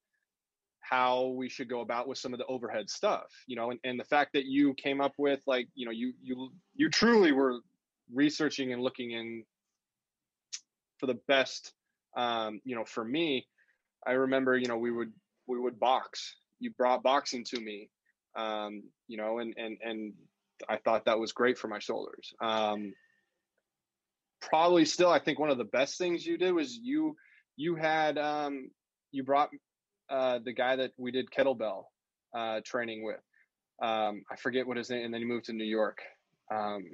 how 0.89 1.27
we 1.27 1.49
should 1.49 1.69
go 1.69 1.81
about 1.81 2.07
with 2.07 2.17
some 2.17 2.33
of 2.33 2.39
the 2.39 2.45
overhead 2.45 2.89
stuff 2.89 3.31
you 3.47 3.55
know 3.55 3.71
and, 3.71 3.79
and 3.83 3.99
the 3.99 4.05
fact 4.05 4.33
that 4.33 4.45
you 4.45 4.73
came 4.73 5.01
up 5.01 5.13
with 5.17 5.41
like 5.47 5.67
you 5.75 5.85
know 5.85 5.91
you 5.91 6.13
you 6.21 6.51
you 6.75 6.89
truly 6.89 7.31
were 7.31 7.59
researching 8.13 8.73
and 8.73 8.81
looking 8.81 9.11
in 9.11 9.43
for 10.99 11.07
the 11.07 11.19
best 11.27 11.73
um 12.15 12.59
you 12.63 12.75
know 12.75 12.85
for 12.85 13.03
me 13.03 13.47
i 14.05 14.11
remember 14.11 14.57
you 14.57 14.67
know 14.67 14.77
we 14.77 14.91
would 14.91 15.11
we 15.47 15.59
would 15.59 15.79
box. 15.79 16.35
You 16.59 16.71
brought 16.71 17.03
boxing 17.03 17.43
to 17.45 17.59
me 17.59 17.89
um 18.35 18.83
you 19.07 19.17
know 19.17 19.39
and 19.39 19.53
and 19.57 19.77
and 19.83 20.13
i 20.69 20.77
thought 20.77 21.05
that 21.05 21.19
was 21.19 21.33
great 21.33 21.57
for 21.57 21.67
my 21.67 21.79
shoulders. 21.79 22.33
Um 22.41 22.93
probably 24.41 24.83
still 24.85 25.09
i 25.09 25.19
think 25.19 25.39
one 25.39 25.49
of 25.49 25.57
the 25.57 25.63
best 25.63 25.97
things 25.97 26.25
you 26.25 26.37
did 26.37 26.51
was 26.51 26.77
you 26.77 27.15
you 27.55 27.75
had 27.75 28.17
um 28.17 28.69
you 29.11 29.23
brought 29.23 29.49
uh, 30.09 30.39
the 30.43 30.53
guy 30.53 30.75
that 30.75 30.91
we 30.97 31.11
did 31.11 31.29
kettlebell 31.29 31.83
uh, 32.33 32.61
training 32.65 33.03
with. 33.03 33.19
Um, 33.81 34.23
I 34.31 34.35
forget 34.37 34.67
what 34.67 34.77
his 34.77 34.89
name, 34.89 35.05
and 35.05 35.13
then 35.13 35.21
he 35.21 35.27
moved 35.27 35.45
to 35.45 35.53
New 35.53 35.63
York. 35.63 35.99
Um, 36.53 36.85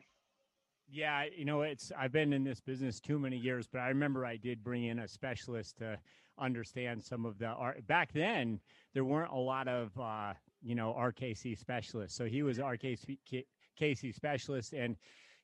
yeah, 0.91 1.25
you 1.35 1.45
know, 1.45 1.61
it's 1.61 1.91
I've 1.97 2.11
been 2.11 2.33
in 2.33 2.43
this 2.43 2.61
business 2.61 2.99
too 2.99 3.19
many 3.19 3.37
years, 3.37 3.67
but 3.71 3.79
I 3.79 3.89
remember 3.89 4.25
I 4.25 4.37
did 4.37 4.63
bring 4.63 4.85
in 4.85 4.99
a 4.99 5.07
specialist 5.07 5.77
to 5.77 5.99
understand 6.39 7.03
some 7.03 7.25
of 7.25 7.37
the 7.37 7.47
art. 7.47 7.85
Back 7.85 8.11
then, 8.13 8.59
there 8.93 9.03
weren't 9.03 9.31
a 9.31 9.37
lot 9.37 9.67
of 9.67 9.91
uh, 9.99 10.33
you 10.63 10.75
know 10.75 10.95
RKC 10.97 11.57
specialists, 11.57 12.17
so 12.17 12.25
he 12.25 12.41
was 12.41 12.57
RKC 12.57 14.15
specialist, 14.15 14.73
and 14.73 14.95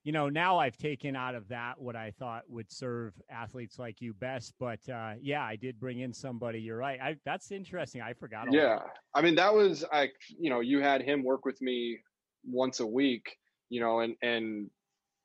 you 0.05 0.11
know, 0.11 0.29
now 0.29 0.59
I've 0.59 0.77
taken 0.77 1.15
out 1.15 1.33
of 1.33 1.47
that 1.47 1.81
what 1.81 1.95
I 1.95 2.11
thought 2.11 2.43
would 2.47 2.71
serve 2.71 3.13
athletes 3.27 3.79
like 3.79 4.01
you 4.01 4.13
best. 4.13 4.53
But 4.59 4.87
uh, 4.87 5.13
yeah, 5.19 5.41
I 5.41 5.55
did 5.55 5.79
bring 5.79 5.99
in 5.99 6.13
somebody. 6.13 6.59
You're 6.59 6.77
right. 6.77 6.99
I, 7.01 7.15
that's 7.25 7.51
interesting. 7.51 8.03
I 8.03 8.13
forgot. 8.13 8.45
yeah, 8.51 8.79
I 9.15 9.23
mean, 9.23 9.33
that 9.35 9.51
was 9.51 9.83
I. 9.91 10.09
You 10.39 10.51
know, 10.51 10.59
you 10.59 10.79
had 10.79 11.01
him 11.01 11.23
work 11.23 11.43
with 11.43 11.59
me 11.59 11.97
once 12.45 12.81
a 12.81 12.85
week. 12.85 13.35
You 13.69 13.81
know, 13.81 14.01
and 14.01 14.15
and 14.21 14.69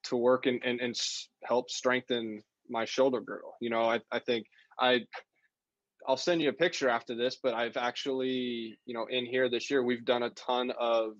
to 0.04 0.16
work 0.16 0.46
and 0.46 0.62
and, 0.64 0.80
and 0.80 0.98
help 1.44 1.70
strengthen 1.70 2.42
my 2.70 2.86
shoulder 2.86 3.20
girdle. 3.20 3.56
You 3.60 3.68
know, 3.68 3.82
I 3.82 4.00
I 4.10 4.18
think 4.18 4.46
I. 4.80 5.02
I'll 6.08 6.16
send 6.16 6.40
you 6.40 6.48
a 6.48 6.54
picture 6.54 6.88
after 6.88 7.14
this, 7.14 7.36
but 7.42 7.52
I've 7.52 7.76
actually, 7.76 8.78
you 8.86 8.94
know, 8.94 9.06
in 9.10 9.26
here 9.26 9.50
this 9.50 9.70
year, 9.70 9.84
we've 9.84 10.06
done 10.06 10.22
a 10.22 10.30
ton 10.30 10.72
of 10.80 11.12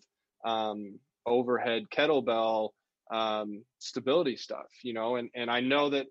um, 0.47 0.99
overhead 1.27 1.85
kettlebell 1.95 2.71
um, 3.11 3.65
stability 3.79 4.37
stuff, 4.37 4.69
you 4.83 4.93
know, 4.93 5.17
and, 5.17 5.31
and 5.35 5.51
I 5.51 5.61
know 5.61 5.91
that 5.91 6.07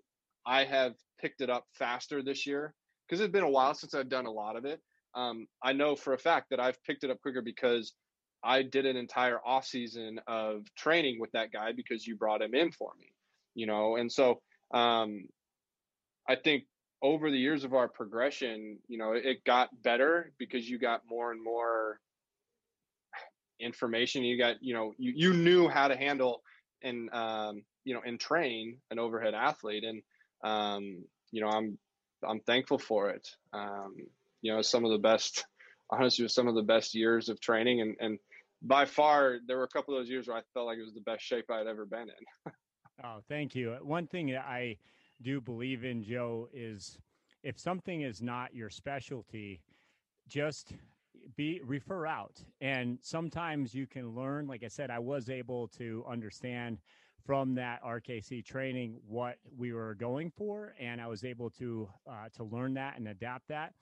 I 0.46 0.64
have 0.64 0.94
picked 1.20 1.40
it 1.40 1.50
up 1.50 1.64
faster 1.72 2.22
this 2.22 2.46
year 2.46 2.74
because 3.06 3.20
it's 3.20 3.32
been 3.32 3.44
a 3.44 3.50
while 3.50 3.74
since 3.74 3.94
I've 3.94 4.08
done 4.08 4.26
a 4.26 4.30
lot 4.30 4.56
of 4.56 4.64
it. 4.64 4.80
Um, 5.14 5.46
I 5.62 5.72
know 5.72 5.96
for 5.96 6.14
a 6.14 6.18
fact 6.18 6.50
that 6.50 6.60
I've 6.60 6.82
picked 6.84 7.04
it 7.04 7.10
up 7.10 7.20
quicker 7.20 7.42
because 7.42 7.92
I 8.44 8.62
did 8.62 8.86
an 8.86 8.96
entire 8.96 9.38
off 9.44 9.66
season 9.66 10.20
of 10.26 10.62
training 10.76 11.18
with 11.20 11.32
that 11.32 11.52
guy 11.52 11.72
because 11.72 12.06
you 12.06 12.16
brought 12.16 12.42
him 12.42 12.54
in 12.54 12.70
for 12.70 12.92
me, 12.98 13.12
you 13.54 13.66
know, 13.66 13.96
and 13.96 14.10
so 14.10 14.40
um, 14.72 15.24
I 16.28 16.36
think 16.36 16.64
over 17.02 17.30
the 17.30 17.38
years 17.38 17.64
of 17.64 17.74
our 17.74 17.88
progression, 17.88 18.78
you 18.88 18.98
know, 18.98 19.12
it 19.12 19.44
got 19.44 19.68
better 19.82 20.32
because 20.38 20.68
you 20.68 20.78
got 20.78 21.00
more 21.08 21.32
and 21.32 21.42
more 21.42 21.98
information. 23.58 24.22
You 24.22 24.38
got, 24.38 24.56
you 24.60 24.74
know, 24.74 24.92
you, 24.98 25.12
you 25.14 25.32
knew 25.32 25.68
how 25.68 25.88
to 25.88 25.96
handle 25.96 26.42
and 26.82 27.10
um, 27.12 27.62
you 27.84 27.94
know 27.94 28.00
and 28.04 28.18
train 28.18 28.78
an 28.90 28.98
overhead 28.98 29.34
athlete 29.34 29.84
and 29.84 30.02
um, 30.44 31.04
you 31.30 31.40
know 31.40 31.48
i'm 31.48 31.78
i'm 32.26 32.40
thankful 32.40 32.78
for 32.78 33.10
it. 33.10 33.28
Um, 33.52 33.94
you 34.42 34.52
know 34.52 34.62
some 34.62 34.84
of 34.84 34.90
the 34.90 34.98
best 34.98 35.44
honestly 35.90 36.28
some 36.28 36.48
of 36.48 36.54
the 36.54 36.62
best 36.62 36.94
years 36.94 37.28
of 37.28 37.40
training 37.40 37.80
and 37.80 37.96
and 38.00 38.18
by 38.62 38.84
far 38.84 39.38
there 39.46 39.56
were 39.56 39.64
a 39.64 39.68
couple 39.68 39.94
of 39.94 40.00
those 40.00 40.10
years 40.10 40.28
where 40.28 40.36
i 40.36 40.42
felt 40.54 40.66
like 40.66 40.78
it 40.78 40.84
was 40.84 40.94
the 40.94 41.00
best 41.00 41.22
shape 41.24 41.46
i'd 41.50 41.66
ever 41.66 41.84
been 41.84 42.08
in. 42.08 42.52
Oh 43.02 43.20
thank 43.30 43.54
you. 43.54 43.78
One 43.80 44.06
thing 44.06 44.36
i 44.36 44.76
do 45.22 45.40
believe 45.40 45.84
in 45.84 46.02
joe 46.02 46.48
is 46.52 46.98
if 47.42 47.58
something 47.58 48.02
is 48.02 48.20
not 48.20 48.54
your 48.54 48.68
specialty 48.68 49.62
just 50.28 50.74
be 51.36 51.60
refer 51.64 52.06
out. 52.06 52.42
And 52.60 52.98
sometimes 53.02 53.74
you 53.74 53.86
can 53.86 54.14
learn 54.14 54.46
like 54.46 54.62
i 54.64 54.68
said 54.68 54.90
i 54.90 54.98
was 54.98 55.30
able 55.30 55.68
to 55.68 56.04
understand 56.08 56.78
from 57.24 57.54
that 57.54 57.82
rkc 57.84 58.44
training 58.44 58.98
what 59.06 59.36
we 59.56 59.72
were 59.72 59.94
going 59.94 60.30
for 60.30 60.74
and 60.80 61.00
i 61.00 61.06
was 61.06 61.24
able 61.24 61.50
to 61.50 61.88
uh, 62.08 62.28
to 62.34 62.44
learn 62.44 62.74
that 62.74 62.96
and 62.96 63.08
adapt 63.08 63.48
that. 63.48 63.72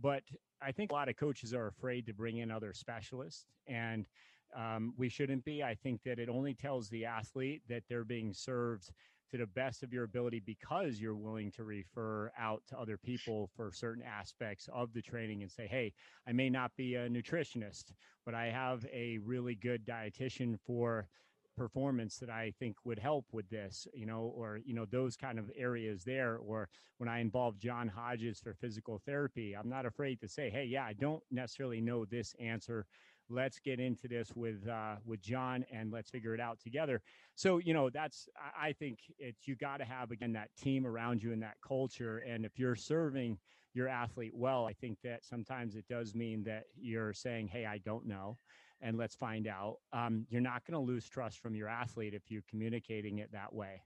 But 0.00 0.22
i 0.60 0.72
think 0.72 0.90
a 0.90 0.94
lot 0.94 1.08
of 1.08 1.16
coaches 1.16 1.54
are 1.54 1.68
afraid 1.68 2.06
to 2.06 2.14
bring 2.14 2.38
in 2.38 2.50
other 2.50 2.72
specialists 2.72 3.46
and 3.66 4.06
um, 4.54 4.92
we 4.96 5.08
shouldn't 5.08 5.44
be. 5.44 5.62
I 5.62 5.74
think 5.74 6.02
that 6.04 6.18
it 6.18 6.28
only 6.28 6.54
tells 6.54 6.88
the 6.88 7.04
athlete 7.06 7.62
that 7.68 7.84
they're 7.88 8.04
being 8.04 8.32
served 8.32 8.90
to 9.32 9.38
the 9.38 9.46
best 9.46 9.82
of 9.82 9.92
your 9.92 10.04
ability 10.04 10.40
because 10.44 11.00
you're 11.00 11.16
willing 11.16 11.50
to 11.52 11.64
refer 11.64 12.30
out 12.38 12.62
to 12.68 12.78
other 12.78 12.98
people 12.98 13.50
for 13.56 13.72
certain 13.72 14.02
aspects 14.02 14.68
of 14.72 14.92
the 14.92 15.00
training 15.02 15.42
and 15.42 15.50
say, 15.50 15.66
hey, 15.66 15.92
I 16.28 16.32
may 16.32 16.50
not 16.50 16.70
be 16.76 16.94
a 16.94 17.08
nutritionist, 17.08 17.92
but 18.26 18.34
I 18.34 18.46
have 18.46 18.84
a 18.92 19.18
really 19.24 19.54
good 19.54 19.86
dietitian 19.86 20.58
for 20.66 21.08
performance 21.56 22.16
that 22.18 22.30
I 22.30 22.52
think 22.58 22.76
would 22.84 22.98
help 22.98 23.26
with 23.32 23.48
this, 23.48 23.86
you 23.94 24.06
know, 24.06 24.32
or, 24.36 24.60
you 24.64 24.74
know, 24.74 24.84
those 24.84 25.16
kind 25.16 25.38
of 25.38 25.50
areas 25.56 26.04
there. 26.04 26.36
Or 26.36 26.68
when 26.98 27.08
I 27.08 27.20
involve 27.20 27.58
John 27.58 27.88
Hodges 27.88 28.40
for 28.40 28.54
physical 28.54 29.00
therapy, 29.04 29.54
I'm 29.54 29.68
not 29.68 29.86
afraid 29.86 30.20
to 30.20 30.28
say, 30.28 30.50
hey, 30.50 30.64
yeah, 30.64 30.84
I 30.84 30.92
don't 30.94 31.22
necessarily 31.30 31.80
know 31.80 32.04
this 32.04 32.34
answer 32.38 32.86
let's 33.32 33.58
get 33.58 33.80
into 33.80 34.08
this 34.08 34.32
with 34.34 34.68
uh, 34.68 34.96
with 35.04 35.20
John 35.20 35.64
and 35.72 35.90
let's 35.90 36.10
figure 36.10 36.34
it 36.34 36.40
out 36.40 36.60
together. 36.60 37.00
So 37.34 37.58
you 37.58 37.74
know 37.74 37.90
that's 37.90 38.28
I 38.60 38.72
think 38.72 38.98
it's 39.18 39.48
you 39.48 39.56
got 39.56 39.78
to 39.78 39.84
have 39.84 40.10
again 40.10 40.32
that 40.34 40.50
team 40.56 40.86
around 40.86 41.22
you 41.22 41.32
and 41.32 41.42
that 41.42 41.56
culture. 41.66 42.18
And 42.18 42.44
if 42.44 42.58
you're 42.58 42.76
serving 42.76 43.38
your 43.74 43.88
athlete 43.88 44.34
well, 44.34 44.66
I 44.66 44.74
think 44.74 44.98
that 45.02 45.24
sometimes 45.24 45.76
it 45.76 45.86
does 45.88 46.14
mean 46.14 46.44
that 46.44 46.64
you're 46.78 47.12
saying, 47.12 47.48
"Hey, 47.48 47.66
I 47.66 47.78
don't 47.78 48.06
know." 48.06 48.38
And 48.80 48.98
let's 48.98 49.14
find 49.14 49.46
out. 49.46 49.76
Um, 49.92 50.26
you're 50.28 50.40
not 50.40 50.64
going 50.66 50.74
to 50.74 50.92
lose 50.92 51.08
trust 51.08 51.38
from 51.38 51.54
your 51.54 51.68
athlete 51.68 52.14
if 52.14 52.22
you're 52.30 52.42
communicating 52.50 53.18
it 53.18 53.30
that 53.30 53.52
way. 53.52 53.80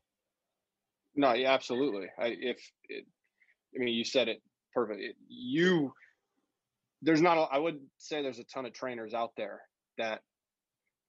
No, 1.14 1.34
yeah, 1.34 1.52
absolutely. 1.52 2.06
I, 2.18 2.36
if 2.38 2.58
it, 2.88 3.04
I 3.74 3.78
mean, 3.78 3.94
you 3.94 4.04
said 4.04 4.28
it 4.28 4.42
perfectly. 4.72 5.12
You 5.28 5.92
there's 7.06 7.22
not 7.22 7.38
a, 7.38 7.42
I 7.42 7.58
would 7.58 7.78
say 7.98 8.22
there's 8.22 8.40
a 8.40 8.44
ton 8.44 8.66
of 8.66 8.74
trainers 8.74 9.14
out 9.14 9.32
there 9.36 9.62
that 9.98 10.20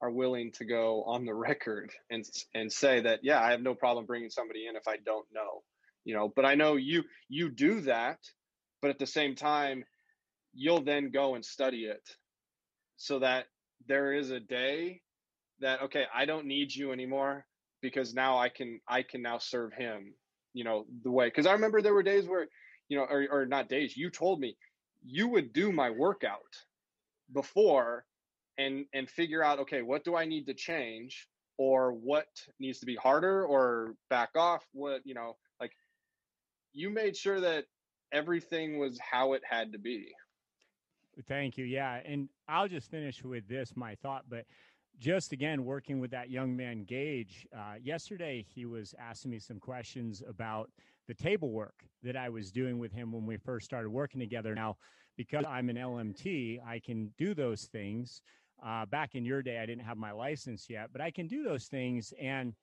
are 0.01 0.11
willing 0.11 0.51
to 0.53 0.65
go 0.65 1.03
on 1.03 1.25
the 1.25 1.33
record 1.47 1.91
and 2.09 2.23
and 2.53 2.71
say 2.71 3.01
that 3.01 3.21
yeah 3.23 3.41
I 3.41 3.51
have 3.51 3.61
no 3.61 3.75
problem 3.75 4.05
bringing 4.05 4.29
somebody 4.29 4.67
in 4.67 4.75
if 4.75 4.87
I 4.87 4.97
don't 5.05 5.27
know 5.33 5.63
you 6.05 6.15
know? 6.15 6.31
But 6.33 6.45
I 6.45 6.55
know 6.55 6.75
you 6.77 7.03
you 7.29 7.49
do 7.49 7.81
that 7.81 8.19
but 8.81 8.91
at 8.91 8.99
the 8.99 9.07
same 9.07 9.35
time 9.35 9.83
you'll 10.53 10.83
then 10.83 11.11
go 11.11 11.35
and 11.35 11.43
study 11.43 11.85
it 11.85 12.07
so 12.97 13.19
that 13.19 13.45
there 13.87 14.13
is 14.13 14.31
a 14.31 14.39
day 14.39 15.01
that 15.59 15.81
okay 15.83 16.05
I 16.15 16.25
don't 16.25 16.45
need 16.45 16.73
you 16.73 16.91
anymore 16.93 17.45
because 17.81 18.13
now 18.13 18.37
I 18.37 18.49
can 18.49 18.79
I 18.87 19.01
can 19.01 19.21
now 19.21 19.39
serve 19.39 19.73
him 19.73 20.13
you 20.53 20.63
know 20.63 20.85
the 21.03 21.11
way. 21.11 21.27
Because 21.27 21.45
I 21.45 21.53
remember 21.53 21.81
there 21.81 21.93
were 21.93 22.03
days 22.03 22.27
where 22.27 22.47
you 22.89 22.97
know 22.97 23.03
or, 23.03 23.27
or 23.31 23.45
not 23.45 23.69
days 23.69 23.95
you 23.95 24.09
told 24.09 24.39
me 24.39 24.57
you 25.07 25.27
would 25.27 25.53
do 25.53 25.71
my 25.71 25.89
workout 25.89 26.55
before 27.34 28.05
and 28.57 28.85
and 28.93 29.09
figure 29.09 29.43
out 29.43 29.59
okay 29.59 29.81
what 29.81 30.03
do 30.03 30.15
i 30.15 30.25
need 30.25 30.45
to 30.45 30.53
change 30.53 31.27
or 31.57 31.91
what 31.91 32.27
needs 32.59 32.79
to 32.79 32.85
be 32.85 32.95
harder 32.95 33.45
or 33.45 33.95
back 34.09 34.29
off? 34.35 34.65
What 34.73 35.01
you 35.05 35.13
know 35.13 35.35
like 35.59 35.71
you 36.73 36.89
made 36.89 37.17
sure 37.17 37.39
that 37.41 37.65
everything 38.11 38.77
was 38.77 38.99
how 38.99 39.34
it 39.34 39.41
had 39.49 39.73
to 39.73 39.79
be. 39.79 40.13
Thank 41.27 41.57
you. 41.57 41.65
Yeah 41.65 41.99
and 42.05 42.29
i'll 42.47 42.67
just 42.67 42.89
finish 42.89 43.23
with 43.23 43.47
this 43.47 43.75
my 43.75 43.95
thought 43.95 44.25
but 44.29 44.45
just 44.99 45.31
again 45.31 45.65
working 45.65 45.99
with 45.99 46.11
that 46.11 46.29
young 46.29 46.55
man 46.55 46.84
gage 46.84 47.47
uh, 47.55 47.75
yesterday 47.81 48.45
he 48.47 48.65
was 48.65 48.95
asking 48.99 49.31
me 49.31 49.39
some 49.39 49.59
questions 49.59 50.23
about 50.27 50.69
the 51.07 51.13
table 51.13 51.51
work 51.51 51.84
that 52.03 52.15
I 52.15 52.29
was 52.29 52.51
doing 52.51 52.79
with 52.79 52.91
him 52.91 53.11
when 53.11 53.25
we 53.25 53.38
first 53.38 53.65
started 53.65 53.89
working 53.89 54.19
together. 54.19 54.53
Now, 54.53 54.77
because 55.15 55.45
I'm 55.47 55.69
an 55.69 55.77
LMT, 55.77 56.59
I 56.65 56.79
can 56.79 57.11
do 57.17 57.34
those 57.34 57.63
things. 57.63 58.21
Uh, 58.63 58.85
back 58.85 59.15
in 59.15 59.25
your 59.25 59.41
day, 59.41 59.59
I 59.59 59.65
didn't 59.65 59.84
have 59.84 59.97
my 59.97 60.11
license 60.11 60.67
yet, 60.69 60.89
but 60.91 61.01
I 61.01 61.11
can 61.11 61.27
do 61.27 61.43
those 61.43 61.65
things. 61.65 62.13
And 62.19 62.53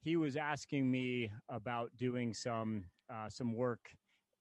he 0.00 0.16
was 0.16 0.36
asking 0.36 0.90
me 0.90 1.30
about 1.48 1.90
doing 1.96 2.32
some 2.32 2.84
uh, 3.12 3.28
some 3.28 3.54
work, 3.54 3.90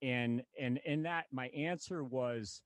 and 0.02 0.44
and 0.60 0.80
in 0.86 1.04
that, 1.04 1.26
my 1.32 1.48
answer 1.50 2.04
was, 2.04 2.62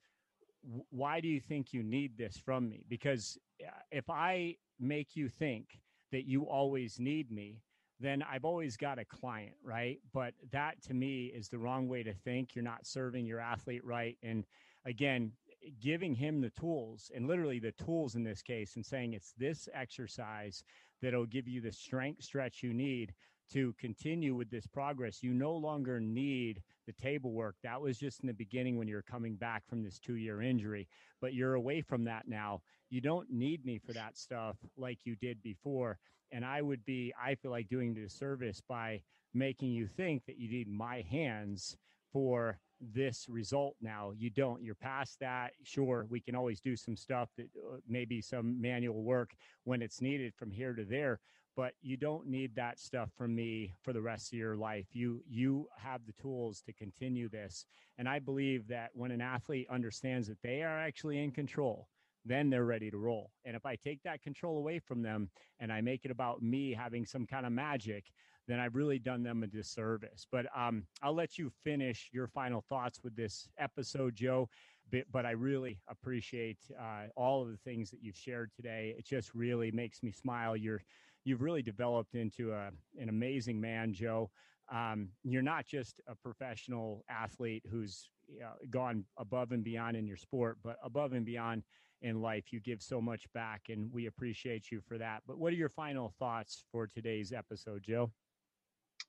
"Why 0.89 1.21
do 1.21 1.27
you 1.27 1.39
think 1.39 1.73
you 1.73 1.83
need 1.83 2.17
this 2.17 2.37
from 2.37 2.69
me? 2.69 2.83
Because 2.89 3.37
uh, 3.65 3.71
if 3.91 4.09
I 4.09 4.55
make 4.79 5.15
you 5.15 5.29
think 5.29 5.79
that 6.11 6.25
you 6.25 6.43
always 6.43 6.99
need 6.99 7.31
me, 7.31 7.61
then 7.99 8.23
I've 8.23 8.45
always 8.45 8.77
got 8.77 8.99
a 8.99 9.05
client, 9.05 9.55
right? 9.63 9.99
But 10.13 10.33
that 10.51 10.81
to 10.83 10.93
me 10.93 11.25
is 11.25 11.49
the 11.49 11.59
wrong 11.59 11.87
way 11.87 12.03
to 12.03 12.13
think. 12.13 12.55
You're 12.55 12.63
not 12.63 12.85
serving 12.87 13.25
your 13.25 13.39
athlete 13.39 13.83
right. 13.83 14.17
And 14.23 14.45
again, 14.85 15.33
giving 15.81 16.15
him 16.15 16.39
the 16.41 16.49
tools 16.51 17.11
and 17.13 17.27
literally 17.27 17.59
the 17.59 17.73
tools 17.73 18.15
in 18.15 18.23
this 18.23 18.41
case 18.41 18.75
and 18.75 18.85
saying 18.85 19.13
it's 19.13 19.33
this 19.37 19.67
exercise 19.73 20.63
that'll 21.01 21.25
give 21.25 21.47
you 21.47 21.61
the 21.61 21.71
strength 21.71 22.23
stretch 22.23 22.63
you 22.63 22.73
need 22.73 23.13
to 23.51 23.73
continue 23.79 24.35
with 24.35 24.49
this 24.49 24.67
progress. 24.67 25.23
You 25.23 25.33
no 25.33 25.53
longer 25.55 25.99
need 25.99 26.61
the 26.85 26.93
table 26.93 27.31
work. 27.31 27.55
That 27.63 27.81
was 27.81 27.97
just 27.97 28.21
in 28.21 28.27
the 28.27 28.33
beginning 28.33 28.77
when 28.77 28.87
you're 28.87 29.01
coming 29.01 29.35
back 29.35 29.67
from 29.67 29.83
this 29.83 29.99
two 29.99 30.15
year 30.15 30.41
injury, 30.41 30.87
but 31.19 31.33
you're 31.33 31.55
away 31.55 31.81
from 31.81 32.03
that 32.05 32.27
now. 32.27 32.61
You 32.89 33.01
don't 33.01 33.29
need 33.29 33.65
me 33.65 33.79
for 33.79 33.93
that 33.93 34.17
stuff 34.17 34.57
like 34.77 34.99
you 35.03 35.15
did 35.15 35.41
before. 35.41 35.97
And 36.31 36.45
I 36.45 36.61
would 36.61 36.85
be, 36.85 37.13
I 37.21 37.35
feel 37.35 37.51
like 37.51 37.69
doing 37.69 37.93
the 37.93 38.07
service 38.07 38.61
by 38.67 39.01
making 39.33 39.69
you 39.71 39.87
think 39.87 40.25
that 40.25 40.37
you 40.37 40.49
need 40.49 40.67
my 40.67 41.03
hands 41.09 41.77
for 42.11 42.59
this 42.81 43.27
result 43.29 43.75
now. 43.81 44.11
You 44.17 44.29
don't. 44.29 44.63
You're 44.63 44.75
past 44.75 45.19
that. 45.19 45.51
Sure, 45.63 46.05
we 46.09 46.19
can 46.21 46.35
always 46.35 46.59
do 46.61 46.75
some 46.75 46.95
stuff 46.95 47.29
that 47.37 47.47
uh, 47.57 47.77
maybe 47.87 48.21
some 48.21 48.59
manual 48.59 49.03
work 49.03 49.35
when 49.63 49.81
it's 49.81 50.01
needed 50.01 50.33
from 50.33 50.51
here 50.51 50.73
to 50.73 50.85
there, 50.85 51.19
but 51.55 51.73
you 51.81 51.97
don't 51.97 52.27
need 52.27 52.55
that 52.55 52.79
stuff 52.79 53.09
from 53.17 53.35
me 53.35 53.73
for 53.81 53.91
the 53.93 54.01
rest 54.01 54.31
of 54.31 54.39
your 54.39 54.55
life. 54.55 54.87
You 54.93 55.21
you 55.27 55.67
have 55.77 56.05
the 56.05 56.13
tools 56.21 56.61
to 56.65 56.73
continue 56.73 57.29
this. 57.29 57.65
And 57.97 58.07
I 58.07 58.19
believe 58.19 58.67
that 58.69 58.91
when 58.93 59.11
an 59.11 59.21
athlete 59.21 59.67
understands 59.69 60.27
that 60.27 60.41
they 60.41 60.63
are 60.63 60.79
actually 60.79 61.21
in 61.21 61.31
control, 61.31 61.89
then 62.25 62.49
they're 62.49 62.65
ready 62.65 62.91
to 62.91 62.97
roll. 62.97 63.31
And 63.45 63.55
if 63.55 63.65
I 63.65 63.75
take 63.75 64.01
that 64.03 64.21
control 64.21 64.57
away 64.57 64.79
from 64.79 65.01
them 65.01 65.29
and 65.59 65.71
I 65.71 65.81
make 65.81 66.05
it 66.05 66.11
about 66.11 66.41
me 66.41 66.73
having 66.73 67.05
some 67.05 67.25
kind 67.25 67.45
of 67.45 67.51
magic, 67.51 68.11
then 68.47 68.59
I've 68.59 68.75
really 68.75 68.99
done 68.99 69.23
them 69.23 69.43
a 69.43 69.47
disservice. 69.47 70.25
But 70.31 70.47
um, 70.55 70.83
I'll 71.03 71.13
let 71.13 71.37
you 71.37 71.51
finish 71.63 72.09
your 72.11 72.27
final 72.27 72.61
thoughts 72.67 72.99
with 73.03 73.15
this 73.15 73.47
episode, 73.59 74.15
Joe. 74.15 74.49
But, 74.91 75.03
but 75.11 75.25
I 75.25 75.31
really 75.31 75.79
appreciate 75.87 76.57
uh, 76.79 77.07
all 77.15 77.43
of 77.43 77.49
the 77.49 77.57
things 77.57 77.91
that 77.91 78.01
you've 78.01 78.17
shared 78.17 78.51
today. 78.55 78.95
It 78.97 79.05
just 79.05 79.35
really 79.35 79.71
makes 79.71 80.01
me 80.01 80.11
smile. 80.11 80.57
You're 80.57 80.81
you've 81.25 81.41
really 81.41 81.61
developed 81.61 82.15
into 82.15 82.53
a, 82.53 82.71
an 82.99 83.09
amazing 83.09 83.61
man, 83.61 83.93
Joe. 83.93 84.31
Um, 84.71 85.09
you're 85.23 85.41
not 85.41 85.65
just 85.65 86.01
a 86.07 86.15
professional 86.15 87.03
athlete 87.09 87.63
who's 87.69 88.09
uh, 88.43 88.53
gone 88.69 89.05
above 89.17 89.51
and 89.51 89.63
beyond 89.63 89.97
in 89.97 90.07
your 90.07 90.17
sport, 90.17 90.57
but 90.63 90.77
above 90.83 91.13
and 91.13 91.25
beyond 91.25 91.63
in 92.01 92.21
life. 92.21 92.45
You 92.51 92.59
give 92.59 92.81
so 92.81 93.01
much 93.01 93.31
back, 93.33 93.63
and 93.69 93.91
we 93.93 94.07
appreciate 94.07 94.71
you 94.71 94.81
for 94.87 94.97
that. 94.97 95.23
But 95.27 95.37
what 95.37 95.53
are 95.53 95.57
your 95.57 95.69
final 95.69 96.13
thoughts 96.19 96.63
for 96.71 96.87
today's 96.87 97.31
episode, 97.31 97.83
Joe? 97.83 98.11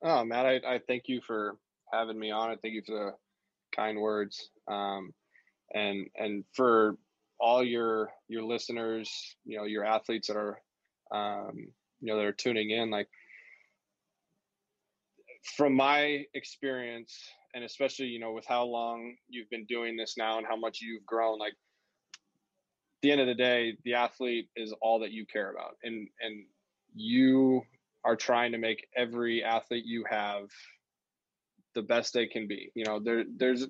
Oh, 0.03 0.25
Matt, 0.25 0.47
I, 0.47 0.61
I 0.67 0.81
thank 0.87 1.05
you 1.07 1.21
for 1.27 1.57
having 1.93 2.19
me 2.19 2.31
on. 2.31 2.51
I 2.51 2.57
thank 2.57 2.75
you 2.75 2.83
for 2.87 2.95
the 2.95 3.11
kind 3.75 3.99
words, 3.99 4.51
um, 4.69 5.12
and 5.75 6.07
and 6.17 6.45
for 6.55 6.97
all 7.39 7.62
your 7.65 8.11
your 8.29 8.43
listeners, 8.43 9.37
you 9.45 9.59
know, 9.59 9.65
your 9.65 9.85
athletes 9.85 10.29
that 10.29 10.37
are, 10.37 10.59
um, 11.12 11.55
you 12.01 12.07
know, 12.12 12.17
that 12.17 12.25
are 12.25 12.33
tuning 12.33 12.71
in. 12.71 12.91
Like 12.91 13.09
from 15.57 15.75
my 15.75 16.25
experience, 16.35 17.19
and 17.55 17.65
especially 17.65 18.07
you 18.07 18.21
know 18.21 18.33
with 18.33 18.47
how 18.47 18.65
long 18.65 19.17
you've 19.29 19.51
been 19.51 19.67
doing 19.67 19.97
this 19.97 20.15
now 20.17 20.39
and 20.39 20.47
how 20.47 20.57
much 20.57 20.81
you've 20.81 21.05
grown, 21.07 21.39
like 21.39 21.55
the 23.02 23.10
end 23.10 23.20
of 23.20 23.27
the 23.27 23.35
day, 23.35 23.77
the 23.85 23.94
athlete 23.94 24.48
is 24.56 24.72
all 24.81 25.01
that 25.01 25.12
you 25.12 25.27
care 25.27 25.51
about, 25.51 25.77
and 25.82 26.09
and 26.20 26.44
you 26.94 27.62
are 28.05 28.16
trying 28.16 28.52
to 28.52 28.59
make 28.59 28.86
every 28.97 29.44
athlete 29.44 29.85
you 29.85 30.05
have 30.09 30.48
the 31.74 31.82
best 31.82 32.12
they 32.12 32.27
can 32.27 32.47
be. 32.47 32.70
You 32.74 32.85
know, 32.85 32.98
there 32.98 33.24
there's 33.36 33.66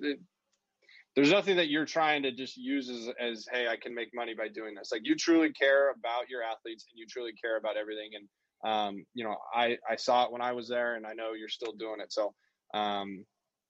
there's 1.15 1.31
nothing 1.31 1.57
that 1.57 1.69
you're 1.69 1.85
trying 1.85 2.23
to 2.23 2.31
just 2.31 2.57
use 2.57 2.89
as 2.89 3.09
as 3.19 3.47
hey, 3.51 3.67
I 3.67 3.75
can 3.75 3.93
make 3.93 4.09
money 4.13 4.33
by 4.33 4.47
doing 4.47 4.75
this. 4.75 4.91
Like 4.91 5.01
you 5.03 5.15
truly 5.15 5.51
care 5.51 5.91
about 5.91 6.29
your 6.29 6.41
athletes 6.43 6.85
and 6.91 6.99
you 6.99 7.05
truly 7.07 7.33
care 7.33 7.57
about 7.57 7.77
everything. 7.77 8.11
And 8.15 8.27
um, 8.63 9.05
you 9.13 9.23
know, 9.23 9.35
I 9.53 9.77
I 9.89 9.95
saw 9.95 10.25
it 10.25 10.31
when 10.31 10.41
I 10.41 10.51
was 10.51 10.67
there, 10.67 10.95
and 10.95 11.05
I 11.05 11.13
know 11.13 11.33
you're 11.33 11.49
still 11.49 11.73
doing 11.73 11.99
it. 11.99 12.11
So 12.11 12.33
um, 12.73 13.25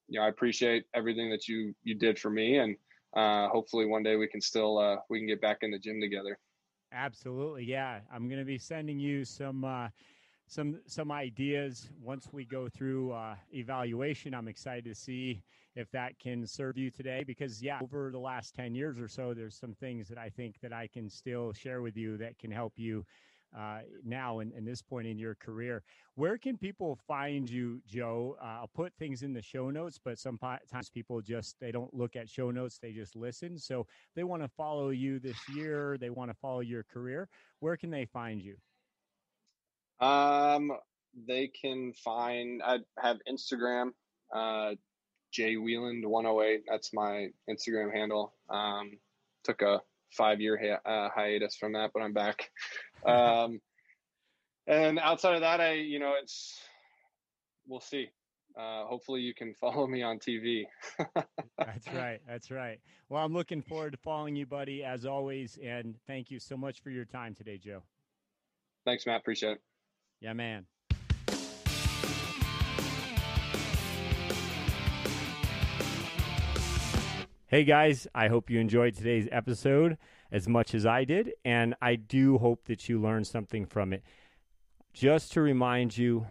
you 0.08 0.18
know, 0.18 0.26
I 0.26 0.28
appreciate 0.28 0.84
everything 0.94 1.30
that 1.30 1.48
you 1.48 1.74
you 1.82 1.94
did 1.94 2.18
for 2.18 2.30
me 2.30 2.58
and 2.58 2.76
uh, 3.14 3.48
hopefully 3.48 3.86
one 3.86 4.02
day 4.02 4.16
we 4.16 4.26
can 4.26 4.40
still 4.40 4.78
uh, 4.78 4.96
we 5.10 5.18
can 5.18 5.26
get 5.26 5.40
back 5.40 5.58
in 5.62 5.70
the 5.70 5.78
gym 5.78 6.00
together. 6.00 6.38
Absolutely, 6.92 7.64
yeah. 7.64 8.00
I'm 8.12 8.28
going 8.28 8.40
to 8.40 8.44
be 8.44 8.58
sending 8.58 8.98
you 8.98 9.24
some 9.24 9.64
uh, 9.64 9.88
some 10.46 10.80
some 10.86 11.10
ideas 11.10 11.88
once 12.02 12.28
we 12.32 12.44
go 12.44 12.68
through 12.68 13.12
uh, 13.12 13.34
evaluation. 13.52 14.34
I'm 14.34 14.48
excited 14.48 14.84
to 14.84 14.94
see 14.94 15.42
if 15.74 15.90
that 15.92 16.18
can 16.18 16.46
serve 16.46 16.76
you 16.76 16.90
today 16.90 17.24
because 17.26 17.62
yeah, 17.62 17.80
over 17.82 18.10
the 18.10 18.18
last 18.18 18.54
ten 18.54 18.74
years 18.74 18.98
or 18.98 19.08
so, 19.08 19.32
there's 19.34 19.56
some 19.58 19.74
things 19.74 20.08
that 20.08 20.18
I 20.18 20.28
think 20.28 20.60
that 20.60 20.72
I 20.72 20.86
can 20.86 21.08
still 21.08 21.52
share 21.52 21.80
with 21.80 21.96
you 21.96 22.18
that 22.18 22.38
can 22.38 22.50
help 22.50 22.74
you 22.76 23.04
uh, 23.56 23.80
now 24.04 24.40
in, 24.40 24.64
this 24.64 24.82
point 24.82 25.06
in 25.06 25.18
your 25.18 25.34
career. 25.34 25.82
Where 26.14 26.38
can 26.38 26.56
people 26.56 26.98
find 27.06 27.48
you, 27.48 27.80
Joe? 27.86 28.36
Uh, 28.40 28.60
I'll 28.60 28.70
put 28.74 28.92
things 28.98 29.22
in 29.22 29.32
the 29.32 29.42
show 29.42 29.70
notes, 29.70 29.98
but 30.02 30.18
sometimes 30.18 30.90
people 30.92 31.20
just 31.20 31.56
they 31.60 31.72
don't 31.72 31.92
look 31.94 32.16
at 32.16 32.28
show 32.28 32.50
notes; 32.50 32.78
they 32.78 32.92
just 32.92 33.16
listen. 33.16 33.58
So 33.58 33.86
they 34.14 34.24
want 34.24 34.42
to 34.42 34.48
follow 34.48 34.90
you 34.90 35.18
this 35.18 35.36
year. 35.54 35.96
They 35.98 36.10
want 36.10 36.30
to 36.30 36.36
follow 36.40 36.60
your 36.60 36.82
career. 36.84 37.28
Where 37.60 37.76
can 37.76 37.90
they 37.90 38.06
find 38.06 38.42
you? 38.42 38.56
Um, 40.06 40.72
they 41.26 41.48
can 41.48 41.92
find. 41.92 42.62
I 42.64 42.78
have 43.00 43.18
Instagram. 43.28 43.90
Uh, 44.34 44.74
Jay 45.32 45.56
Wieland 45.56 46.06
108. 46.06 46.64
That's 46.68 46.92
my 46.92 47.28
Instagram 47.48 47.92
handle. 47.92 48.34
Um, 48.50 48.98
took 49.44 49.62
a 49.62 49.80
five 50.12 50.40
year 50.40 50.58
hi- 50.58 50.90
uh, 50.90 51.08
hiatus 51.14 51.56
from 51.56 51.72
that, 51.72 51.90
but 51.94 52.02
I'm 52.02 52.12
back. 52.12 52.50
Um, 53.12 53.60
and 54.66 54.98
outside 55.00 55.34
of 55.34 55.40
that, 55.40 55.60
I 55.60 55.72
you 55.72 55.98
know 55.98 56.14
it's 56.20 56.60
we'll 57.66 57.80
see. 57.80 58.08
Uh, 58.56 58.84
hopefully, 58.84 59.20
you 59.20 59.34
can 59.34 59.54
follow 59.60 59.86
me 59.86 60.02
on 60.02 60.18
TV. 60.18 60.64
that's 61.58 61.88
right. 61.92 62.20
That's 62.28 62.50
right. 62.50 62.80
Well, 63.08 63.24
I'm 63.24 63.32
looking 63.32 63.62
forward 63.62 63.92
to 63.92 63.98
following 63.98 64.36
you, 64.36 64.46
buddy, 64.46 64.84
as 64.84 65.04
always. 65.04 65.58
And 65.62 65.96
thank 66.06 66.30
you 66.30 66.38
so 66.38 66.56
much 66.56 66.80
for 66.80 66.90
your 66.90 67.04
time 67.04 67.34
today, 67.34 67.58
Joe. 67.58 67.82
Thanks, 68.84 69.06
Matt. 69.06 69.20
Appreciate 69.20 69.52
it. 69.52 69.60
Yeah, 70.20 70.32
man. 70.32 70.66
Hey 77.52 77.64
guys, 77.64 78.06
I 78.14 78.28
hope 78.28 78.48
you 78.48 78.58
enjoyed 78.60 78.94
today's 78.94 79.28
episode 79.30 79.98
as 80.30 80.48
much 80.48 80.74
as 80.74 80.86
I 80.86 81.04
did, 81.04 81.34
and 81.44 81.74
I 81.82 81.96
do 81.96 82.38
hope 82.38 82.64
that 82.64 82.88
you 82.88 82.98
learned 82.98 83.26
something 83.26 83.66
from 83.66 83.92
it. 83.92 84.02
Just 84.94 85.32
to 85.32 85.42
remind 85.42 85.98
you, 85.98 86.26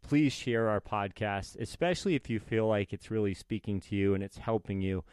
please 0.00 0.32
share 0.32 0.70
our 0.70 0.80
podcast, 0.80 1.60
especially 1.60 2.14
if 2.14 2.30
you 2.30 2.40
feel 2.40 2.66
like 2.66 2.94
it's 2.94 3.10
really 3.10 3.34
speaking 3.34 3.78
to 3.80 3.94
you 3.94 4.14
and 4.14 4.22
it's 4.24 4.38
helping 4.38 4.80
you. 4.80 5.04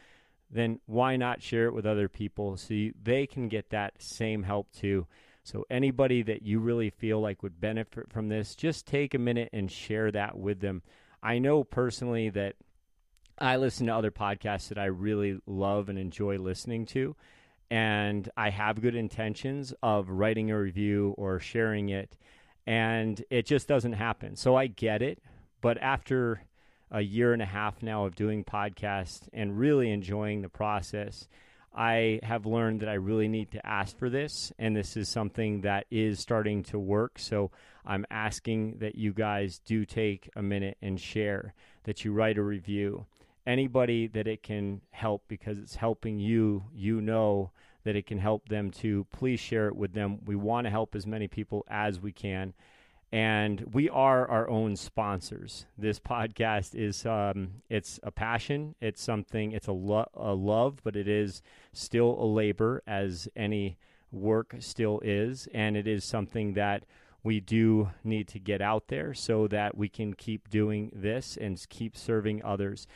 Then 0.50 0.80
why 0.86 1.16
not 1.16 1.42
share 1.42 1.66
it 1.66 1.74
with 1.74 1.84
other 1.84 2.08
people 2.08 2.56
so 2.56 2.72
you, 2.72 2.94
they 3.02 3.26
can 3.26 3.48
get 3.48 3.68
that 3.68 4.00
same 4.00 4.44
help 4.44 4.72
too? 4.72 5.06
So, 5.44 5.66
anybody 5.68 6.22
that 6.22 6.40
you 6.40 6.60
really 6.60 6.88
feel 6.88 7.20
like 7.20 7.42
would 7.42 7.60
benefit 7.60 8.10
from 8.10 8.30
this, 8.30 8.54
just 8.54 8.86
take 8.86 9.12
a 9.12 9.18
minute 9.18 9.50
and 9.52 9.70
share 9.70 10.10
that 10.12 10.38
with 10.38 10.60
them. 10.60 10.80
I 11.22 11.40
know 11.40 11.62
personally 11.62 12.30
that 12.30 12.54
I 13.42 13.56
listen 13.56 13.88
to 13.88 13.94
other 13.96 14.12
podcasts 14.12 14.68
that 14.68 14.78
I 14.78 14.84
really 14.84 15.36
love 15.46 15.88
and 15.88 15.98
enjoy 15.98 16.38
listening 16.38 16.86
to. 16.86 17.16
And 17.72 18.28
I 18.36 18.50
have 18.50 18.80
good 18.80 18.94
intentions 18.94 19.74
of 19.82 20.08
writing 20.10 20.52
a 20.52 20.58
review 20.58 21.14
or 21.18 21.40
sharing 21.40 21.88
it. 21.88 22.16
And 22.68 23.20
it 23.30 23.46
just 23.46 23.66
doesn't 23.66 23.94
happen. 23.94 24.36
So 24.36 24.54
I 24.54 24.68
get 24.68 25.02
it. 25.02 25.18
But 25.60 25.78
after 25.78 26.44
a 26.92 27.00
year 27.00 27.32
and 27.32 27.42
a 27.42 27.46
half 27.46 27.82
now 27.82 28.04
of 28.04 28.14
doing 28.14 28.44
podcasts 28.44 29.28
and 29.32 29.58
really 29.58 29.90
enjoying 29.90 30.42
the 30.42 30.48
process, 30.48 31.26
I 31.74 32.20
have 32.22 32.46
learned 32.46 32.78
that 32.80 32.88
I 32.88 32.94
really 32.94 33.26
need 33.26 33.50
to 33.52 33.66
ask 33.66 33.98
for 33.98 34.08
this. 34.08 34.52
And 34.56 34.76
this 34.76 34.96
is 34.96 35.08
something 35.08 35.62
that 35.62 35.86
is 35.90 36.20
starting 36.20 36.62
to 36.64 36.78
work. 36.78 37.18
So 37.18 37.50
I'm 37.84 38.06
asking 38.08 38.78
that 38.78 38.94
you 38.94 39.12
guys 39.12 39.58
do 39.64 39.84
take 39.84 40.30
a 40.36 40.42
minute 40.42 40.78
and 40.80 41.00
share, 41.00 41.54
that 41.84 42.04
you 42.04 42.12
write 42.12 42.38
a 42.38 42.42
review 42.42 43.06
anybody 43.46 44.06
that 44.08 44.26
it 44.26 44.42
can 44.42 44.80
help 44.90 45.24
because 45.28 45.58
it's 45.58 45.76
helping 45.76 46.18
you, 46.18 46.64
you 46.74 47.00
know 47.00 47.50
that 47.84 47.96
it 47.96 48.06
can 48.06 48.18
help 48.18 48.48
them 48.48 48.70
too. 48.70 49.06
Please 49.10 49.40
share 49.40 49.68
it 49.68 49.76
with 49.76 49.92
them. 49.92 50.20
We 50.24 50.36
want 50.36 50.66
to 50.66 50.70
help 50.70 50.94
as 50.94 51.06
many 51.06 51.28
people 51.28 51.64
as 51.68 52.00
we 52.00 52.12
can. 52.12 52.54
And 53.10 53.72
we 53.74 53.90
are 53.90 54.26
our 54.30 54.48
own 54.48 54.76
sponsors. 54.76 55.66
This 55.76 55.98
podcast 55.98 56.74
is 56.74 57.04
um, 57.04 57.62
it's 57.68 58.00
a 58.02 58.10
passion. 58.10 58.74
It's 58.80 59.02
something. 59.02 59.52
It's 59.52 59.66
a, 59.66 59.72
lo- 59.72 60.08
a 60.14 60.32
love, 60.32 60.78
but 60.82 60.96
it 60.96 61.06
is 61.06 61.42
still 61.74 62.16
a 62.18 62.24
labor, 62.24 62.82
as 62.86 63.28
any 63.36 63.76
work 64.10 64.54
still 64.60 65.00
is, 65.04 65.46
and 65.52 65.76
it 65.76 65.86
is 65.86 66.04
something 66.04 66.54
that 66.54 66.84
we 67.22 67.40
do 67.40 67.90
need 68.02 68.28
to 68.28 68.38
get 68.38 68.60
out 68.60 68.88
there 68.88 69.14
so 69.14 69.46
that 69.48 69.76
we 69.76 69.88
can 69.88 70.14
keep 70.14 70.48
doing 70.50 70.90
this 70.94 71.36
and 71.40 71.64
keep 71.68 71.96
serving 71.96 72.42
others. 72.42 72.86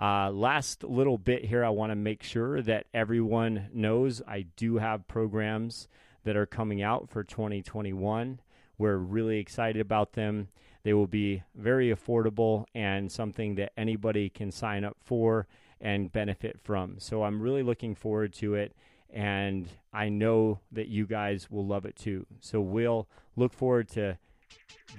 Uh, 0.00 0.30
last 0.30 0.82
little 0.82 1.18
bit 1.18 1.44
here, 1.44 1.62
I 1.62 1.68
want 1.68 1.90
to 1.90 1.96
make 1.96 2.22
sure 2.22 2.62
that 2.62 2.86
everyone 2.94 3.68
knows 3.74 4.22
I 4.26 4.46
do 4.56 4.78
have 4.78 5.06
programs 5.06 5.88
that 6.24 6.36
are 6.36 6.46
coming 6.46 6.80
out 6.80 7.10
for 7.10 7.22
2021. 7.22 8.40
We're 8.78 8.96
really 8.96 9.38
excited 9.38 9.78
about 9.78 10.14
them. 10.14 10.48
They 10.84 10.94
will 10.94 11.06
be 11.06 11.42
very 11.54 11.94
affordable 11.94 12.64
and 12.74 13.12
something 13.12 13.56
that 13.56 13.72
anybody 13.76 14.30
can 14.30 14.50
sign 14.50 14.84
up 14.84 14.96
for 15.04 15.46
and 15.82 16.10
benefit 16.10 16.58
from. 16.62 16.94
So 16.98 17.22
I'm 17.22 17.42
really 17.42 17.62
looking 17.62 17.94
forward 17.94 18.32
to 18.34 18.54
it. 18.54 18.74
And 19.10 19.68
I 19.92 20.08
know 20.08 20.60
that 20.72 20.88
you 20.88 21.06
guys 21.06 21.50
will 21.50 21.66
love 21.66 21.84
it 21.84 21.96
too. 21.96 22.24
So 22.40 22.62
we'll 22.62 23.06
look 23.36 23.52
forward 23.52 23.88
to 23.90 24.16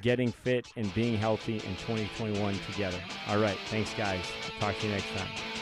getting 0.02 0.32
fit 0.32 0.68
and 0.76 0.94
being 0.94 1.18
healthy 1.18 1.56
in 1.56 1.76
2021 1.78 2.60
together. 2.72 2.99
All 3.30 3.38
right. 3.38 3.57
Thanks, 3.65 3.94
guys. 3.94 4.23
Talk 4.60 4.78
to 4.80 4.88
you 4.88 4.94
next 4.94 5.10
time. 5.15 5.61